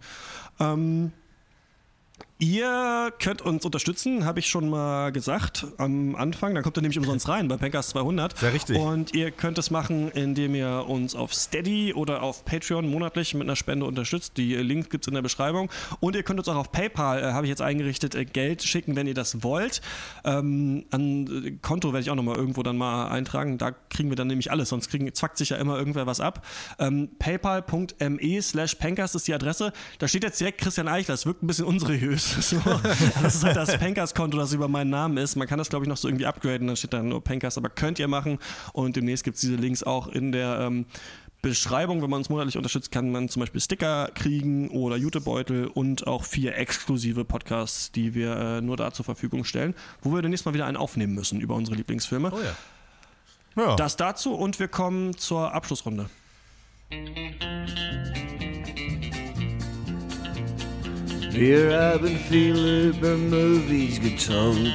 Ähm, 0.60 1.12
Ihr 2.42 3.12
könnt 3.20 3.42
uns 3.42 3.66
unterstützen, 3.66 4.24
habe 4.24 4.40
ich 4.40 4.48
schon 4.48 4.70
mal 4.70 5.12
gesagt 5.12 5.68
am 5.76 6.16
Anfang. 6.16 6.56
Dann 6.56 6.64
kommt 6.64 6.78
ihr 6.78 6.82
nämlich 6.82 6.98
umsonst 6.98 7.28
rein 7.28 7.50
bei 7.50 7.58
Pankers 7.58 7.90
200. 7.90 8.38
Sehr 8.38 8.54
richtig. 8.54 8.78
Und 8.78 9.14
ihr 9.14 9.32
könnt 9.32 9.58
es 9.58 9.72
machen, 9.72 10.10
indem 10.12 10.56
ihr 10.56 10.86
uns 10.88 11.16
auf 11.16 11.34
Steady 11.34 11.94
oder 11.94 12.24
auf 12.24 12.46
Patreon 12.46 12.90
monatlich 12.90 13.34
mit 13.34 13.44
einer 13.44 13.58
Spende 13.58 13.86
unterstützt. 13.86 14.38
Die 14.38 14.56
Link 14.56 14.90
gibt 14.90 15.04
es 15.04 15.10
in 15.10 15.16
der 15.16 15.22
Beschreibung. 15.22 15.70
Und 16.00 16.16
ihr 16.16 16.24
könnt 16.24 16.40
uns 16.40 16.48
auch 16.48 16.56
auf 16.56 16.72
PayPal, 16.72 17.20
äh, 17.22 17.34
habe 17.34 17.46
ich 17.46 17.50
jetzt 17.50 17.62
eingerichtet, 17.62 18.16
äh, 18.16 18.24
Geld 18.24 18.64
schicken, 18.64 18.96
wenn 18.96 19.06
ihr 19.06 19.14
das 19.14 19.44
wollt. 19.44 19.82
Ähm, 20.24 20.86
an 20.92 21.28
äh, 21.46 21.52
Konto 21.62 21.90
werde 21.92 22.04
ich 22.04 22.10
auch 22.10 22.16
nochmal 22.16 22.38
irgendwo 22.38 22.64
dann 22.64 22.78
mal 22.78 23.10
eintragen. 23.10 23.58
Da 23.58 23.72
kriegen 23.90 24.08
wir 24.08 24.16
dann 24.16 24.28
nämlich 24.28 24.50
alles, 24.50 24.70
sonst 24.70 24.88
kriegen, 24.88 25.14
zwackt 25.14 25.38
sich 25.38 25.50
ja 25.50 25.58
immer 25.58 25.78
irgendwer 25.78 26.06
was 26.06 26.22
ab. 26.22 26.46
Ähm, 26.80 27.10
PayPal.me 27.20 28.42
slash 28.42 28.76
Pankers 28.76 29.14
ist 29.14 29.28
die 29.28 29.34
Adresse. 29.34 29.74
Da 29.98 30.08
steht 30.08 30.24
jetzt 30.24 30.40
direkt 30.40 30.62
Christian 30.62 30.88
Eichler. 30.88 31.16
Das 31.16 31.26
wirkt 31.26 31.44
ein 31.44 31.48
bisschen 31.48 31.66
unseriös. 31.66 32.29
So. 32.42 32.60
Das 33.22 33.36
ist 33.36 33.44
halt 33.44 33.56
das 33.56 33.78
Pankers-Konto, 33.78 34.38
das 34.38 34.54
über 34.54 34.68
meinen 34.68 34.90
Namen 34.90 35.18
ist. 35.18 35.36
Man 35.36 35.48
kann 35.48 35.58
das, 35.58 35.70
glaube 35.70 35.86
ich, 35.86 35.90
noch 35.90 35.98
so 35.98 36.08
irgendwie 36.08 36.26
upgraden, 36.26 36.68
dann 36.68 36.76
steht 36.76 36.94
da 36.94 37.02
nur 37.02 37.24
Pankers, 37.24 37.58
aber 37.58 37.70
könnt 37.70 38.00
ihr 38.00 38.08
machen. 38.08 38.40
Und 38.74 38.96
demnächst 38.96 39.24
gibt 39.24 39.36
es 39.36 39.42
diese 39.42 39.56
Links 39.56 39.84
auch 39.84 40.08
in 40.08 40.32
der 40.32 40.60
ähm, 40.62 40.86
Beschreibung. 41.42 42.02
Wenn 42.02 42.10
man 42.10 42.20
uns 42.20 42.30
monatlich 42.30 42.58
unterstützt, 42.58 42.92
kann 42.92 43.12
man 43.12 43.30
zum 43.30 43.42
Beispiel 43.42 43.62
Sticker 43.62 44.10
kriegen 44.14 44.70
oder 44.70 44.96
Jutebeutel 44.96 45.68
und 45.68 46.08
auch 46.08 46.24
vier 46.24 46.58
exklusive 46.58 47.26
Podcasts, 47.26 47.92
die 47.92 48.14
wir 48.14 48.36
äh, 48.36 48.62
nur 48.62 48.78
da 48.78 48.92
zur 48.92 49.06
Verfügung 49.06 49.44
stellen, 49.44 49.76
wo 50.02 50.14
wir 50.14 50.22
demnächst 50.22 50.46
mal 50.46 50.54
wieder 50.54 50.66
einen 50.66 50.78
aufnehmen 50.78 51.14
müssen 51.14 51.40
über 51.40 51.56
unsere 51.56 51.78
Lieblingsfilme. 51.78 52.32
Oh 52.34 52.40
ja. 52.40 52.56
Ja. 53.56 53.76
Das 53.76 53.98
dazu 53.98 54.34
und 54.34 54.60
wir 54.60 54.68
kommen 54.68 55.18
zur 55.18 55.54
Abschlussrunde. 55.54 56.10
Wir 61.32 61.80
haben 61.80 62.18
viele 62.28 62.90
über 62.90 63.16
Movies 63.16 64.02
getalkt 64.02 64.74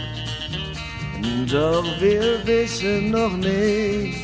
Doch 1.51 1.85
wir 2.01 2.47
wissen 2.47 3.11
noch 3.11 3.37
nicht 3.37 4.19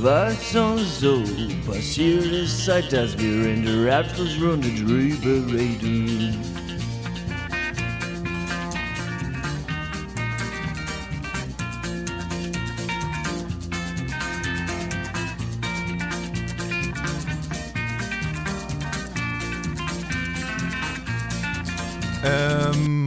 Was 0.00 0.54
uns 0.54 1.00
so 1.00 1.22
passiert 1.66 2.26
ist 2.26 2.66
Seit 2.66 2.92
dass 2.92 3.16
wir 3.18 3.54
in 3.54 3.64
der 3.64 4.00
Abschlussrunde 4.00 4.68
drüber 4.68 5.52
reden 5.52 6.36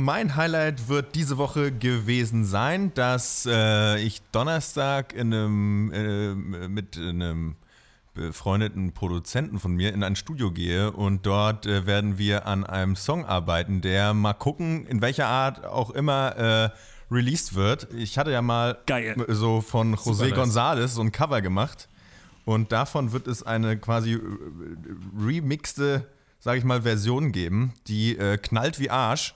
mein 0.07 0.37
Highlight 0.37 0.87
wird 0.87 1.15
diese 1.15 1.37
Woche 1.37 1.69
gewesen 1.69 2.45
sein, 2.45 2.93
dass 2.93 3.45
äh, 3.45 3.99
ich 3.99 4.21
Donnerstag 4.31 5.11
in 5.11 5.33
einem, 5.33 5.91
äh, 5.91 6.33
mit 6.69 6.95
einem 6.95 7.57
befreundeten 8.13 8.93
Produzenten 8.93 9.59
von 9.59 9.73
mir 9.73 9.93
in 9.93 10.03
ein 10.03 10.15
Studio 10.15 10.53
gehe 10.53 10.93
und 10.93 11.25
dort 11.25 11.65
äh, 11.65 11.85
werden 11.85 12.17
wir 12.17 12.47
an 12.47 12.63
einem 12.65 12.95
Song 12.95 13.25
arbeiten, 13.25 13.81
der 13.81 14.13
mal 14.13 14.31
gucken, 14.31 14.85
in 14.85 15.01
welcher 15.01 15.27
Art 15.27 15.65
auch 15.65 15.89
immer 15.89 16.37
äh, 16.37 16.69
released 17.13 17.55
wird. 17.55 17.93
Ich 17.93 18.17
hatte 18.17 18.31
ja 18.31 18.41
mal 18.41 18.77
Geil. 18.85 19.13
so 19.27 19.59
von 19.59 19.93
José. 19.93 20.33
González 20.33 20.87
so 20.87 21.01
ein 21.01 21.11
Cover 21.11 21.41
gemacht 21.41 21.89
und 22.45 22.71
davon 22.71 23.11
wird 23.11 23.27
es 23.27 23.43
eine 23.43 23.77
quasi 23.77 24.13
äh, 24.13 24.19
remixte, 25.19 26.07
sage 26.39 26.59
ich 26.59 26.63
mal, 26.63 26.83
Version 26.83 27.33
geben, 27.33 27.73
die 27.87 28.17
äh, 28.17 28.37
knallt 28.37 28.79
wie 28.79 28.89
Arsch. 28.89 29.35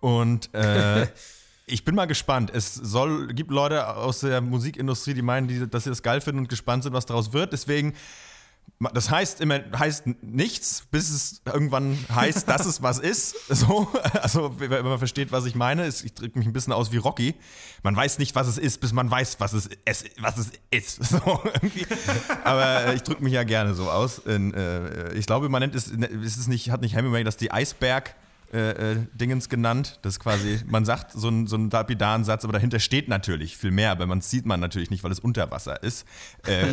Und 0.00 0.52
äh, 0.54 1.06
ich 1.66 1.84
bin 1.84 1.94
mal 1.94 2.06
gespannt. 2.06 2.50
Es 2.52 2.74
soll, 2.74 3.28
gibt 3.28 3.50
Leute 3.50 3.96
aus 3.96 4.20
der 4.20 4.40
Musikindustrie, 4.40 5.14
die 5.14 5.22
meinen, 5.22 5.48
die, 5.48 5.68
dass 5.68 5.84
sie 5.84 5.90
das 5.90 6.02
geil 6.02 6.20
finden 6.20 6.40
und 6.40 6.48
gespannt 6.48 6.82
sind, 6.84 6.92
was 6.92 7.06
daraus 7.06 7.32
wird. 7.32 7.52
Deswegen, 7.52 7.94
das 8.94 9.10
heißt 9.10 9.40
immer 9.40 9.60
heißt 9.76 10.04
nichts, 10.22 10.84
bis 10.90 11.10
es 11.10 11.42
irgendwann 11.44 11.98
heißt, 12.14 12.48
dass 12.48 12.64
es 12.64 12.82
was 12.82 12.98
ist. 12.98 13.36
So, 13.48 13.88
also 14.22 14.54
wenn 14.58 14.84
man 14.84 14.98
versteht, 14.98 15.32
was 15.32 15.44
ich 15.46 15.54
meine, 15.54 15.84
ist, 15.86 16.04
ich 16.04 16.14
drücke 16.14 16.38
mich 16.38 16.46
ein 16.46 16.52
bisschen 16.52 16.72
aus 16.72 16.92
wie 16.92 16.98
Rocky. 16.98 17.34
Man 17.82 17.96
weiß 17.96 18.18
nicht, 18.18 18.34
was 18.34 18.46
es 18.46 18.56
ist, 18.56 18.80
bis 18.80 18.92
man 18.92 19.10
weiß, 19.10 19.40
was 19.40 19.52
es, 19.52 19.68
es, 19.84 20.04
was 20.20 20.38
es 20.38 20.52
ist. 20.70 21.02
So. 21.08 21.42
Aber 22.44 22.86
äh, 22.86 22.94
ich 22.94 23.02
drücke 23.02 23.22
mich 23.24 23.32
ja 23.32 23.42
gerne 23.42 23.74
so 23.74 23.90
aus. 23.90 24.18
In, 24.18 24.54
äh, 24.54 25.12
ich 25.14 25.26
glaube, 25.26 25.48
man 25.48 25.60
nennt 25.60 25.74
es, 25.74 25.88
ist 25.88 26.36
es 26.36 26.46
nicht, 26.46 26.70
hat 26.70 26.82
nicht 26.82 26.94
Hemingway 26.94 27.24
das 27.24 27.36
die 27.36 27.50
Eisberg 27.50 28.14
äh, 28.52 28.92
äh, 28.92 28.96
Dingens 29.12 29.48
genannt. 29.48 29.98
Das 30.02 30.14
ist 30.14 30.20
quasi, 30.20 30.60
man 30.66 30.84
sagt 30.84 31.12
so 31.12 31.28
einen, 31.28 31.46
so 31.46 31.56
einen 31.56 31.70
lapidaren 31.70 32.24
Satz, 32.24 32.44
aber 32.44 32.52
dahinter 32.54 32.78
steht 32.80 33.08
natürlich 33.08 33.56
viel 33.56 33.70
mehr, 33.70 33.90
aber 33.90 34.06
man 34.06 34.20
sieht 34.20 34.46
man 34.46 34.58
natürlich 34.60 34.90
nicht, 34.90 35.04
weil 35.04 35.12
es 35.12 35.20
unter 35.20 35.50
Wasser 35.50 35.82
ist. 35.82 36.06
Äh, 36.46 36.72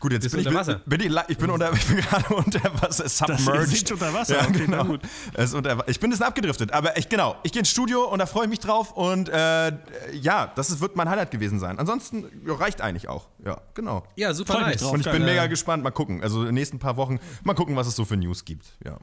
gut, 0.00 0.12
jetzt 0.12 0.24
Bist 0.24 0.34
bin 0.34 0.40
ich, 0.42 0.46
unter 0.48 0.58
Wasser? 0.60 0.80
Bin 0.84 1.00
ich, 1.00 1.10
ich 1.28 1.38
bin, 1.38 1.50
unter, 1.50 1.72
ich 1.74 1.86
bin 1.86 1.96
gerade 1.96 2.34
unter 2.34 2.82
Wasser, 2.82 3.04
Das 3.04 3.16
submerged. 3.18 3.60
Gesicht 3.60 3.92
unter 3.92 4.12
Wasser, 4.12 4.34
Ja, 4.36 4.48
okay, 4.48 4.66
na 4.68 4.82
genau. 4.82 4.84
gut. 4.84 5.00
Es 5.34 5.46
ist 5.46 5.54
unter, 5.54 5.88
ich 5.88 5.98
bin 5.98 6.08
ein 6.08 6.10
bisschen 6.10 6.26
abgedriftet, 6.26 6.72
aber 6.72 6.96
ich, 6.98 7.08
genau, 7.08 7.36
ich 7.42 7.52
gehe 7.52 7.60
ins 7.60 7.70
Studio 7.70 8.04
und 8.04 8.18
da 8.18 8.26
freue 8.26 8.44
ich 8.44 8.50
mich 8.50 8.60
drauf 8.60 8.92
und 8.92 9.30
äh, 9.30 9.72
ja, 10.12 10.52
das 10.54 10.68
ist, 10.70 10.80
wird 10.80 10.94
mein 10.96 11.08
Highlight 11.08 11.30
gewesen 11.30 11.58
sein. 11.58 11.78
Ansonsten 11.78 12.26
ja, 12.46 12.54
reicht 12.54 12.80
eigentlich 12.80 13.08
auch. 13.08 13.28
Ja, 13.44 13.60
genau. 13.74 14.04
Ja, 14.16 14.34
super 14.34 14.54
Freu 14.54 14.60
nice. 14.60 14.80
drauf. 14.82 14.92
Und 14.92 15.00
ich 15.06 15.10
bin 15.10 15.24
mega 15.24 15.46
gespannt, 15.46 15.82
mal 15.82 15.90
gucken. 15.90 16.22
Also 16.22 16.40
in 16.40 16.46
den 16.46 16.54
nächsten 16.54 16.78
paar 16.78 16.96
Wochen, 16.96 17.18
mal 17.44 17.54
gucken, 17.54 17.76
was 17.76 17.86
es 17.86 17.96
so 17.96 18.04
für 18.04 18.16
News 18.16 18.44
gibt. 18.44 18.76
Ja. 18.84 18.98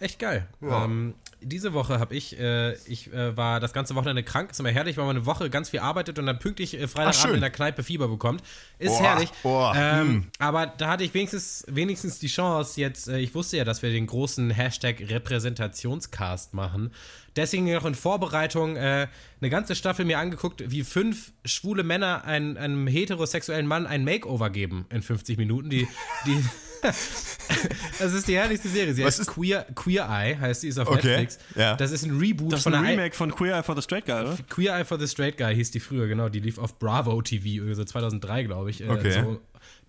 Echt 0.00 0.18
geil. 0.18 0.46
Ähm, 0.62 1.14
diese 1.40 1.72
Woche 1.72 1.98
habe 2.00 2.14
ich, 2.14 2.38
äh, 2.38 2.74
ich 2.86 3.12
äh, 3.12 3.36
war 3.36 3.60
das 3.60 3.72
ganze 3.72 3.94
Wochenende 3.94 4.22
krank, 4.22 4.50
ist 4.50 4.60
immer 4.60 4.70
herrlich, 4.70 4.96
weil 4.96 5.06
man 5.06 5.16
eine 5.16 5.26
Woche 5.26 5.50
ganz 5.50 5.70
viel 5.70 5.80
arbeitet 5.80 6.18
und 6.18 6.26
dann 6.26 6.38
pünktlich 6.38 6.78
äh, 6.78 6.88
Freitagabend 6.88 7.36
in 7.36 7.40
der 7.40 7.50
Kneipe 7.50 7.82
Fieber 7.82 8.08
bekommt. 8.08 8.42
Ist 8.78 8.98
Boah, 8.98 9.02
herrlich. 9.02 9.30
boah, 9.42 9.74
ähm, 9.76 10.08
hm. 10.08 10.26
Aber 10.38 10.66
da 10.66 10.88
hatte 10.88 11.04
ich 11.04 11.14
wenigstens, 11.14 11.64
wenigstens 11.68 12.18
die 12.18 12.28
Chance 12.28 12.80
jetzt, 12.80 13.08
äh, 13.08 13.18
ich 13.18 13.34
wusste 13.34 13.56
ja, 13.56 13.64
dass 13.64 13.82
wir 13.82 13.90
den 13.90 14.06
großen 14.06 14.50
Hashtag 14.50 15.00
Repräsentationscast 15.08 16.54
machen. 16.54 16.92
Deswegen 17.36 17.72
noch 17.72 17.84
in 17.84 17.94
Vorbereitung 17.94 18.76
äh, 18.76 19.06
eine 19.40 19.50
ganze 19.50 19.76
Staffel 19.76 20.04
mir 20.04 20.18
angeguckt, 20.18 20.70
wie 20.72 20.82
fünf 20.82 21.32
schwule 21.44 21.84
Männer 21.84 22.24
ein, 22.24 22.56
einem 22.56 22.88
heterosexuellen 22.88 23.66
Mann 23.66 23.86
ein 23.86 24.04
Makeover 24.04 24.50
geben 24.50 24.86
in 24.90 25.02
50 25.02 25.38
Minuten. 25.38 25.70
Die, 25.70 25.86
die 26.26 26.44
das 27.98 28.12
ist 28.12 28.28
die 28.28 28.36
herrlichste 28.36 28.68
Serie. 28.68 28.94
Sie 28.94 29.02
Was 29.02 29.18
heißt 29.18 29.28
ist- 29.28 29.34
Queer, 29.34 29.66
Queer 29.74 30.08
Eye, 30.08 30.36
heißt 30.38 30.62
die, 30.62 30.68
ist 30.68 30.78
auf 30.78 30.88
Okay, 30.88 31.06
Netflix. 31.06 31.38
ja. 31.56 31.76
Das 31.76 31.90
ist 31.90 32.04
ein 32.04 32.18
Reboot 32.18 32.52
Das 32.52 32.60
ist 32.60 32.64
von 32.64 32.74
ein 32.74 32.80
einer 32.84 32.90
Remake 32.92 33.14
von 33.14 33.34
Queer 33.34 33.56
Eye 33.58 33.62
for 33.62 33.74
the 33.76 33.82
Straight 33.82 34.06
Guy, 34.06 34.20
oder? 34.22 34.38
Queer 34.48 34.76
Eye 34.78 34.84
for 34.84 34.98
the 34.98 35.06
Straight 35.08 35.36
Guy 35.38 35.54
hieß 35.54 35.70
die 35.70 35.80
früher, 35.80 36.06
genau. 36.06 36.28
Die 36.28 36.40
lief 36.40 36.58
auf 36.58 36.78
Bravo 36.78 37.20
TV, 37.22 37.74
so 37.74 37.84
2003, 37.84 38.44
glaube 38.44 38.70
ich. 38.70 38.80
äh, 38.82 38.88
Okay. 38.88 39.12
So 39.22 39.40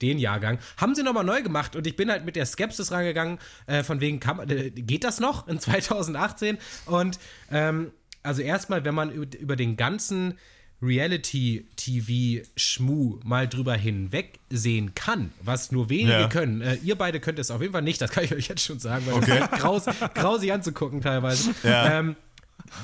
den 0.02 0.18
Jahrgang. 0.18 0.60
Haben 0.78 0.96
sie 0.96 1.04
nochmal 1.04 1.24
neu 1.26 1.42
gemacht 1.44 1.76
und 1.76 1.86
ich 1.86 1.96
bin 1.96 2.10
halt 2.10 2.26
mit 2.26 2.36
der 2.36 2.46
Skepsis 2.46 2.92
rangegangen, 2.92 3.38
äh, 3.68 3.84
von 3.84 4.00
wegen, 4.02 4.20
kann, 4.20 4.50
äh, 4.50 4.72
geht 4.72 5.04
das 5.04 5.20
noch 5.20 5.48
in 5.48 5.60
2018? 5.60 6.58
Und 6.86 7.20
ähm, 7.52 7.92
also 8.24 8.42
erstmal, 8.42 8.84
wenn 8.86 8.96
man 8.96 9.12
über, 9.12 9.38
über 9.38 9.56
den 9.56 9.78
ganzen 9.78 10.38
Reality-TV-Schmu 10.82 13.20
mal 13.24 13.48
drüber 13.48 13.76
hinwegsehen 13.76 14.94
kann, 14.96 15.32
was 15.42 15.72
nur 15.72 15.90
wenige 15.90 16.12
Ja. 16.22 16.28
können. 16.28 16.62
Äh, 16.62 16.76
ihr 16.84 16.96
beide 16.96 17.20
könnt 17.20 17.40
es 17.40 17.52
auf 17.52 17.62
jeden 17.62 17.74
Fall 17.74 17.82
nicht, 17.82 18.02
das 18.02 18.12
kann 18.12 18.24
ich 18.24 18.34
euch 18.34 18.48
jetzt 18.48 18.64
schon 18.64 18.80
sagen, 18.80 19.06
weil 19.06 19.16
Okay. 19.16 19.40
das 19.40 19.52
ist 19.52 19.60
graus, 19.60 19.84
grausig 20.14 20.54
anzugucken 20.54 21.02
teilweise. 21.02 21.52
Ja. 21.64 22.00
Ähm, 22.00 22.16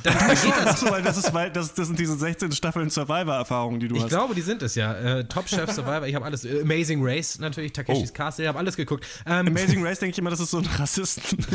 dann, 0.04 0.18
dann 0.18 0.30
geht 0.30 0.52
das 0.52 0.66
Achso, 0.68 0.90
weil 0.90 1.04
das 1.04 1.18
ist, 1.18 1.32
weil 1.34 1.52
das, 1.52 1.74
das 1.76 1.88
sind 1.88 2.00
diese 2.00 2.18
16 2.18 2.52
Staffeln 2.54 2.90
Survivor-Erfahrungen, 2.90 3.80
die 3.80 3.88
du 3.88 3.96
Ich 3.98 4.02
hast. 4.04 4.10
glaube, 4.10 4.34
die 4.34 4.42
sind 4.42 4.64
es 4.64 4.74
ja. 4.76 4.94
Äh, 4.94 5.26
Top 5.26 5.48
Chef 5.48 5.70
Survivor, 5.72 6.08
ich 6.08 6.16
habe 6.16 6.26
alles. 6.26 6.44
Äh, 6.46 6.62
Amazing 6.62 7.02
Race 7.06 7.38
natürlich, 7.40 7.74
Takeshis 7.74 8.10
Oh. 8.10 8.14
Castle, 8.14 8.46
ich 8.46 8.50
habe 8.50 8.58
alles 8.58 8.76
geguckt. 8.78 9.06
Ähm, 9.28 9.48
Amazing 9.48 9.84
Race 9.86 10.00
denke 10.00 10.14
ich 10.14 10.18
immer, 10.18 10.30
das 10.32 10.40
ist 10.40 10.50
so 10.52 10.58
ein 10.60 10.66
Rassisten. 10.66 11.38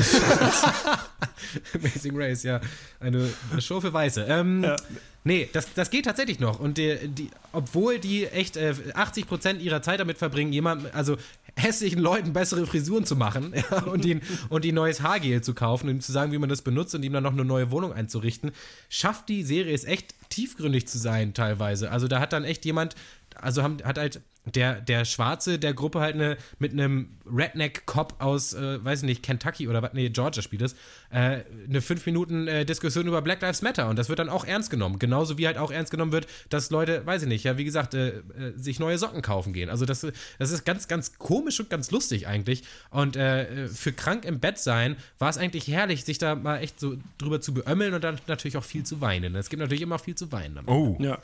Amazing 1.74 2.12
Race, 2.14 2.43
ja. 2.45 2.61
Eine, 3.01 3.30
eine 3.51 3.61
Show 3.62 3.80
für 3.80 3.93
Weiße. 3.93 4.24
Ähm, 4.28 4.62
Ja. 4.64 4.76
Nee, 5.22 5.50
das, 5.52 5.74
das 5.74 5.90
geht 5.90 6.06
tatsächlich 6.06 6.40
noch. 6.40 6.60
Und 6.60 6.78
die, 6.78 6.96
die, 7.08 7.30
obwohl 7.52 7.98
die 7.98 8.26
echt 8.26 8.56
äh, 8.56 8.74
80% 8.94 9.58
ihrer 9.58 9.82
Zeit 9.82 10.00
damit 10.00 10.16
verbringen, 10.16 10.52
jemand, 10.52 10.94
also 10.94 11.16
hässlichen 11.56 12.00
Leuten 12.00 12.32
bessere 12.32 12.66
Frisuren 12.66 13.04
zu 13.04 13.16
machen 13.16 13.52
ja, 13.70 13.82
und 13.82 14.04
ihnen 14.04 14.22
und 14.48 14.64
ihnen 14.64 14.76
neues 14.76 15.02
Haargel 15.02 15.42
zu 15.42 15.52
kaufen 15.52 15.88
und 15.88 15.96
ihm 15.96 16.00
zu 16.00 16.12
sagen, 16.12 16.32
wie 16.32 16.38
man 16.38 16.48
das 16.48 16.62
benutzt 16.62 16.94
und 16.94 17.02
ihm 17.02 17.12
dann 17.12 17.22
noch 17.22 17.32
eine 17.32 17.44
neue 17.44 17.70
Wohnung 17.70 17.92
einzurichten, 17.92 18.52
schafft 18.88 19.28
die 19.28 19.42
Serie 19.42 19.74
es 19.74 19.84
echt 19.84 20.14
tiefgründig 20.30 20.88
zu 20.88 20.98
sein 20.98 21.34
teilweise. 21.34 21.90
Also 21.90 22.08
da 22.08 22.20
hat 22.20 22.32
dann 22.32 22.44
echt 22.44 22.64
jemand 22.64 22.94
also 23.41 23.62
haben, 23.62 23.78
hat 23.84 23.99
halt 23.99 24.20
der, 24.47 24.80
der 24.80 25.05
Schwarze 25.05 25.59
der 25.59 25.74
Gruppe 25.74 26.01
halt 26.01 26.14
eine, 26.14 26.36
mit 26.59 26.72
einem 26.72 27.11
Redneck-Cop 27.30 28.16
aus, 28.20 28.55
äh, 28.55 28.82
weiß 28.82 29.01
ich 29.03 29.07
nicht, 29.07 29.22
Kentucky 29.22 29.68
oder 29.68 29.82
was, 29.82 29.93
nee, 29.93 30.09
Georgia 30.09 30.43
spielt 30.43 30.62
es, 30.62 30.72
äh, 31.11 31.43
eine 31.68 31.80
5 31.80 32.07
Minuten 32.07 32.49
äh, 32.49 32.64
Diskussion 32.64 33.07
über 33.07 33.20
Black 33.20 33.43
Lives 33.43 33.61
Matter 33.61 33.88
und 33.88 33.99
das 33.99 34.09
wird 34.09 34.18
dann 34.18 34.30
auch 34.30 34.47
ernst 34.47 34.70
genommen. 34.70 34.99
Genauso 34.99 35.36
wie 35.36 35.47
halt 35.47 35.59
auch 35.59 35.70
ernst 35.70 35.91
genommen 35.91 36.12
wird, 36.12 36.26
dass 36.49 36.70
Leute, 36.70 37.05
weiß 37.05 37.22
ich 37.22 37.28
nicht, 37.28 37.45
ja, 37.45 37.59
wie 37.59 37.64
gesagt, 37.64 37.95
äh, 37.95 38.09
äh, 38.09 38.22
sich 38.57 38.80
neue 38.80 38.97
Socken 38.99 39.20
kaufen 39.22 39.53
gehen. 39.53 39.68
Also 39.68 39.84
das, 39.84 40.07
das 40.38 40.51
ist 40.51 40.64
ganz, 40.64 40.88
ganz 40.88 41.18
komisch 41.18 41.61
und 41.61 41.68
ganz 41.68 41.91
lustig 41.91 42.26
eigentlich. 42.26 42.62
Und 42.91 43.16
äh, 43.16 43.68
für 43.68 43.93
krank 43.93 44.24
im 44.24 44.41
Bett 44.41 44.59
sein 44.59 44.97
war 45.18 45.28
es 45.28 45.36
eigentlich 45.36 45.68
herrlich, 45.68 46.05
sich 46.05 46.18
da 46.18 46.34
mal 46.34 46.59
echt 46.59 46.80
so 46.80 46.97
drüber 47.18 47.41
zu 47.41 47.53
beömmeln 47.53 47.93
und 47.93 48.03
dann 48.03 48.18
natürlich 48.26 48.57
auch 48.57 48.64
viel 48.64 48.84
zu 48.84 49.01
weinen. 49.03 49.34
Es 49.36 49.51
gibt 49.51 49.61
natürlich 49.61 49.82
immer 49.82 49.99
viel 49.99 50.14
zu 50.14 50.32
weinen. 50.32 50.61
Oh. 50.66 50.97
Ja. 50.99 51.18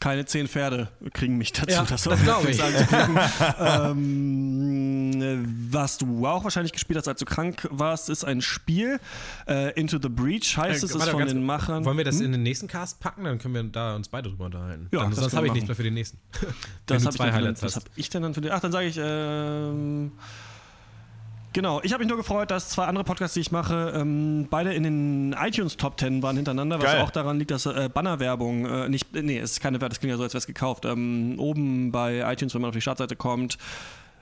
Keine 0.00 0.24
zehn 0.26 0.46
Pferde 0.46 0.88
kriegen 1.12 1.38
mich 1.38 1.52
dazu, 1.52 1.70
Ja, 1.70 1.82
das, 1.82 2.04
das 2.04 2.22
glaub 2.22 2.48
ich. 2.48 2.60
ähm, 3.58 5.10
was 5.70 5.98
du 5.98 6.24
auch 6.24 6.44
wahrscheinlich 6.44 6.72
gespielt 6.72 6.98
hast, 6.98 7.08
als 7.08 7.18
du 7.18 7.24
krank 7.24 7.66
warst, 7.72 8.08
ist 8.08 8.24
ein 8.24 8.40
Spiel. 8.40 9.00
Äh, 9.48 9.72
Into 9.78 9.98
the 10.00 10.08
Breach 10.08 10.56
heißt 10.56 10.84
es, 10.84 10.94
ist 10.94 11.08
von 11.08 11.26
den 11.26 11.44
Machern. 11.44 11.84
Wollen 11.84 11.98
wir 11.98 12.04
das 12.04 12.20
in 12.20 12.30
den 12.30 12.44
nächsten 12.44 12.68
Cast 12.68 13.00
packen? 13.00 13.24
Dann 13.24 13.38
können 13.38 13.54
wir 13.54 13.64
da 13.64 13.96
uns 13.96 14.08
beide 14.08 14.28
drüber 14.28 14.46
unterhalten. 14.46 14.86
Ja, 14.92 15.00
dann, 15.00 15.10
das 15.10 15.18
sonst 15.18 15.34
habe 15.34 15.48
ich 15.48 15.52
nichts 15.52 15.68
mehr 15.68 15.76
für 15.76 15.82
den 15.82 15.94
nächsten. 15.94 16.18
Das 16.86 17.04
hab 17.04 17.14
zwei 17.14 17.28
ich 17.28 17.34
habe 17.34 17.54
ich 17.96 18.10
denn 18.10 18.22
dann 18.22 18.34
für 18.34 18.40
den? 18.40 18.52
Ach, 18.52 18.60
dann 18.60 18.72
sage 18.72 18.86
ich. 18.86 18.98
Ähm, 19.02 20.12
genau, 21.52 21.80
ich 21.82 21.92
habe 21.92 22.02
mich 22.02 22.08
nur 22.08 22.16
gefreut, 22.16 22.50
dass 22.50 22.70
zwei 22.70 22.84
andere 22.84 23.04
Podcasts, 23.04 23.34
die 23.34 23.40
ich 23.40 23.52
mache, 23.52 23.92
ähm, 23.96 24.46
beide 24.50 24.72
in 24.74 24.82
den 24.82 25.36
iTunes 25.38 25.76
Top 25.76 25.98
10 25.98 26.22
waren 26.22 26.36
hintereinander, 26.36 26.78
was 26.78 26.84
Geil. 26.84 27.02
auch 27.02 27.10
daran 27.10 27.38
liegt, 27.38 27.50
dass 27.50 27.66
äh, 27.66 27.88
Bannerwerbung 27.92 28.66
äh, 28.66 28.88
nicht. 28.88 29.12
Nee, 29.14 29.38
es 29.38 29.52
ist 29.52 29.60
keine 29.60 29.80
Werbung, 29.80 29.90
das 29.90 30.00
klingt 30.00 30.10
ja 30.10 30.16
so, 30.16 30.22
als 30.22 30.34
wäre 30.34 30.38
es 30.38 30.46
gekauft. 30.46 30.84
Ähm, 30.84 31.34
oben 31.38 31.92
bei 31.92 32.30
iTunes, 32.32 32.54
wenn 32.54 32.62
man 32.62 32.68
auf 32.68 32.74
die 32.74 32.80
Startseite 32.80 33.16
kommt. 33.16 33.58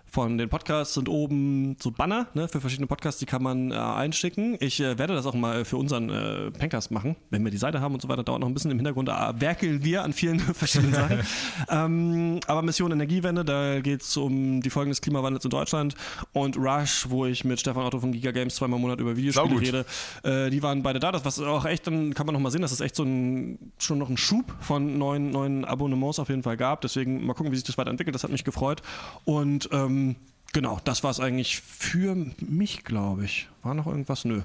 Von 0.09 0.39
den 0.39 0.49
Podcasts 0.49 0.95
sind 0.95 1.09
oben 1.09 1.77
so 1.81 1.91
Banner 1.91 2.29
ne, 2.35 2.49
für 2.49 2.61
verschiedene 2.61 2.87
Podcasts, 2.87 3.19
die 3.19 3.27
kann 3.27 3.43
man 3.43 3.71
äh, 3.71 3.75
einschicken. 3.75 4.57
Ich 4.61 4.81
äh, 4.81 4.99
werde 4.99 5.15
das 5.15 5.27
auch 5.27 5.35
mal 5.35 5.65
für 5.65 5.77
unseren 5.77 6.09
äh, 6.09 6.51
Pencast 6.53 6.91
machen, 6.91 7.17
wenn 7.31 7.45
wir 7.45 7.51
die 7.51 7.59
Seite 7.59 7.81
haben 7.81 7.95
und 7.95 8.01
so 8.01 8.09
weiter. 8.09 8.23
Dauert 8.23 8.41
noch 8.41 8.49
ein 8.49 8.55
bisschen 8.55 8.71
im 8.71 8.79
Hintergrund, 8.79 9.09
da 9.09 9.35
werkeln 9.39 9.85
wir 9.85 10.05
an 10.05 10.13
vielen 10.13 10.39
verschiedenen 10.55 10.95
Sachen. 10.95 11.21
ähm, 11.69 12.41
aber 12.47 12.63
Mission 12.63 12.93
Energiewende, 12.93 13.45
da 13.45 13.81
geht 13.81 14.03
es 14.03 14.17
um 14.17 14.63
die 14.63 14.71
Folgen 14.71 14.91
des 14.91 15.01
Klimawandels 15.01 15.45
in 15.45 15.51
Deutschland 15.51 15.95
und 16.33 16.57
Rush, 16.57 17.07
wo 17.11 17.27
ich 17.27 17.45
mit 17.45 17.61
Stefan 17.61 17.85
Otto 17.85 18.01
von 18.01 18.13
Giga 18.13 18.31
Games 18.31 18.55
zweimal 18.55 18.79
im 18.79 18.83
Monat 18.83 19.01
über 19.01 19.17
Videospiele 19.17 19.61
rede. 19.61 19.87
Äh, 20.23 20.51
die 20.51 20.63
waren 20.63 20.83
beide 20.83 20.99
da. 20.99 21.13
Das 21.13 21.25
was 21.25 21.41
auch 21.41 21.65
echt, 21.67 21.87
dann 21.87 22.15
kann 22.15 22.27
man 22.27 22.33
noch 22.33 22.41
mal 22.41 22.51
sehen, 22.51 22.63
dass 22.63 22.73
es 22.73 22.81
echt 22.81 22.97
so 22.97 23.03
ein, 23.03 23.73
schon 23.79 23.99
noch 23.99 24.09
einen 24.09 24.17
Schub 24.17 24.45
von 24.61 24.97
neuen, 24.99 25.31
neuen 25.31 25.65
Abonnements 25.65 26.19
auf 26.19 26.29
jeden 26.29 26.43
Fall 26.43 26.57
gab. 26.57 26.81
Deswegen 26.81 27.27
mal 27.27 27.35
gucken, 27.35 27.53
wie 27.53 27.57
sich 27.57 27.65
das 27.65 27.77
weiterentwickelt. 27.77 28.15
Das 28.15 28.25
hat 28.25 28.31
mich 28.31 28.45
gefreut. 28.45 28.83
Und 29.25 29.69
ähm, 29.97 30.17
genau, 30.53 30.81
das 30.85 31.03
war 31.03 31.11
es 31.11 31.21
eigentlich 31.21 31.61
für 31.61 32.15
mich, 32.39 32.85
glaube 32.85 33.25
ich. 33.25 33.49
War 33.63 33.75
noch 33.75 33.87
irgendwas? 33.87 34.25
Nö. 34.25 34.43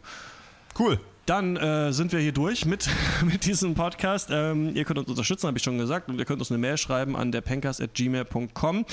Cool. 0.78 1.00
Dann 1.26 1.56
äh, 1.56 1.94
sind 1.94 2.12
wir 2.14 2.20
hier 2.20 2.32
durch 2.32 2.66
mit, 2.66 2.90
mit 3.26 3.46
diesem 3.46 3.76
Podcast. 3.76 4.30
Ähm, 4.32 4.76
ihr 4.76 4.86
könnt 4.86 5.00
uns 5.00 5.10
unterstützen, 5.10 5.48
habe 5.48 5.58
ich 5.58 5.64
schon 5.64 5.78
gesagt. 5.78 6.10
Und 6.10 6.18
ihr 6.18 6.26
könnt 6.26 6.40
uns 6.40 6.52
eine 6.52 6.58
Mail 6.58 6.78
schreiben 6.78 7.16
an 7.16 7.32
derpencast.gmail.com. 7.32 8.86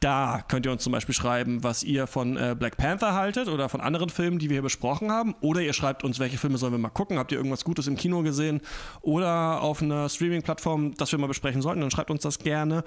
Da 0.00 0.44
könnt 0.46 0.66
ihr 0.66 0.72
uns 0.72 0.82
zum 0.82 0.92
Beispiel 0.92 1.14
schreiben, 1.14 1.62
was 1.62 1.82
ihr 1.82 2.06
von 2.06 2.36
äh, 2.36 2.54
Black 2.58 2.76
Panther 2.76 3.14
haltet 3.14 3.48
oder 3.48 3.70
von 3.70 3.80
anderen 3.80 4.10
Filmen, 4.10 4.38
die 4.38 4.50
wir 4.50 4.56
hier 4.56 4.62
besprochen 4.62 5.10
haben. 5.10 5.34
Oder 5.40 5.62
ihr 5.62 5.72
schreibt 5.72 6.04
uns, 6.04 6.18
welche 6.18 6.36
Filme 6.36 6.58
sollen 6.58 6.72
wir 6.72 6.78
mal 6.78 6.90
gucken. 6.90 7.18
Habt 7.18 7.32
ihr 7.32 7.38
irgendwas 7.38 7.64
Gutes 7.64 7.86
im 7.86 7.96
Kino 7.96 8.22
gesehen 8.22 8.60
oder 9.00 9.62
auf 9.62 9.82
einer 9.82 10.08
Streaming-Plattform, 10.08 10.94
das 10.96 11.12
wir 11.12 11.18
mal 11.18 11.28
besprechen 11.28 11.62
sollten, 11.62 11.80
dann 11.80 11.90
schreibt 11.90 12.10
uns 12.10 12.22
das 12.22 12.38
gerne. 12.38 12.84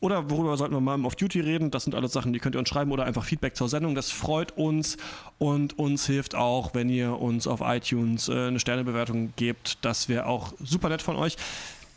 Oder 0.00 0.30
worüber 0.30 0.56
sollten 0.56 0.74
wir 0.74 0.80
mal 0.80 0.94
im 0.94 1.04
Off-Duty 1.04 1.40
reden? 1.40 1.70
Das 1.70 1.84
sind 1.84 1.94
alles 1.94 2.12
Sachen, 2.12 2.32
die 2.32 2.38
könnt 2.38 2.56
ihr 2.56 2.58
uns 2.58 2.68
schreiben 2.68 2.90
oder 2.90 3.04
einfach 3.04 3.24
Feedback 3.24 3.54
zur 3.54 3.68
Sendung. 3.68 3.94
Das 3.94 4.10
freut 4.10 4.56
uns 4.56 4.96
und 5.38 5.78
uns 5.78 6.06
hilft 6.06 6.34
auch, 6.34 6.74
wenn 6.74 6.88
ihr 6.88 7.20
uns 7.20 7.46
auf 7.46 7.60
iTunes 7.62 8.28
äh, 8.28 8.48
eine 8.48 8.60
Sternebewertung 8.60 9.34
gebt. 9.36 9.78
Das 9.84 10.08
wäre 10.08 10.26
auch 10.26 10.54
super 10.58 10.88
nett 10.88 11.02
von 11.02 11.16
euch. 11.16 11.36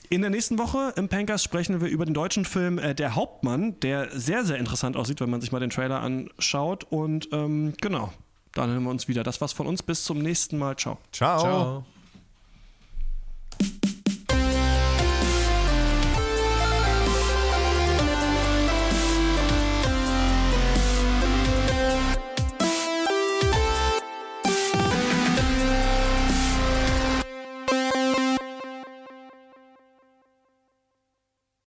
In 0.10 0.22
der 0.22 0.30
nächsten 0.30 0.60
Woche 0.60 0.93
im 0.97 1.08
Pankers 1.08 1.43
sprechen 1.43 1.82
wir 1.82 1.88
über 1.88 2.06
den 2.06 2.14
deutschen 2.14 2.45
Film 2.45 2.78
äh, 2.78 2.93
Der 2.93 3.16
Hauptmann, 3.16 3.80
der 3.80 4.10
sehr, 4.12 4.43
sehr 4.43 4.58
interessant 4.58 4.97
aussieht, 4.97 5.22
wenn 5.22 5.30
man 5.30 5.41
sich 5.41 5.51
mal 5.51 5.60
den 5.60 5.70
Trailer 5.70 6.01
anschaut. 6.01 6.84
Und 6.84 7.30
ähm, 7.32 7.74
genau, 7.82 8.12
dann 8.54 8.70
hören 8.70 8.84
wir 8.84 8.91
uns 8.91 9.08
wieder. 9.08 9.24
Das 9.24 9.41
war's 9.41 9.54
von 9.54 9.66
uns. 9.66 9.82
Bis 9.82 10.04
zum 10.04 10.20
nächsten 10.20 10.58
Mal. 10.58 10.76
Ciao. 10.76 10.97
Ciao. 11.12 11.39
Ciao. 11.39 11.86